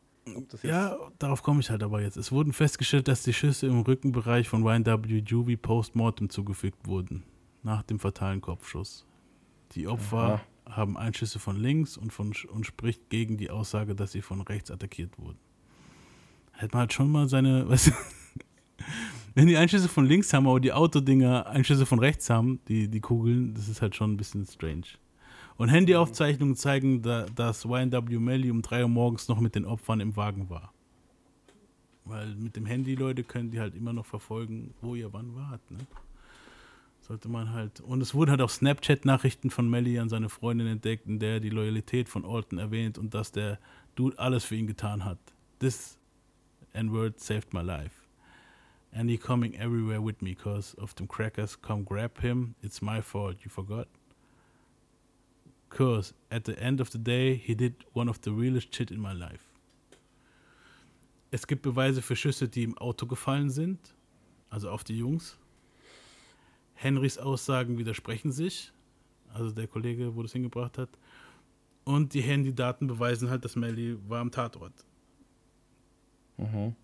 Ja, 0.62 0.96
darauf 1.18 1.42
komme 1.42 1.60
ich 1.60 1.70
halt 1.70 1.82
aber 1.82 2.00
jetzt. 2.00 2.16
Es 2.16 2.32
wurden 2.32 2.52
festgestellt, 2.52 3.08
dass 3.08 3.22
die 3.22 3.32
Schüsse 3.32 3.66
im 3.66 3.80
Rückenbereich 3.80 4.48
von 4.48 4.64
YNW 4.64 5.22
Juvie 5.26 5.56
postmortem 5.56 6.30
zugefügt 6.30 6.86
wurden. 6.86 7.24
Nach 7.62 7.82
dem 7.82 7.98
fatalen 7.98 8.40
Kopfschuss. 8.40 9.06
Die 9.72 9.86
Opfer 9.86 10.40
haben 10.68 10.96
Einschüsse 10.96 11.38
von 11.38 11.56
links 11.56 11.96
und, 11.96 12.12
von, 12.12 12.32
und 12.52 12.66
spricht 12.66 13.10
gegen 13.10 13.36
die 13.36 13.50
Aussage, 13.50 13.94
dass 13.94 14.12
sie 14.12 14.22
von 14.22 14.40
rechts 14.40 14.70
attackiert 14.70 15.18
wurden. 15.18 15.38
Hätte 16.52 16.72
man 16.72 16.80
halt 16.80 16.92
schon 16.92 17.10
mal 17.10 17.28
seine. 17.28 17.68
Weißt 17.68 17.92
wenn 19.34 19.46
die 19.46 19.56
Einschüsse 19.56 19.88
von 19.88 20.06
links 20.06 20.32
haben, 20.32 20.46
aber 20.48 20.60
die 20.60 20.72
Autodinger 20.72 21.46
Einschüsse 21.46 21.86
von 21.86 21.98
rechts 21.98 22.30
haben, 22.30 22.60
die, 22.68 22.88
die 22.88 23.00
Kugeln, 23.00 23.54
das 23.54 23.68
ist 23.68 23.80
halt 23.80 23.94
schon 23.94 24.12
ein 24.12 24.16
bisschen 24.16 24.46
strange. 24.46 24.86
Und 25.60 25.68
Handyaufzeichnungen 25.68 26.56
zeigen, 26.56 27.02
da, 27.02 27.26
dass 27.34 27.66
YNW 27.66 28.18
Melly 28.18 28.50
um 28.50 28.62
3 28.62 28.84
Uhr 28.84 28.88
morgens 28.88 29.28
noch 29.28 29.40
mit 29.40 29.54
den 29.54 29.66
Opfern 29.66 30.00
im 30.00 30.16
Wagen 30.16 30.48
war. 30.48 30.72
Weil 32.06 32.34
mit 32.34 32.56
dem 32.56 32.64
Handy, 32.64 32.94
Leute, 32.94 33.24
können 33.24 33.50
die 33.50 33.60
halt 33.60 33.74
immer 33.74 33.92
noch 33.92 34.06
verfolgen, 34.06 34.72
wo 34.80 34.94
ihr 34.94 35.12
wann 35.12 35.36
wart. 35.36 35.60
Ne? 35.70 35.80
Sollte 37.02 37.28
man 37.28 37.52
halt. 37.52 37.80
Und 37.80 38.00
es 38.00 38.14
wurden 38.14 38.30
halt 38.30 38.40
auch 38.40 38.48
Snapchat-Nachrichten 38.48 39.50
von 39.50 39.68
Melly 39.68 39.98
an 39.98 40.08
seine 40.08 40.30
Freundin 40.30 40.66
entdeckt, 40.66 41.06
in 41.06 41.18
der 41.18 41.34
er 41.34 41.40
die 41.40 41.50
Loyalität 41.50 42.08
von 42.08 42.24
Alton 42.24 42.58
erwähnt 42.58 42.96
und 42.96 43.12
dass 43.12 43.30
der 43.30 43.58
Dude 43.96 44.18
alles 44.18 44.46
für 44.46 44.56
ihn 44.56 44.66
getan 44.66 45.04
hat. 45.04 45.18
This 45.58 45.98
N-word 46.72 47.20
saved 47.20 47.52
my 47.52 47.60
life. 47.60 48.06
And 48.92 49.10
he 49.10 49.18
coming 49.18 49.52
everywhere 49.56 50.02
with 50.02 50.22
me 50.22 50.34
cause 50.34 50.74
of 50.78 50.94
them 50.94 51.06
crackers 51.06 51.60
come 51.60 51.84
grab 51.84 52.22
him. 52.22 52.54
It's 52.62 52.80
my 52.80 53.02
fault, 53.02 53.36
you 53.44 53.50
forgot. 53.50 53.88
Cause 55.70 56.14
at 56.30 56.46
the 56.46 56.58
end 56.58 56.80
of 56.80 56.90
the 56.90 56.98
day, 56.98 57.34
he 57.36 57.54
did 57.54 57.74
one 57.94 58.10
of 58.10 58.18
the 58.22 58.30
realest 58.30 58.74
shit 58.74 58.90
in 58.90 59.00
my 59.00 59.12
life. 59.12 59.44
Es 61.30 61.46
gibt 61.46 61.62
Beweise 61.62 62.02
für 62.02 62.16
Schüsse, 62.16 62.48
die 62.48 62.64
im 62.64 62.76
Auto 62.76 63.06
gefallen 63.06 63.50
sind, 63.50 63.78
also 64.50 64.68
auf 64.68 64.82
die 64.82 64.98
Jungs. 64.98 65.38
Henrys 66.74 67.18
Aussagen 67.18 67.78
widersprechen 67.78 68.32
sich, 68.32 68.72
also 69.32 69.52
der 69.52 69.68
Kollege, 69.68 70.16
wo 70.16 70.22
das 70.22 70.32
hingebracht 70.32 70.76
hat. 70.76 70.90
Und 71.84 72.14
die 72.14 72.20
Handydaten 72.20 72.88
beweisen 72.88 73.30
halt, 73.30 73.44
dass 73.44 73.54
Melly 73.54 73.96
war 74.08 74.20
am 74.20 74.32
Tatort. 74.32 74.72
Mhm. 76.36 76.74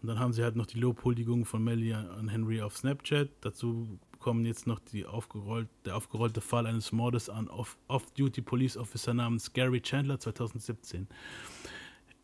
Und 0.00 0.08
dann 0.08 0.18
haben 0.18 0.32
sie 0.32 0.42
halt 0.42 0.56
noch 0.56 0.66
die 0.66 0.78
Lobhuldigung 0.78 1.44
von 1.44 1.62
Melly 1.62 1.92
an 1.92 2.08
an 2.08 2.28
Henry 2.28 2.62
auf 2.62 2.76
Snapchat. 2.76 3.28
Dazu 3.40 3.98
kommen 4.18 4.44
jetzt 4.44 4.66
noch 4.66 4.78
die 4.80 5.06
aufgerollt, 5.06 5.68
der 5.84 5.96
aufgerollte 5.96 6.40
Fall 6.40 6.66
eines 6.66 6.92
Mordes 6.92 7.28
an 7.30 7.48
Off- 7.48 7.76
Off-Duty 7.88 8.42
Police 8.42 8.76
Officer 8.76 9.14
namens 9.14 9.52
Gary 9.52 9.80
Chandler 9.80 10.18
2017. 10.18 11.06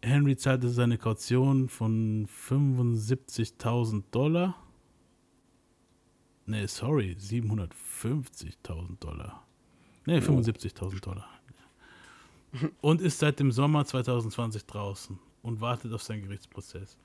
Henry 0.02 0.36
zahlte 0.36 0.68
seine 0.68 0.98
Kaution 0.98 1.68
von 1.68 2.26
75.000 2.26 4.02
Dollar. 4.10 4.54
Nee, 6.46 6.66
sorry, 6.66 7.16
750.000 7.18 8.98
Dollar. 9.00 9.46
Nee, 10.04 10.18
75.000 10.18 11.00
Dollar. 11.00 11.26
Und 12.82 13.00
ist 13.00 13.18
seit 13.18 13.40
dem 13.40 13.50
Sommer 13.50 13.84
2020 13.86 14.66
draußen 14.66 15.18
und 15.42 15.60
wartet 15.60 15.92
auf 15.92 16.02
seinen 16.02 16.22
Gerichtsprozess. 16.22 16.98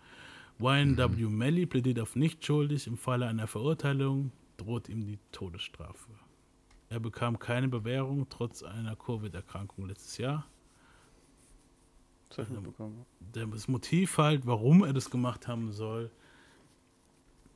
YNW 0.60 1.30
Melly 1.30 1.66
plädiert 1.66 2.00
auf 2.02 2.18
nicht 2.18 2.46
schuldig. 2.46 2.86
Im 2.86 2.98
Falle 2.98 3.28
einer 3.28 3.48
Verurteilung 3.48 4.32
droht 4.60 4.90
ihm 4.90 5.06
die 5.06 5.20
Todesstrafe. 5.32 6.10
Er 6.90 7.00
bekam 7.00 7.40
keine 7.40 7.68
Bewährung 7.68 8.28
trotz 8.30 8.64
einer 8.64 8.96
Covid-Erkrankung 8.96 9.88
letztes 9.88 10.18
Jahr. 10.18 10.48
Das 13.34 13.68
Motiv 13.68 14.18
halt, 14.18 14.46
warum 14.46 14.84
er 14.84 14.94
das 14.94 15.10
gemacht 15.10 15.48
haben 15.48 15.72
soll, 15.72 16.12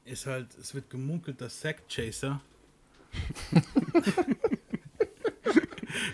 ist 0.05 0.25
halt, 0.25 0.55
es 0.57 0.73
wird 0.73 0.89
gemunkelt, 0.89 1.39
dass 1.41 1.59
Sack 1.61 1.87
Chaser. 1.87 2.41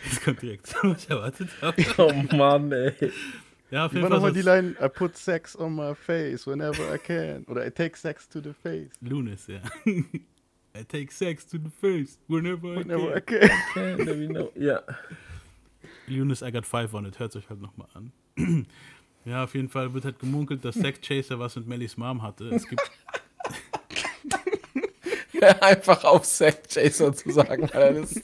das 0.03 0.21
kommt 0.23 0.41
direkt, 0.41 0.75
was 0.83 1.03
ich 1.03 1.09
erwartet 1.09 1.49
habe. 1.61 1.85
Oh 1.97 2.35
Mann, 2.35 2.71
ey. 2.71 2.93
Ja, 3.71 3.85
auf 3.85 3.93
jeden 3.93 4.03
Fall. 4.03 4.15
nochmal 4.15 4.33
die 4.33 4.41
so- 4.41 4.49
Line, 4.49 4.75
I 4.81 4.89
put 4.89 5.15
sex 5.15 5.57
on 5.57 5.75
my 5.75 5.93
face 5.95 6.45
whenever 6.47 6.93
I 6.93 6.97
can. 6.97 7.43
Oder 7.45 7.65
I 7.65 7.71
take 7.71 7.95
sex 7.97 8.27
to 8.29 8.41
the 8.41 8.53
face. 8.53 8.89
Lunis, 9.01 9.47
ja. 9.47 9.61
I 10.79 10.83
take 10.83 11.11
sex 11.11 11.45
to 11.47 11.57
the 11.57 11.69
face 11.81 12.17
whenever, 12.27 12.75
Whenever 12.75 13.13
I 13.13 13.17
I 13.17 13.21
can. 13.21 13.39
can. 13.39 13.51
Okay, 13.75 14.03
let 14.03 14.17
me 14.17 14.27
know. 14.27 14.51
Ja. 14.55 14.81
Lunis, 16.07 16.41
I 16.41 16.51
got 16.51 16.65
five 16.65 16.93
on 16.95 17.05
it. 17.05 17.19
Hört 17.19 17.35
euch 17.35 17.49
halt 17.49 17.61
nochmal 17.61 17.87
an. 17.93 18.11
ja, 19.25 19.43
auf 19.43 19.53
jeden 19.55 19.69
Fall 19.69 19.93
wird 19.93 20.05
halt 20.05 20.19
gemunkelt, 20.19 20.63
dass 20.65 20.75
Zack 20.79 21.01
Chaser 21.01 21.37
was 21.39 21.55
mit 21.55 21.67
Mellys 21.67 21.97
Mom 21.97 22.21
hatte. 22.21 22.45
Es 22.49 22.67
gibt 22.67 22.81
Einfach 25.61 26.03
auf 26.03 26.23
Zack 26.23 26.67
Chaser 26.69 27.13
zu 27.13 27.31
sagen, 27.31 27.63
Alter. 27.71 27.93
Das 28.01 28.21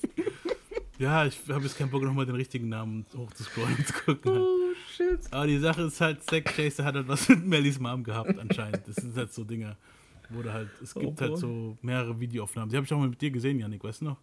Ja, 0.98 1.26
ich 1.26 1.38
habe 1.50 1.64
jetzt 1.64 1.78
keinen 1.78 1.90
Bock, 1.90 2.04
nochmal 2.04 2.26
den 2.26 2.36
richtigen 2.36 2.70
Namen 2.70 3.06
hochzuscrollen 3.16 3.76
und 3.78 3.88
zu 3.88 3.94
gucken. 3.94 4.32
halt. 4.32 4.42
Oh, 4.42 4.74
shit. 4.96 5.20
Aber 5.32 5.48
die 5.48 5.58
Sache 5.60 5.84
ist 5.84 6.02
halt, 6.02 6.24
Zack 6.24 6.46
Chaser 6.56 6.84
hat 6.86 6.96
halt 6.96 7.08
was 7.08 7.28
mit 7.30 7.46
Mellys 7.46 7.80
Mom 7.80 8.04
gehabt, 8.04 8.38
anscheinend. 8.40 8.82
Das 8.88 8.96
sind 8.96 9.16
halt 9.16 9.34
so 9.34 9.44
Dinger, 9.44 9.78
du 10.30 10.52
halt, 10.54 10.70
es 10.82 10.94
gibt 10.94 11.20
Oh 11.20 11.22
halt 11.22 11.38
so 11.38 11.78
mehrere 11.82 12.20
Videoaufnahmen. 12.20 12.70
Die 12.70 12.76
habe 12.76 12.86
ich 12.86 12.94
auch 12.94 13.00
mal 13.00 13.10
mit 13.10 13.22
dir 13.22 13.32
gesehen, 13.32 13.60
Janik, 13.60 13.84
weißt 13.84 14.02
du 14.02 14.06
noch? 14.06 14.18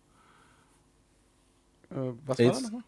Äh, 1.90 2.12
was 2.26 2.38
Jetzt- 2.38 2.54
war 2.54 2.54
da 2.54 2.60
nochmal? 2.66 2.82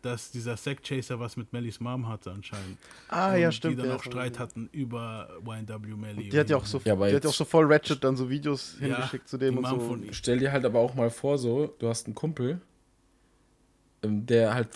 Dass 0.00 0.30
dieser 0.30 0.56
Zack 0.56 0.84
Chaser 0.84 1.18
was 1.18 1.36
mit 1.36 1.52
Mellys 1.52 1.80
Mom 1.80 2.06
hatte, 2.06 2.30
anscheinend. 2.30 2.78
Ah, 3.08 3.32
Und 3.34 3.40
ja, 3.40 3.50
stimmt. 3.50 3.78
Die 3.78 3.82
dann 3.82 3.90
auch 3.90 3.96
das 3.96 4.04
Streit 4.06 4.38
hatten 4.38 4.68
über 4.70 5.28
YNW 5.44 5.96
Melly. 5.96 6.28
Die 6.28 6.38
hat 6.38 6.48
ja 6.48 6.56
auch 6.56 6.64
so, 6.66 6.80
Ja, 6.84 6.94
die 6.94 7.16
hat 7.16 7.24
ja 7.24 7.30
auch 7.30 7.34
so 7.34 7.44
voll 7.44 7.64
Ratchet 7.70 8.04
dann 8.04 8.16
so 8.16 8.30
Videos 8.30 8.76
Ja, 8.80 8.86
hingeschickt 8.86 9.28
zu 9.28 9.38
dem 9.38 9.56
und 9.58 9.62
Mom 9.68 10.04
so. 10.06 10.12
Stell 10.12 10.38
dir 10.38 10.52
halt 10.52 10.64
aber 10.64 10.78
auch 10.78 10.94
mal 10.94 11.10
vor, 11.10 11.36
so, 11.36 11.74
du 11.80 11.88
hast 11.88 12.06
einen 12.06 12.14
Kumpel, 12.14 12.60
ähm, 14.04 14.24
der 14.24 14.54
halt, 14.54 14.68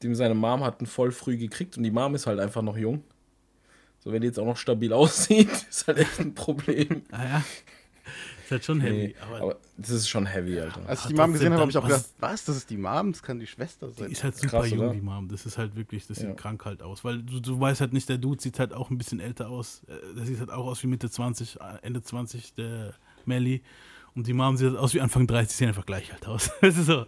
dem 0.00 0.14
seine 0.14 0.34
Mom 0.34 0.62
hat 0.62 0.78
einen 0.78 0.86
voll 0.86 1.10
früh 1.10 1.36
gekriegt 1.36 1.76
und 1.76 1.82
die 1.82 1.90
Mom 1.90 2.14
ist 2.14 2.28
halt 2.28 2.38
einfach 2.38 2.62
noch 2.62 2.76
jung. 2.76 3.02
So, 4.02 4.10
wenn 4.12 4.20
die 4.20 4.26
jetzt 4.28 4.38
auch 4.38 4.46
noch 4.46 4.56
stabil 4.56 4.92
aussieht, 4.92 5.48
ist 5.68 5.86
halt 5.86 5.98
echt 5.98 6.18
ein 6.20 6.34
Problem. 6.34 7.02
Ah 7.12 7.24
ja. 7.24 7.44
Ist 8.44 8.50
halt 8.50 8.64
schon 8.64 8.80
heavy. 8.80 8.96
Nee, 8.96 9.14
aber, 9.24 9.40
aber 9.40 9.56
das 9.78 9.90
ist 9.90 10.08
schon 10.08 10.26
heavy, 10.26 10.58
Alter. 10.58 10.80
Als 10.86 11.00
ich 11.00 11.04
Ah, 11.06 11.08
die 11.10 11.14
Mom 11.14 11.32
gesehen 11.32 11.52
habe, 11.52 11.60
habe 11.62 11.70
ich 11.70 11.76
auch 11.78 11.84
gedacht, 11.86 12.06
was, 12.18 12.44
das 12.44 12.56
ist 12.56 12.68
die 12.70 12.76
Mom? 12.76 13.12
Das 13.12 13.22
kann 13.22 13.38
die 13.38 13.46
Schwester 13.46 13.88
sein. 13.90 14.08
Die 14.08 14.12
ist 14.12 14.24
halt 14.24 14.36
super 14.36 14.58
Krass, 14.60 14.70
jung, 14.70 14.80
oder? 14.80 14.90
die 14.92 15.00
Mom. 15.00 15.28
Das 15.28 15.46
ist 15.46 15.56
halt 15.56 15.76
wirklich, 15.76 16.06
das 16.08 16.18
sieht 16.18 16.28
Ja. 16.28 16.34
krank 16.34 16.64
halt 16.64 16.82
aus. 16.82 17.04
Weil 17.04 17.22
du, 17.22 17.38
du 17.40 17.60
weißt 17.60 17.80
halt 17.80 17.92
nicht, 17.92 18.08
der 18.08 18.18
Dude 18.18 18.42
sieht 18.42 18.58
halt 18.58 18.72
auch 18.74 18.90
ein 18.90 18.98
bisschen 18.98 19.20
älter 19.20 19.48
aus. 19.48 19.82
Äh, 19.86 20.14
Der 20.16 20.26
sieht 20.26 20.40
halt 20.40 20.50
auch 20.50 20.66
aus 20.66 20.82
wie 20.82 20.88
Mitte 20.88 21.08
20, 21.08 21.60
äh, 21.60 21.64
Ende 21.82 22.02
20, 22.02 22.54
der 22.54 22.94
Melly. 23.24 23.62
Und 24.16 24.26
die 24.26 24.32
Mom 24.34 24.56
sieht 24.56 24.68
halt 24.70 24.78
aus 24.78 24.92
wie 24.94 25.00
Anfang 25.00 25.26
30, 25.28 25.56
sehen 25.56 25.68
einfach 25.68 25.86
gleich 25.86 26.12
halt 26.12 26.26
aus. 26.26 26.50
Das 26.60 26.76
ist 26.76 26.86
so. 26.86 27.06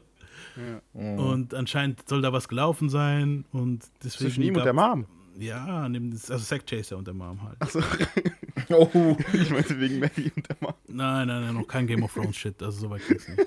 Mhm. 0.95 1.18
Und 1.18 1.53
anscheinend 1.55 2.09
soll 2.09 2.22
da 2.22 2.32
was 2.32 2.49
gelaufen 2.49 2.88
sein. 2.88 3.45
Und 3.51 3.82
deswegen. 4.05 4.30
Zwischen 4.30 4.42
ihm 4.45 4.57
und 4.57 4.64
der 4.64 4.72
Mom. 4.72 5.07
Ja, 5.39 5.89
neben 5.89 6.11
das, 6.11 6.30
also 6.30 6.45
Sack 6.45 6.66
Chaser 6.66 6.97
und 6.97 7.07
der 7.07 7.14
Mom 7.14 7.43
halt. 7.43 7.61
Achso, 7.61 7.80
Oh, 8.70 9.16
ich 9.32 9.51
meinte 9.51 9.78
wegen 9.80 9.99
Maggie 9.99 10.30
und 10.35 10.49
der 10.49 10.57
Mom. 10.61 10.74
Nein, 10.89 11.26
nein, 11.28 11.43
nein, 11.43 11.55
noch 11.55 11.66
kein 11.66 11.87
Game 11.87 12.03
of 12.03 12.12
Thrones 12.14 12.37
Shit, 12.37 12.62
also 12.62 12.82
soweit 12.82 13.07
geht's 13.09 13.26
nicht. 13.28 13.41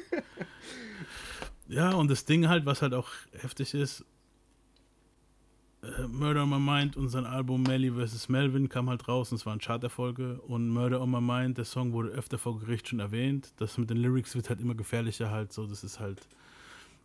Ja, 1.69 1.91
und 1.93 2.09
das 2.09 2.25
Ding 2.25 2.47
halt, 2.47 2.65
was 2.65 2.81
halt 2.81 2.93
auch 2.93 3.09
heftig 3.33 3.73
ist, 3.73 4.05
äh, 5.83 6.07
Murder 6.07 6.43
on 6.43 6.49
My 6.49 6.59
Mind 6.59 6.97
und 6.97 7.09
sein 7.09 7.25
Album 7.25 7.63
Melly 7.63 7.91
vs. 7.91 8.29
Melvin 8.29 8.67
kam 8.69 8.89
halt 8.89 9.07
raus 9.07 9.31
und 9.31 9.37
es 9.37 9.45
war 9.45 9.53
ein 9.53 9.59
Charterfolge 9.59 10.39
und 10.41 10.69
Murder 10.69 11.01
on 11.01 11.11
My 11.11 11.21
Mind, 11.21 11.57
der 11.57 11.65
Song 11.65 11.91
wurde 11.93 12.09
öfter 12.09 12.37
vor 12.37 12.59
Gericht 12.59 12.87
schon 12.89 12.99
erwähnt. 12.99 13.53
Das 13.57 13.77
mit 13.77 13.89
den 13.89 13.97
Lyrics 13.97 14.35
wird 14.35 14.49
halt 14.49 14.59
immer 14.61 14.75
gefährlicher 14.75 15.29
halt 15.31 15.51
so, 15.53 15.67
das 15.67 15.83
ist 15.83 15.99
halt 15.99 16.27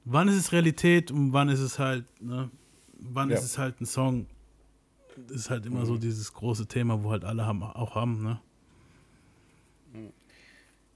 wann 0.04 0.26
ist 0.28 0.36
es 0.36 0.50
Realität 0.52 1.10
und 1.12 1.32
wann 1.32 1.48
ist 1.48 1.60
es 1.60 1.78
halt, 1.78 2.04
ne, 2.20 2.50
wann 2.98 3.30
Ja. 3.30 3.36
ist 3.36 3.44
es 3.44 3.58
halt 3.58 3.80
ein 3.80 3.86
Song? 3.86 4.26
Das 5.28 5.36
ist 5.36 5.50
halt 5.50 5.66
immer 5.66 5.84
so 5.86 5.94
Mhm. 5.94 6.00
dieses 6.00 6.32
große 6.32 6.66
Thema, 6.66 7.02
wo 7.02 7.10
halt 7.10 7.24
alle 7.24 7.46
haben, 7.46 7.62
auch 7.62 7.94
haben, 7.94 8.22
ne? 8.22 8.40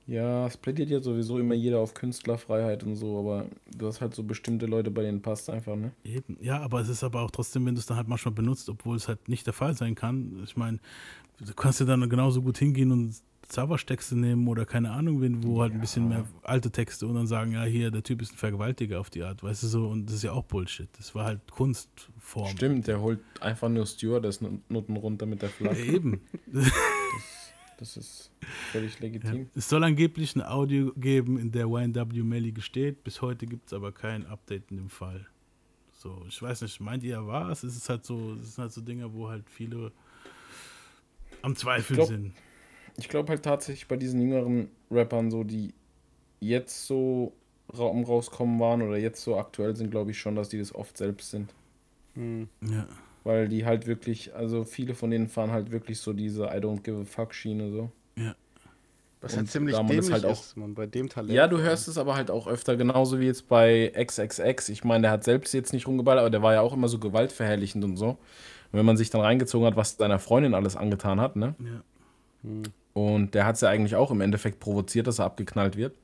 Ja, 0.07 0.47
es 0.47 0.57
plädiert 0.57 0.89
ja 0.89 1.01
sowieso 1.01 1.39
immer 1.39 1.55
jeder 1.55 1.81
auf 1.81 1.93
Künstlerfreiheit 1.93 2.85
und 2.85 2.95
so, 2.95 3.19
aber 3.19 3.47
du 3.77 3.89
hast 3.89 4.01
halt 4.01 4.15
so 4.15 4.23
bestimmte 4.23 4.67
Leute, 4.67 4.91
bei 4.93 5.03
denen 5.03 5.21
passt 5.21 5.51
einfach, 5.51 5.75
ne? 5.75 5.91
Eben. 6.05 6.37
Ja, 6.41 6.61
aber 6.61 6.81
es 6.81 6.89
ist 6.89 7.03
aber 7.03 7.23
auch 7.23 7.31
trotzdem, 7.33 7.67
wenn 7.67 7.75
du 7.75 7.81
es 7.81 7.87
dann 7.87 7.97
halt 7.97 8.07
manchmal 8.07 8.33
benutzt, 8.33 8.69
obwohl 8.69 8.97
es 8.97 9.09
halt 9.09 9.29
nicht 9.29 9.47
der 9.47 9.53
Fall 9.53 9.75
sein 9.77 9.97
kann. 9.97 10.41
Ich 10.45 10.57
meine, 10.57 10.79
du 11.45 11.53
kannst 11.55 11.81
ja 11.81 11.87
dann 11.87 12.09
genauso 12.09 12.41
gut 12.41 12.57
hingehen 12.59 12.93
und 12.93 13.17
Zaubertexte 13.49 14.17
nehmen 14.17 14.47
oder 14.49 14.67
keine 14.67 14.91
Ahnung, 14.91 15.21
wen, 15.23 15.43
wo 15.43 15.63
halt 15.63 15.73
ein 15.73 15.81
bisschen 15.81 16.09
mehr 16.09 16.27
alte 16.43 16.71
Texte 16.71 17.07
und 17.07 17.15
dann 17.15 17.27
sagen, 17.27 17.53
ja, 17.53 17.65
hier, 17.65 17.91
der 17.91 18.03
Typ 18.03 18.23
ist 18.23 18.33
ein 18.33 18.37
Vergewaltiger 18.37 19.01
auf 19.01 19.11
die 19.11 19.23
Art, 19.23 19.43
weißt 19.43 19.63
du 19.63 19.67
so, 19.69 19.89
und 19.89 20.07
das 20.07 20.17
ist 20.17 20.23
ja 20.25 20.33
auch 20.33 20.45
Bullshit. 20.45 20.89
Das 20.99 21.15
war 21.15 21.25
halt 21.27 21.41
Kunstform. 21.51 22.49
Stimmt, 22.49 22.87
der 22.87 23.01
holt 23.01 23.21
einfach 23.41 23.69
nur 23.69 23.87
Stewardess-Noten 23.87 24.97
runter 24.97 25.27
mit 25.27 25.43
der 25.43 25.49
Flagge. 25.51 25.83
Eben. 25.85 26.21
Das, 27.79 27.93
das 27.95 27.97
ist 27.99 28.31
völlig 28.73 28.99
legitim. 29.01 29.51
Es 29.55 29.69
soll 29.69 29.85
angeblich 29.85 30.35
ein 30.35 30.43
Audio 30.43 30.93
geben, 30.97 31.39
in 31.39 31.53
der 31.53 31.67
YNW 31.67 32.23
Melly 32.23 32.53
gesteht. 32.53 33.05
Bis 33.05 33.21
heute 33.21 33.47
gibt 33.47 33.67
es 33.67 33.73
aber 33.75 33.93
kein 33.93 34.25
Update 34.27 34.71
in 34.71 34.79
dem 34.79 34.89
Fall. 34.89 35.27
So, 35.93 36.25
ich 36.27 36.41
weiß 36.41 36.63
nicht, 36.63 36.81
meint 36.81 37.03
ihr, 37.03 37.27
war 37.27 37.51
es? 37.51 37.63
Es 37.65 37.77
ist 37.77 37.89
halt 37.91 38.05
so, 38.07 38.35
es 38.41 38.55
sind 38.55 38.63
halt 38.63 38.73
so 38.73 38.81
Dinge, 38.81 39.13
wo 39.13 39.29
halt 39.29 39.51
viele 39.51 39.93
am 41.43 41.55
Zweifeln 41.55 41.97
glaub- 41.97 42.09
sind. 42.09 42.33
Ich 42.99 43.09
glaube 43.09 43.29
halt 43.31 43.43
tatsächlich 43.43 43.89
bei 43.89 43.97
diesen 43.97 44.21
jüngeren 44.21 44.69
Rappern, 44.91 45.31
so 45.31 45.45
die 45.45 45.75
jetzt 46.41 46.87
so 46.87 47.33
am 47.73 48.05
rauskommen 48.05 48.59
waren 48.61 48.83
oder 48.83 48.97
jetzt 48.97 49.23
so 49.23 49.37
aktuell 49.37 49.75
sind, 49.77 49.91
glaube 49.91 50.13
ich 50.13 50.19
schon, 50.19 50.37
dass 50.37 50.49
die 50.49 50.59
das 50.59 50.75
oft 50.75 50.97
selbst 50.97 51.31
sind. 51.31 51.53
Ja. 52.17 52.87
Weil 53.25 53.49
die 53.49 53.67
halt 53.67 53.87
wirklich, 53.87 54.35
also 54.35 54.65
viele 54.65 54.95
von 54.95 55.11
denen 55.11 55.29
fahren 55.29 55.51
halt 55.51 55.71
wirklich 55.73 55.99
so 55.99 56.13
diese 56.13 56.45
I 56.45 56.59
don't 56.61 56.83
give 56.83 57.01
a 57.01 57.05
fuck 57.05 57.35
Schiene 57.35 57.71
so. 57.71 57.91
Ja. 58.17 58.35
Was 59.21 59.33
Und 59.33 59.39
halt 59.41 59.51
ziemlich 59.51 59.75
da 59.75 59.83
man 59.83 59.89
dämlich 59.91 60.07
das 60.07 60.23
halt 60.23 60.25
auch- 60.27 60.41
ist, 60.41 60.57
man, 60.57 60.75
bei 60.75 60.87
dem 60.87 61.09
Talent. 61.09 61.33
Ja, 61.33 61.49
du 61.49 61.59
hörst 61.59 61.89
es 61.89 61.99
aber 61.99 62.15
halt 62.15 62.31
auch 62.31 62.47
öfter, 62.47 62.77
genauso 62.77 63.19
wie 63.19 63.27
jetzt 63.27 63.49
bei 63.49 63.93
XXX. 63.97 64.69
Ich 64.69 64.85
meine, 64.85 65.03
der 65.03 65.11
hat 65.11 65.25
selbst 65.25 65.53
jetzt 65.53 65.73
nicht 65.73 65.87
rumgeballert, 65.89 66.21
aber 66.21 66.31
der 66.31 66.43
war 66.43 66.55
ja 66.55 66.61
auch 66.61 66.73
immer 66.73 66.89
so 66.89 66.99
gewaltverherrlichend 66.99 67.85
und 67.85 67.97
so. 67.97 68.11
Und 68.11 68.19
wenn 68.73 68.87
man 68.87 68.97
sich 68.97 69.11
dann 69.11 69.21
reingezogen 69.23 69.67
hat, 69.67 69.77
was 69.77 69.97
seiner 69.97 70.19
Freundin 70.21 70.55
alles 70.55 70.77
angetan 70.77 71.21
hat, 71.21 71.35
ne? 71.37 71.55
Ja. 71.59 71.83
Und 72.97 73.35
der 73.35 73.45
hat 73.45 73.57
es 73.57 73.61
ja 73.61 73.69
eigentlich 73.69 73.95
auch 73.95 74.11
im 74.11 74.23
Endeffekt 74.23 74.59
provoziert, 74.59 75.07
dass 75.07 75.19
er 75.19 75.27
abgeknallt 75.27 75.77
wird. 75.77 75.95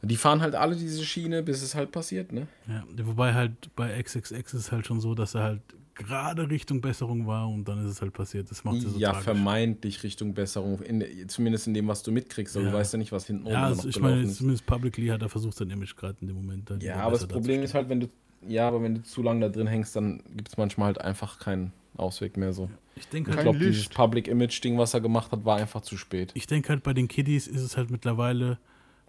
Die 0.00 0.16
fahren 0.16 0.40
halt 0.40 0.54
alle 0.54 0.74
diese 0.74 1.04
Schiene, 1.04 1.42
bis 1.42 1.60
es 1.60 1.74
halt 1.74 1.92
passiert, 1.92 2.32
ne? 2.32 2.46
Ja, 2.66 2.84
wobei 3.04 3.34
halt 3.34 3.52
bei 3.76 4.00
XXX 4.02 4.32
ist 4.32 4.54
es 4.54 4.72
halt 4.72 4.86
schon 4.86 4.98
so, 4.98 5.14
dass 5.14 5.34
er 5.34 5.42
halt 5.42 5.60
gerade 5.94 6.48
Richtung 6.48 6.80
Besserung 6.80 7.26
war 7.26 7.46
und 7.46 7.68
dann 7.68 7.84
ist 7.84 7.90
es 7.90 8.00
halt 8.00 8.14
passiert. 8.14 8.50
Das 8.50 8.64
macht 8.64 8.78
es 8.78 8.84
so 8.84 8.98
ja, 8.98 9.10
tragisch. 9.10 9.24
vermeintlich 9.24 10.02
Richtung 10.02 10.32
Besserung, 10.32 10.80
in, 10.80 11.28
zumindest 11.28 11.66
in 11.66 11.74
dem, 11.74 11.86
was 11.86 12.02
du 12.02 12.12
mitkriegst. 12.12 12.56
Aber 12.56 12.64
Ja. 12.64 12.70
du 12.72 12.78
weißt 12.78 12.94
ja 12.94 12.98
nicht, 12.98 13.12
was 13.12 13.26
hinten 13.26 13.46
Ja, 13.48 13.60
noch 13.60 13.76
also 13.76 13.86
ich 13.90 13.96
gelaufen 13.96 14.14
meine, 14.16 14.30
ist. 14.30 14.38
zumindest 14.38 14.64
publicly 14.64 15.08
hat 15.08 15.20
er 15.20 15.28
versucht, 15.28 15.58
sein 15.58 15.68
Image 15.68 15.94
gerade 15.96 16.16
in 16.22 16.28
dem 16.28 16.36
Moment. 16.36 16.70
halt 16.70 16.82
Ja, 16.82 16.96
aber 17.00 17.18
das 17.18 17.26
Problem 17.26 17.62
ist 17.62 17.74
halt, 17.74 17.90
wenn 17.90 18.00
du, 18.00 18.08
ja, 18.48 18.66
aber 18.66 18.82
wenn 18.82 18.94
du 18.94 19.02
zu 19.02 19.22
lange 19.22 19.40
da 19.40 19.48
drin 19.50 19.66
hängst, 19.66 19.94
dann 19.94 20.22
gibt 20.34 20.48
es 20.48 20.56
manchmal 20.56 20.86
halt 20.86 21.02
einfach 21.02 21.38
keinen 21.38 21.74
Ausweg 21.96 22.36
mehr 22.36 22.52
so. 22.52 22.70
Ich 22.96 23.08
denke 23.08 23.30
ich 23.30 23.36
halt- 23.36 23.44
glaube, 23.44 23.58
Kein 23.58 23.68
dieses. 23.68 23.88
Public 23.88 24.28
Image 24.28 24.62
Ding, 24.62 24.78
was 24.78 24.94
er 24.94 25.00
gemacht 25.00 25.32
hat, 25.32 25.44
war 25.44 25.56
einfach 25.56 25.80
zu 25.82 25.96
spät. 25.96 26.30
Ich 26.34 26.46
denke 26.46 26.68
halt, 26.70 26.82
bei 26.82 26.92
den 26.94 27.08
Kiddies 27.08 27.46
ist 27.46 27.62
es 27.62 27.76
halt 27.76 27.90
mittlerweile, 27.90 28.58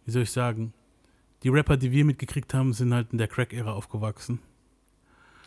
wie 0.05 0.11
soll 0.11 0.23
ich 0.23 0.31
sagen, 0.31 0.73
die 1.43 1.49
Rapper, 1.49 1.77
die 1.77 1.91
wir 1.91 2.05
mitgekriegt 2.05 2.53
haben, 2.53 2.73
sind 2.73 2.93
halt 2.93 3.11
in 3.11 3.17
der 3.17 3.27
Crack-Ära 3.27 3.71
aufgewachsen. 3.73 4.39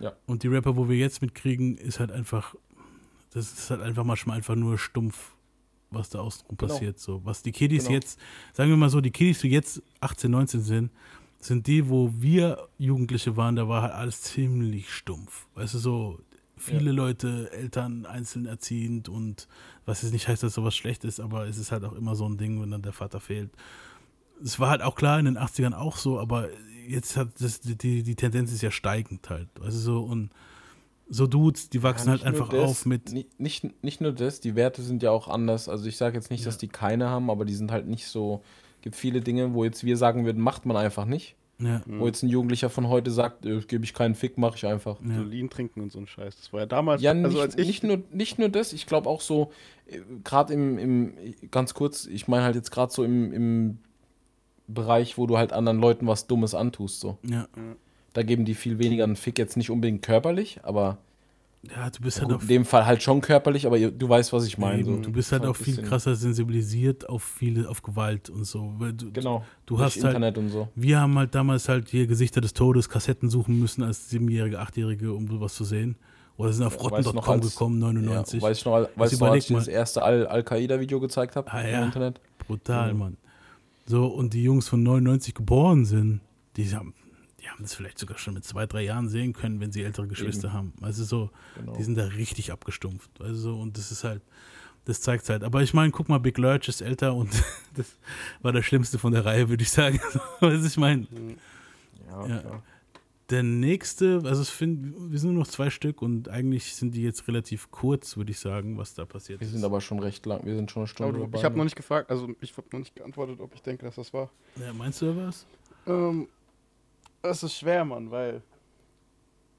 Ja. 0.00 0.12
Und 0.26 0.42
die 0.42 0.48
Rapper, 0.48 0.76
wo 0.76 0.88
wir 0.88 0.96
jetzt 0.96 1.22
mitkriegen, 1.22 1.76
ist 1.76 2.00
halt 2.00 2.10
einfach, 2.10 2.54
das 3.32 3.52
ist 3.52 3.70
halt 3.70 3.80
einfach 3.80 4.04
manchmal 4.04 4.36
einfach 4.36 4.56
nur 4.56 4.76
stumpf, 4.78 5.34
was 5.90 6.10
da 6.10 6.18
außenrum 6.20 6.56
Genau. 6.56 6.72
passiert. 6.72 6.98
So. 6.98 7.20
Was 7.24 7.42
die 7.42 7.52
Kiddies 7.52 7.84
Genau. 7.84 7.94
jetzt, 7.94 8.18
sagen 8.52 8.70
wir 8.70 8.76
mal 8.76 8.88
so, 8.90 9.00
die 9.00 9.12
Kiddies, 9.12 9.40
die 9.40 9.48
jetzt 9.50 9.82
18, 10.00 10.30
19 10.32 10.60
sind, 10.62 10.90
sind 11.38 11.66
die, 11.68 11.88
wo 11.88 12.10
wir 12.16 12.68
Jugendliche 12.78 13.36
waren, 13.36 13.54
da 13.54 13.68
war 13.68 13.82
halt 13.82 13.92
alles 13.92 14.22
ziemlich 14.22 14.90
stumpf. 14.92 15.46
Weißt 15.54 15.74
du, 15.74 15.78
so 15.78 16.18
viele 16.56 16.92
Leute, 16.92 17.50
Eltern 17.52 18.06
einzeln 18.06 18.46
erziehend 18.46 19.08
und 19.08 19.48
was 19.84 20.02
jetzt 20.02 20.12
nicht 20.12 20.28
heißt, 20.28 20.42
dass 20.42 20.54
sowas 20.54 20.76
schlecht 20.76 21.04
ist, 21.04 21.20
aber 21.20 21.46
es 21.46 21.58
ist 21.58 21.72
halt 21.72 21.84
auch 21.84 21.92
immer 21.92 22.16
so 22.16 22.28
ein 22.28 22.36
Ding, 22.36 22.60
wenn 22.60 22.70
dann 22.70 22.82
der 22.82 22.92
Vater 22.92 23.20
fehlt. 23.20 23.50
Es 24.42 24.58
war 24.60 24.70
halt 24.70 24.82
auch 24.82 24.94
klar 24.94 25.18
in 25.18 25.24
den 25.24 25.38
80ern 25.38 25.74
auch 25.74 25.96
so, 25.96 26.18
aber 26.18 26.48
jetzt 26.88 27.16
hat 27.16 27.28
das, 27.40 27.60
die, 27.60 28.02
die 28.02 28.14
Tendenz 28.14 28.52
ist 28.52 28.62
ja 28.62 28.70
steigend 28.70 29.28
halt. 29.30 29.48
Also 29.60 29.78
so 29.78 30.02
und 30.02 30.30
so 31.08 31.26
Dudes, 31.26 31.68
die 31.68 31.82
wachsen 31.82 32.06
Ja, 32.06 32.12
halt 32.12 32.24
einfach 32.24 32.48
das, 32.48 32.70
auf 32.70 32.86
mit. 32.86 33.12
Nicht, 33.12 33.38
nicht, 33.38 33.84
nicht 33.84 34.00
nur 34.00 34.12
das, 34.12 34.40
die 34.40 34.54
Werte 34.54 34.82
sind 34.82 35.02
ja 35.02 35.10
auch 35.10 35.28
anders. 35.28 35.68
Also 35.68 35.86
ich 35.86 35.96
sage 35.96 36.16
jetzt 36.16 36.30
nicht, 36.30 36.46
dass 36.46 36.58
die 36.58 36.68
keine 36.68 37.08
haben, 37.08 37.30
aber 37.30 37.44
die 37.44 37.54
sind 37.54 37.70
halt 37.70 37.86
nicht 37.86 38.06
so. 38.06 38.42
gibt 38.80 38.96
viele 38.96 39.20
Dinge, 39.20 39.54
wo 39.54 39.64
jetzt 39.64 39.84
wir 39.84 39.96
sagen 39.96 40.24
würden, 40.24 40.42
macht 40.42 40.66
man 40.66 40.76
einfach 40.76 41.04
nicht. 41.04 41.36
Ja. 41.60 41.82
Wo 41.86 42.06
jetzt 42.06 42.22
ein 42.22 42.28
Jugendlicher 42.28 42.68
von 42.68 42.88
heute 42.88 43.10
sagt, 43.10 43.46
äh, 43.46 43.60
gebe 43.60 43.84
ich 43.84 43.94
keinen 43.94 44.14
Fick, 44.14 44.38
mache 44.38 44.56
ich 44.56 44.66
einfach. 44.66 44.98
So 45.00 45.22
Lean 45.22 45.48
trinken 45.50 45.80
und 45.80 45.92
so 45.92 46.00
ein 46.00 46.06
Scheiß. 46.06 46.36
Das 46.36 46.52
war 46.52 46.60
ja 46.60 46.66
damals, 46.66 47.00
Ja, 47.00 47.12
also 47.12 47.28
nicht, 47.28 47.40
als 47.40 47.56
ich. 47.56 47.66
nicht, 47.66 47.84
nur, 47.84 48.02
nicht 48.10 48.38
nur 48.38 48.48
das, 48.48 48.72
ich 48.72 48.86
glaube 48.86 49.08
auch 49.08 49.20
so, 49.20 49.52
gerade 50.24 50.52
im, 50.52 50.78
im, 50.78 51.14
ganz 51.50 51.74
kurz, 51.74 52.06
ich 52.06 52.26
meine 52.26 52.44
halt 52.44 52.56
jetzt 52.56 52.70
gerade 52.70 52.92
so 52.92 53.04
im, 53.04 53.32
im 53.32 53.78
Bereich, 54.66 55.16
wo 55.18 55.26
du 55.26 55.38
halt 55.38 55.52
anderen 55.52 55.78
Leuten 55.78 56.06
was 56.06 56.26
Dummes 56.26 56.54
antust, 56.54 57.00
so. 57.00 57.18
Ja. 57.22 57.46
Da 58.14 58.22
geben 58.22 58.44
die 58.44 58.54
viel 58.54 58.78
weniger 58.78 59.04
einen 59.04 59.16
Fick, 59.16 59.38
jetzt 59.38 59.56
nicht 59.56 59.70
unbedingt 59.70 60.02
körperlich, 60.02 60.60
aber 60.62 60.98
Ja, 61.74 61.88
du 61.90 62.00
bist 62.02 62.16
ja, 62.18 62.22
halt 62.22 62.28
gut, 62.30 62.36
auf- 62.36 62.42
in 62.42 62.48
dem 62.48 62.64
Fall 62.64 62.84
halt 62.86 63.02
schon 63.02 63.20
körperlich, 63.20 63.66
aber 63.66 63.78
du 63.78 64.08
weißt, 64.08 64.32
was 64.32 64.46
ich 64.46 64.58
meine. 64.58 64.84
So. 64.84 64.96
du 64.96 65.12
bist 65.12 65.32
halt 65.32 65.44
auch 65.46 65.56
viel 65.56 65.80
krasser 65.82 66.14
sensibilisiert 66.14 67.08
auf 67.08 67.22
viele, 67.22 67.68
auf 67.68 67.82
Gewalt 67.82 68.28
und 68.30 68.44
so. 68.44 68.74
Weil 68.78 68.92
du, 68.92 69.10
Genau, 69.12 69.44
Du 69.66 69.78
hast 69.78 69.94
halt, 69.96 70.06
Internet 70.14 70.36
und 70.38 70.50
so. 70.50 70.68
Wir 70.74 71.00
haben 71.00 71.16
halt 71.18 71.34
damals 71.34 71.68
halt 71.68 71.88
hier 71.88 72.06
Gesichter 72.06 72.40
des 72.40 72.52
Todes, 72.54 72.88
Kassetten 72.88 73.30
suchen 73.30 73.58
müssen 73.58 73.82
als 73.82 74.10
Siebenjährige, 74.10 74.58
Achtjährige, 74.60 75.12
um 75.12 75.26
sowas 75.28 75.54
zu 75.54 75.64
sehen. 75.64 75.96
Oder 76.36 76.52
sind 76.52 76.64
auf 76.66 76.82
rotten.com 76.82 77.40
gekommen, 77.40 77.78
99. 77.78 78.42
Ja, 78.42 78.48
weißt 78.48 78.64
du 78.66 78.68
noch, 78.70 78.76
als- 78.76 78.88
Jetzt 78.88 78.98
weißt 78.98 79.20
du, 79.20 79.24
als 79.26 79.50
ich 79.50 79.56
das 79.56 79.68
erste 79.68 80.02
Al- 80.02 80.26
Al-Qaida-Video 80.26 80.98
gezeigt 81.00 81.36
habe 81.36 81.50
Ah, 81.52 81.60
im 81.62 81.70
ja. 81.70 81.84
Internet? 81.84 82.20
Brutal, 82.46 82.88
Ja. 82.88 82.94
Mann. 82.94 83.16
So, 83.86 84.06
und 84.06 84.34
die 84.34 84.42
Jungs 84.42 84.66
von 84.68 84.82
99 84.82 85.34
geboren 85.34 85.84
sind, 85.84 86.20
die 86.56 86.64
haben, 86.74 86.92
die 87.44 87.50
haben 87.50 87.62
das 87.62 87.74
vielleicht 87.74 87.98
sogar 87.98 88.16
schon 88.18 88.34
mit 88.34 88.44
zwei, 88.44 88.64
drei 88.66 88.82
Jahren 88.82 89.08
sehen 89.08 89.34
können, 89.34 89.60
wenn 89.60 89.70
sie 89.70 89.82
ältere 89.82 90.08
Geschwister 90.08 90.48
Eben. 90.48 90.54
haben. 90.56 90.72
Also 90.80 91.04
so, 91.04 91.30
Genau. 91.56 91.76
die 91.76 91.82
sind 91.82 91.96
da 91.98 92.04
richtig 92.06 92.50
abgestumpft. 92.52 93.10
Also 93.20 93.34
so, 93.52 93.60
und 93.60 93.76
das 93.76 93.92
ist 93.92 94.02
halt, 94.02 94.22
das 94.86 95.00
zeigt 95.02 95.28
halt. 95.28 95.44
Aber 95.44 95.62
ich 95.62 95.74
meine, 95.74 95.90
guck 95.92 96.08
mal, 96.08 96.18
Big 96.18 96.38
Lurch 96.38 96.68
ist 96.68 96.80
älter 96.80 97.14
und 97.14 97.30
das 97.74 97.96
war 98.42 98.52
der 98.52 98.62
schlimmste 98.62 98.98
von 98.98 99.12
der 99.12 99.24
Reihe, 99.26 99.48
würde 99.50 99.62
ich 99.62 99.70
sagen. 99.70 100.00
weißt 100.40 100.62
du, 100.62 100.66
ich 100.66 100.76
meine. 100.78 101.06
Ja, 102.10 102.26
Ja. 102.26 102.38
klar. 102.38 102.62
Der 103.30 103.42
nächste, 103.42 104.20
also 104.24 104.42
ich 104.42 104.50
finde, 104.50 104.92
wir 105.10 105.18
sind 105.18 105.30
nur 105.32 105.40
noch 105.40 105.48
zwei 105.48 105.70
Stück 105.70 106.02
und 106.02 106.28
eigentlich 106.28 106.74
sind 106.74 106.94
die 106.94 107.02
jetzt 107.02 107.26
relativ 107.26 107.70
kurz, 107.70 108.18
würde 108.18 108.30
ich 108.32 108.38
sagen, 108.38 108.76
was 108.76 108.92
da 108.92 109.06
passiert 109.06 109.40
Wir 109.40 109.46
ist. 109.46 109.52
sind 109.54 109.64
aber 109.64 109.80
schon 109.80 109.98
recht 109.98 110.26
lang, 110.26 110.44
wir 110.44 110.54
sind 110.54 110.70
schon 110.70 110.82
eine 110.82 110.88
Stunde 110.88 111.28
ich 111.32 111.42
habe 111.42 111.54
ne? 111.54 111.58
noch 111.58 111.64
nicht 111.64 111.74
gefragt, 111.76 112.10
also 112.10 112.28
ich 112.42 112.54
habe 112.54 112.66
noch 112.72 112.80
nicht 112.80 112.94
geantwortet, 112.94 113.40
ob 113.40 113.54
ich 113.54 113.62
denke, 113.62 113.86
dass 113.86 113.94
das 113.94 114.12
war. 114.12 114.30
Ja, 114.60 114.74
meinst 114.74 115.00
du 115.00 115.16
was? 115.16 115.46
Ähm, 115.86 116.28
das 117.24 117.42
ist 117.42 117.56
schwer, 117.58 117.84
Mann, 117.84 118.10
weil 118.10 118.42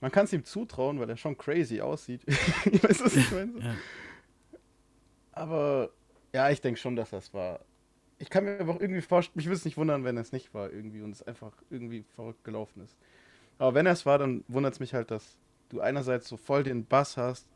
man 0.01 0.11
kann 0.11 0.25
es 0.25 0.33
ihm 0.33 0.45
zutrauen, 0.45 0.99
weil 0.99 1.09
er 1.09 1.17
schon 1.17 1.37
crazy 1.37 1.81
aussieht. 1.81 2.25
weißt 2.27 3.01
du, 3.01 3.05
was 3.05 3.15
ich 3.15 3.31
meine? 3.31 3.59
Ja. 3.59 3.75
Aber 5.31 5.89
ja, 6.33 6.49
ich 6.49 6.61
denke 6.61 6.79
schon, 6.79 6.95
dass 6.95 7.09
das 7.09 7.33
war. 7.33 7.59
Ich 8.17 8.29
kann 8.29 8.45
mir 8.45 8.59
aber 8.59 8.73
auch 8.75 8.79
irgendwie 8.79 9.01
vorstellen, 9.01 9.35
mich 9.37 9.45
würde 9.47 9.57
es 9.57 9.65
nicht 9.65 9.77
wundern, 9.77 10.03
wenn 10.03 10.17
es 10.17 10.31
nicht 10.31 10.53
war 10.53 10.71
irgendwie 10.71 11.01
und 11.01 11.11
es 11.11 11.23
einfach 11.23 11.51
irgendwie 11.69 12.05
verrückt 12.15 12.43
gelaufen 12.43 12.81
ist. 12.83 12.97
Aber 13.57 13.73
wenn 13.73 13.87
es 13.87 14.05
war, 14.05 14.17
dann 14.17 14.43
wundert 14.47 14.73
es 14.73 14.79
mich 14.79 14.93
halt, 14.93 15.11
dass 15.11 15.37
du 15.69 15.81
einerseits 15.81 16.27
so 16.27 16.37
voll 16.37 16.63
den 16.63 16.85
Bass 16.85 17.17
hast 17.17 17.47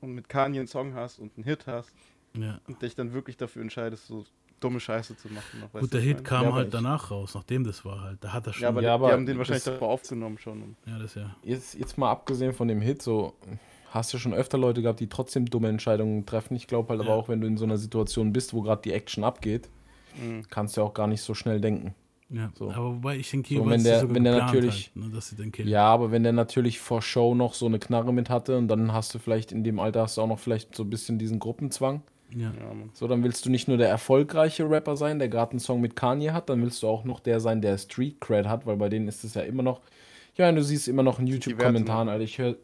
und 0.00 0.12
mit 0.12 0.28
Kanye 0.28 0.60
einen 0.60 0.68
Song 0.68 0.94
hast 0.94 1.18
und 1.18 1.32
einen 1.36 1.44
Hit 1.44 1.66
hast 1.66 1.92
Ja. 2.36 2.60
und 2.66 2.82
dich 2.82 2.94
dann 2.96 3.12
wirklich 3.12 3.36
dafür 3.36 3.62
entscheidest, 3.62 4.06
so 4.06 4.24
dumme 4.66 4.80
Scheiße 4.80 5.16
zu 5.16 5.28
machen. 5.28 5.60
Noch, 5.60 5.72
Gut, 5.80 5.92
der 5.92 6.00
Hit 6.00 6.14
meine? 6.16 6.22
kam 6.24 6.42
Ja, 6.42 6.48
aber 6.48 6.56
halt 6.58 6.74
danach 6.74 7.10
raus, 7.10 7.34
nachdem 7.34 7.64
das 7.64 7.84
war 7.84 8.00
halt. 8.02 8.18
Da 8.22 8.32
hat 8.32 8.46
er 8.46 8.52
schon. 8.52 8.62
Ja, 8.62 8.68
aber, 8.68 8.82
Ja, 8.82 8.88
die, 8.90 8.94
aber 8.94 9.06
die 9.08 9.12
haben 9.12 9.26
den 9.26 9.38
wahrscheinlich 9.38 9.64
davor 9.64 9.88
aufgenommen 9.88 10.38
schon. 10.38 10.76
Ja, 10.86 10.98
das 10.98 11.14
ja. 11.14 11.34
Jetzt, 11.42 11.74
jetzt 11.74 11.98
mal 11.98 12.10
abgesehen 12.10 12.52
von 12.52 12.68
dem 12.68 12.80
Hit, 12.80 13.02
so 13.02 13.34
hast 13.90 14.12
du 14.12 14.18
schon 14.18 14.34
öfter 14.34 14.58
Leute 14.58 14.82
gehabt, 14.82 15.00
die 15.00 15.08
trotzdem 15.08 15.46
dumme 15.46 15.68
Entscheidungen 15.68 16.26
treffen. 16.26 16.54
Ich 16.56 16.66
glaube 16.66 16.90
halt 16.90 17.00
aber 17.00 17.10
Ja. 17.10 17.14
auch, 17.16 17.28
wenn 17.28 17.40
du 17.40 17.46
in 17.46 17.56
so 17.56 17.64
einer 17.64 17.78
Situation 17.78 18.32
bist, 18.32 18.52
wo 18.52 18.62
gerade 18.62 18.82
die 18.82 18.92
Action 18.92 19.24
abgeht, 19.24 19.68
Mhm. 20.20 20.44
kannst 20.48 20.76
du 20.76 20.80
ja 20.80 20.86
auch 20.86 20.94
gar 20.94 21.06
nicht 21.06 21.22
so 21.22 21.34
schnell 21.34 21.60
denken. 21.60 21.94
Ja, 22.28 22.50
So. 22.54 22.70
aber 22.72 22.94
wobei 22.96 23.16
ich 23.18 23.30
denke, 23.30 23.54
So, 23.54 23.64
war 23.64 23.70
wenn 23.70 23.84
der, 23.84 24.00
sogar 24.00 24.16
wenn 24.16 24.24
der 24.24 24.36
natürlich, 24.36 24.90
halt, 24.96 25.06
ne, 25.06 25.14
dass 25.14 25.28
sie 25.28 25.36
den 25.36 25.52
killen. 25.52 25.68
ja, 25.68 25.84
aber 25.86 26.10
wenn 26.10 26.24
der 26.24 26.32
natürlich 26.32 26.80
vor 26.80 27.00
Show 27.00 27.34
noch 27.36 27.54
so 27.54 27.66
eine 27.66 27.78
Knarre 27.78 28.12
mit 28.12 28.28
hatte 28.30 28.58
und 28.58 28.66
dann 28.66 28.92
hast 28.92 29.14
du 29.14 29.20
vielleicht 29.20 29.52
in 29.52 29.62
dem 29.62 29.78
Alter 29.78 30.02
hast 30.02 30.16
du 30.16 30.22
auch 30.22 30.26
noch 30.26 30.40
vielleicht 30.40 30.74
so 30.74 30.82
ein 30.82 30.90
bisschen 30.90 31.18
diesen 31.20 31.38
Gruppenzwang. 31.38 32.02
Ja. 32.34 32.52
So, 32.92 33.06
dann 33.06 33.22
willst 33.22 33.46
du 33.46 33.50
nicht 33.50 33.68
nur 33.68 33.76
der 33.76 33.88
erfolgreiche 33.88 34.68
Rapper 34.68 34.96
sein, 34.96 35.18
der 35.18 35.28
gerade 35.28 35.52
einen 35.52 35.60
Song 35.60 35.80
mit 35.80 35.96
Kanye 35.96 36.32
hat, 36.32 36.48
dann 36.48 36.62
willst 36.62 36.82
du 36.82 36.88
auch 36.88 37.04
noch 37.04 37.20
der 37.20 37.40
sein, 37.40 37.62
der 37.62 37.78
Street 37.78 38.20
Cred 38.20 38.46
hat, 38.46 38.66
weil 38.66 38.76
bei 38.76 38.88
denen 38.88 39.08
ist 39.08 39.24
es 39.24 39.34
ja 39.34 39.42
immer 39.42 39.62
noch, 39.62 39.80
ja, 40.36 40.50
du 40.50 40.62
siehst 40.62 40.88
immer 40.88 41.02
noch 41.02 41.18
in 41.18 41.26
YouTube-Kommentaren, 41.26 42.08
Alter, 42.08 42.24
ich 42.24 42.38
höre 42.38 42.56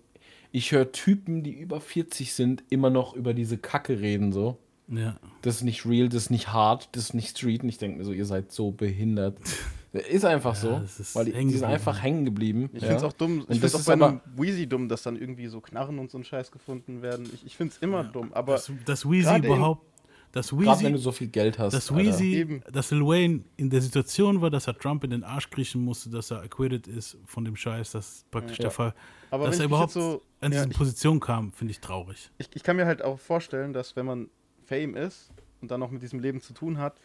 ich 0.52 0.70
hör 0.72 0.92
Typen, 0.92 1.42
die 1.42 1.52
über 1.52 1.80
40 1.80 2.34
sind, 2.34 2.62
immer 2.68 2.90
noch 2.90 3.14
über 3.14 3.32
diese 3.32 3.56
Kacke 3.56 4.00
reden, 4.00 4.32
so. 4.32 4.58
Ja. 4.88 5.16
Das 5.40 5.56
ist 5.56 5.62
nicht 5.62 5.86
real, 5.86 6.08
das 6.08 6.24
ist 6.24 6.30
nicht 6.30 6.52
hard, 6.52 6.90
das 6.92 7.04
ist 7.04 7.14
nicht 7.14 7.38
street. 7.38 7.62
Und 7.62 7.70
ich 7.70 7.78
denke 7.78 7.98
mir 7.98 8.04
so, 8.04 8.12
ihr 8.12 8.26
seid 8.26 8.52
so 8.52 8.70
behindert. 8.70 9.38
Ist 9.92 10.24
einfach 10.24 10.54
so, 10.54 10.80
ist 10.98 11.14
weil 11.14 11.26
die, 11.26 11.32
die 11.32 11.50
sind 11.50 11.64
einfach 11.64 12.02
hängen 12.02 12.24
geblieben. 12.24 12.70
Ich 12.72 12.80
ja. 12.82 12.88
finde 12.88 12.96
es 12.96 13.02
auch 13.04 13.12
dumm. 13.12 13.40
Ich 13.40 13.60
finde 13.60 13.66
es 13.66 13.74
auch 13.74 13.84
bei 13.84 13.92
einem 13.92 14.20
Wheezy 14.36 14.66
dumm, 14.66 14.88
dass 14.88 15.02
dann 15.02 15.16
irgendwie 15.16 15.48
so 15.48 15.60
Knarren 15.60 15.98
und 15.98 16.10
so 16.10 16.16
ein 16.18 16.24
Scheiß 16.24 16.50
gefunden 16.50 17.02
werden. 17.02 17.28
Ich, 17.34 17.44
ich 17.44 17.56
finde 17.56 17.74
es 17.74 17.82
immer 17.82 18.02
dumm. 18.04 18.32
Aber 18.32 18.54
dass, 18.54 18.72
dass 18.86 19.04
eben- 19.04 19.44
überhaupt, 19.44 19.86
dass 20.32 20.48
Gerade 20.48 20.64
Weezy, 20.64 20.84
wenn 20.84 20.92
du 20.94 20.98
so 20.98 21.12
viel 21.12 21.26
Geld 21.28 21.58
hast, 21.58 21.74
dass 21.74 21.90
Eben. 21.90 22.62
dass 22.72 22.90
Lil 22.90 23.02
Wayne 23.02 23.44
in 23.58 23.68
der 23.68 23.82
Situation 23.82 24.40
war, 24.40 24.48
dass 24.48 24.66
er 24.66 24.78
Trump 24.78 25.04
in 25.04 25.10
den 25.10 25.24
Arsch 25.24 25.50
kriechen 25.50 25.84
musste, 25.84 26.08
dass 26.08 26.30
er 26.30 26.40
acquitted 26.40 26.86
ist 26.86 27.18
von 27.26 27.44
dem 27.44 27.54
Scheiß, 27.54 27.90
das 27.92 28.08
ist 28.08 28.30
praktisch 28.30 28.56
Ja. 28.56 28.62
der 28.62 28.70
Fall. 28.70 28.94
Aber 29.30 29.44
dass 29.44 29.56
wenn 29.56 29.62
er 29.62 29.66
überhaupt 29.66 29.94
jetzt 29.94 30.02
so- 30.02 30.22
an 30.40 30.52
ja, 30.52 30.64
diese 30.64 30.74
Position 30.74 31.20
kam, 31.20 31.52
finde 31.52 31.72
ich 31.72 31.80
traurig. 31.80 32.30
ich, 32.38 32.48
ich 32.54 32.62
kann 32.62 32.76
mir 32.76 32.86
halt 32.86 33.02
auch 33.02 33.18
vorstellen, 33.18 33.74
dass 33.74 33.94
wenn 33.94 34.06
man 34.06 34.30
Fame 34.64 34.94
ist 34.96 35.30
und 35.60 35.70
dann 35.70 35.80
noch 35.80 35.90
mit 35.90 36.00
diesem 36.02 36.18
Leben 36.18 36.40
zu 36.40 36.54
tun 36.54 36.78
hat, 36.78 36.96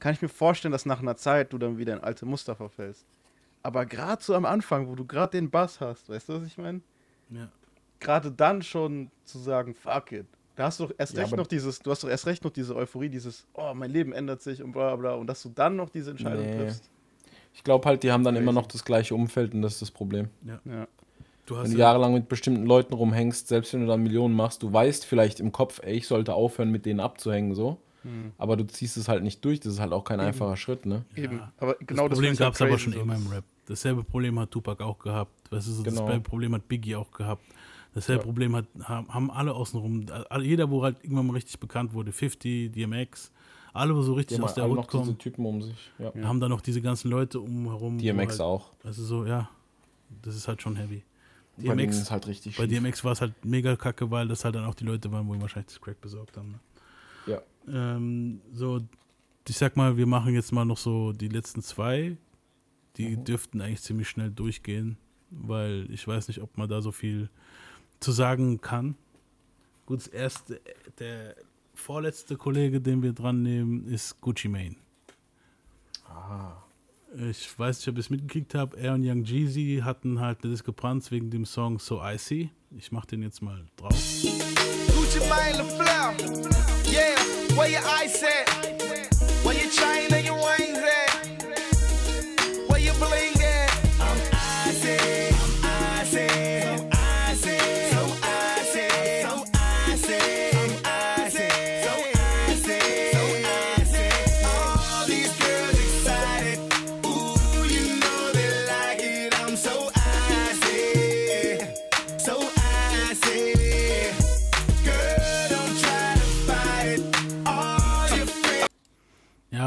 kann 0.00 0.14
ich 0.14 0.22
mir 0.22 0.28
vorstellen, 0.28 0.72
dass 0.72 0.86
nach 0.86 1.00
einer 1.00 1.16
Zeit 1.16 1.52
du 1.52 1.58
dann 1.58 1.78
wieder 1.78 1.92
in 1.94 2.00
alte 2.00 2.26
Muster 2.26 2.56
verfällst. 2.56 3.06
Aber 3.62 3.86
gerade 3.86 4.22
so 4.22 4.34
am 4.34 4.46
Anfang, 4.46 4.88
wo 4.88 4.94
du 4.94 5.04
gerade 5.06 5.32
den 5.32 5.50
Bass 5.50 5.80
hast, 5.80 6.08
weißt 6.08 6.28
du, 6.28 6.34
was 6.40 6.44
ich 6.46 6.58
meine? 6.58 6.80
Ja. 7.30 7.48
Gerade 8.00 8.32
dann 8.32 8.62
schon 8.62 9.10
zu 9.24 9.38
sagen, 9.38 9.74
fuck 9.74 10.12
it. 10.12 10.26
Da 10.56 10.64
hast 10.64 10.80
du 10.80 10.86
doch 10.86 10.94
erst 10.98 11.14
Ja, 11.14 11.22
recht 11.22 11.36
noch 11.36 11.46
dieses, 11.46 11.78
du 11.78 11.90
hast 11.90 12.02
doch 12.02 12.08
erst 12.08 12.26
recht 12.26 12.42
noch 12.44 12.50
diese 12.50 12.74
Euphorie, 12.74 13.08
dieses, 13.08 13.46
oh, 13.54 13.72
mein 13.74 13.90
Leben 13.90 14.12
ändert 14.12 14.42
sich 14.42 14.62
und 14.62 14.72
bla 14.72 14.96
bla 14.96 15.14
und 15.14 15.26
dass 15.26 15.42
du 15.42 15.50
dann 15.50 15.76
noch 15.76 15.90
diese 15.90 16.10
Entscheidung 16.10 16.44
Nee. 16.46 16.56
triffst. 16.56 16.90
Ich 17.54 17.64
glaube 17.64 17.86
halt, 17.88 18.02
die 18.02 18.12
haben 18.12 18.24
dann 18.24 18.36
immer 18.36 18.52
noch 18.52 18.66
das 18.66 18.84
gleiche 18.84 19.14
Umfeld 19.14 19.54
und 19.54 19.62
das 19.62 19.74
ist 19.74 19.82
das 19.82 19.90
Problem. 19.90 20.28
Ja. 20.44 20.60
Ja. 20.64 20.86
Du 21.46 21.54
Wenn 21.56 21.62
hast 21.62 21.72
du 21.72 21.78
ja, 21.78 21.86
jahrelang 21.86 22.14
mit 22.14 22.28
bestimmten 22.28 22.64
Leuten 22.64 22.94
rumhängst, 22.94 23.48
selbst 23.48 23.72
wenn 23.74 23.80
du 23.80 23.86
dann 23.86 24.02
Millionen 24.02 24.34
machst, 24.34 24.62
du 24.62 24.72
weißt 24.72 25.04
vielleicht 25.04 25.40
im 25.40 25.52
Kopf, 25.52 25.80
ey, 25.82 25.94
ich 25.96 26.06
sollte 26.06 26.34
aufhören, 26.34 26.70
mit 26.70 26.86
denen 26.86 27.00
abzuhängen, 27.00 27.54
so. 27.54 27.78
Hm. 28.02 28.32
Aber 28.38 28.56
du 28.56 28.66
ziehst 28.66 28.96
es 28.96 29.08
halt 29.08 29.22
nicht 29.22 29.44
durch, 29.44 29.60
das 29.60 29.74
ist 29.74 29.80
halt 29.80 29.92
auch 29.92 30.04
kein 30.04 30.18
Eben. 30.18 30.28
einfacher 30.28 30.56
Schritt, 30.56 30.86
ne? 30.86 31.04
Eben. 31.14 31.40
Aber 31.58 31.74
genau 31.80 32.08
das 32.08 32.16
Problem 32.16 32.30
halt 32.30 32.38
gab 32.38 32.54
es 32.54 32.62
aber 32.62 32.78
schon 32.78 32.92
immer 32.94 33.16
im 33.16 33.26
Rap. 33.28 33.44
Dasselbe 33.66 34.02
Problem 34.02 34.38
hat 34.38 34.50
Tupac 34.50 34.82
auch 34.82 34.98
gehabt. 34.98 35.30
Weißt 35.52 35.68
du, 35.68 35.72
so 35.72 35.82
Genau. 35.82 36.00
dasselbe 36.02 36.28
Problem 36.28 36.54
hat 36.54 36.66
Biggie 36.68 36.96
auch 36.96 37.10
gehabt. 37.12 37.42
Dasselbe 37.94 38.20
Ja. 38.22 38.24
Problem 38.24 38.56
hat, 38.56 38.66
haben, 38.84 39.30
alle 39.30 39.52
außenrum, 39.52 40.06
jeder, 40.42 40.70
wo 40.70 40.82
halt 40.82 40.96
irgendwann 41.02 41.26
mal 41.26 41.32
richtig 41.34 41.58
bekannt 41.58 41.92
wurde, 41.92 42.12
50, 42.12 42.70
DMX, 42.72 43.32
alle, 43.72 43.94
wo 43.94 44.02
so 44.02 44.12
Die 44.12 44.18
richtig 44.18 44.38
haben 44.38 44.44
aus 44.44 44.54
der 44.54 44.68
Hut 44.68 44.78
diese 44.78 44.86
kommen, 44.88 45.18
Typen 45.18 45.46
um 45.46 45.62
sich. 45.62 45.90
Ja. 45.98 46.12
haben 46.24 46.40
dann 46.40 46.50
noch 46.50 46.60
diese 46.60 46.80
ganzen 46.80 47.10
Leute 47.10 47.40
umherum. 47.40 47.98
DMX 47.98 48.32
halt, 48.32 48.40
auch. 48.40 48.70
Also 48.84 49.04
so, 49.04 49.26
ja, 49.26 49.48
das 50.22 50.36
ist 50.36 50.48
halt 50.48 50.62
schon 50.62 50.76
heavy. 50.76 51.02
Bei 51.56 51.74
denen 51.74 51.90
ist 51.90 52.10
halt 52.10 52.26
richtig 52.26 52.56
Bei. 52.56 52.66
DMX 52.66 53.04
war 53.04 53.12
es 53.12 53.20
halt 53.20 53.44
mega 53.44 53.76
kacke, 53.76 54.10
weil 54.10 54.26
das 54.28 54.44
halt 54.44 54.54
dann 54.54 54.64
auch 54.64 54.74
die 54.74 54.84
Leute 54.84 55.12
waren, 55.12 55.26
wo 55.28 55.34
ihm 55.34 55.42
wahrscheinlich 55.42 55.72
das 55.74 55.80
Crack 55.80 56.00
besorgt 56.00 56.36
haben. 56.36 56.52
Ne? 56.52 56.58
Ja. 57.26 57.40
Ähm, 57.68 58.40
so, 58.52 58.80
ich 59.48 59.56
sag 59.56 59.76
mal, 59.76 59.96
wir 59.96 60.06
machen 60.06 60.34
jetzt 60.34 60.52
mal 60.52 60.64
noch 60.64 60.78
so 60.78 61.12
die 61.12 61.28
letzten 61.28 61.62
zwei. 61.62 62.16
Die 62.96 63.16
Mhm. 63.16 63.24
dürften 63.24 63.60
eigentlich 63.60 63.82
ziemlich 63.82 64.08
schnell 64.08 64.30
durchgehen, 64.30 64.96
weil 65.30 65.86
ich 65.90 66.06
weiß 66.06 66.28
nicht, 66.28 66.40
ob 66.40 66.56
man 66.58 66.68
da 66.68 66.80
so 66.82 66.92
viel 66.92 67.28
zu 68.00 68.12
sagen 68.12 68.60
kann. 68.60 68.94
Gut, 69.86 70.00
das 70.00 70.06
erste, 70.08 70.60
der 70.98 71.34
vorletzte 71.74 72.36
Kollege, 72.36 72.80
den 72.80 73.02
wir 73.02 73.12
dran 73.12 73.42
nehmen, 73.42 73.86
ist 73.86 74.20
Gucci 74.20 74.48
Mane. 74.48 74.76
Ah. 76.08 76.56
Ich 77.28 77.58
weiß 77.58 77.78
nicht, 77.78 77.88
ob 77.88 77.94
ich 77.94 78.06
es 78.06 78.10
mitgekriegt 78.10 78.54
habe. 78.54 78.76
Er 78.76 78.94
und 78.94 79.04
Young 79.04 79.24
Jeezy 79.24 79.80
hatten 79.82 80.20
halt 80.20 80.42
eine 80.42 80.52
Diskrepanz 80.52 81.10
wegen 81.10 81.30
dem 81.30 81.44
Song 81.44 81.78
So 81.80 82.00
Icy. 82.02 82.50
Ich 82.76 82.92
mach 82.92 83.04
den 83.04 83.22
jetzt 83.22 83.42
mal 83.42 83.64
drauf. 83.76 83.96
Gucci 85.30 85.36
Mane 85.36 85.58
LaFleur. 85.58 86.92
Yeah, 86.92 87.56
where 87.56 87.68
your 87.68 87.80
eyes 87.84 88.22
at? 88.22 88.59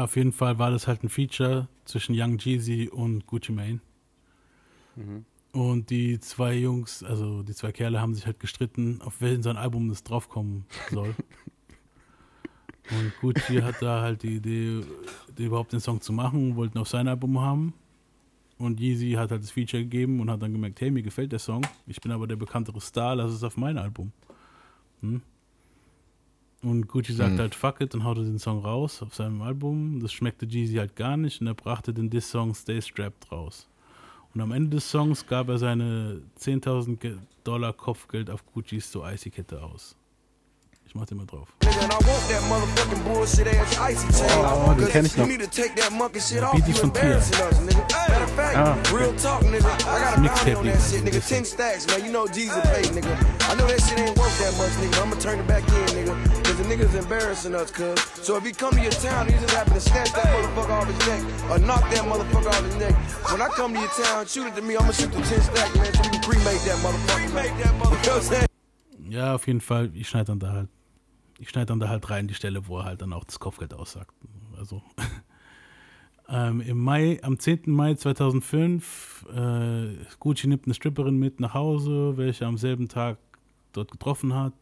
Ja, 0.04 0.06
auf 0.06 0.16
jeden 0.16 0.32
Fall 0.32 0.58
war 0.58 0.70
das 0.70 0.86
halt 0.86 1.02
ein 1.02 1.08
Feature 1.08 1.66
zwischen 1.86 2.14
Young 2.14 2.36
Jeezy 2.36 2.90
und 2.92 3.26
Gucci 3.26 3.52
Mane. 3.52 3.80
Und 5.52 5.88
die 5.88 6.20
zwei 6.20 6.54
Jungs, 6.56 7.02
also 7.02 7.42
die 7.42 7.54
zwei 7.54 7.72
Kerle 7.72 8.02
haben 8.02 8.14
sich 8.14 8.26
halt 8.26 8.38
gestritten, 8.38 9.00
auf 9.00 9.22
welchen 9.22 9.42
sein 9.42 9.56
Album 9.56 9.88
das 9.88 10.02
draufkommen 10.04 10.66
soll. 10.90 11.14
und 12.90 13.12
Gucci 13.22 13.62
hat 13.62 13.80
da 13.80 14.02
halt 14.02 14.22
die 14.24 14.36
Idee, 14.36 14.82
die 15.38 15.44
überhaupt 15.46 15.72
den 15.72 15.80
Song 15.80 16.02
zu 16.02 16.12
machen, 16.12 16.54
wollten 16.54 16.76
auf 16.76 16.88
sein 16.88 17.08
Album 17.08 17.40
haben. 17.40 17.72
Und 18.58 18.80
Yeezy 18.80 19.12
hat 19.12 19.30
halt 19.30 19.42
das 19.42 19.52
Feature 19.52 19.84
gegeben 19.84 20.20
und 20.20 20.28
hat 20.30 20.42
dann 20.42 20.52
gemerkt, 20.52 20.82
hey, 20.82 20.90
mir 20.90 21.02
gefällt 21.02 21.32
der 21.32 21.38
Song, 21.38 21.66
ich 21.86 21.98
bin 22.00 22.12
aber 22.12 22.26
der 22.26 22.36
bekanntere 22.36 22.80
Star, 22.80 23.16
lass 23.16 23.32
es 23.32 23.42
auf 23.42 23.56
mein 23.56 23.78
Album. 23.78 24.12
Hm? 25.00 25.22
Und 26.64 26.88
Gucci 26.88 27.12
sagt 27.12 27.32
Hm. 27.32 27.38
halt 27.40 27.54
fuck 27.54 27.80
it 27.82 27.94
und 27.94 28.04
haute 28.04 28.24
den 28.24 28.38
Song 28.38 28.60
raus 28.60 29.02
auf 29.02 29.14
seinem 29.14 29.42
Album. 29.42 30.00
Das 30.00 30.12
schmeckte 30.12 30.46
Jeezy 30.46 30.74
halt 30.76 30.96
gar 30.96 31.16
nicht 31.16 31.40
und 31.40 31.46
er 31.46 31.54
brachte 31.54 31.92
den 31.92 32.08
Diss-Song 32.10 32.54
Stay 32.54 32.80
Strapped 32.80 33.30
raus. 33.30 33.68
Und 34.34 34.40
am 34.40 34.50
Ende 34.50 34.70
des 34.70 34.90
Songs 34.90 35.26
gab 35.26 35.48
er 35.48 35.58
seine 35.58 36.22
10.000 36.40 36.96
Ge- 36.98 37.18
Dollar 37.44 37.72
Kopfgeld 37.72 38.30
auf 38.30 38.44
Guccis 38.46 38.90
So 38.90 39.04
Icy 39.06 39.30
Kette 39.30 39.62
aus. 39.62 39.94
Ich 40.94 41.00
mach 41.00 41.06
den 41.06 41.18
mal 41.18 41.26
drauf. 41.26 41.48
Chain. 41.60 41.74
Oh, 44.44 44.72
den 44.78 44.88
kenn 44.88 45.04
ich 45.06 45.16
you 45.16 45.22
noch. 45.22 45.26
need 45.28 45.40
to 45.40 45.48
take 45.50 45.74
that 45.74 45.90
monkey 45.90 46.20
shit 46.20 46.38
Ja, 46.38 46.46
off. 46.50 46.54
Beat 46.54 46.68
You 46.68 46.72
ist 46.74 46.78
von 46.80 46.94
fact, 46.94 48.56
Ah, 48.56 48.76
Mixtape 50.20 50.62
nigga. 50.62 51.20
10 51.20 51.44
stacks, 51.44 51.86
man. 51.88 52.04
You 52.04 52.12
know 52.12 52.28
Jesus 52.28 52.60
paid, 52.70 52.86
nigga. 52.94 53.10
I 53.50 53.56
know 53.56 53.66
that 53.66 53.80
shit 53.82 53.98
ain't 53.98 54.16
worth 54.16 54.38
that 54.38 54.54
much, 54.56 54.70
nigga. 54.78 55.02
I'ma 55.02 55.16
turn 55.16 55.40
it 55.40 55.46
back 55.48 55.64
in, 55.66 55.74
nigga. 55.98 56.14
Cause 56.44 56.56
the 56.58 56.64
nigga's 56.64 56.94
embarrassing 56.94 57.56
us, 57.56 57.72
cuz. 57.72 57.98
So 58.22 58.36
if 58.36 58.44
he 58.44 58.52
come 58.52 58.76
to 58.76 58.80
your 58.80 58.92
town, 58.92 59.26
he 59.26 59.32
just 59.34 59.50
happen 59.50 59.74
to 59.74 59.80
snatch 59.80 60.12
that 60.12 60.26
motherfucker 60.26 60.70
off 60.78 60.86
his 60.86 60.98
neck 61.08 61.22
or 61.50 61.58
knock 61.58 61.90
that 61.90 62.04
motherfucker 62.06 62.50
off 62.54 62.64
his 62.64 62.76
neck. 62.76 62.94
When 63.32 63.42
I 63.42 63.48
come 63.48 63.74
to 63.74 63.80
your 63.80 63.90
town, 63.90 64.26
shoot 64.26 64.46
it 64.46 64.54
to 64.54 64.62
me, 64.62 64.76
I'ma 64.76 64.92
shoot 64.92 65.10
the 65.10 65.20
10 65.22 65.42
stack, 65.42 65.74
man, 65.74 65.92
so 65.92 66.02
we 66.02 66.10
can 66.10 66.22
cremate 66.22 66.62
that 66.70 66.78
motherfucker. 66.86 67.26
Cremate 67.26 67.54
that 67.64 67.74
motherfucker. 67.82 68.46
You? 69.10 69.10
Ja, 69.10 69.34
auf 69.34 69.46
jeden 69.48 69.60
Fall, 69.60 69.90
ich 69.94 70.08
schneide 70.08 70.26
dann 70.26 70.38
da 70.38 70.52
halt, 70.52 70.68
ich 71.38 71.48
schneide 71.48 71.66
dann 71.66 71.80
da 71.80 71.88
halt 71.88 72.08
rein 72.10 72.28
die 72.28 72.34
Stelle, 72.34 72.66
wo 72.66 72.78
er 72.78 72.84
halt 72.84 73.02
dann 73.02 73.12
auch 73.12 73.24
das 73.24 73.40
Kopfgeld 73.40 73.74
aussagt. 73.74 74.14
Also 74.56 74.82
ähm, 76.28 76.60
im 76.60 76.78
Mai, 76.78 77.20
am 77.22 77.38
10. 77.38 77.62
Mai 77.66 77.94
2005, 77.94 79.26
äh, 79.34 79.96
Gucci 80.20 80.46
nimmt 80.46 80.66
eine 80.66 80.74
Stripperin 80.74 81.18
mit 81.18 81.40
nach 81.40 81.54
Hause, 81.54 82.16
welche 82.16 82.46
am 82.46 82.56
selben 82.56 82.88
Tag 82.88 83.18
dort 83.72 83.90
getroffen 83.90 84.34
hat. 84.34 84.52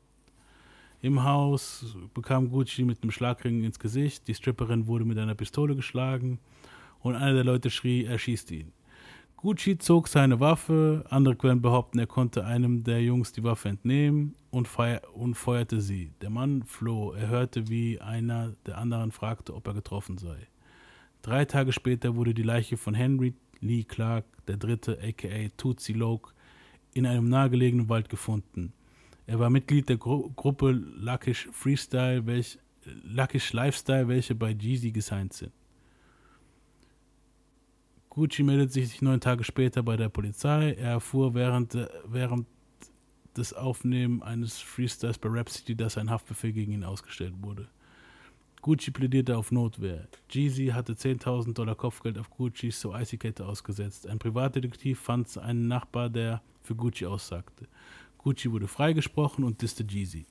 Im 1.01 1.25
Haus 1.25 1.97
bekam 2.15 2.51
Gucci 2.51 2.85
mit 2.85 3.03
einem 3.03 3.11
Schlagring 3.11 3.65
ins 3.65 3.79
Gesicht. 3.79 4.29
Die 4.29 4.35
Stripperin 4.35 4.87
wurde 4.87 5.05
mit 5.05 5.19
einer 5.19 5.35
Pistole 5.35 5.75
geschlagen 5.75 6.39
und 7.01 7.17
einer 7.17 7.35
der 7.35 7.45
Leute 7.45 7.71
schrie, 7.71 8.05
er 8.05 8.19
schießt 8.19 8.53
ihn. 8.53 8.73
Gucci 9.43 9.77
zog 9.77 10.07
seine 10.07 10.39
Waffe, 10.39 11.05
andere 11.11 11.35
Quellen 11.35 11.61
behaupten, 11.61 11.99
er 11.99 12.07
konnte 12.07 12.45
einem 12.45 12.85
der 12.85 13.03
Jungs 13.03 13.33
die 13.33 13.43
Waffe 13.43 13.71
entnehmen 13.71 14.37
und, 14.53 14.69
feuer 14.69 15.03
und 15.15 15.35
feuerte 15.35 15.81
sie. 15.81 16.13
Der 16.21 16.31
Mann 16.31 16.63
floh, 16.63 17.11
er 17.11 17.27
hörte, 17.27 17.69
wie 17.69 18.01
einer 18.01 18.55
der 18.67 18.79
anderen 18.79 19.11
fragte, 19.11 19.53
ob 19.53 19.67
er 19.67 19.75
getroffen 19.75 20.17
sei. 20.17 20.47
Drei 21.23 21.45
Tage 21.45 21.73
später 21.73 22.15
wurde 22.15 22.35
die 22.35 22.45
Leiche 22.45 22.77
von 22.77 22.95
Henry 22.95 23.35
Lee 23.59 23.83
Clark, 23.83 24.27
der 24.47 24.59
Dritte, 24.59 24.97
aka 25.03 25.49
Tootsie 25.57 25.95
Loke, 25.95 26.35
in 26.95 27.05
einem 27.05 27.29
nahegelegenen 27.29 27.89
Wald 27.89 28.09
gefunden. 28.09 28.73
Er 29.27 29.41
war 29.41 29.51
Mitglied 29.51 29.89
der 29.89 29.97
Gru 29.97 30.31
Gruppe 30.37 30.71
Luckish 30.71 31.49
Freestyle, 31.51 32.25
welch, 32.27 32.61
Luckish 33.03 33.53
Lifestyle, 33.53 34.07
welche 34.07 34.37
bei 34.37 34.53
Jeezy 34.53 34.93
gesigned 34.93 35.33
sind. 35.33 35.53
Gucci 38.15 38.43
meldet 38.43 38.71
sich 38.71 39.01
neun 39.01 39.21
Tage 39.21 39.43
später 39.43 39.83
bei 39.83 39.97
der 39.97 40.11
Polizei. 40.11 40.75
Er 40.75 40.91
erfuhr 40.91 41.33
während, 41.33 41.75
äh, 41.75 41.89
während 42.05 42.47
des 43.35 43.55
Aufnehmen 43.55 44.23
eines 44.23 44.59
Freestyles 44.59 45.17
bei 45.17 45.31
Rap 45.31 45.49
City, 45.49 45.75
dass 45.75 45.97
ein 45.97 46.11
Haftbefehl 46.11 46.53
gegen 46.53 46.73
ihn 46.73 46.85
ausgestellt 46.85 47.33
wurde. 47.41 47.69
Gucci 48.61 48.91
plädierte 48.91 49.39
auf 49.39 49.51
Notwehr. 49.51 50.09
Jeezy 50.29 50.67
hatte 50.67 50.93
10.000 50.95 51.55
Dollar 51.55 51.75
Kopfgeld 51.75 52.19
auf 52.19 52.29
Guccis 52.29 52.79
so 52.79 52.95
Icy-Kette 52.95 53.47
ausgesetzt. 53.47 54.07
Ein 54.07 54.19
Privatdetektiv 54.19 55.01
fand 55.01 55.39
einen 55.39 55.67
Nachbar, 55.67 56.11
der 56.11 56.43
für 56.63 56.75
Gucci 56.75 57.07
aussagte. 57.07 57.67
Gucci 58.19 58.53
wurde 58.53 58.69
freigesprochen 58.69 59.43
und 59.43 59.63
disste 59.63 59.85
Jeezy. 59.85 60.27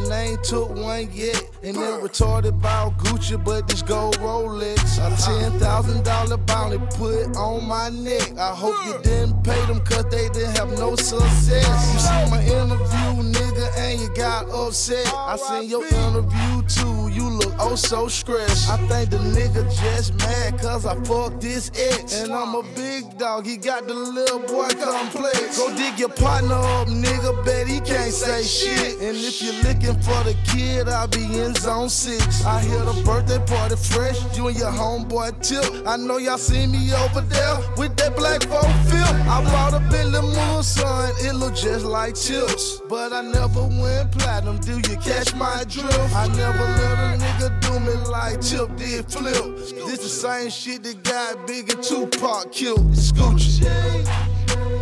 And 0.00 0.12
I 0.14 0.22
ain't 0.32 0.42
took 0.42 0.70
one 0.70 1.08
yet. 1.12 1.42
And 1.62 1.76
then 1.76 2.00
retarded 2.00 2.48
about 2.48 2.96
Gucci, 2.98 3.42
but 3.44 3.68
this 3.68 3.82
gold 3.82 4.16
Rolex. 4.18 4.96
A 4.96 5.10
ten 5.20 5.58
thousand 5.60 6.04
dollar 6.04 6.38
bounty 6.38 6.78
put 6.96 7.36
on 7.36 7.68
my 7.68 7.90
neck. 7.90 8.38
I 8.38 8.54
hope 8.54 8.76
you 8.86 8.94
didn't 9.02 9.42
pay 9.42 9.60
them 9.66 9.80
cause 9.84 10.04
they 10.10 10.28
didn't 10.30 10.56
have 10.56 10.70
no 10.78 10.96
success. 10.96 11.92
You 11.92 11.98
saw 11.98 12.30
my 12.30 12.42
interview, 12.42 13.30
nigga, 13.30 13.78
and 13.78 14.00
you 14.00 14.08
got 14.14 14.48
upset. 14.48 15.06
I 15.14 15.36
seen 15.36 15.68
your 15.68 15.84
interview 15.84 16.62
too. 16.62 17.09
You 17.12 17.28
look 17.28 17.54
oh 17.58 17.74
so 17.74 18.08
stressed. 18.08 18.70
I 18.70 18.76
think 18.88 19.10
the 19.10 19.18
nigga 19.18 19.64
just 19.82 20.14
mad 20.18 20.58
cause 20.58 20.86
I 20.86 20.94
fucked 21.04 21.40
this 21.40 21.70
ex. 21.74 22.20
And 22.20 22.32
I'm 22.32 22.54
a 22.54 22.62
big 22.74 23.18
dog, 23.18 23.46
he 23.46 23.56
got 23.56 23.86
the 23.86 23.94
little 23.94 24.40
boy 24.40 24.68
complex. 24.68 25.58
Go 25.58 25.74
dig 25.76 25.98
your 25.98 26.08
partner 26.08 26.54
up, 26.54 26.88
nigga, 26.88 27.44
bet 27.44 27.66
he 27.66 27.80
can't 27.80 28.12
say 28.12 28.42
shit. 28.42 29.00
And 29.00 29.16
if 29.16 29.42
you're 29.42 29.60
looking 29.64 30.00
for 30.02 30.22
the 30.24 30.36
kid, 30.46 30.88
I'll 30.88 31.08
be 31.08 31.24
in 31.24 31.54
zone 31.54 31.88
six. 31.88 32.44
I 32.44 32.60
hear 32.60 32.78
the 32.80 33.02
birthday 33.04 33.38
party 33.46 33.76
fresh, 33.76 34.18
you 34.36 34.48
and 34.48 34.56
your 34.56 34.70
homeboy 34.70 35.40
Tip. 35.42 35.86
I 35.86 35.96
know 35.96 36.18
y'all 36.18 36.38
see 36.38 36.66
me 36.66 36.92
over 36.94 37.22
there 37.22 37.56
with 37.76 37.96
that 37.96 38.16
black 38.16 38.42
folk 38.44 38.70
feel. 38.88 39.14
I 39.28 39.42
bought 39.44 39.74
a 39.74 39.80
Bentley 39.90 40.22
Moon, 40.22 40.62
son, 40.62 41.12
it 41.20 41.34
look 41.34 41.54
just 41.54 41.84
like 41.84 42.14
chips. 42.14 42.80
But 42.88 43.12
I 43.12 43.22
never 43.22 43.62
went 43.62 44.12
platinum, 44.12 44.58
do 44.58 44.76
you 44.76 44.96
catch 44.98 45.34
my 45.34 45.64
drift? 45.68 46.14
I 46.14 46.28
never 46.28 46.64
let 46.64 46.99
a 47.00 47.16
nigga 47.16 47.48
do 47.60 47.80
me 47.80 47.94
like 48.10 48.40
Tip 48.40 48.76
did 48.76 49.10
flip. 49.10 49.56
This 49.86 49.98
the 49.98 50.08
same 50.08 50.50
shit 50.50 50.82
that 50.82 51.02
got 51.02 51.46
Big 51.46 51.72
and 51.72 51.82
Tupac 51.82 52.52
killed. 52.52 52.92
Scoochie. 52.94 53.66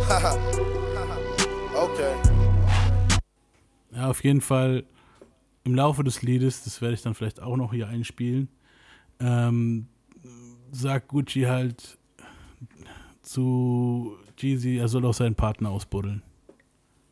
okay. 1.75 2.15
Ja, 3.91 4.09
auf 4.09 4.23
jeden 4.23 4.41
Fall 4.41 4.83
im 5.63 5.75
Laufe 5.75 6.03
des 6.03 6.21
Liedes, 6.21 6.63
das 6.63 6.81
werde 6.81 6.95
ich 6.95 7.01
dann 7.01 7.13
vielleicht 7.15 7.41
auch 7.41 7.57
noch 7.57 7.73
hier 7.73 7.87
einspielen, 7.87 8.49
ähm, 9.19 9.87
sagt 10.71 11.07
Gucci 11.09 11.43
halt 11.43 11.97
zu 13.21 14.17
Jeezy, 14.37 14.77
er 14.77 14.87
soll 14.87 15.05
auch 15.05 15.13
seinen 15.13 15.35
Partner 15.35 15.69
ausbuddeln, 15.69 16.23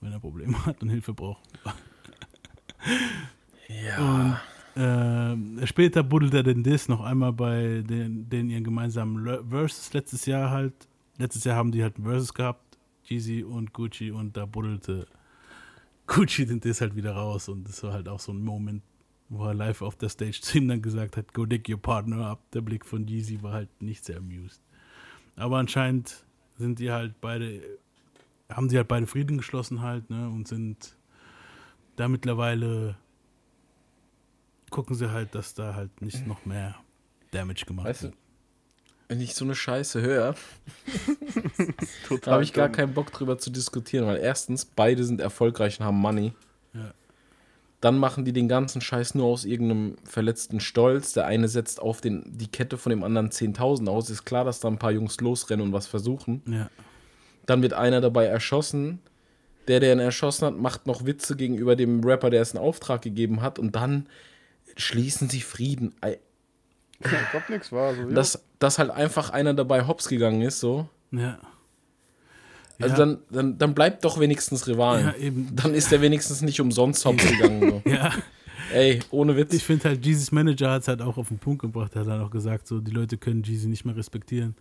wenn 0.01 0.11
er 0.11 0.19
Probleme 0.19 0.65
hat 0.65 0.81
und 0.81 0.89
Hilfe 0.89 1.13
braucht. 1.13 1.43
Ja. 3.69 3.97
Und 3.97 4.38
äh, 4.78 5.66
später 5.66 6.04
buddelt 6.04 6.36
er 6.36 6.44
den 6.44 6.62
Diss 6.62 6.88
noch 6.88 7.02
einmal 7.02 7.34
bei 7.34 7.82
den, 7.82 8.30
den 8.30 8.49
ihren 8.49 8.64
gemeinsamen 8.64 9.49
Verses 9.49 9.91
letztes 9.94 10.26
Jahr 10.28 10.52
halt. 10.52 10.74
Letztes 11.18 11.45
Jahr 11.45 11.56
haben 11.56 11.72
die 11.72 11.82
halt 11.82 11.95
Versus 11.99 12.32
gehabt, 12.34 12.78
Jeezy 13.04 13.44
und 13.44 13.74
Gucci, 13.74 14.12
und 14.12 14.38
da 14.38 14.45
buddelte 14.45 15.08
Gucci 16.06 16.45
den 16.45 16.60
Diss 16.60 16.80
halt 16.80 16.95
wieder 16.95 17.14
raus. 17.14 17.49
Und 17.49 17.68
das 17.68 17.82
war 17.82 17.94
halt 17.94 18.08
auch 18.08 18.20
so 18.20 18.32
ein 18.32 18.44
Moment, 18.44 18.84
wo 19.30 19.45
er 19.45 19.56
live 19.56 19.82
auf 19.82 19.95
der 19.95 20.10
Stage 20.10 20.41
zu 20.41 20.60
ihm 20.60 20.68
dann 20.68 20.82
gesagt 20.84 21.18
hat, 21.18 21.34
go 21.34 21.45
dig 21.45 21.68
your 21.68 21.82
partner 21.82 22.28
up. 22.28 22.52
Der 22.52 22.62
Blick 22.62 22.86
von 22.86 23.08
Jeezy 23.08 23.41
war 23.41 23.54
halt 23.54 23.82
nicht 23.82 24.06
sehr 24.06 24.18
amused. 24.18 24.62
Aber 25.36 25.58
anscheinend 25.58 26.24
sind 26.58 26.78
die 26.78 26.91
halt 26.91 27.20
beide, 27.20 27.62
haben 28.49 28.70
sie 28.70 28.78
halt 28.78 28.88
beide 28.88 29.08
Frieden 29.08 29.38
geschlossen 29.38 29.82
halt, 29.82 30.10
ne, 30.12 30.30
und 30.30 30.48
sind 30.48 30.95
da 31.95 32.08
mittlerweile 32.08 32.95
gucken 34.69 34.95
sie 34.95 35.11
halt, 35.11 35.35
dass 35.35 35.53
da 35.53 35.76
halt 35.76 36.02
nicht 36.02 36.27
noch 36.27 36.45
mehr 36.45 36.76
Damage 37.31 37.65
gemacht 37.65 37.88
Weißt 37.88 38.03
du, 38.03 38.07
wird. 38.07 38.15
wenn 39.07 39.22
ich 39.22 39.34
so 39.35 39.45
eine 39.45 39.56
Scheiße 39.56 40.02
höre, 40.02 40.35
da 42.22 42.31
habe 42.31 42.44
ich 42.44 42.53
gar 42.53 42.68
dumm. 42.68 42.76
keinen 42.76 42.94
Bock 42.94 43.11
drüber 43.11 43.38
zu 43.38 43.49
diskutieren, 43.49 44.06
weil 44.07 44.18
erstens, 44.18 44.65
beide 44.65 45.03
sind 45.03 45.22
erfolgreich 45.22 45.80
und 45.80 45.85
haben 45.85 45.98
Money. 45.98 46.34
Ja. 46.73 46.94
Dann 47.80 47.98
machen 47.99 48.26
die 48.26 48.34
den 48.34 48.48
ganzen 48.48 48.81
Scheiß 48.81 49.14
nur 49.14 49.27
aus 49.27 49.45
irgendeinem 49.45 49.98
verletzten 50.03 50.60
Stolz. 50.60 51.14
Der 51.14 51.27
eine 51.27 51.48
setzt 51.48 51.80
auf 51.80 52.02
den, 52.02 52.23
die 52.26 52.48
Kette 52.48 52.77
von 52.77 52.89
dem 52.89 53.03
anderen 53.03 53.30
10.000 53.30 53.88
aus. 53.88 54.10
Ist 54.10 54.26
klar, 54.26 54.44
dass 54.45 54.60
da 54.60 54.68
ein 54.68 54.80
paar 54.80 54.91
Jungs 54.91 55.22
losrennen 55.22 55.68
und 55.68 55.73
was 55.73 55.85
versuchen. 55.85 56.41
Ja. 56.48 56.69
Dann 57.45 57.61
wird 57.61 57.73
einer 57.73 58.02
dabei 58.02 58.26
erschossen. 58.26 58.99
Der, 59.68 59.80
der 59.80 59.94
ihn 59.94 59.99
erschossen 59.99 60.45
hat, 60.48 60.57
macht 60.57 60.88
noch 60.88 61.06
Witze 61.06 61.35
gegenüber 61.35 61.76
dem 61.76 62.03
Rapper, 62.03 62.30
der 62.31 62.41
es 62.41 62.53
in 62.53 62.60
Auftrag 62.60 63.03
gegeben 63.03 63.41
hat. 63.41 63.60
Und 63.60 63.76
dann 63.76 64.07
schließen 64.78 65.30
sie 65.30 65.41
Frieden. 65.41 65.94
Ei, 66.02 66.18
Ich 66.99 67.12
glaub 67.32 67.49
nix 67.49 67.72
war 67.72 67.94
so. 67.95 68.10
Dass, 68.10 68.41
dass 68.60 68.80
halt 68.80 68.90
einfach 68.91 69.30
einer 69.32 69.54
dabei 69.54 69.86
hops 69.86 70.08
gegangen 70.08 70.41
ist, 70.41 70.60
so. 70.60 70.88
Ja. 71.12 71.40
Also 72.80 72.94
Ja. 72.94 72.98
dann, 72.98 73.18
dann, 73.30 73.58
dann 73.58 73.74
bleibt 73.74 74.06
doch 74.06 74.20
wenigstens 74.20 74.68
Rivalen. 74.68 75.08
Ja, 75.08 75.16
eben. 75.16 75.49
Dann 75.56 75.74
ist 75.74 75.91
der 75.91 76.02
wenigstens 76.02 76.41
nicht 76.41 76.60
umsonst 76.62 77.04
hops 77.06 77.26
gegangen. 77.28 77.82
So. 77.84 77.90
Ja. 77.90 78.14
Ey, 78.74 78.99
ohne 79.12 79.36
Witz. 79.38 79.54
Ich 79.54 79.64
finde 79.64 79.86
halt, 79.90 80.06
Jeezys 80.06 80.32
Manager 80.34 80.72
hat 80.72 80.82
es 80.82 80.88
halt 80.90 81.02
auch 81.02 81.18
auf 81.18 81.30
den 81.30 81.40
Punkt 81.40 81.62
gebracht. 81.62 81.95
Er 81.95 82.02
hat 82.02 82.08
dann 82.10 82.22
auch 82.22 82.30
gesagt, 82.32 82.68
so, 82.68 82.80
die 82.82 82.91
Leute 82.91 83.18
können 83.18 83.41
Jeezy 83.44 83.68
nicht 83.70 83.86
mehr 83.86 83.95
respektieren, 83.95 84.56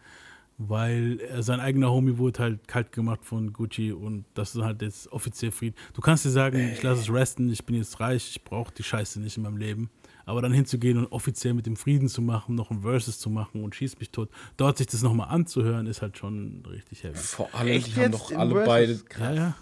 weil 0.59 1.19
sein 1.41 1.59
eigener 1.59 1.91
Homie 1.91 2.17
wurde 2.17 2.41
halt 2.41 2.69
kalt 2.69 2.93
gemacht 2.93 3.25
von 3.25 3.53
Gucci 3.53 3.91
und 3.93 4.25
das 4.35 4.55
ist 4.55 4.63
halt 4.63 4.81
jetzt 4.83 5.11
offiziell 5.11 5.51
Frieden. 5.51 5.75
Du 5.93 6.01
kannst 6.01 6.25
dir 6.25 6.31
sagen, 6.31 6.71
ich 6.73 6.83
lasse 6.85 7.01
es 7.01 7.13
resten, 7.13 7.51
ich 7.51 7.65
bin 7.67 7.75
jetzt 7.75 7.99
reich, 7.99 8.31
ich 8.31 8.45
brauche 8.45 8.73
die 8.73 8.85
Scheiße 8.85 9.21
nicht 9.21 9.37
in 9.39 9.43
meinem 9.43 9.57
Leben. 9.57 9.91
Aber 10.27 10.43
dann 10.43 10.53
hinzugehen 10.53 10.99
und 10.99 11.07
offiziell 11.13 11.55
mit 11.55 11.67
dem 11.67 11.77
Frieden 11.77 12.09
zu 12.09 12.21
machen, 12.21 12.57
noch 12.57 12.71
ein 12.73 12.83
Versus 12.83 13.21
zu 13.21 13.31
machen 13.31 13.63
und 13.63 13.77
schieß 13.77 13.99
mich 14.01 14.11
tot, 14.11 14.29
dort 14.57 14.77
sich 14.77 14.89
das 14.89 15.03
nochmal 15.03 15.29
anzuhören, 15.29 15.87
ist 15.87 16.03
halt 16.03 16.19
schon 16.19 16.65
richtig 16.69 17.05
heavy. 17.05 17.17
Vor 17.17 17.49
allem, 17.55 17.69
Echt 17.69 17.97
die 17.97 18.01
haben 18.01 18.11
doch 18.11 18.33
alle 18.33 18.51
Versus? 18.51 18.67
beide. 18.67 19.01
Ja, 19.19 19.33
ja. 19.33 19.57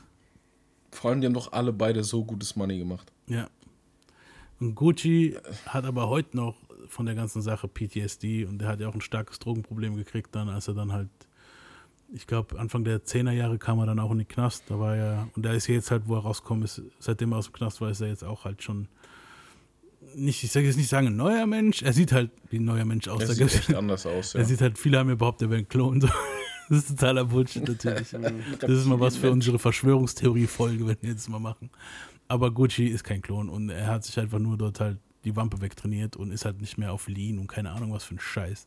Vor 0.90 1.10
allem, 1.10 1.20
die 1.20 1.26
haben 1.26 1.34
doch 1.34 1.52
alle 1.52 1.72
beide 1.72 2.02
so 2.02 2.24
gutes 2.24 2.56
Money 2.56 2.78
gemacht. 2.78 3.12
Ja. 3.26 3.46
Und 4.58 4.74
Gucci 4.74 5.36
hat 5.66 5.84
aber 5.84 6.08
heute 6.08 6.36
noch 6.36 6.56
von 6.88 7.04
der 7.04 7.14
ganzen 7.14 7.42
Sache 7.42 7.68
PTSD 7.68 8.46
und 8.46 8.58
der 8.58 8.68
hat 8.68 8.80
ja 8.80 8.88
auch 8.88 8.94
ein 8.94 9.00
starkes 9.02 9.38
Drogenproblem 9.40 9.96
gekriegt, 9.96 10.34
dann, 10.34 10.48
als 10.48 10.68
er 10.68 10.74
dann 10.74 10.92
halt, 10.92 11.10
ich 12.10 12.26
glaube, 12.26 12.58
Anfang 12.58 12.84
der 12.84 13.04
10er 13.04 13.32
Jahre 13.32 13.58
kam 13.58 13.80
er 13.80 13.86
dann 13.86 13.98
auch 13.98 14.12
in 14.12 14.18
den 14.18 14.28
Knast. 14.28 14.64
Da 14.68 14.78
war 14.78 14.96
er, 14.96 15.28
und 15.36 15.44
da 15.44 15.52
ist 15.52 15.68
er 15.68 15.74
jetzt 15.74 15.90
halt, 15.90 16.04
wo 16.06 16.14
er 16.14 16.22
rauskommt, 16.22 16.64
ist, 16.64 16.80
seitdem 16.98 17.32
er 17.32 17.38
aus 17.38 17.46
dem 17.46 17.52
Knast 17.52 17.82
war, 17.82 17.90
ist 17.90 18.00
er 18.00 18.08
jetzt 18.08 18.24
auch 18.24 18.44
halt 18.46 18.62
schon 18.62 18.88
nicht, 20.16 20.42
ich 20.44 20.52
sage 20.52 20.66
jetzt 20.66 20.76
nicht 20.76 20.88
sagen, 20.88 21.08
ein 21.08 21.16
neuer 21.16 21.46
Mensch. 21.46 21.82
Er 21.82 21.92
sieht 21.92 22.12
halt 22.12 22.30
wie 22.50 22.58
ein 22.58 22.64
neuer 22.64 22.84
Mensch 22.84 23.08
aus. 23.08 23.22
Er 23.22 23.34
sieht 23.34 23.54
echt 23.54 23.74
anders 23.74 24.06
aus, 24.06 24.32
ja. 24.32 24.40
Er 24.40 24.46
sieht 24.46 24.60
halt, 24.60 24.78
viele 24.78 24.98
haben 24.98 25.08
ja 25.08 25.14
behauptet, 25.14 25.48
er 25.48 25.50
wäre 25.50 25.60
ein 25.60 25.68
Klon. 25.68 26.00
So. 26.00 26.08
Das 26.68 26.78
ist 26.78 26.88
totaler 26.88 27.26
Bullshit 27.26 27.68
natürlich. 27.68 28.08
das 28.58 28.70
ist 28.70 28.86
mal 28.86 28.98
was 28.98 29.16
für 29.16 29.30
unsere 29.30 29.58
Verschwörungstheorie-Folge, 29.58 30.86
wenn 30.86 30.96
wir 31.02 31.10
jetzt 31.10 31.28
mal 31.28 31.38
machen. 31.38 31.70
Aber 32.26 32.50
Gucci 32.50 32.86
ist 32.86 33.04
kein 33.04 33.20
Klon 33.20 33.48
und 33.50 33.68
er 33.68 33.88
hat 33.88 34.04
sich 34.04 34.18
einfach 34.18 34.38
nur 34.38 34.56
dort 34.56 34.80
halt 34.80 34.98
die 35.24 35.36
Wampe 35.36 35.60
wegtrainiert 35.60 36.16
und 36.16 36.30
ist 36.30 36.44
halt 36.44 36.60
nicht 36.60 36.78
mehr 36.78 36.92
auf 36.92 37.08
Lean 37.08 37.38
und 37.38 37.48
keine 37.48 37.70
Ahnung 37.70 37.92
was 37.92 38.04
für 38.04 38.14
ein 38.14 38.20
Scheiß. 38.20 38.66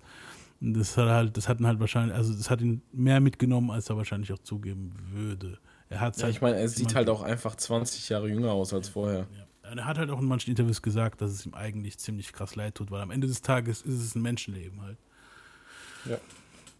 Und 0.61 0.74
das 0.76 0.98
hat 0.98 1.07
halt, 1.07 1.38
das 1.38 1.48
hat 1.49 1.60
ihn 1.60 1.68
halt 1.68 1.80
wahrscheinlich, 1.80 2.15
also 2.15 2.34
das 2.34 2.49
hat 2.49 2.61
ihn 2.61 2.82
mehr 2.91 3.19
mitgenommen, 3.19 3.72
als 3.72 3.90
er 3.90 3.98
wahrscheinlich 3.98 4.32
auch 4.34 4.40
zugeben 4.40 4.94
würde. 5.11 5.60
Er 5.90 6.02
hat 6.02 6.18
Ja, 6.18 6.30
ich 6.30 6.41
meine, 6.41 6.57
er 6.57 6.68
sieht 6.68 6.95
halt 6.95 7.10
auch 7.10 7.22
einfach 7.22 7.56
20 7.56 8.10
Jahre 8.10 8.28
jünger 8.28 8.52
aus 8.52 8.74
als 8.74 8.90
vorher. 8.90 9.28
Er 9.76 9.85
hat 9.85 9.98
halt 9.98 10.10
auch 10.10 10.19
in 10.19 10.26
manchen 10.27 10.49
Interviews 10.52 10.81
gesagt, 10.81 11.22
dass 11.22 11.31
es 11.31 11.45
ihm 11.45 11.53
eigentlich 11.53 11.98
ziemlich 11.98 12.31
krass 12.34 12.56
leid 12.56 12.76
tut, 12.76 12.91
weil 12.91 13.02
am 13.02 13.11
Ende 13.11 13.27
des 13.27 13.41
Tages 13.41 13.81
ist 13.81 14.02
es 14.02 14.15
ein 14.15 14.22
Menschenleben 14.22 14.81
halt. 14.81 14.98
Ja. 16.06 16.18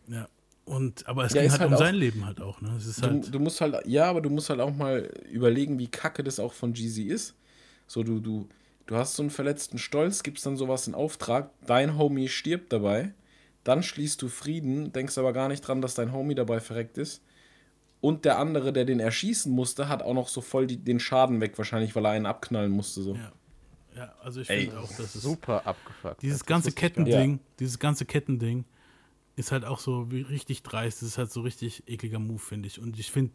Ja. 0.08 0.28
Und, 0.66 1.08
aber 1.08 1.26
es 1.26 1.34
Ja, 1.34 1.42
ging 1.42 1.52
halt, 1.52 1.62
halt 1.62 1.72
um 1.72 1.78
sein 1.78 1.96
Leben 1.96 2.26
halt 2.26 2.42
auch, 2.42 2.60
ne? 2.62 2.74
Es 2.78 2.86
ist 2.86 3.02
Du, 3.02 3.08
halt, 3.08 3.34
du 3.34 3.40
musst 3.40 3.62
halt, 3.62 3.86
ja, 3.86 4.10
aber 4.10 4.22
du 4.22 4.30
musst 4.30 4.50
halt 4.50 4.60
auch 4.60 4.76
mal 4.76 5.10
überlegen, 5.32 5.80
wie 5.80 5.88
kacke 5.88 6.24
das 6.24 6.40
auch 6.40 6.54
von 6.54 6.74
Jeezy 6.74 7.04
ist. 7.04 7.36
So, 7.88 8.04
du, 8.04 8.20
du, 8.20 8.50
du 8.86 8.96
hast 8.96 9.16
so 9.16 9.24
einen 9.24 9.30
verletzten 9.30 9.78
Stolz, 9.78 10.24
gibst 10.24 10.46
dann 10.46 10.58
sowas 10.58 10.88
in 10.88 10.94
Auftrag, 10.96 11.52
dein 11.66 11.98
Homie 11.98 12.28
stirbt 12.28 12.74
dabei, 12.74 13.14
dann 13.64 13.82
schließt 13.82 14.22
du 14.22 14.28
Frieden, 14.28 14.92
denkst 14.92 15.18
aber 15.18 15.32
gar 15.32 15.48
nicht 15.48 15.62
dran, 15.62 15.82
dass 15.82 15.96
dein 15.96 16.12
Homie 16.12 16.36
dabei 16.36 16.60
verreckt 16.60 16.98
ist. 16.98 17.22
Und 18.08 18.24
der 18.24 18.40
andere, 18.40 18.72
der 18.72 18.86
den 18.86 19.02
erschießen 19.02 19.52
musste, 19.52 19.90
hat 19.90 20.02
auch 20.02 20.14
noch 20.14 20.30
so 20.30 20.40
voll 20.40 20.66
die, 20.66 20.78
den 20.78 20.98
Schaden 20.98 21.42
weg, 21.42 21.58
wahrscheinlich, 21.58 21.94
weil 21.94 22.06
er 22.06 22.12
einen 22.12 22.26
abknallen 22.26 22.72
musste. 22.72 23.02
So. 23.02 23.16
Ja. 23.16 23.34
Ja, 23.98 24.14
also 24.24 24.40
ich 24.40 24.48
finde 24.48 24.80
auch, 24.80 24.88
dass 24.88 25.14
es 25.14 25.22
super 25.22 25.68
abgefuckt. 25.68 26.22
Dieses 26.22 26.40
Das 26.40 26.46
ganze 26.46 26.72
Kettending, 26.72 27.32
nicht. 27.34 27.44
dieses 27.60 27.80
ganze 27.80 28.06
Kettending 28.06 28.64
ist 29.36 29.52
halt 29.52 29.66
auch 29.66 29.80
so 29.80 30.10
wie 30.10 30.22
richtig 30.22 30.64
dreist. 30.64 31.02
Das 31.02 31.10
ist 31.10 31.18
halt 31.18 31.34
so 31.34 31.42
richtig 31.42 31.84
ekliger 31.86 32.20
Move, 32.20 32.40
finde 32.40 32.68
ich. 32.68 32.80
Und 32.80 32.98
ich 32.98 33.12
finde, 33.12 33.34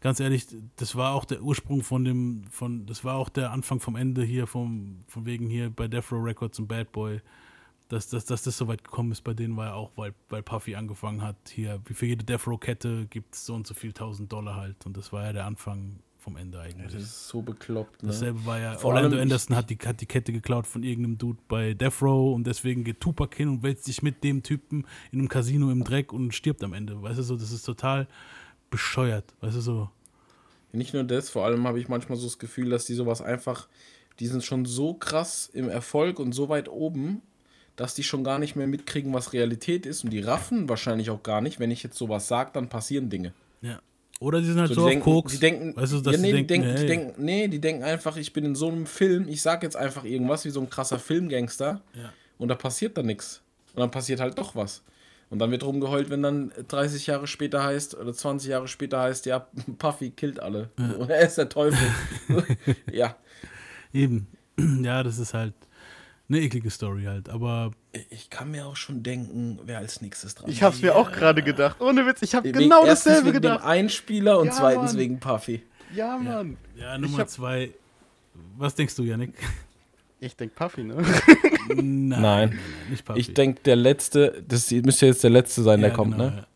ganz 0.00 0.18
ehrlich, 0.18 0.48
das 0.74 0.96
war 0.96 1.14
auch 1.14 1.24
der 1.24 1.40
Ursprung 1.40 1.84
von 1.84 2.04
dem, 2.04 2.42
von, 2.50 2.86
das 2.86 3.04
war 3.04 3.14
auch 3.14 3.28
der 3.28 3.52
Anfang 3.52 3.78
vom 3.78 3.94
Ende 3.94 4.24
hier, 4.24 4.48
vom, 4.48 5.04
von 5.06 5.26
wegen 5.26 5.48
hier 5.48 5.70
bei 5.70 5.86
Death 5.86 6.10
Row 6.10 6.24
Records 6.24 6.58
und 6.58 6.66
Bad 6.66 6.90
Boy. 6.90 7.20
Dass, 7.88 8.08
dass, 8.08 8.26
dass 8.26 8.42
das 8.42 8.56
so 8.56 8.68
weit 8.68 8.84
gekommen 8.84 9.12
ist 9.12 9.22
bei 9.22 9.34
denen, 9.34 9.56
war 9.56 9.66
ja 9.66 9.74
auch, 9.74 9.92
weil, 9.96 10.14
weil 10.28 10.42
Puffy 10.42 10.74
angefangen 10.74 11.22
hat, 11.22 11.36
hier, 11.50 11.80
wie 11.86 11.94
für 11.94 12.06
jede 12.06 12.24
Death 12.24 12.46
Row-Kette 12.46 13.06
gibt 13.06 13.34
es 13.34 13.46
so 13.46 13.54
und 13.54 13.66
so 13.66 13.74
viel 13.74 13.92
tausend 13.92 14.30
Dollar 14.30 14.56
halt. 14.56 14.84
Und 14.84 14.96
das 14.96 15.12
war 15.12 15.24
ja 15.24 15.32
der 15.32 15.46
Anfang 15.46 16.00
vom 16.18 16.36
Ende 16.36 16.60
eigentlich. 16.60 16.92
Das 16.92 17.02
ist 17.02 17.28
so 17.28 17.40
bekloppt, 17.40 18.02
ne? 18.02 18.08
Dasselbe 18.08 18.44
war 18.44 18.58
ja, 18.58 18.76
Vor 18.76 18.92
Orlando 18.92 19.18
Anderson 19.18 19.56
hat 19.56 19.70
die, 19.70 19.78
hat 19.78 20.00
die 20.00 20.06
Kette 20.06 20.32
geklaut 20.32 20.66
von 20.66 20.82
irgendeinem 20.82 21.16
Dude 21.16 21.38
bei 21.48 21.72
Death 21.72 22.02
Row 22.02 22.34
und 22.34 22.46
deswegen 22.46 22.84
geht 22.84 23.00
Tupac 23.00 23.34
hin 23.34 23.48
und 23.48 23.62
wälzt 23.62 23.84
sich 23.84 24.02
mit 24.02 24.22
dem 24.22 24.42
Typen 24.42 24.86
in 25.10 25.20
einem 25.20 25.28
Casino 25.28 25.70
im 25.70 25.82
Dreck 25.84 26.12
und 26.12 26.34
stirbt 26.34 26.62
am 26.62 26.74
Ende. 26.74 27.00
Weißt 27.00 27.18
du 27.18 27.22
so, 27.22 27.36
das 27.36 27.52
ist 27.52 27.62
total 27.62 28.06
bescheuert. 28.68 29.34
Weißt 29.40 29.56
du 29.56 29.60
so. 29.60 29.90
Nicht 30.72 30.92
nur 30.92 31.04
das, 31.04 31.30
vor 31.30 31.46
allem 31.46 31.66
habe 31.66 31.80
ich 31.80 31.88
manchmal 31.88 32.18
so 32.18 32.26
das 32.26 32.38
Gefühl, 32.38 32.68
dass 32.68 32.84
die 32.84 32.94
sowas 32.94 33.22
einfach, 33.22 33.68
die 34.20 34.26
sind 34.26 34.44
schon 34.44 34.66
so 34.66 34.92
krass 34.92 35.48
im 35.50 35.70
Erfolg 35.70 36.18
und 36.18 36.32
so 36.32 36.50
weit 36.50 36.68
oben, 36.68 37.22
dass 37.78 37.94
die 37.94 38.02
schon 38.02 38.24
gar 38.24 38.38
nicht 38.40 38.56
mehr 38.56 38.66
mitkriegen, 38.66 39.14
was 39.14 39.32
Realität 39.32 39.86
ist 39.86 40.02
und 40.02 40.10
die 40.10 40.20
raffen 40.20 40.68
wahrscheinlich 40.68 41.10
auch 41.10 41.22
gar 41.22 41.40
nicht, 41.40 41.60
wenn 41.60 41.70
ich 41.70 41.82
jetzt 41.84 41.96
sowas 41.96 42.26
sage, 42.26 42.50
dann 42.52 42.68
passieren 42.68 43.08
Dinge. 43.08 43.32
Ja. 43.62 43.78
Oder 44.20 44.40
die 44.40 44.46
sind 44.46 44.58
halt 44.58 44.70
so, 44.70 44.74
die 44.74 44.80
auf 44.80 44.88
denken, 44.88 45.04
Koks. 45.04 45.32
Die 45.32 45.38
denken, 45.38 45.76
weißt 45.76 45.92
du, 45.92 46.00
dass 46.00 46.16
ja, 46.16 46.20
nee, 46.20 46.32
die 46.32 46.46
denken, 46.46 46.74
die 46.76 46.86
denken, 46.86 47.24
nee, 47.24 47.46
die 47.46 47.60
denken 47.60 47.84
einfach, 47.84 48.16
ich 48.16 48.32
bin 48.32 48.44
in 48.44 48.56
so 48.56 48.68
einem 48.68 48.84
Film, 48.84 49.28
ich 49.28 49.42
sag 49.42 49.62
jetzt 49.62 49.76
einfach 49.76 50.02
irgendwas 50.04 50.44
wie 50.44 50.50
so 50.50 50.60
ein 50.60 50.68
krasser 50.68 50.98
Filmgangster 50.98 51.80
Ja. 51.94 52.12
und 52.36 52.48
da 52.48 52.56
passiert 52.56 52.98
dann 52.98 53.06
nichts. 53.06 53.42
Und 53.74 53.80
dann 53.80 53.92
passiert 53.92 54.18
halt 54.18 54.36
doch 54.38 54.56
was. 54.56 54.82
Und 55.30 55.38
dann 55.38 55.52
wird 55.52 55.62
rumgeheult, 55.62 56.10
wenn 56.10 56.22
dann 56.22 56.50
30 56.66 57.06
Jahre 57.06 57.28
später 57.28 57.62
heißt 57.62 57.94
oder 57.96 58.12
20 58.12 58.50
Jahre 58.50 58.66
später 58.66 59.00
heißt, 59.00 59.26
ja, 59.26 59.46
Puffy 59.78 60.10
killt 60.10 60.40
alle. 60.40 60.70
Ja. 60.78 60.92
Und 60.94 61.10
er 61.10 61.20
ist 61.20 61.38
der 61.38 61.48
Teufel. 61.48 61.78
ja. 62.92 63.14
Eben. 63.92 64.26
Ja, 64.82 65.04
das 65.04 65.20
ist 65.20 65.34
halt 65.34 65.54
eine 66.28 66.40
eklige 66.40 66.70
Story 66.70 67.04
halt. 67.04 67.28
Aber 67.28 67.70
Ich 68.10 68.28
kann 68.30 68.50
mir 68.50 68.66
auch 68.66 68.76
schon 68.76 69.02
denken, 69.02 69.58
wer 69.64 69.78
als 69.78 70.00
nächstes 70.02 70.34
dran 70.34 70.50
Ich 70.50 70.62
hab's 70.62 70.82
mir 70.82 70.94
auch 70.96 71.10
gerade 71.10 71.42
gedacht. 71.42 71.80
Ohne 71.80 72.06
Witz, 72.06 72.22
ich 72.22 72.34
habe 72.34 72.48
Wegen- 72.48 72.58
genau 72.58 72.84
erstens 72.84 73.04
dasselbe 73.12 73.28
wegen 73.28 73.42
gedacht. 73.42 73.60
dem 73.64 73.66
Einspieler 73.66 74.38
und 74.38 74.46
Ja, 74.48 74.52
zweitens 74.52 74.92
Mann. 74.92 75.00
wegen 75.00 75.20
Puffy. 75.20 75.62
Ja, 75.94 76.18
Mann. 76.18 76.56
Ja, 76.76 76.94
Ich 76.96 77.00
Nummer 77.00 77.18
hab- 77.18 77.28
zwei. 77.30 77.70
Was 78.56 78.74
denkst 78.74 78.94
du, 78.96 79.02
Yannick? 79.04 79.32
Ich 80.20 80.36
denk 80.36 80.54
Puffy, 80.54 80.82
ne? 80.84 80.96
Nein, 81.68 82.08
Nein. 82.20 82.58
nicht 82.90 83.04
Puffy. 83.04 83.20
Ich 83.20 83.34
denke, 83.34 83.62
der 83.62 83.76
letzte, 83.76 84.42
das 84.46 84.70
müsste 84.70 85.06
jetzt 85.06 85.22
der 85.22 85.30
letzte 85.30 85.62
sein, 85.62 85.80
der 85.80 85.90
Ja, 85.90 85.94
kommt, 85.96 86.12
genau, 86.12 86.30
ne? 86.30 86.36
ja. 86.38 86.46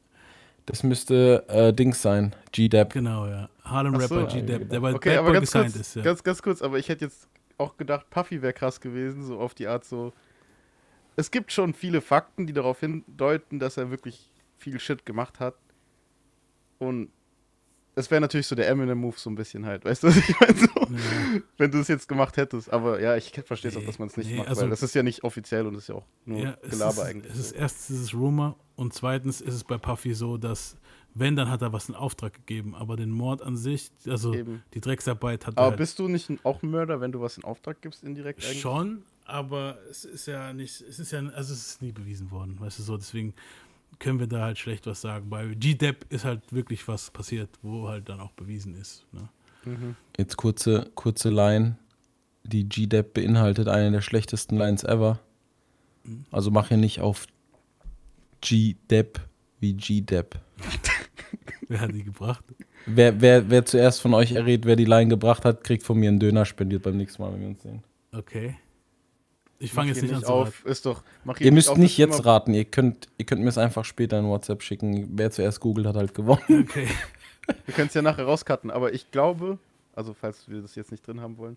Das 0.67 0.83
müsste 0.85 1.45
äh, 1.49 1.73
Dings 1.73 2.01
sein, 2.03 2.35
G-Dap. 2.53 2.93
Genau, 2.93 3.27
ja. 3.27 3.49
Harlem 3.65 3.95
Rapper 3.97 4.29
so. 4.29 4.37
G-Dap, 4.37 4.69
der 4.69 4.81
bei 4.81 4.95
Okay, 4.95 5.11
Bad 5.11 5.19
aber 5.19 5.27
Boy 5.29 5.35
ganz 5.41 5.51
kurz, 5.53 5.75
ist. 5.77 5.97
Ja. 5.97 6.03
ganz, 6.03 6.23
ganz 6.23 6.43
kurz, 6.43 6.63
aber 6.63 6.79
ich 6.79 6.89
hätte 6.89 7.05
jetzt 7.07 7.27
auch 7.63 7.77
gedacht, 7.77 8.11
Puffy 8.11 8.43
wäre 8.43 8.53
krass 8.53 8.81
gewesen, 8.81 9.25
so 9.25 9.39
auf 9.39 9.55
die 9.55 9.67
Art 9.67 9.85
so. 9.85 10.13
Es 11.17 11.31
gibt 11.31 11.53
schon 11.53 11.75
viele 11.75 12.01
Fakten, 12.01 12.47
die 12.47 12.53
darauf 12.53 12.81
hindeuten, 12.81 13.59
dass 13.59 13.77
er 13.77 13.91
wirklich 13.91 14.31
viel 14.57 14.79
Shit 14.81 15.05
gemacht 15.05 15.41
hat. 15.41 15.55
Und 16.79 17.11
es 17.95 18.11
wäre 18.11 18.21
natürlich 18.23 18.47
so 18.47 18.55
der 18.55 18.69
Eminem-Move 18.69 19.19
so 19.19 19.29
ein 19.29 19.35
bisschen 19.35 19.67
halt, 19.67 19.85
weißt 19.85 20.03
du, 20.03 20.09
was 20.09 20.17
ich 20.17 20.41
meine? 20.41 20.55
So, 20.57 20.69
Wenn 21.59 21.71
du 21.71 21.79
es 21.79 21.89
jetzt 21.89 22.09
gemacht 22.09 22.37
hättest. 22.39 22.73
Aber 22.73 23.01
ja, 23.01 23.17
ich 23.17 23.33
verstehe 23.45 23.71
es 23.71 23.77
auch, 23.77 23.85
dass 23.85 23.99
man 23.99 24.09
es 24.09 24.17
nicht 24.17 24.31
nee, 24.31 24.39
macht, 24.39 24.49
also- 24.49 24.63
weil 24.63 24.71
das 24.71 24.83
ist 24.83 24.95
ja 24.95 25.03
nicht 25.03 25.25
offiziell 25.25 25.67
und 25.67 25.75
ist 25.75 25.89
ja 25.89 25.97
auch 25.97 26.07
nur 26.25 26.41
Ja, 26.41 26.57
es 26.63 26.71
Gelaber 26.71 26.93
ist, 26.93 26.99
eigentlich. 27.01 27.33
Es 27.33 27.39
ist 27.39 27.53
erstens 27.53 27.91
ist 27.91 28.03
es 28.03 28.15
Rumor 28.15 28.57
und 28.77 28.95
zweitens 28.95 29.41
ist 29.43 29.55
es 29.55 29.65
bei 29.65 29.77
Puffy 29.77 30.15
so, 30.15 30.39
dass 30.39 30.77
wenn, 31.15 31.37
dann 31.37 31.51
hat 31.51 31.63
er 31.63 31.73
was 31.73 31.89
in 31.89 31.95
Auftrag 31.95 32.35
gegeben, 32.35 32.75
aber 32.75 32.97
den 32.97 33.11
Mord 33.11 33.43
an 33.43 33.57
sich, 33.57 33.91
also 34.07 34.35
Eben. 34.35 34.63
die 34.75 34.81
Drecksarbeit 34.81 35.47
hat 35.47 35.55
er 35.55 35.59
aber 35.59 35.71
halt 35.71 35.79
bist 35.79 35.99
du 35.99 36.09
nicht 36.09 36.31
auch 36.45 36.63
ein 36.63 36.71
Mörder, 36.71 37.01
wenn 37.01 37.13
du 37.13 37.21
was 37.21 37.37
in 37.37 37.45
Auftrag 37.45 37.83
gibst, 37.83 38.03
indirekt 38.03 38.45
eigentlich? 38.45 38.61
schon, 38.61 39.03
aber 39.25 39.79
es 39.91 40.05
ist 40.05 40.27
ja 40.27 40.53
nicht, 40.53 40.81
es 40.81 40.99
ist 40.99 41.13
ja, 41.13 41.21
also 41.21 41.53
es 41.53 41.67
ist 41.67 41.83
nie 41.83 41.93
bewiesen 41.93 42.31
worden, 42.31 42.59
weißt 42.59 42.79
du 42.79 42.83
so, 42.83 42.97
deswegen 42.97 43.35
können 43.99 44.19
wir 44.19 44.27
da 44.27 44.43
halt 44.43 44.59
schlecht 44.59 44.87
was 44.87 45.01
sagen. 45.01 45.31
Bei 45.31 45.47
G-Dep 45.47 46.07
ist 46.09 46.25
halt 46.25 46.53
wirklich 46.53 46.87
was 46.89 47.11
passiert, 47.11 47.51
wo 47.63 47.89
halt 47.89 48.09
dann 48.09 48.21
auch 48.21 48.33
bewiesen 48.33 48.75
ist. 48.75 49.05
Ne? 49.13 49.29
Mhm. 49.65 49.97
Jetzt 50.17 50.37
kurze, 50.37 50.91
kurze 50.95 51.31
Line. 51.31 51.77
Die 52.45 52.69
G-Dap 52.69 53.15
beinhaltet 53.15 53.69
eine 53.69 53.93
der 53.93 54.01
schlechtesten 54.01 54.57
Lines 54.57 54.83
ever. 54.83 55.21
Mhm. 56.05 56.25
Also 56.33 56.51
mach 56.51 56.69
hier 56.69 56.79
nicht 56.79 57.01
auf 57.01 57.27
G-Dap 58.41 59.21
wie 59.61 59.75
G-Dap. 59.75 60.41
Wer 61.69 61.81
hat 61.81 61.93
die 61.95 62.05
gebracht? 62.05 62.45
Wer, 62.87 63.21
wer, 63.21 63.49
wer 63.51 63.65
zuerst 63.65 64.01
von 64.01 64.15
euch 64.15 64.33
errät, 64.33 64.65
wer 64.67 64.77
die 64.77 64.85
Line 64.85 65.09
gebracht 65.09 65.45
hat, 65.45 65.65
kriegt 65.65 65.83
von 65.85 65.99
mir 65.99 66.09
einen 66.09 66.19
Döner 66.21 66.45
spendiert 66.45 66.83
beim 66.83 66.97
nächsten 66.97 67.23
Mal, 67.23 67.33
wenn 67.33 67.41
wir 67.41 67.49
uns 67.49 67.63
sehen. 67.63 67.83
Okay. 68.13 68.57
Ich 69.59 69.73
fange 69.73 69.89
jetzt 69.91 69.99
hier 70.01 70.05
nicht 70.09 70.13
an 70.15 70.19
nicht 70.19 70.27
zu 70.27 70.33
auf, 70.33 70.59
raten. 70.61 70.69
ist 70.69 70.87
doch. 70.87 71.03
Ihr 71.39 71.53
müsst 71.53 71.69
auf, 71.71 71.79
nicht 71.79 71.97
jetzt 71.97 72.19
immer- 72.19 72.27
raten, 72.27 72.53
ihr 72.53 72.65
könnt, 72.65 73.09
ihr 73.17 73.25
könnt 73.27 73.43
mir 73.43 73.49
es 73.49 73.59
einfach 73.59 73.85
später 73.85 74.19
in 74.19 74.27
WhatsApp 74.27 74.63
schicken. 74.63 75.09
Wer 75.13 75.31
zuerst 75.31 75.61
googelt, 75.61 75.87
hat 75.87 75.97
halt 75.97 76.15
gewonnen. 76.15 76.67
Okay. 76.69 76.89
Wir 77.67 77.75
können 77.75 77.89
es 77.89 77.95
ja 77.95 78.03
nachher 78.03 78.25
rauscutten, 78.25 78.71
aber 78.71 78.93
ich 78.95 79.11
glaube, 79.11 79.59
also 79.97 80.15
falls 80.15 80.49
wir 80.49 80.63
das 80.63 80.77
jetzt 80.77 80.93
nicht 80.93 81.05
drin 81.05 81.21
haben 81.21 81.39
wollen, 81.39 81.57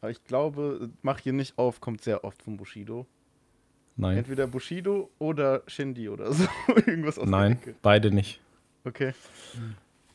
aber 0.00 0.12
ich 0.12 0.22
glaube, 0.24 0.90
mach 1.02 1.18
hier 1.18 1.32
nicht 1.32 1.58
auf, 1.58 1.80
kommt 1.80 2.02
sehr 2.02 2.22
oft 2.24 2.40
von 2.40 2.56
Bushido. 2.56 3.04
Nein. 3.96 4.18
Entweder 4.18 4.46
Bushido 4.46 5.10
oder 5.18 5.62
Shindy 5.66 6.08
oder 6.08 6.32
so. 6.32 6.44
Irgendwas 6.86 7.18
aus 7.18 7.28
Nein, 7.28 7.58
der 7.64 7.70
Ecke. 7.72 7.78
beide 7.82 8.10
nicht. 8.12 8.40
Okay. 8.84 9.14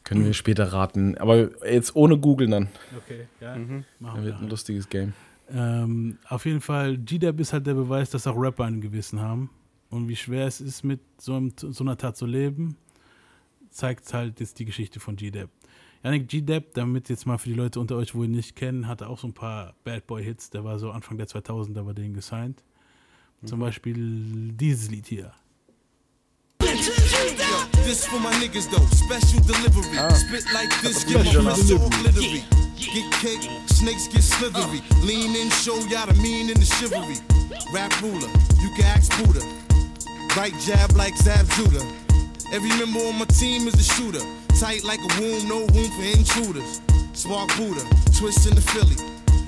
Können 0.04 0.24
wir 0.24 0.34
später 0.34 0.72
raten. 0.72 1.18
Aber 1.18 1.50
jetzt 1.70 1.96
ohne 1.96 2.18
googeln 2.18 2.52
dann. 2.52 2.70
Okay, 2.98 3.28
ja. 3.42 3.56
Mhm. 3.56 3.84
Machen 4.00 4.16
Dann 4.16 4.26
wir 4.26 4.32
wird 4.32 4.42
ein 4.42 4.50
lustiges 4.50 4.88
Game. 4.88 5.14
Ähm, 5.50 6.18
auf 6.28 6.46
jeden 6.46 6.62
Fall, 6.62 6.98
G-Dab 6.98 7.40
ist 7.40 7.54
halt 7.54 7.68
der 7.68 7.74
Beweis, 7.74 8.10
dass 8.10 8.28
auch 8.28 8.36
Rapper 8.36 8.66
ein 8.66 8.82
Gewissen 8.82 9.20
haben. 9.20 9.50
Und 9.90 10.08
wie 10.10 10.16
schwer 10.16 10.48
es 10.48 10.60
ist, 10.60 10.84
mit 10.84 11.00
so, 11.18 11.36
einem, 11.36 11.54
so 11.58 11.84
einer 11.84 11.98
Tat 11.98 12.18
zu 12.18 12.26
leben, 12.26 12.76
zeigt 13.70 14.14
halt 14.14 14.40
jetzt 14.40 14.60
die 14.60 14.66
Geschichte 14.66 15.00
von 15.00 15.16
G-Dab. 15.16 15.50
Yannick 16.04 16.28
G-Dab, 16.28 16.74
damit 16.74 17.10
jetzt 17.10 17.26
mal 17.26 17.38
für 17.38 17.50
die 17.50 17.56
Leute 17.56 17.80
unter 17.80 17.96
euch, 17.96 18.14
wo 18.14 18.24
ihn 18.24 18.32
nicht 18.32 18.56
kennen, 18.56 18.88
hatte 18.88 19.08
auch 19.08 19.20
so 19.20 19.28
ein 19.28 19.34
paar 19.34 19.74
Bad 19.84 20.08
Boy-Hits. 20.08 20.50
Der 20.52 20.64
war 20.64 20.80
so 20.80 20.92
Anfang 20.92 21.18
der 21.18 21.28
2000er 21.28 21.84
bei 21.84 21.94
denen 21.94 22.14
gesigned. 22.14 22.64
Zum 23.46 23.60
Beispiel 23.60 24.52
dieses 24.54 24.90
Lied 24.90 25.08
hier. 25.08 25.32
This 26.68 28.06
for 28.06 28.20
my 28.20 28.34
niggas 28.34 28.70
though, 28.70 28.86
special 28.92 29.40
delivery. 29.42 29.98
Ah. 29.98 30.10
Spit 30.10 30.46
like 30.54 30.70
this, 30.82 31.06
get 31.06 31.24
my 31.24 31.52
wrist 31.52 31.72
all 31.72 31.90
glittery. 31.90 32.44
Get 32.76 33.12
cake, 33.14 33.50
snakes 33.68 34.08
get 34.08 34.22
slithery. 34.24 34.82
Lean 35.02 35.36
in, 35.36 35.50
show 35.50 35.78
y'all 35.88 36.08
the 36.08 36.14
mean 36.22 36.50
and 36.50 36.58
the 36.58 36.66
chivalry. 36.66 37.16
Rap 37.72 37.92
ruler, 38.02 38.28
you 38.60 38.70
can 38.76 38.86
ask 38.86 39.12
Buddha. 39.18 39.40
Right 40.36 40.54
jab 40.60 40.92
like 40.98 41.16
Zab 41.16 41.48
Judah. 41.52 41.86
Every 42.52 42.70
member 42.78 43.00
on 43.00 43.20
my 43.20 43.26
team 43.26 43.68
is 43.68 43.76
a 43.76 43.84
shooter. 43.84 44.24
Tight 44.60 44.84
like 44.84 45.00
a 45.00 45.22
womb, 45.22 45.48
no 45.48 45.60
room 45.72 45.90
for 45.96 46.04
intruders. 46.04 46.82
Spark 47.14 47.50
Buddha, 47.56 47.88
twist 48.18 48.48
in 48.48 48.56
the 48.56 48.62
Philly. 48.62 48.98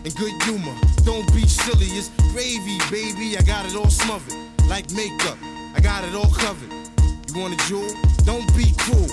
And 0.06 0.16
good 0.16 0.42
humor, 0.44 0.76
don't 1.04 1.28
be 1.34 1.46
silly, 1.46 1.88
it's 2.00 2.10
gravy, 2.32 2.80
baby. 2.90 3.38
I 3.38 3.42
got 3.42 3.66
it 3.66 3.76
all 3.76 3.90
smothered. 3.90 4.40
Like 4.68 4.90
makeup, 4.92 5.38
I 5.76 5.80
got 5.82 6.06
it 6.06 6.16
all 6.16 6.32
covered. 6.32 6.79
You 7.30 7.42
want 7.42 7.54
a 7.54 7.68
jewel? 7.68 7.94
Don't 8.26 8.48
be 8.58 8.74
cruel. 8.76 9.08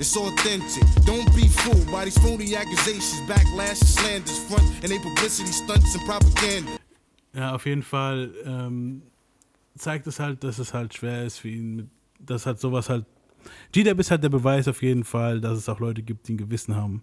It's 0.00 0.16
authentic. 0.16 0.84
Don't 1.04 1.26
be 1.36 1.48
fooled 1.48 1.90
by 1.92 2.06
these 2.06 2.16
phony 2.18 2.56
accusations, 2.56 3.20
backlash, 3.28 3.80
and 3.80 3.88
slanders, 3.88 4.38
front 4.38 4.64
and 4.82 4.90
they 4.90 4.98
publicity 4.98 5.52
stunts 5.52 5.94
and 5.94 6.04
propaganda. 6.06 6.78
Ja, 7.34 7.54
auf 7.54 7.66
jeden 7.66 7.82
Fall 7.82 8.32
ähm, 8.46 9.02
zeigt 9.76 10.06
es 10.06 10.18
halt, 10.18 10.42
dass 10.44 10.58
es 10.58 10.72
halt 10.72 10.94
schwer 10.94 11.26
ist 11.26 11.38
für 11.40 11.50
ihn, 11.50 11.90
dass 12.18 12.46
halt 12.46 12.58
sowas 12.58 12.88
halt. 12.88 13.04
G-Dab 13.72 13.98
ist 13.98 14.10
halt 14.10 14.22
der 14.22 14.30
Beweis 14.30 14.66
auf 14.66 14.82
jeden 14.82 15.04
Fall, 15.04 15.38
dass 15.40 15.58
es 15.58 15.68
auch 15.68 15.78
Leute 15.78 16.02
gibt, 16.02 16.26
die 16.26 16.34
ein 16.34 16.38
Gewissen 16.38 16.74
haben. 16.74 17.02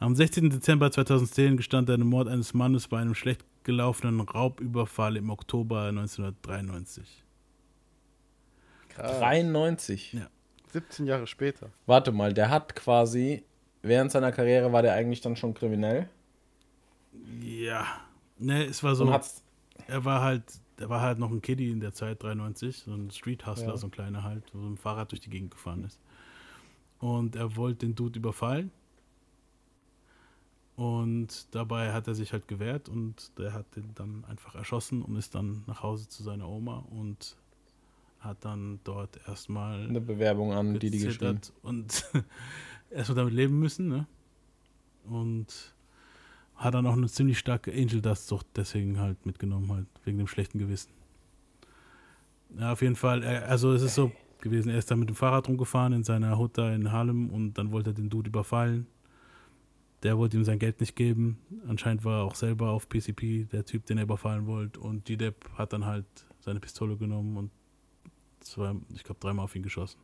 Am 0.00 0.14
16. 0.14 0.50
Dezember 0.50 0.90
2010 0.90 1.56
gestand 1.56 1.88
er 1.88 1.96
dem 1.96 2.08
Mord 2.08 2.28
eines 2.28 2.52
Mannes 2.52 2.88
bei 2.88 2.98
einem 2.98 3.14
schlecht 3.14 3.42
gelaufenen 3.62 4.20
Raubüberfall 4.20 5.16
im 5.16 5.30
Oktober 5.30 5.84
1993. 5.84 7.23
Krass. 8.94 9.18
93. 9.18 10.12
Ja. 10.14 10.28
17 10.72 11.06
Jahre 11.06 11.26
später. 11.26 11.70
Warte 11.86 12.10
mal, 12.12 12.32
der 12.34 12.50
hat 12.50 12.74
quasi, 12.74 13.44
während 13.82 14.10
seiner 14.10 14.32
Karriere 14.32 14.72
war 14.72 14.82
der 14.82 14.94
eigentlich 14.94 15.20
dann 15.20 15.36
schon 15.36 15.54
kriminell. 15.54 16.08
Ja. 17.40 17.86
Ne, 18.38 18.64
es 18.64 18.82
war 18.82 18.94
so. 18.96 19.08
Er 19.86 20.04
war 20.04 20.22
halt, 20.22 20.42
er 20.78 20.88
war 20.88 21.00
halt 21.00 21.18
noch 21.18 21.30
ein 21.30 21.42
Kiddie 21.42 21.70
in 21.70 21.80
der 21.80 21.92
Zeit, 21.92 22.22
93, 22.22 22.78
so 22.78 22.92
ein 22.94 23.10
Street 23.10 23.46
Hustler, 23.46 23.68
Ja. 23.68 23.76
so 23.76 23.86
ein 23.86 23.90
kleiner 23.90 24.22
halt, 24.24 24.42
wo 24.52 24.60
so 24.60 24.66
ein 24.68 24.76
Fahrrad 24.76 25.10
durch 25.12 25.20
die 25.20 25.30
Gegend 25.30 25.50
gefahren 25.52 25.84
ist. 25.84 26.00
Und 26.98 27.36
er 27.36 27.54
wollte 27.56 27.86
den 27.86 27.94
Dude 27.94 28.18
überfallen. 28.18 28.70
Und 30.76 31.54
dabei 31.54 31.92
hat 31.92 32.08
er 32.08 32.14
sich 32.14 32.32
halt 32.32 32.48
gewehrt 32.48 32.88
und 32.88 33.30
der 33.38 33.52
hat 33.52 33.76
den 33.76 33.94
dann 33.94 34.24
einfach 34.24 34.56
erschossen 34.56 35.02
und 35.02 35.14
ist 35.14 35.34
dann 35.36 35.62
nach 35.66 35.82
Hause 35.84 36.08
zu 36.08 36.24
seiner 36.24 36.48
Oma 36.48 36.84
und 36.90 37.36
hat 38.24 38.44
dann 38.44 38.80
dort 38.84 39.20
erstmal 39.26 39.88
Eine 39.88 40.00
Bewerbung 40.00 40.52
an 40.52 40.74
Didi 40.78 40.98
geschrieben. 40.98 41.36
gezittert 41.36 41.52
und 41.62 42.04
erstmal 42.90 43.16
damit 43.16 43.34
leben 43.34 43.58
müssen, 43.58 43.88
ne? 43.88 44.06
Und 45.04 45.74
hat 46.54 46.74
dann 46.74 46.86
auch 46.86 46.94
eine 46.94 47.08
ziemlich 47.08 47.38
starke 47.38 47.72
Angel 47.72 48.00
Dust 48.00 48.28
Sucht 48.28 48.46
deswegen 48.56 48.98
halt 49.00 49.26
mitgenommen, 49.26 49.70
halt 49.70 49.86
wegen 50.04 50.18
dem 50.18 50.26
schlechten 50.26 50.58
Gewissen. 50.58 50.92
Ja, 52.58 52.72
auf 52.72 52.82
jeden 52.82 52.96
Fall. 52.96 53.24
Also 53.24 53.72
es 53.72 53.82
ist 53.82 53.94
so 53.96 54.12
gewesen, 54.40 54.70
er 54.70 54.78
ist 54.78 54.90
da 54.90 54.96
mit 54.96 55.08
dem 55.08 55.16
Fahrrad 55.16 55.48
rumgefahren 55.48 55.92
in 55.92 56.04
seiner 56.04 56.38
Hut 56.38 56.56
da 56.56 56.72
in 56.72 56.92
Harlem 56.92 57.30
und 57.30 57.54
dann 57.54 57.72
wollte 57.72 57.90
er 57.90 57.94
den 57.94 58.08
Dude 58.08 58.28
überfallen. 58.28 58.86
Der 60.02 60.18
wollte 60.18 60.36
ihm 60.36 60.44
sein 60.44 60.58
Geld 60.58 60.80
nicht 60.80 60.96
geben. 60.96 61.38
Anscheinend 61.66 62.04
war 62.04 62.20
er 62.20 62.24
auch 62.24 62.34
selber 62.34 62.70
auf 62.70 62.88
PCP, 62.88 63.46
der 63.50 63.64
Typ, 63.64 63.86
den 63.86 63.96
er 63.98 64.04
überfallen 64.04 64.46
wollte. 64.46 64.78
Und 64.80 65.06
G-Dep 65.06 65.50
hat 65.54 65.72
dann 65.72 65.86
halt 65.86 66.04
seine 66.40 66.60
Pistole 66.60 66.96
genommen 66.96 67.38
und 67.38 67.50
zwei, 68.44 68.74
ich 68.94 69.02
glaube 69.04 69.20
dreimal 69.20 69.44
auf 69.44 69.54
ihn 69.56 69.62
geschossen. 69.62 69.98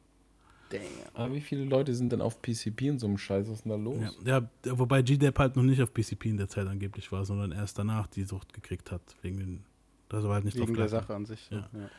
Aber 1.14 1.34
wie 1.34 1.40
viele 1.40 1.64
Leute 1.64 1.92
sind 1.94 2.12
denn 2.12 2.20
auf 2.20 2.40
PCP 2.40 2.88
in 2.88 2.98
so 3.00 3.08
einem 3.08 3.18
Scheiß? 3.18 3.48
Was 3.48 3.54
ist 3.56 3.64
denn 3.64 3.70
da 3.72 3.76
los? 3.76 4.16
Ja, 4.24 4.48
ja, 4.64 4.78
wobei 4.78 5.02
G-Dep 5.02 5.36
halt 5.38 5.56
noch 5.56 5.64
nicht 5.64 5.82
auf 5.82 5.92
PCP 5.92 6.26
in 6.26 6.36
der 6.36 6.48
Zeit 6.48 6.66
angeblich 6.68 7.10
war, 7.10 7.24
sondern 7.24 7.50
erst 7.50 7.76
danach 7.78 8.06
die 8.06 8.22
Sucht 8.22 8.52
gekriegt 8.52 8.92
hat. 8.92 9.02
Wegen 9.22 9.38
den, 9.38 9.64
das 10.08 10.22
war 10.22 10.34
halt 10.34 10.44
nicht 10.44 10.56
Wegen 10.56 10.74
der. 10.74 10.88
Sache 10.88 11.12
an 11.12 11.26
sich. 11.26 11.48
Ja. 11.50 11.68
Ja. 11.72 11.90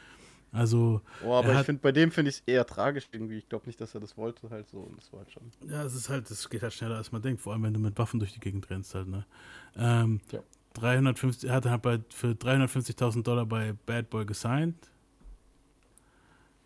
Also, 0.53 1.01
Oh, 1.26 1.34
aber 1.34 1.47
er 1.47 1.51
ich 1.53 1.57
hat- 1.59 1.65
finde, 1.65 1.81
bei 1.81 1.91
dem 1.91 2.11
finde 2.11 2.30
ich 2.30 2.35
es 2.38 2.43
eher 2.45 2.65
tragisch 2.65 3.07
irgendwie. 3.11 3.38
Ich 3.39 3.47
glaube 3.49 3.65
nicht, 3.68 3.80
dass 3.81 3.93
er 3.93 3.99
das 4.01 4.15
wollte 4.18 4.49
halt 4.49 4.68
so. 4.69 4.80
Und 4.80 4.97
das 4.97 5.11
war 5.11 5.19
halt 5.19 5.31
schon. 5.31 5.43
Ja, 5.68 5.84
es 5.84 5.93
ist 5.93 6.07
halt, 6.09 6.30
es 6.31 6.49
geht 6.49 6.61
halt 6.61 6.73
schneller 6.73 6.95
als 6.97 7.11
man 7.11 7.22
denkt, 7.22 7.41
vor 7.41 7.51
allem 7.53 7.63
wenn 7.63 7.73
du 7.73 7.80
mit 7.80 7.97
Waffen 7.97 8.19
durch 8.22 8.34
die 8.34 8.39
Gegend 8.39 8.69
rennst 8.69 8.95
halt, 8.95 9.07
ne? 9.09 9.26
Ähm, 9.76 10.19
350, 10.76 11.49
er 11.49 11.55
hat 11.55 11.65
halt 11.65 11.81
bei, 11.81 11.99
für 12.09 12.31
350.000 12.31 13.23
Dollar 13.23 13.45
bei 13.45 13.73
Bad 13.85 14.09
Boy 14.09 14.26
gesigned. 14.26 14.76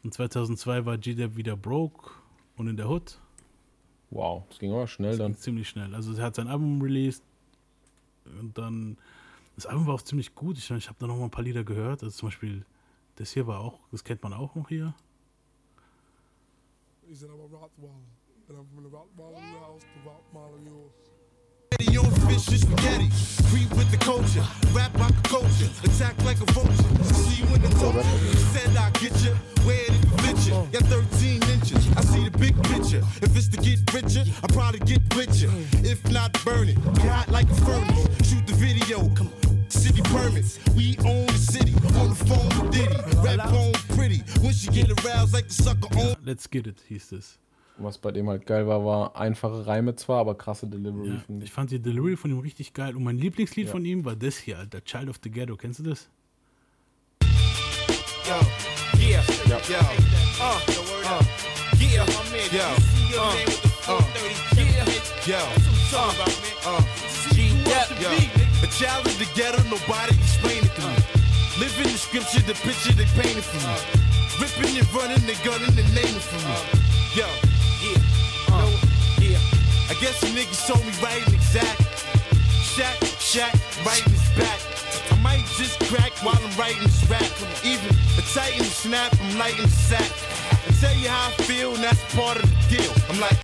Und 0.06 0.14
2002 0.14 0.86
war 0.86 1.00
G-Dep 1.00 1.36
wieder 1.36 1.58
broke 1.58 2.12
und 2.58 2.68
in 2.68 2.78
der 2.78 2.88
Hood. 2.88 3.20
Wow, 4.12 4.44
das 4.50 4.60
ging 4.60 4.72
aber 4.72 4.86
schnell 4.86 5.10
Das 5.10 5.18
dann. 5.18 5.32
ging 5.32 5.42
ziemlich 5.42 5.68
schnell. 5.68 5.96
Also 5.96 6.14
er 6.14 6.24
hat 6.26 6.36
sein 6.36 6.48
Album 6.48 6.80
released 6.80 7.24
und 8.40 8.56
dann, 8.56 9.00
das 9.56 9.66
Album 9.66 9.88
war 9.88 9.96
auch 9.96 10.04
ziemlich 10.04 10.36
gut. 10.36 10.60
Ich, 10.60 10.70
ich 10.70 10.88
habe 10.90 11.00
da 11.00 11.08
noch 11.08 11.18
mal 11.18 11.24
ein 11.24 11.32
paar 11.32 11.44
Lieder 11.44 11.64
gehört. 11.64 12.04
Also 12.04 12.16
zum 12.16 12.28
Beispiel, 12.28 12.68
das 13.16 13.32
hier 13.32 13.48
war 13.48 13.62
auch, 13.62 13.80
das 13.90 14.04
kennt 14.04 14.22
man 14.22 14.34
auch 14.34 14.54
noch 14.54 14.70
hier. 14.70 14.94
He 17.08 17.16
said, 17.16 17.32
I'm 17.32 17.40
a 17.42 17.58
Rottweiler. 17.58 17.90
And 18.48 18.60
I'm 18.60 18.66
from 18.76 18.84
the 18.84 18.96
Rottweiler 18.96 19.60
house, 19.60 19.82
the 19.82 20.08
Rottweiler 20.08 20.60
yours. 20.68 20.94
On 21.80 22.12
fish 22.28 22.48
and 22.48 22.60
spaghetti. 22.60 23.10
With 23.76 23.92
the 23.92 23.98
culture. 23.98 24.44
Rap 24.72 24.94
like 24.98 25.12
a 25.12 25.28
culture. 25.28 25.70
Attack 25.84 26.16
like 26.24 26.40
a 26.40 26.52
vulture. 26.54 27.04
See 27.14 27.44
the 27.44 27.70
told 27.80 27.96
you. 27.96 28.04
Said 28.54 28.76
I 28.78 28.90
get 28.92 29.16
you. 29.24 29.34
Where 29.64 29.86
did 29.86 30.04
it 30.04 30.22
fit 30.22 30.48
you? 30.48 30.54
Got 30.72 30.84
13 30.84 31.44
inches. 31.50 31.88
I 31.98 32.02
see 32.02 32.24
the 32.28 32.38
big 32.38 32.56
picture. 32.64 33.04
If 33.22 33.36
it's 33.36 33.48
to 33.50 33.58
get 33.58 33.80
richer, 33.94 34.24
I 34.44 34.48
probably 34.54 34.80
get 34.80 35.02
richer. 35.16 35.50
If 35.84 36.00
not, 36.12 36.32
burn 36.46 36.70
it. 36.70 36.78
Hot 37.10 37.30
like 37.30 37.50
a 37.50 37.56
furnace. 37.66 38.08
Shoot 38.28 38.46
the 38.48 38.54
video. 38.54 39.10
Come 39.16 39.32
on. 39.48 39.70
City 39.70 40.02
permits. 40.04 40.60
We 40.76 40.98
own 41.06 41.28
the 41.28 41.34
city. 41.34 41.74
On 42.00 42.10
the 42.10 42.16
phone 42.16 42.48
with 42.56 42.72
Diddy. 42.72 42.96
Rap 43.20 43.52
on 43.52 43.74
pretty. 43.96 44.20
When 44.42 44.54
she 44.54 44.68
get 44.68 44.92
aroused 45.04 45.34
like 45.34 45.48
the 45.48 45.54
sucker 45.54 45.88
on. 46.00 46.16
Let's 46.26 46.48
Get 46.48 46.68
It 46.68 46.82
hieß 46.90 47.14
es. 47.14 47.38
Was 47.78 47.98
bei 47.98 48.12
dem 48.12 48.30
halt 48.30 48.46
geil 48.46 48.68
war, 48.68 48.86
war 48.86 49.16
einfache 49.18 49.68
Reime 49.68 49.96
zwar, 49.96 50.20
aber 50.22 50.36
krasse 50.36 50.66
Delivery. 50.66 51.10
Ja, 51.10 51.20
finde 51.26 51.46
ich 51.46 51.52
fand 51.52 51.72
die 51.72 51.80
Delivery 51.80 52.16
von 52.16 52.32
ihm 52.32 52.40
richtig 52.40 52.74
geil. 52.74 52.96
Und 52.96 53.04
mein 53.04 53.18
Lieblingslied 53.18 53.66
Ja. 53.68 53.72
von 53.74 53.84
ihm 53.84 54.06
war 54.06 54.16
das 54.16 54.38
hier, 54.38 54.58
Alter. 54.60 54.82
Child 54.84 55.10
of 55.10 55.20
the 55.22 55.30
Ghetto. 55.30 55.58
Kennst 55.58 55.80
du 55.80 55.84
das? 55.84 56.08
Yo, 57.22 58.40
yeah, 58.98 59.22
yo, 59.48 59.56
uh, 59.58 59.60
uh, 59.60 60.60
yeah, 61.80 62.06
yo, 62.52 62.64
uh, 63.14 63.92
uh, 63.92 64.04
yeah, 64.72 64.86
Yo, 65.28 65.38
uh, 65.94 66.14
uh, 66.66 66.82
yo. 68.02 68.10
A 68.64 68.68
child 68.68 69.06
of 69.06 69.18
the 69.20 69.26
ghetto, 69.36 69.62
nobody 69.70 70.16
explain 70.16 70.64
it 70.64 70.74
to 70.76 70.82
me. 70.88 70.96
Living 71.60 71.92
the 71.92 71.98
scripture, 71.98 72.42
the 72.42 72.54
picture 72.66 72.94
they 72.94 73.06
painted 73.22 73.44
for 73.44 73.62
me. 73.68 73.76
Ripping 74.42 74.78
and 74.80 74.94
running, 74.94 75.22
they 75.28 75.36
gunning 75.44 75.78
and 75.78 75.94
naming 75.94 76.20
for 76.20 76.40
me. 76.48 76.56
Yo, 77.16 77.26
uh. 77.26 77.55
I 79.90 79.94
guess 80.02 80.20
some 80.20 80.32
niggas 80.36 80.66
told 80.68 80.84
me 80.86 80.92
right 81.04 81.24
and 81.26 81.34
exact. 81.36 81.82
Shack, 82.76 82.98
shack, 83.20 83.54
writing 83.86 84.12
his 84.12 84.30
back. 84.38 84.60
I 85.12 85.16
might 85.22 85.46
just 85.58 85.80
crack 85.90 86.12
while 86.24 86.36
I'm 86.36 86.58
writing 86.60 86.84
this 86.84 87.04
rap. 87.10 87.24
Even 87.64 87.90
a 88.18 88.24
tighten 88.34 88.60
the 88.60 88.74
snap, 88.84 89.14
I'm 89.22 89.38
lighting 89.38 89.62
the 89.64 89.70
sack. 89.90 90.12
I 90.68 90.72
tell 90.82 90.96
you 90.96 91.08
how 91.10 91.30
I 91.30 91.32
feel, 91.44 91.74
and 91.76 91.84
that's 91.84 92.02
part 92.16 92.38
of 92.38 92.50
the 92.50 92.78
deal. 92.78 92.92
I'm 93.10 93.20
like, 93.20 93.40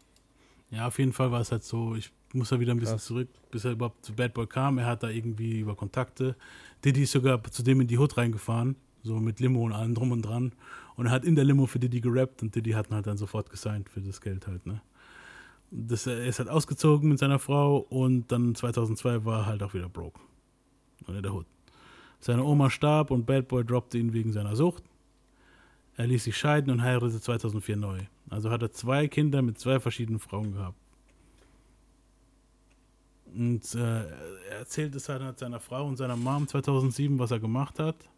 Ja, 0.72 0.88
auf 0.88 0.98
jeden 1.00 1.12
Fall 1.14 1.32
war 1.32 1.42
es 1.42 1.52
halt 1.52 1.64
so, 1.64 1.96
ich 1.96 2.12
muss 2.34 2.50
da 2.50 2.60
wieder 2.60 2.74
ein 2.74 2.80
bisschen 2.80 2.98
zurück, 3.00 3.28
bis 3.52 3.66
er 3.66 3.72
überhaupt 3.72 4.06
zu 4.06 4.14
Bad 4.14 4.34
Boy 4.34 4.48
kam. 4.48 4.78
Er 4.78 4.86
hat 4.86 5.04
da 5.04 5.10
irgendwie 5.10 5.60
über 5.60 5.76
Kontakte. 5.76 6.36
Diddy 6.84 7.04
ist 7.04 7.12
sogar 7.12 7.44
zu 7.44 7.62
dem 7.62 7.82
in 7.82 7.88
die 7.88 7.98
Hood 7.98 8.18
reingefahren, 8.18 8.78
so 9.04 9.20
mit 9.20 9.40
Limo 9.42 9.64
und 9.64 9.74
allem 9.74 9.94
drum 9.94 10.12
und 10.12 10.22
dran. 10.22 10.54
Und 10.96 11.08
er 11.08 11.12
hat 11.12 11.26
in 11.26 11.36
der 11.36 11.44
Limo 11.44 11.66
für 11.66 11.78
Diddy 11.80 12.00
gerappt 12.00 12.42
und 12.42 12.56
Diddy 12.56 12.72
hat 12.72 12.90
ihn 12.90 12.96
halt 12.96 13.06
dann 13.06 13.18
sofort 13.18 13.50
gesigned 13.50 13.90
für 13.90 14.02
das 14.02 14.22
Geld 14.22 14.48
halt, 14.48 14.66
ne? 14.66 14.82
Das, 15.72 16.06
er 16.06 16.26
ist 16.26 16.40
halt 16.40 16.50
ausgezogen 16.50 17.10
mit 17.10 17.20
seiner 17.20 17.40
Frau 17.40 17.78
und 17.78 18.32
dann 18.32 18.56
2002 18.56 19.26
war 19.26 19.40
er 19.40 19.46
halt 19.46 19.64
auch 19.64 19.74
wieder 19.74 19.90
broke. 19.90 20.20
Und 21.08 21.16
in 21.16 21.24
der 21.24 21.34
Hood. 21.34 21.48
Seine 22.20 22.44
Oma 22.44 22.70
starb 22.70 23.10
und 23.10 23.26
Bad 23.26 23.48
Boy 23.48 23.66
droppte 23.66 23.98
ihn 23.98 24.14
wegen 24.14 24.32
seiner 24.32 24.56
Sucht. 24.56 24.84
Er 25.98 26.08
ließ 26.08 26.26
sich 26.26 26.38
scheiden 26.38 26.72
und 26.72 26.82
heiratete 26.82 27.22
2004 27.22 27.78
neu. 27.78 28.00
Also 28.30 28.50
hat 28.50 28.62
er 28.62 28.72
zwei 28.72 29.08
Kinder 29.08 29.42
mit 29.42 29.60
zwei 29.60 29.80
verschiedenen 29.80 30.20
Frauen 30.20 30.54
gehabt. 30.54 30.78
Und 33.34 33.76
äh, 33.76 34.06
er 34.50 34.60
erzählt 34.60 34.94
es 34.96 35.08
halt 35.10 35.40
seiner 35.40 35.60
Frau 35.60 35.88
und 35.88 35.98
seiner 35.98 36.16
Mom 36.16 36.48
2007, 36.48 37.18
was 37.18 37.32
er 37.32 37.40
gemacht 37.40 37.80
hat. 37.80 38.10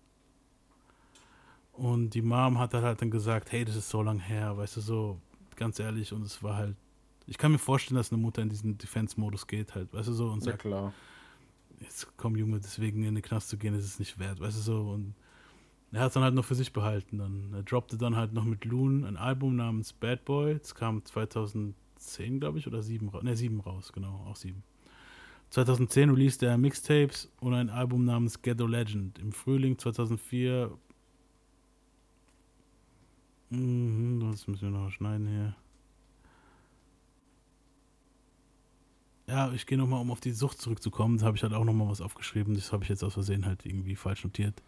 Und 1.71 2.11
die 2.11 2.21
Mom 2.21 2.59
hat 2.59 2.73
halt 2.73 3.01
dann 3.01 3.11
gesagt, 3.11 3.51
hey, 3.51 3.65
das 3.65 3.75
ist 3.75 3.89
so 3.89 4.01
lang 4.01 4.19
her, 4.19 4.57
weißt 4.57 4.77
du, 4.77 4.81
so 4.81 5.21
ganz 5.55 5.79
ehrlich. 5.79 6.13
Und 6.13 6.23
es 6.23 6.41
war 6.43 6.55
halt, 6.57 6.75
ich 7.27 7.37
kann 7.37 7.51
mir 7.51 7.59
vorstellen, 7.59 7.97
dass 7.97 8.11
eine 8.11 8.21
Mutter 8.21 8.41
in 8.41 8.49
diesen 8.49 8.77
Defense-Modus 8.77 9.47
geht 9.47 9.75
halt, 9.75 9.93
weißt 9.93 10.09
du, 10.09 10.13
so. 10.13 10.29
Und 10.29 10.43
Ja, 10.45 10.51
sagt, 10.51 10.59
klar. 10.59 10.93
jetzt 11.79 12.07
komm 12.17 12.35
Junge, 12.35 12.59
deswegen 12.59 13.03
in 13.03 13.15
den 13.15 13.21
Knast 13.23 13.49
zu 13.49 13.57
gehen, 13.57 13.73
ist 13.75 13.85
es 13.85 13.99
nicht 13.99 14.19
wert, 14.19 14.39
weißt 14.39 14.57
du, 14.57 14.61
so. 14.61 14.81
Und 14.91 15.15
er 15.91 16.01
hat 16.01 16.07
es 16.07 16.13
dann 16.15 16.23
halt 16.23 16.33
noch 16.35 16.45
für 16.45 16.55
sich 16.55 16.73
behalten. 16.73 17.19
Dann, 17.19 17.53
er 17.53 17.63
droppte 17.63 17.97
dann 17.97 18.15
halt 18.15 18.33
noch 18.33 18.45
mit 18.45 18.65
Loon 18.65 19.05
ein 19.05 19.15
Album 19.17 19.55
namens 19.55 19.93
Bad 19.93 20.25
Boy. 20.25 20.57
Das 20.59 20.73
kam 20.75 21.05
2010, 21.05 22.39
glaube 22.39 22.57
ich, 22.59 22.67
oder 22.67 22.81
7 22.81 23.09
raus. 23.09 23.23
Ne, 23.23 23.35
7 23.37 23.59
raus, 23.59 23.93
genau, 23.93 24.25
auch 24.27 24.35
7. 24.35 24.63
2010 25.51 26.09
released 26.09 26.41
er 26.41 26.57
Mixtapes 26.57 27.29
und 27.39 27.53
ein 27.53 27.69
Album 27.69 28.05
namens 28.05 28.41
Ghetto 28.41 28.65
Legend. 28.65 29.19
Im 29.19 29.31
Frühling 29.31 29.77
2004. 29.77 30.71
Mhm, 33.51 34.19
das 34.31 34.47
müssen 34.47 34.71
wir 34.71 34.79
noch 34.79 34.89
schneiden 34.89 35.27
hier. 35.27 35.55
Ja, 39.33 39.51
ich 39.51 39.65
gehe 39.65 39.79
nochmal, 39.79 39.99
um 39.99 40.11
auf 40.11 40.19
die 40.19 40.31
Sucht 40.31 40.61
zurückzukommen. 40.61 41.17
Da 41.17 41.25
habe 41.25 41.35
ich 41.35 41.41
halt 41.41 41.53
auch 41.53 41.63
nochmal 41.63 41.89
was 41.89 42.01
aufgeschrieben. 42.01 42.53
Das 42.53 42.71
habe 42.71 42.83
ich 42.83 42.89
jetzt 42.89 43.03
aus 43.03 43.15
Versehen 43.15 43.47
halt 43.47 43.65
irgendwie 43.65 43.95
falsch 43.95 44.23
notiert. 44.23 44.61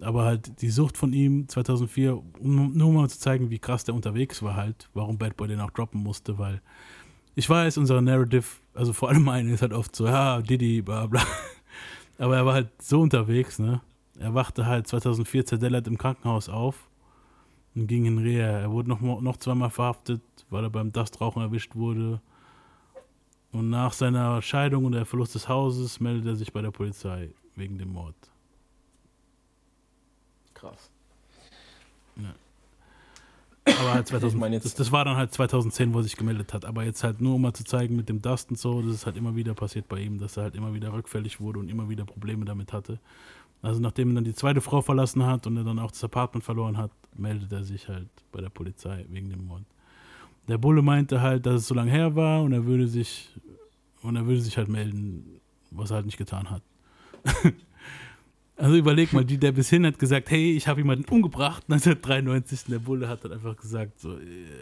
Aber 0.00 0.24
halt 0.24 0.60
die 0.60 0.70
Sucht 0.70 0.98
von 0.98 1.12
ihm 1.12 1.48
2004, 1.48 2.20
um 2.40 2.76
nur 2.76 2.90
mal 2.90 3.08
zu 3.08 3.20
zeigen, 3.20 3.50
wie 3.50 3.60
krass 3.60 3.84
der 3.84 3.94
unterwegs 3.94 4.42
war 4.42 4.56
halt, 4.56 4.90
warum 4.92 5.18
Bad 5.18 5.36
Boy 5.36 5.46
den 5.46 5.60
auch 5.60 5.70
droppen 5.70 6.02
musste, 6.02 6.36
weil 6.36 6.60
ich 7.36 7.48
weiß, 7.48 7.78
unser 7.78 8.00
Narrative, 8.00 8.44
also 8.74 8.92
vor 8.92 9.08
allem 9.08 9.22
meine, 9.22 9.52
ist 9.52 9.62
halt 9.62 9.72
oft 9.72 9.94
so, 9.94 10.06
ja, 10.06 10.42
Diddy, 10.42 10.82
bla 10.82 11.06
bla. 11.06 11.22
Aber 12.18 12.36
er 12.36 12.44
war 12.44 12.54
halt 12.54 12.70
so 12.82 13.02
unterwegs, 13.02 13.60
ne? 13.60 13.82
Er 14.18 14.34
wachte 14.34 14.66
halt 14.66 14.88
2004 14.88 15.46
zerdellert 15.46 15.86
im 15.86 15.96
Krankenhaus 15.96 16.48
auf 16.48 16.88
und 17.76 17.86
ging 17.86 18.06
in 18.06 18.18
Reha. 18.18 18.48
Er 18.48 18.72
wurde 18.72 18.88
noch, 18.88 19.00
noch 19.00 19.36
zweimal 19.36 19.70
verhaftet, 19.70 20.22
weil 20.50 20.64
er 20.64 20.70
beim 20.70 20.90
Dustrauchen 20.90 21.40
erwischt 21.40 21.76
wurde. 21.76 22.20
Und 23.52 23.68
nach 23.70 23.92
seiner 23.92 24.40
Scheidung 24.42 24.86
und 24.86 24.92
der 24.92 25.04
Verlust 25.04 25.34
des 25.34 25.48
Hauses 25.48 26.00
meldet 26.00 26.26
er 26.26 26.36
sich 26.36 26.52
bei 26.52 26.62
der 26.62 26.70
Polizei 26.70 27.30
wegen 27.54 27.76
dem 27.78 27.92
Mord. 27.92 28.14
Krass. 30.54 30.90
Ja. 32.16 32.34
Aber 33.78 33.92
halt 33.94 34.08
2000, 34.08 34.34
Ich 34.34 34.40
meine 34.40 34.54
jetzt- 34.56 34.64
das, 34.64 34.74
das 34.74 34.90
war 34.92 35.04
dann 35.04 35.16
halt 35.16 35.32
2010, 35.32 35.92
wo 35.94 35.98
er 35.98 36.02
sich 36.02 36.16
gemeldet 36.16 36.52
hat. 36.54 36.64
Aber 36.64 36.84
jetzt 36.84 37.04
halt 37.04 37.20
nur, 37.20 37.34
um 37.36 37.42
mal 37.42 37.52
zu 37.52 37.64
zeigen 37.64 37.94
mit 37.94 38.08
dem 38.08 38.20
Dust 38.22 38.50
und 38.50 38.58
so, 38.58 38.82
das 38.82 38.92
ist 38.94 39.06
halt 39.06 39.16
immer 39.16 39.36
wieder 39.36 39.54
passiert 39.54 39.88
bei 39.88 40.00
ihm, 40.00 40.18
dass 40.18 40.36
er 40.36 40.44
halt 40.44 40.54
immer 40.56 40.74
wieder 40.74 40.92
rückfällig 40.92 41.40
wurde 41.40 41.58
und 41.60 41.68
immer 41.68 41.88
wieder 41.88 42.04
Probleme 42.04 42.44
damit 42.44 42.72
hatte. 42.72 42.98
Also 43.60 43.80
nachdem 43.80 44.10
er 44.10 44.14
dann 44.16 44.24
die 44.24 44.34
zweite 44.34 44.60
Frau 44.60 44.80
verlassen 44.82 45.24
hat 45.24 45.46
und 45.46 45.56
er 45.56 45.62
dann 45.64 45.78
auch 45.78 45.92
das 45.92 46.02
Apartment 46.02 46.42
verloren 46.44 46.76
hat, 46.76 46.90
meldet 47.16 47.52
er 47.52 47.62
sich 47.64 47.86
halt 47.88 48.08
bei 48.32 48.40
der 48.40 48.48
Polizei 48.50 49.04
wegen 49.08 49.30
dem 49.30 49.46
Mord. 49.46 49.62
Der 50.48 50.58
Bulle 50.58 50.82
meinte 50.82 51.20
halt, 51.20 51.46
dass 51.46 51.62
es 51.62 51.68
so 51.68 51.74
lange 51.74 51.90
her 51.90 52.16
war 52.16 52.42
und 52.42 52.52
er 52.52 52.66
würde 52.66 52.88
sich 52.88 53.30
und 54.02 54.16
er 54.16 54.26
würde 54.26 54.40
sich 54.40 54.58
halt 54.58 54.68
melden, 54.68 55.40
was 55.70 55.90
er 55.90 55.96
halt 55.96 56.06
nicht 56.06 56.18
getan 56.18 56.50
hat. 56.50 56.62
Also 58.62 58.76
überleg 58.76 59.12
mal, 59.12 59.24
die, 59.24 59.38
der 59.38 59.50
bis 59.50 59.70
hin 59.70 59.84
hat 59.84 59.98
gesagt, 59.98 60.30
hey, 60.30 60.52
ich 60.52 60.68
habe 60.68 60.80
jemanden 60.80 61.04
umgebracht, 61.12 61.64
1993. 61.68 62.66
Und 62.66 62.70
der 62.70 62.78
Bulle 62.78 63.08
hat 63.08 63.24
dann 63.24 63.32
einfach 63.32 63.56
gesagt, 63.56 63.98
so, 63.98 64.16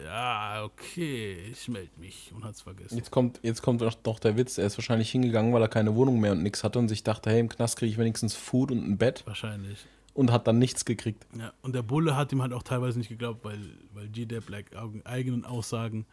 ja, 0.05 0.63
okay, 0.63 1.37
ich 1.51 1.67
melde 1.67 1.91
mich 1.99 2.31
und 2.33 2.43
hat 2.43 2.55
es 2.55 2.61
vergessen. 2.61 2.97
Jetzt 2.97 3.11
kommt, 3.11 3.39
jetzt 3.43 3.61
kommt 3.61 3.81
noch, 3.81 4.19
der 4.19 4.37
Witz. 4.37 4.57
Er 4.57 4.65
ist 4.65 4.77
wahrscheinlich 4.77 5.11
hingegangen, 5.11 5.53
weil 5.53 5.61
er 5.61 5.67
keine 5.67 5.93
Wohnung 5.93 6.19
mehr 6.19 6.31
und 6.31 6.41
nichts 6.41 6.63
hatte 6.63 6.79
und 6.79 6.87
sich 6.87 7.03
dachte, 7.03 7.29
hey, 7.29 7.41
im 7.41 7.49
Knast 7.49 7.77
kriege 7.77 7.91
ich 7.91 7.97
wenigstens 7.99 8.33
Food 8.33 8.71
und 8.71 8.83
ein 8.83 8.97
Bett. 8.97 9.23
Wahrscheinlich. 9.27 9.85
Und 10.13 10.31
hat 10.31 10.47
dann 10.47 10.59
nichts 10.59 10.85
gekriegt. 10.85 11.25
Ja, 11.37 11.53
und 11.61 11.73
der 11.73 11.83
Bulle 11.83 12.15
hat 12.15 12.31
ihm 12.31 12.41
halt 12.41 12.53
auch 12.53 12.63
teilweise 12.63 12.99
nicht 12.99 13.09
geglaubt, 13.09 13.43
weil, 13.43 13.59
weil 13.93 14.07
G-Dep 14.09 14.49
like, 14.49 14.71
eigenen 15.05 15.45
Aussagen 15.45 16.05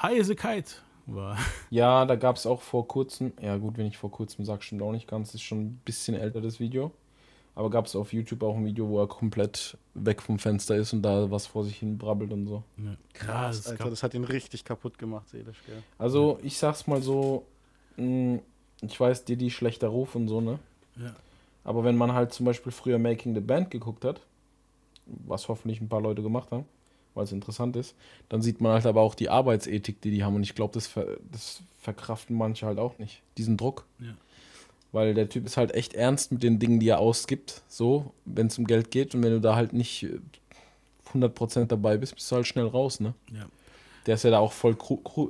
high 0.00 0.20
as 0.20 0.30
a 0.30 0.34
kite 0.34 0.74
war. 1.06 1.36
Ja, 1.70 2.04
da 2.04 2.16
gab 2.16 2.36
es 2.36 2.46
auch 2.46 2.60
vor 2.62 2.86
kurzem, 2.86 3.32
ja 3.40 3.56
gut, 3.56 3.78
wenn 3.78 3.86
ich 3.86 3.98
vor 3.98 4.10
kurzem 4.10 4.44
sage, 4.44 4.62
stimmt 4.62 4.82
auch 4.82 4.92
nicht 4.92 5.08
ganz, 5.08 5.34
ist 5.34 5.42
schon 5.42 5.64
ein 5.64 5.80
bisschen 5.84 6.14
älter 6.14 6.40
das 6.40 6.60
Video. 6.60 6.92
Aber 7.54 7.68
gab 7.68 7.84
es 7.84 7.94
auf 7.96 8.14
YouTube 8.14 8.42
auch 8.44 8.56
ein 8.56 8.64
Video, 8.64 8.88
wo 8.88 8.98
er 8.98 9.06
komplett 9.06 9.76
weg 9.92 10.22
vom 10.22 10.38
Fenster 10.38 10.74
ist 10.76 10.94
und 10.94 11.02
da 11.02 11.30
was 11.30 11.46
vor 11.46 11.64
sich 11.64 11.76
hin 11.76 11.98
brabbelt 11.98 12.32
und 12.32 12.46
so. 12.46 12.62
Ja. 12.78 12.96
Krass, 13.12 13.58
es 13.58 13.66
Alter, 13.66 13.90
das 13.90 14.02
hat 14.02 14.14
ihn 14.14 14.24
richtig 14.24 14.64
kaputt 14.64 14.98
gemacht, 14.98 15.28
seelisch, 15.28 15.62
gell? 15.66 15.82
Also 15.98 16.38
ich 16.42 16.56
sag's 16.56 16.86
mal 16.86 17.02
so, 17.02 17.44
mh, 17.96 18.38
ich 18.80 18.98
weiß, 18.98 19.26
Diddy 19.26 19.50
schlechter 19.50 19.88
Ruf 19.88 20.14
und 20.14 20.28
so, 20.28 20.40
ne? 20.40 20.58
Ja. 20.96 21.14
Aber 21.64 21.84
wenn 21.84 21.96
man 21.96 22.12
halt 22.12 22.32
zum 22.32 22.46
Beispiel 22.46 22.72
früher 22.72 22.98
Making 22.98 23.34
the 23.34 23.40
Band 23.40 23.70
geguckt 23.70 24.04
hat, 24.04 24.20
was 25.06 25.48
hoffentlich 25.48 25.80
ein 25.80 25.88
paar 25.88 26.00
Leute 26.00 26.22
gemacht 26.22 26.50
haben, 26.50 26.64
weil 27.14 27.24
es 27.24 27.32
interessant 27.32 27.76
ist, 27.76 27.94
dann 28.28 28.42
sieht 28.42 28.60
man 28.60 28.72
halt 28.72 28.86
aber 28.86 29.02
auch 29.02 29.14
die 29.14 29.28
Arbeitsethik, 29.28 30.00
die 30.00 30.10
die 30.10 30.24
haben. 30.24 30.36
Und 30.36 30.42
ich 30.42 30.54
glaube, 30.54 30.74
das, 30.74 30.86
ver 30.86 31.18
das 31.30 31.62
verkraften 31.78 32.36
manche 32.36 32.66
halt 32.66 32.78
auch 32.78 32.98
nicht, 32.98 33.22
diesen 33.38 33.56
Druck. 33.56 33.84
Ja. 33.98 34.14
Weil 34.92 35.14
der 35.14 35.28
Typ 35.28 35.46
ist 35.46 35.56
halt 35.56 35.74
echt 35.74 35.94
ernst 35.94 36.32
mit 36.32 36.42
den 36.42 36.58
Dingen, 36.58 36.78
die 36.78 36.88
er 36.88 36.98
ausgibt, 36.98 37.62
so, 37.66 38.12
wenn 38.24 38.48
es 38.48 38.58
um 38.58 38.66
Geld 38.66 38.90
geht. 38.90 39.14
Und 39.14 39.22
wenn 39.22 39.32
du 39.32 39.40
da 39.40 39.56
halt 39.56 39.72
nicht 39.72 40.04
äh, 40.04 40.20
100% 41.14 41.66
dabei 41.66 41.96
bist, 41.96 42.14
bist 42.14 42.30
du 42.30 42.36
halt 42.36 42.46
schnell 42.46 42.66
raus, 42.66 43.00
ne? 43.00 43.14
Ja. 43.32 43.46
Der 44.06 44.16
ist 44.16 44.24
ja 44.24 44.30
da 44.30 44.38
auch 44.38 44.52
voll 44.52 44.76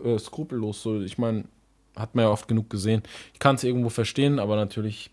äh, 0.04 0.18
skrupellos. 0.18 0.82
So, 0.82 1.00
ich 1.00 1.18
meine, 1.18 1.44
hat 1.94 2.14
man 2.14 2.24
ja 2.24 2.30
oft 2.30 2.48
genug 2.48 2.70
gesehen. 2.70 3.02
Ich 3.34 3.38
kann 3.38 3.56
es 3.56 3.64
irgendwo 3.64 3.90
verstehen, 3.90 4.38
aber 4.38 4.56
natürlich 4.56 5.10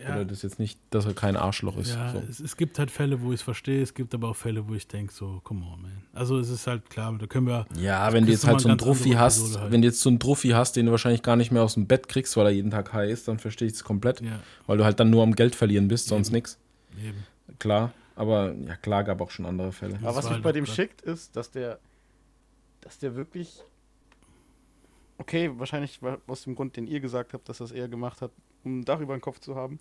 Ja. 0.00 0.08
bedeutet 0.10 0.30
das 0.32 0.42
jetzt 0.42 0.58
nicht, 0.58 0.78
dass 0.90 1.04
er 1.06 1.12
kein 1.14 1.36
Arschloch 1.36 1.76
ist. 1.76 1.94
Ja, 1.94 2.12
so. 2.12 2.22
es, 2.28 2.40
es 2.40 2.56
gibt 2.56 2.78
halt 2.78 2.90
Fälle, 2.90 3.20
wo 3.22 3.28
ich 3.32 3.40
es 3.40 3.42
verstehe, 3.42 3.82
es 3.82 3.92
gibt 3.94 4.14
aber 4.14 4.28
auch 4.30 4.36
Fälle, 4.36 4.66
wo 4.68 4.74
ich 4.74 4.88
denke, 4.88 5.12
so, 5.12 5.40
come 5.44 5.64
on, 5.64 5.82
man. 5.82 6.02
Also 6.12 6.38
es 6.38 6.48
ist 6.48 6.66
halt 6.66 6.88
klar, 6.90 7.14
da 7.18 7.26
können 7.26 7.46
wir. 7.46 7.66
Ja, 7.76 8.12
wenn 8.12 8.24
du 8.24 8.32
das 8.32 8.42
jetzt 8.42 8.44
ist 8.44 8.48
halt 8.48 8.60
so 8.60 8.68
einen 8.68 8.78
Druffi 8.78 9.10
hast, 9.10 9.58
halt. 9.58 9.72
wenn 9.72 9.82
du 9.82 9.88
jetzt 9.88 10.00
so 10.00 10.08
einen 10.08 10.18
Druffi 10.18 10.48
hast, 10.50 10.76
den 10.76 10.86
du 10.86 10.92
wahrscheinlich 10.92 11.22
gar 11.22 11.36
nicht 11.36 11.52
mehr 11.52 11.62
aus 11.62 11.74
dem 11.74 11.86
Bett 11.86 12.08
kriegst, 12.08 12.36
weil 12.36 12.46
er 12.46 12.52
jeden 12.52 12.70
Tag 12.70 12.92
high 12.92 13.10
ist, 13.10 13.28
dann 13.28 13.38
verstehe 13.38 13.68
ich 13.68 13.74
es 13.74 13.84
komplett. 13.84 14.20
Ja. 14.22 14.40
Weil 14.66 14.78
du 14.78 14.84
halt 14.84 14.98
dann 15.00 15.10
nur 15.10 15.22
am 15.22 15.34
Geld 15.34 15.54
verlieren 15.54 15.88
bist, 15.88 16.08
sonst 16.08 16.30
nichts. 16.32 16.58
Eben. 16.98 17.24
Klar, 17.58 17.92
aber 18.16 18.54
ja 18.66 18.76
klar, 18.76 19.04
gab 19.04 19.20
auch 19.20 19.30
schon 19.30 19.44
andere 19.46 19.72
Fälle. 19.72 19.96
Aber 20.02 20.16
was 20.16 20.24
mich 20.24 20.32
halt 20.34 20.42
bei 20.42 20.52
dem 20.52 20.66
schickt, 20.66 21.02
ist, 21.02 21.36
dass 21.36 21.50
der, 21.50 21.78
dass 22.80 22.98
der 22.98 23.14
wirklich, 23.16 23.62
okay, 25.18 25.50
wahrscheinlich 25.56 26.02
wa- 26.02 26.18
aus 26.26 26.44
dem 26.44 26.54
Grund, 26.54 26.76
den 26.76 26.86
ihr 26.86 27.00
gesagt 27.00 27.34
habt, 27.34 27.48
dass 27.48 27.60
er 27.60 27.64
es 27.66 27.72
eher 27.72 27.88
gemacht 27.88 28.20
hat, 28.22 28.30
um 28.64 28.80
ein 28.80 28.84
Dach 28.84 29.00
über 29.00 29.16
den 29.16 29.20
Kopf 29.20 29.40
zu 29.40 29.54
haben. 29.56 29.78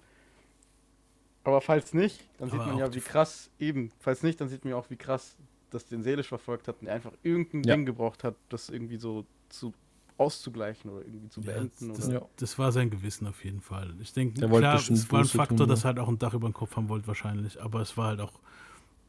Aber 1.44 1.62
falls 1.62 1.94
nicht, 1.94 2.20
dann 2.38 2.50
sieht 2.50 2.60
Aber 2.60 2.72
man 2.72 2.80
ja, 2.80 2.94
wie 2.94 3.00
krass, 3.00 3.50
eben, 3.60 3.92
falls 4.00 4.24
nicht, 4.24 4.40
dann 4.42 4.50
sieht 4.50 4.64
man 4.64 4.72
ja 4.72 4.78
auch, 4.78 4.90
wie 4.90 4.98
krass 4.98 5.36
das 5.70 5.86
den 5.86 6.04
seelisch 6.04 6.28
verfolgt 6.28 6.68
hat 6.68 6.78
und 6.80 6.86
der 6.86 6.96
einfach 6.96 7.14
irgendein 7.24 7.64
Ja. 7.64 7.76
Ding 7.76 7.86
gebraucht 7.86 8.24
hat, 8.24 8.36
das 8.50 8.70
irgendwie 8.70 8.98
so 8.98 9.26
zu 9.50 9.74
auszugleichen 10.18 10.92
oder 10.92 11.06
irgendwie 11.06 11.30
zu 11.30 11.42
Ja, 11.42 11.54
beenden. 11.54 11.94
das, 11.94 12.08
oder 12.10 12.30
das 12.36 12.60
war 12.60 12.72
sein 12.72 12.90
Gewissen 12.90 13.26
auf 13.28 13.44
jeden 13.46 13.62
Fall. 13.62 13.96
Ich 14.02 14.12
denke, 14.14 14.46
klar, 14.48 14.76
es 14.76 14.90
war 15.12 15.20
ein 15.20 15.24
Buße 15.24 15.38
Faktor, 15.38 15.58
tun, 15.60 15.70
dass 15.70 15.84
er 15.86 15.90
halt 15.90 16.00
auch 16.00 16.10
ein 16.10 16.20
Dach 16.20 16.34
über 16.34 16.50
den 16.50 16.54
Kopf 16.54 16.76
haben 16.76 16.90
wollte 16.90 17.08
wahrscheinlich, 17.08 17.62
aber 17.62 17.82
es 17.82 17.96
war 17.96 18.08
halt 18.08 18.20
auch, 18.20 18.34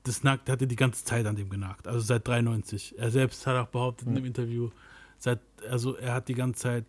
das 0.04 0.22
nagt, 0.22 0.48
der 0.48 0.52
hatte 0.54 0.66
die 0.66 0.76
ganze 0.76 1.04
Zeit 1.04 1.26
an 1.26 1.36
dem 1.36 1.50
genagt, 1.50 1.86
also 1.88 2.00
seit 2.00 2.26
93. 2.28 2.96
Er 2.98 3.10
selbst 3.10 3.46
hat 3.46 3.56
auch 3.56 3.68
behauptet 3.70 4.06
in 4.06 4.14
Ja. 4.14 4.18
einem 4.18 4.26
Interview, 4.26 4.70
seit, 5.18 5.40
also 5.68 5.96
er 5.96 6.14
hat 6.14 6.28
die 6.28 6.34
ganze 6.34 6.62
Zeit 6.62 6.84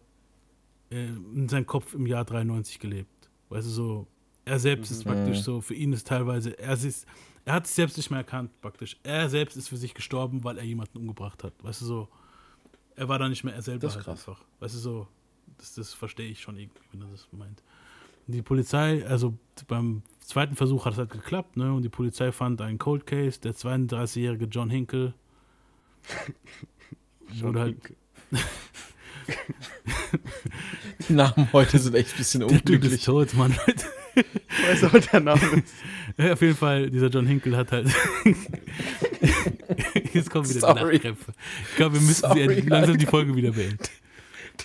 äh, 0.91 1.07
in 1.07 1.49
seinem 1.49 1.65
Kopf 1.65 1.93
im 1.93 2.05
Jahr 2.05 2.23
93 2.25 2.79
gelebt. 2.79 3.29
Weißt 3.49 3.67
du, 3.67 3.71
so, 3.71 4.07
er 4.51 4.59
selbst 4.59 4.91
ist 4.91 5.05
Mhm. 5.05 5.09
praktisch 5.09 5.37
Mhm. 5.39 5.43
so, 5.43 5.61
für 5.61 5.73
ihn 5.73 5.93
ist 5.93 6.07
teilweise, 6.07 6.57
er 6.59 6.73
ist, 6.73 7.05
er 7.45 7.53
hat 7.53 7.67
sich 7.67 7.75
selbst 7.75 7.97
nicht 7.97 8.09
mehr 8.11 8.19
erkannt, 8.19 8.51
praktisch. 8.61 8.97
Er 9.03 9.29
selbst 9.29 9.55
ist 9.57 9.69
für 9.69 9.77
sich 9.77 9.93
gestorben, 9.93 10.43
weil 10.43 10.57
er 10.57 10.63
jemanden 10.63 10.97
umgebracht 10.97 11.43
hat. 11.43 11.53
Weißt 11.63 11.81
du, 11.81 11.85
so, 11.85 12.07
er 12.95 13.07
war 13.09 13.17
da 13.17 13.29
nicht 13.29 13.43
mehr 13.43 13.55
er 13.55 13.61
selber 13.61 13.79
Das 13.81 13.91
ist 13.93 13.95
halt 13.97 14.05
krass. 14.05 14.27
einfach. 14.27 14.43
Weißt 14.59 14.75
du, 14.75 14.79
so, 14.79 15.07
das, 15.57 15.73
das 15.75 15.93
verstehe 15.93 16.29
ich 16.29 16.41
schon 16.41 16.57
irgendwie, 16.57 16.81
wenn 16.91 17.01
er 17.01 17.07
das 17.07 17.27
meint. 17.31 17.63
Die 18.27 18.41
Polizei, 18.41 19.05
also 19.07 19.33
beim 19.67 20.03
zweiten 20.19 20.55
Versuch 20.55 20.85
hat 20.85 20.93
es 20.93 20.99
halt 20.99 21.09
geklappt, 21.09 21.57
ne? 21.57 21.73
Und 21.73 21.81
die 21.81 21.89
Polizei 21.89 22.31
fand 22.31 22.61
einen 22.61 22.77
Cold 22.77 23.05
Case, 23.07 23.39
der 23.41 23.53
32-jährige 23.55 24.45
John 24.45 24.69
Hinkle 24.69 25.13
John 27.33 27.57
halt. 27.57 27.75
Hinkle. 27.75 27.95
Die 31.07 31.13
Namen 31.13 31.49
heute 31.53 31.79
sind 31.79 31.95
echt 31.95 32.13
ein 32.13 32.17
bisschen 32.17 32.39
Der 32.41 32.49
Typ 32.49 32.59
unglücklich. 32.59 32.93
ist 32.93 33.05
tot, 33.05 33.33
Mann. 33.33 33.55
Leute. 33.65 33.85
Ich 34.15 34.67
weiß 34.67 34.83
auch 34.85 35.11
der 35.11 35.19
Name. 35.19 35.41
ist. 35.41 35.73
Ja, 36.17 36.33
auf 36.33 36.41
jeden 36.41 36.55
Fall, 36.55 36.89
dieser 36.89 37.07
John 37.07 37.25
Hinkle 37.25 37.55
hat 37.57 37.71
halt. 37.71 37.87
Jetzt 40.13 40.29
kommen 40.29 40.49
wieder 40.49 40.59
Sorry. 40.59 40.99
die 40.99 41.07
Nachkrämpfe. 41.07 41.33
Ich 41.69 41.75
glaube, 41.77 41.95
wir 41.95 42.01
müssen 42.01 42.21
Sorry, 42.21 42.45
langsam 42.61 42.97
die 42.97 43.05
Alter. 43.05 43.09
Folge 43.11 43.35
wieder 43.35 43.51
beenden. 43.51 43.77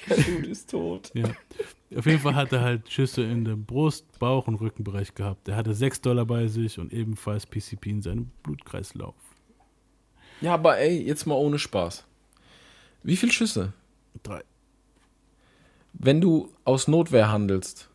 Der 0.08 0.16
Dude 0.16 0.48
ist 0.48 0.70
tot. 0.70 1.10
Ja. 1.14 1.24
Auf 1.96 2.06
jeden 2.06 2.18
Fall 2.18 2.34
hat 2.34 2.52
er 2.52 2.60
halt 2.62 2.90
Schüsse 2.90 3.22
in 3.22 3.44
dem 3.44 3.64
Brust-, 3.64 4.18
Bauch- 4.18 4.48
und 4.48 4.56
Rückenbereich 4.56 5.14
gehabt. 5.14 5.48
Er 5.48 5.56
hatte 5.56 5.72
6 5.74 6.00
Dollar 6.00 6.26
bei 6.26 6.48
sich 6.48 6.78
und 6.78 6.92
ebenfalls 6.92 7.46
PCP 7.46 7.90
in 7.90 8.02
seinem 8.02 8.30
Blutkreislauf. 8.42 9.14
Ja, 10.40 10.54
aber 10.54 10.78
ey, 10.78 11.00
jetzt 11.02 11.26
mal 11.26 11.36
ohne 11.36 11.58
Spaß. 11.58 12.04
Wie 13.04 13.16
viele 13.16 13.32
Schüsse? 13.32 13.72
Drei. 14.22 14.42
Wenn 15.92 16.20
du 16.20 16.50
aus 16.64 16.88
Notwehr 16.88 17.30
handelst, 17.30 17.88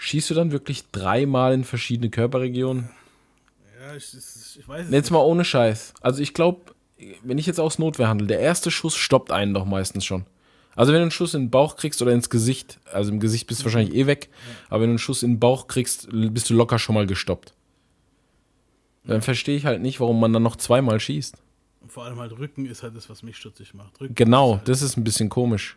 schießt 0.00 0.30
du 0.30 0.34
dann 0.34 0.50
wirklich 0.50 0.90
dreimal 0.90 1.52
in 1.52 1.62
verschiedene 1.62 2.10
Körperregionen? 2.10 2.88
Ja, 3.78 3.94
ich, 3.94 4.14
ich 4.14 4.66
weiß 4.66 4.90
Jetzt 4.90 5.10
mal 5.10 5.18
ohne 5.18 5.44
Scheiß. 5.44 5.94
Also 6.00 6.22
ich 6.22 6.32
glaube, 6.32 6.60
wenn 7.22 7.38
ich 7.38 7.46
jetzt 7.46 7.60
aus 7.60 7.78
Notwehr 7.78 8.08
handle, 8.08 8.26
der 8.26 8.40
erste 8.40 8.70
Schuss 8.70 8.96
stoppt 8.96 9.30
einen 9.30 9.52
doch 9.52 9.66
meistens 9.66 10.04
schon. 10.04 10.24
Also 10.74 10.92
wenn 10.92 11.00
du 11.00 11.02
einen 11.02 11.10
Schuss 11.10 11.34
in 11.34 11.44
den 11.44 11.50
Bauch 11.50 11.76
kriegst 11.76 12.00
oder 12.00 12.12
ins 12.12 12.30
Gesicht, 12.30 12.80
also 12.90 13.12
im 13.12 13.20
Gesicht 13.20 13.46
bist 13.46 13.60
du 13.60 13.64
wahrscheinlich 13.64 13.94
eh 13.94 14.06
weg, 14.06 14.30
aber 14.68 14.82
wenn 14.82 14.88
du 14.88 14.92
einen 14.92 14.98
Schuss 14.98 15.22
in 15.22 15.34
den 15.34 15.40
Bauch 15.40 15.66
kriegst, 15.66 16.08
bist 16.10 16.48
du 16.48 16.54
locker 16.54 16.78
schon 16.78 16.94
mal 16.94 17.06
gestoppt. 17.06 17.52
Dann 19.04 19.20
verstehe 19.22 19.56
ich 19.56 19.66
halt 19.66 19.82
nicht, 19.82 20.00
warum 20.00 20.18
man 20.18 20.32
dann 20.32 20.42
noch 20.42 20.56
zweimal 20.56 20.98
schießt. 20.98 21.36
Vor 21.88 22.04
allem 22.04 22.18
halt 22.18 22.38
Rücken 22.38 22.66
ist 22.66 22.82
halt 22.82 22.96
das, 22.96 23.10
was 23.10 23.22
mich 23.22 23.36
stutzig 23.36 23.74
macht. 23.74 24.00
Rücken 24.00 24.14
Genau, 24.14 24.52
ist 24.52 24.58
halt, 24.58 24.68
das 24.68 24.82
ist 24.82 24.96
ein 24.96 25.04
bisschen 25.04 25.28
komisch. 25.28 25.76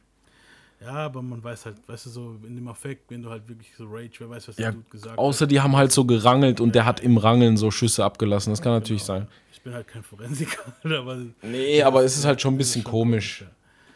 Ja, 0.83 0.93
aber 1.05 1.21
man 1.21 1.41
weiß 1.43 1.65
halt, 1.65 1.77
weißt 1.87 2.07
du, 2.07 2.09
so 2.09 2.35
in 2.45 2.55
dem 2.55 2.67
Affekt, 2.67 3.09
wenn 3.09 3.21
du 3.21 3.29
halt 3.29 3.47
wirklich 3.47 3.73
so 3.77 3.85
Rage, 3.89 4.11
wer 4.19 4.29
weiß, 4.29 4.47
was 4.49 4.57
Ja, 4.57 4.63
der 4.65 4.73
Dude 4.73 4.89
gesagt 4.89 5.17
außer 5.17 5.45
hat. 5.45 5.51
die 5.51 5.61
haben 5.61 5.75
halt 5.77 5.91
so 5.91 6.03
gerangelt 6.05 6.59
und 6.59 6.75
der 6.75 6.85
hat 6.85 6.99
im 6.99 7.17
Rangeln 7.17 7.55
so 7.57 7.71
Schüsse 7.71 8.03
abgelassen. 8.03 8.51
Das 8.51 8.61
kann 8.61 8.73
natürlich 8.73 9.03
sein. 9.03 9.27
Ich 9.51 9.61
bin 9.61 9.73
halt 9.73 9.87
kein 9.87 10.03
Forensiker, 10.03 10.73
aber. 10.83 11.19
Nee, 11.41 11.81
aber 11.83 12.03
es 12.03 12.17
ist 12.17 12.25
halt 12.25 12.41
schon 12.41 12.55
ein 12.55 12.57
bisschen 12.57 12.83
komisch. 12.83 13.45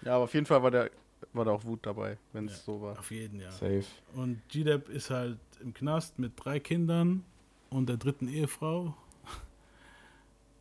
Ja, 0.05 0.15
aber 0.15 0.23
auf 0.25 0.33
jeden 0.33 0.45
Fall 0.45 0.63
war, 0.63 0.71
der, 0.71 0.89
war 1.33 1.43
da 1.43 1.51
auch 1.51 1.65
Wut 1.65 1.79
dabei, 1.85 2.17
wenn 2.31 2.47
es 2.47 2.63
so 2.63 2.81
war. 2.81 2.97
Auf 2.97 3.11
jeden, 3.11 3.41
ja. 3.41 3.51
Safe. 3.51 3.83
Und 4.15 4.41
G-Dep 4.47 4.87
ist 4.89 5.09
halt 5.09 5.37
im 5.61 5.73
Knast 5.73 6.17
mit 6.19 6.33
drei 6.37 6.59
Kindern 6.59 7.23
und 7.69 7.89
der 7.89 7.97
dritten 7.97 8.27
Ehefrau. 8.29 8.95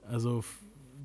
Also, 0.08 0.44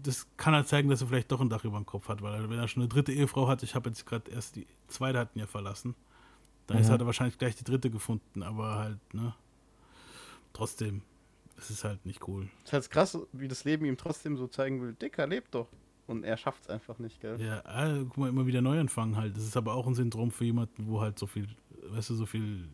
das 0.03 0.27
kann 0.37 0.53
halt 0.53 0.67
zeigen, 0.67 0.89
dass 0.89 1.01
er 1.01 1.07
vielleicht 1.07 1.31
doch 1.31 1.41
ein 1.41 1.49
Dach 1.49 1.63
über 1.63 1.77
dem 1.77 1.85
Kopf 1.85 2.07
hat, 2.09 2.21
weil 2.21 2.49
wenn 2.49 2.57
er 2.59 2.67
schon 2.67 2.83
eine 2.83 2.89
dritte 2.89 3.11
Ehefrau 3.11 3.47
hat, 3.47 3.63
ich 3.63 3.75
habe 3.75 3.89
jetzt 3.89 4.05
gerade 4.05 4.29
erst 4.31 4.55
die 4.55 4.65
zweite 4.87 5.19
hatten 5.19 5.39
ja 5.39 5.47
verlassen, 5.47 5.95
dann 6.67 6.77
ist 6.77 6.87
Mhm. 6.89 6.93
hat 6.93 7.01
er 7.01 7.05
wahrscheinlich 7.05 7.37
gleich 7.37 7.55
die 7.55 7.63
dritte 7.63 7.89
gefunden, 7.89 8.43
aber 8.43 8.75
halt, 8.75 9.13
ne? 9.13 9.33
Trotzdem, 10.53 11.01
es 11.57 11.69
ist 11.69 11.83
halt 11.83 12.05
nicht 12.05 12.27
cool. 12.27 12.49
Es 12.59 12.65
ist 12.69 12.73
halt 12.73 12.89
krass, 12.91 13.17
wie 13.31 13.47
das 13.47 13.63
Leben 13.63 13.85
ihm 13.85 13.97
trotzdem 13.97 14.37
so 14.37 14.47
zeigen 14.47 14.81
will, 14.81 14.93
Dicker, 14.93 15.27
lebt 15.27 15.53
doch. 15.55 15.67
Und 16.07 16.23
er 16.23 16.35
schafft 16.35 16.63
es 16.63 16.69
einfach 16.69 16.99
nicht, 16.99 17.21
gell? 17.21 17.39
Ja, 17.39 17.59
äh, 17.85 18.03
guck 18.03 18.17
mal, 18.17 18.29
immer 18.29 18.45
wieder 18.45 18.61
neu 18.61 18.79
anfangen 18.79 19.15
halt. 19.15 19.37
Das 19.37 19.43
ist 19.43 19.55
aber 19.55 19.75
auch 19.75 19.87
ein 19.87 19.95
Syndrom 19.95 20.31
für 20.31 20.43
jemanden, 20.43 20.87
wo 20.87 20.99
halt 20.99 21.17
so 21.17 21.25
viel, 21.25 21.47
weißt 21.89 22.09
du, 22.09 22.15
so 22.15 22.25
viel 22.25 22.67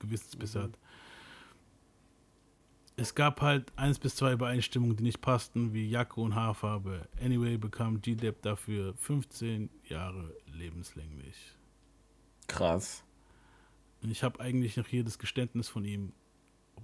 Gewissensbisse 0.00 0.58
Mhm. 0.58 0.62
hat. 0.64 0.78
Es 3.00 3.14
gab 3.14 3.40
halt 3.40 3.72
eins 3.76 3.98
bis 3.98 4.14
zwei 4.14 4.34
Übereinstimmungen, 4.34 4.94
die 4.94 5.04
nicht 5.04 5.22
passten, 5.22 5.72
wie 5.72 5.88
Jacke 5.88 6.20
und 6.20 6.34
Haarfarbe. 6.34 7.08
Anyway 7.18 7.56
bekam 7.56 8.02
G-Dep 8.02 8.42
dafür 8.42 8.92
15 8.98 9.70
Jahre 9.88 10.34
lebenslänglich. 10.52 11.56
Krass. 12.46 13.02
Und 14.02 14.10
ich 14.10 14.22
habe 14.22 14.38
eigentlich 14.40 14.76
noch 14.76 14.86
hier 14.86 15.02
das 15.02 15.18
Geständnis 15.18 15.70
von 15.70 15.86
ihm 15.86 16.12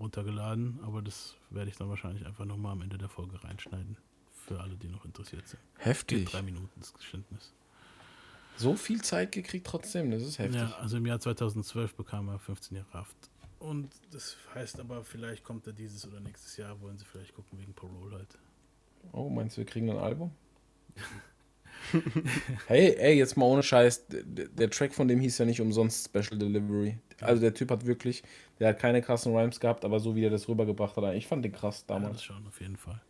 runtergeladen, 0.01 0.81
aber 0.83 1.03
das 1.03 1.35
werde 1.51 1.69
ich 1.69 1.77
dann 1.77 1.91
wahrscheinlich 1.91 2.25
einfach 2.25 2.47
nochmal 2.47 2.73
am 2.73 2.81
Ende 2.81 2.97
der 2.97 3.11
Folge 3.11 3.45
reinschneiden. 3.45 3.99
Für 4.47 4.59
alle, 4.61 4.77
die 4.77 4.89
noch 4.89 5.05
interessiert 5.05 5.47
sind. 5.47 5.61
Heftig. 5.77 6.21
Geht 6.21 6.33
drei 6.33 6.41
Minuten 6.41 6.81
das 6.81 6.95
Geständnis. 6.95 7.53
So 8.57 8.75
viel 8.75 9.03
Zeit 9.03 9.33
gekriegt 9.33 9.67
trotzdem, 9.67 10.11
das 10.11 10.23
ist 10.23 10.39
heftig. 10.39 10.63
Ja, 10.63 10.79
also 10.81 10.97
im 10.97 11.05
Jahr 11.05 11.21
2012 11.21 11.95
bekam 11.95 12.29
er 12.29 12.39
15 12.39 12.79
Jahre 12.79 12.93
Haft. 12.95 13.17
Und 13.59 13.91
das 14.11 14.37
heißt 14.55 14.81
aber, 14.81 15.03
vielleicht 15.03 15.45
kommt 15.45 15.67
er 15.67 15.73
dieses 15.73 16.07
oder 16.07 16.21
nächstes 16.21 16.57
Jahr, 16.57 16.81
wollen 16.81 16.99
sie 16.99 17.05
vielleicht 17.05 17.35
gucken 17.35 17.59
wegen 17.59 17.73
Parole 17.75 18.17
halt. 18.17 18.39
Oh, 19.13 19.29
meinst 19.29 19.57
du, 19.57 19.61
wir 19.61 19.67
kriegen 19.67 19.91
ein 19.91 19.99
Album? 19.99 20.33
Hey, 22.67 22.97
ey, 22.99 23.17
jetzt 23.17 23.37
mal 23.37 23.47
ohne 23.47 23.63
Scheiß. 23.63 24.07
Der, 24.09 24.71
Track 24.71 24.93
von 24.93 25.07
dem 25.09 25.21
hieß 25.21 25.39
ja 25.39 25.45
nicht 25.45 25.61
umsonst 25.61 26.07
Special 26.07 26.39
Delivery. 26.39 26.99
Also 27.21 27.41
der 27.41 27.55
Typ 27.55 27.71
hat 27.71 27.87
wirklich, 27.87 28.23
der 28.59 28.69
hat 28.71 28.79
keine 28.79 29.03
krassen 29.03 29.37
Rhymes 29.37 29.61
gehabt, 29.61 29.85
aber 29.85 30.01
so 30.01 30.17
wie 30.17 30.25
er 30.25 30.31
das 30.31 30.49
rübergebracht 30.49 30.97
hat, 30.97 31.15
ich 31.15 31.27
fand 31.27 31.45
den 31.45 31.53
krass 31.53 31.85
Ja, 31.89 31.95
damals. 31.95 32.15
das 32.15 32.25
schon, 32.25 32.47
auf 32.47 32.61
jeden 32.61 32.77
Fall. 32.77 33.01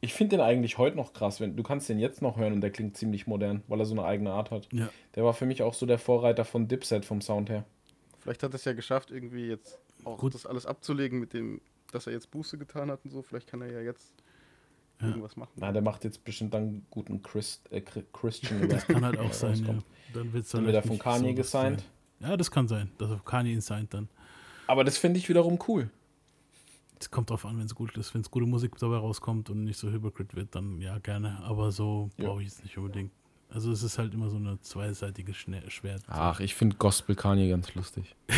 Ich 0.00 0.14
finde 0.14 0.36
den 0.36 0.44
eigentlich 0.44 0.78
heute 0.78 0.96
noch 0.96 1.12
krass. 1.12 1.40
Wenn, 1.40 1.56
du 1.56 1.62
kannst 1.64 1.88
den 1.88 1.98
jetzt 1.98 2.22
noch 2.22 2.36
hören 2.36 2.52
und 2.52 2.60
der 2.60 2.70
klingt 2.70 2.96
ziemlich 2.96 3.26
modern, 3.26 3.62
weil 3.66 3.80
er 3.80 3.86
so 3.86 3.94
eine 3.94 4.04
eigene 4.04 4.30
Art 4.30 4.52
hat. 4.52 4.68
Ja. 4.72 4.90
Der 5.16 5.24
war 5.24 5.34
für 5.34 5.46
mich 5.46 5.62
auch 5.62 5.74
so 5.74 5.86
der 5.86 5.98
Vorreiter 5.98 6.44
von 6.44 6.68
Dipset 6.68 7.04
vom 7.04 7.20
Sound 7.20 7.50
her. 7.50 7.64
Vielleicht 8.20 8.42
hat 8.42 8.52
er 8.52 8.56
es 8.56 8.64
ja 8.64 8.72
geschafft, 8.72 9.10
irgendwie 9.10 9.46
jetzt 9.46 9.78
auch 10.04 10.18
Gut. 10.18 10.34
das 10.34 10.46
alles 10.46 10.66
abzulegen 10.66 11.18
mit 11.20 11.32
dem, 11.32 11.60
dass 11.92 12.06
er 12.06 12.12
jetzt 12.12 12.30
Buße 12.30 12.58
getan 12.58 12.90
hat 12.90 13.00
und 13.04 13.10
so. 13.10 13.22
Vielleicht 13.22 13.46
kann 13.48 13.60
er 13.62 13.70
ja 13.72 13.80
jetzt 13.80 14.12
Ja. 15.00 15.08
irgendwas 15.08 15.36
machen. 15.36 15.52
Na, 15.56 15.70
der 15.72 15.82
macht 15.82 16.04
jetzt 16.04 16.24
bestimmt 16.24 16.52
dann 16.54 16.84
guten 16.90 17.22
Christ, 17.22 17.70
äh, 17.72 17.78
Chri- 17.80 18.04
Christian. 18.12 18.68
Das 18.68 18.86
kann 18.86 19.04
halt 19.04 19.18
auch 19.18 19.32
sein, 19.32 19.64
ja. 19.64 19.74
Dann 20.14 20.32
wird 20.32 20.44
es 20.44 20.50
Dann 20.50 20.64
wird 20.66 20.74
er 20.74 20.82
von 20.82 20.98
Kanye 20.98 21.34
gesigned. 21.34 21.84
Ja, 22.20 22.36
das 22.36 22.50
kann 22.50 22.66
sein, 22.66 22.90
dass 22.98 23.10
er 23.10 23.18
Kanye 23.24 23.52
ihn 23.52 23.60
signed 23.60 23.94
dann. 23.94 24.08
Aber 24.66 24.82
das 24.84 24.98
finde 24.98 25.18
ich 25.18 25.28
wiederum 25.28 25.58
cool. 25.68 25.88
Es 27.00 27.10
kommt 27.12 27.30
drauf 27.30 27.46
an, 27.46 27.56
wenn 27.58 27.66
es 27.66 27.74
gut 27.76 27.96
ist. 27.96 28.12
Wenn 28.12 28.22
es 28.22 28.30
gute 28.30 28.44
Musik 28.46 28.76
dabei 28.78 28.96
rauskommt 28.96 29.50
und 29.50 29.62
nicht 29.62 29.78
so 29.78 29.88
hypocrite 29.88 30.34
wird, 30.36 30.52
dann 30.56 30.80
ja, 30.80 30.98
gerne. 30.98 31.38
Aber 31.44 31.70
so 31.70 32.10
Ja. 32.16 32.26
brauche 32.26 32.42
ich 32.42 32.48
es 32.48 32.62
nicht 32.64 32.76
unbedingt. 32.76 33.12
Also 33.50 33.72
es 33.72 33.82
ist 33.82 33.98
halt 33.98 34.12
immer 34.14 34.28
so 34.28 34.36
eine 34.36 34.60
zweiseitige 34.60 35.32
Schwert. 35.34 36.02
Ach, 36.06 36.38
ich 36.40 36.54
finde 36.54 36.76
Gospel 36.76 37.16
Kanye 37.16 37.48
ganz 37.48 37.74
lustig. 37.74 38.14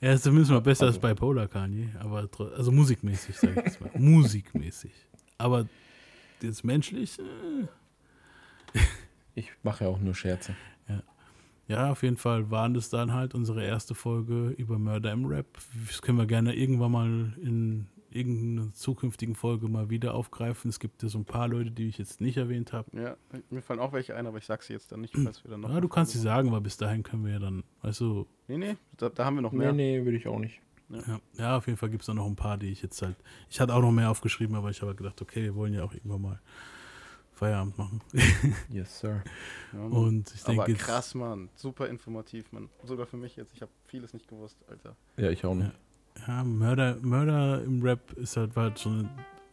Er 0.00 0.14
ist 0.14 0.24
zumindest 0.24 0.50
mal 0.50 0.60
besser 0.60 0.86
Also- 0.86 1.00
als 1.00 1.14
Bipolar 1.14 1.46
Kanye, 1.46 1.90
aber 2.00 2.28
also 2.56 2.72
musikmäßig, 2.72 3.36
sag 3.36 3.50
ich 3.50 3.56
jetzt 3.56 3.80
mal. 3.80 3.90
musikmäßig. 3.98 4.90
Aber 5.38 5.66
jetzt 6.42 6.64
menschlich, 6.64 7.18
äh, 7.18 8.80
Ich 9.34 9.50
mache 9.62 9.84
ja 9.84 9.90
auch 9.90 9.98
nur 10.00 10.14
Scherze. 10.14 10.54
ja. 10.88 11.02
Ja, 11.68 11.90
auf 11.92 12.02
jeden 12.02 12.16
Fall 12.16 12.50
waren 12.50 12.74
das 12.74 12.90
dann 12.90 13.12
halt 13.12 13.32
unsere 13.34 13.64
erste 13.64 13.94
Folge 13.94 14.48
über 14.58 14.76
Murder 14.78 15.12
im 15.12 15.24
Rap. 15.26 15.46
Das 15.86 16.02
können 16.02 16.18
wir 16.18 16.26
gerne 16.26 16.54
irgendwann 16.56 16.90
mal 16.92 17.32
in 17.40 17.86
irgendeiner 18.10 18.72
zukünftigen 18.72 19.34
Folge 19.34 19.68
mal 19.68 19.90
wieder 19.90 20.14
aufgreifen. 20.14 20.68
Es 20.68 20.80
gibt 20.80 21.02
ja 21.02 21.08
so 21.08 21.18
ein 21.18 21.24
paar 21.24 21.48
Leute, 21.48 21.70
die 21.70 21.88
ich 21.88 21.98
jetzt 21.98 22.20
nicht 22.20 22.36
erwähnt 22.36 22.72
habe. 22.72 22.90
Ja, 22.96 23.16
mir 23.50 23.62
fallen 23.62 23.80
auch 23.80 23.92
welche 23.92 24.16
ein, 24.16 24.26
aber 24.26 24.38
ich 24.38 24.46
sag 24.46 24.62
sie 24.62 24.72
jetzt 24.72 24.92
dann 24.92 25.00
nicht, 25.00 25.14
falls 25.24 25.44
wir 25.44 25.50
dann 25.50 25.60
noch. 25.60 25.70
Ja, 25.70 25.80
du 25.80 25.88
kannst 25.88 26.12
sie 26.12 26.18
sagen, 26.18 26.50
weil 26.52 26.60
bis 26.60 26.76
dahin 26.76 27.02
können 27.02 27.24
wir 27.24 27.32
ja 27.32 27.38
dann, 27.38 27.64
weißt 27.82 28.00
du. 28.00 28.26
Nee, 28.48 28.58
nee, 28.58 28.76
da, 28.96 29.08
da 29.08 29.24
haben 29.24 29.36
wir 29.36 29.42
noch 29.42 29.52
Nee, 29.52 29.58
mehr. 29.58 29.72
nee, 29.72 30.04
würde 30.04 30.16
ich 30.16 30.26
auch 30.26 30.38
nicht. 30.38 30.60
Ja, 30.88 31.20
ja 31.34 31.56
auf 31.56 31.66
jeden 31.66 31.78
Fall 31.78 31.90
gibt 31.90 32.02
es 32.02 32.06
da 32.06 32.14
noch 32.14 32.26
ein 32.26 32.36
paar, 32.36 32.58
die 32.58 32.70
ich 32.70 32.82
jetzt 32.82 33.00
halt. 33.02 33.16
Ich 33.48 33.60
hatte 33.60 33.74
auch 33.74 33.80
noch 33.80 33.92
mehr 33.92 34.10
aufgeschrieben, 34.10 34.56
aber 34.56 34.70
ich 34.70 34.82
habe 34.82 34.94
gedacht, 34.94 35.22
okay, 35.22 35.42
wir 35.42 35.54
wollen 35.54 35.72
ja 35.72 35.84
auch 35.84 35.92
irgendwann 35.94 36.22
mal 36.22 36.40
Feierabend 37.32 37.78
machen. 37.78 38.00
Yes, 38.68 38.98
sir. 39.00 39.22
Ja. 39.72 39.80
Und 39.80 40.30
ich 40.34 40.42
denke 40.42 40.74
krass, 40.74 41.14
Mann. 41.14 41.48
Super 41.54 41.88
informativ, 41.88 42.52
Mann. 42.52 42.68
Sogar 42.84 43.06
für 43.06 43.16
mich 43.16 43.36
jetzt. 43.36 43.54
Ich 43.54 43.62
habe 43.62 43.72
vieles 43.86 44.12
nicht 44.12 44.28
gewusst, 44.28 44.58
Alter. 44.68 44.94
Ja, 45.16 45.30
ich 45.30 45.44
auch 45.44 45.54
nicht. 45.54 45.68
Ja, 45.68 45.74
Mörder, 46.44 46.96
Mörder 47.02 47.62
im 47.64 47.82
Rap 47.82 48.12
ist 48.12 48.36
halt, 48.36 48.54
war 48.56 48.64
halt 48.64 48.78
so 48.78 48.88
ein, 48.90 49.08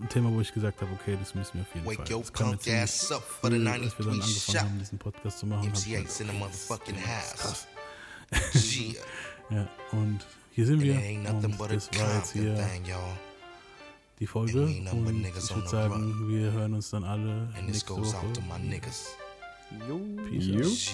Thema, 0.10 0.32
wo 0.32 0.42
ich 0.42 0.54
gesagt 0.54 0.80
habe, 0.82 0.92
okay, 0.94 1.18
das 1.20 1.34
müssen 1.34 1.56
wir 1.56 1.62
auf 1.62 1.74
jeden 1.74 1.88
Wake 1.88 1.96
Fall. 2.08 2.14
your 2.16 2.22
Das 2.22 2.34
kam 2.34 2.60
ziemlich 2.60 2.82
ass 2.84 3.12
up 3.12 3.24
for 3.24 3.50
the 3.50 3.58
früh, 3.58 3.68
als 3.68 3.98
wir 3.98 4.06
dann 4.06 4.20
93 4.20 4.22
angefangen 4.22 4.28
shot. 4.28 4.62
haben, 4.62 4.80
diesen 4.80 4.98
Podcast 5.00 5.40
zu 5.40 5.46
machen. 5.48 5.68
hab 5.68 5.78
ich 5.78 5.84
MC8's 5.86 5.98
in 5.98 6.06
the 6.08 6.24
gedacht, 6.24 6.40
motherfucking 6.40 6.96
das 6.96 7.04
ist 7.04 7.08
house. 7.08 7.38
krass. 7.40 7.68
Yeah. 8.78 8.96
Ja, 9.50 9.68
und 9.94 10.20
hier 10.52 10.66
sind 10.66 10.82
wir. 10.82 10.94
Und 10.96 11.44
das 11.50 11.60
war 11.60 12.16
jetzt 12.18 12.34
hier 12.34 12.68
die 14.20 14.28
Folge. 14.28 14.60
And 14.60 14.68
we 14.68 14.74
ain't 14.74 14.84
nothing 14.84 15.04
but 15.06 15.14
Und 15.14 15.22
niggas 15.22 15.46
ich 15.46 15.52
on 15.52 15.56
würde 15.58 15.70
the 15.70 15.76
sagen, 15.76 16.30
wir 16.30 16.52
hören 16.52 16.74
uns 16.74 16.90
dann 16.90 17.04
alle 17.06 17.32
And 17.56 17.56
this 17.56 17.66
nächste 17.68 17.94
goes 17.94 18.14
Woche. 18.14 18.26
out 18.28 18.34
to 18.36 18.42
my 18.42 18.60
niggas. 18.60 19.16
Peace. 20.30 20.92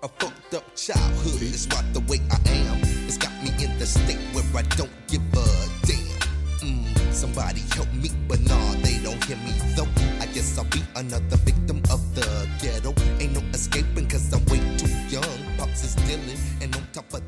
A 0.00 0.06
fucked 0.06 0.54
up 0.54 0.62
childhood 0.76 1.42
is 1.42 1.66
what 1.72 1.82
the 1.92 1.98
way 2.06 2.20
I 2.30 2.38
am. 2.50 2.78
It's 3.08 3.18
got 3.18 3.32
me 3.42 3.50
in 3.58 3.76
the 3.80 3.86
state 3.86 4.20
where 4.32 4.44
I 4.54 4.62
don't 4.78 4.94
give 5.08 5.22
a 5.34 5.44
damn. 5.82 6.22
Mm, 6.62 7.12
somebody 7.12 7.62
help 7.74 7.92
me, 7.92 8.08
but 8.28 8.38
nah, 8.42 8.74
they 8.74 8.98
don't 9.02 9.18
hear 9.24 9.36
me 9.38 9.50
though. 9.74 9.88
I 10.20 10.26
guess 10.26 10.56
I'll 10.56 10.70
be 10.70 10.84
another 10.94 11.36
victim 11.38 11.82
of 11.90 11.98
the 12.14 12.48
ghetto. 12.62 12.94
Ain't 13.18 13.32
no 13.32 13.42
escaping 13.50 14.06
cause 14.06 14.32
I'm 14.32 14.44
way 14.46 14.62
too 14.78 14.86
young. 15.10 15.38
Pops 15.58 15.82
is 15.82 15.96
dealing, 16.06 16.38
and 16.62 16.76
on 16.76 16.86
top 16.92 17.12
of 17.12 17.22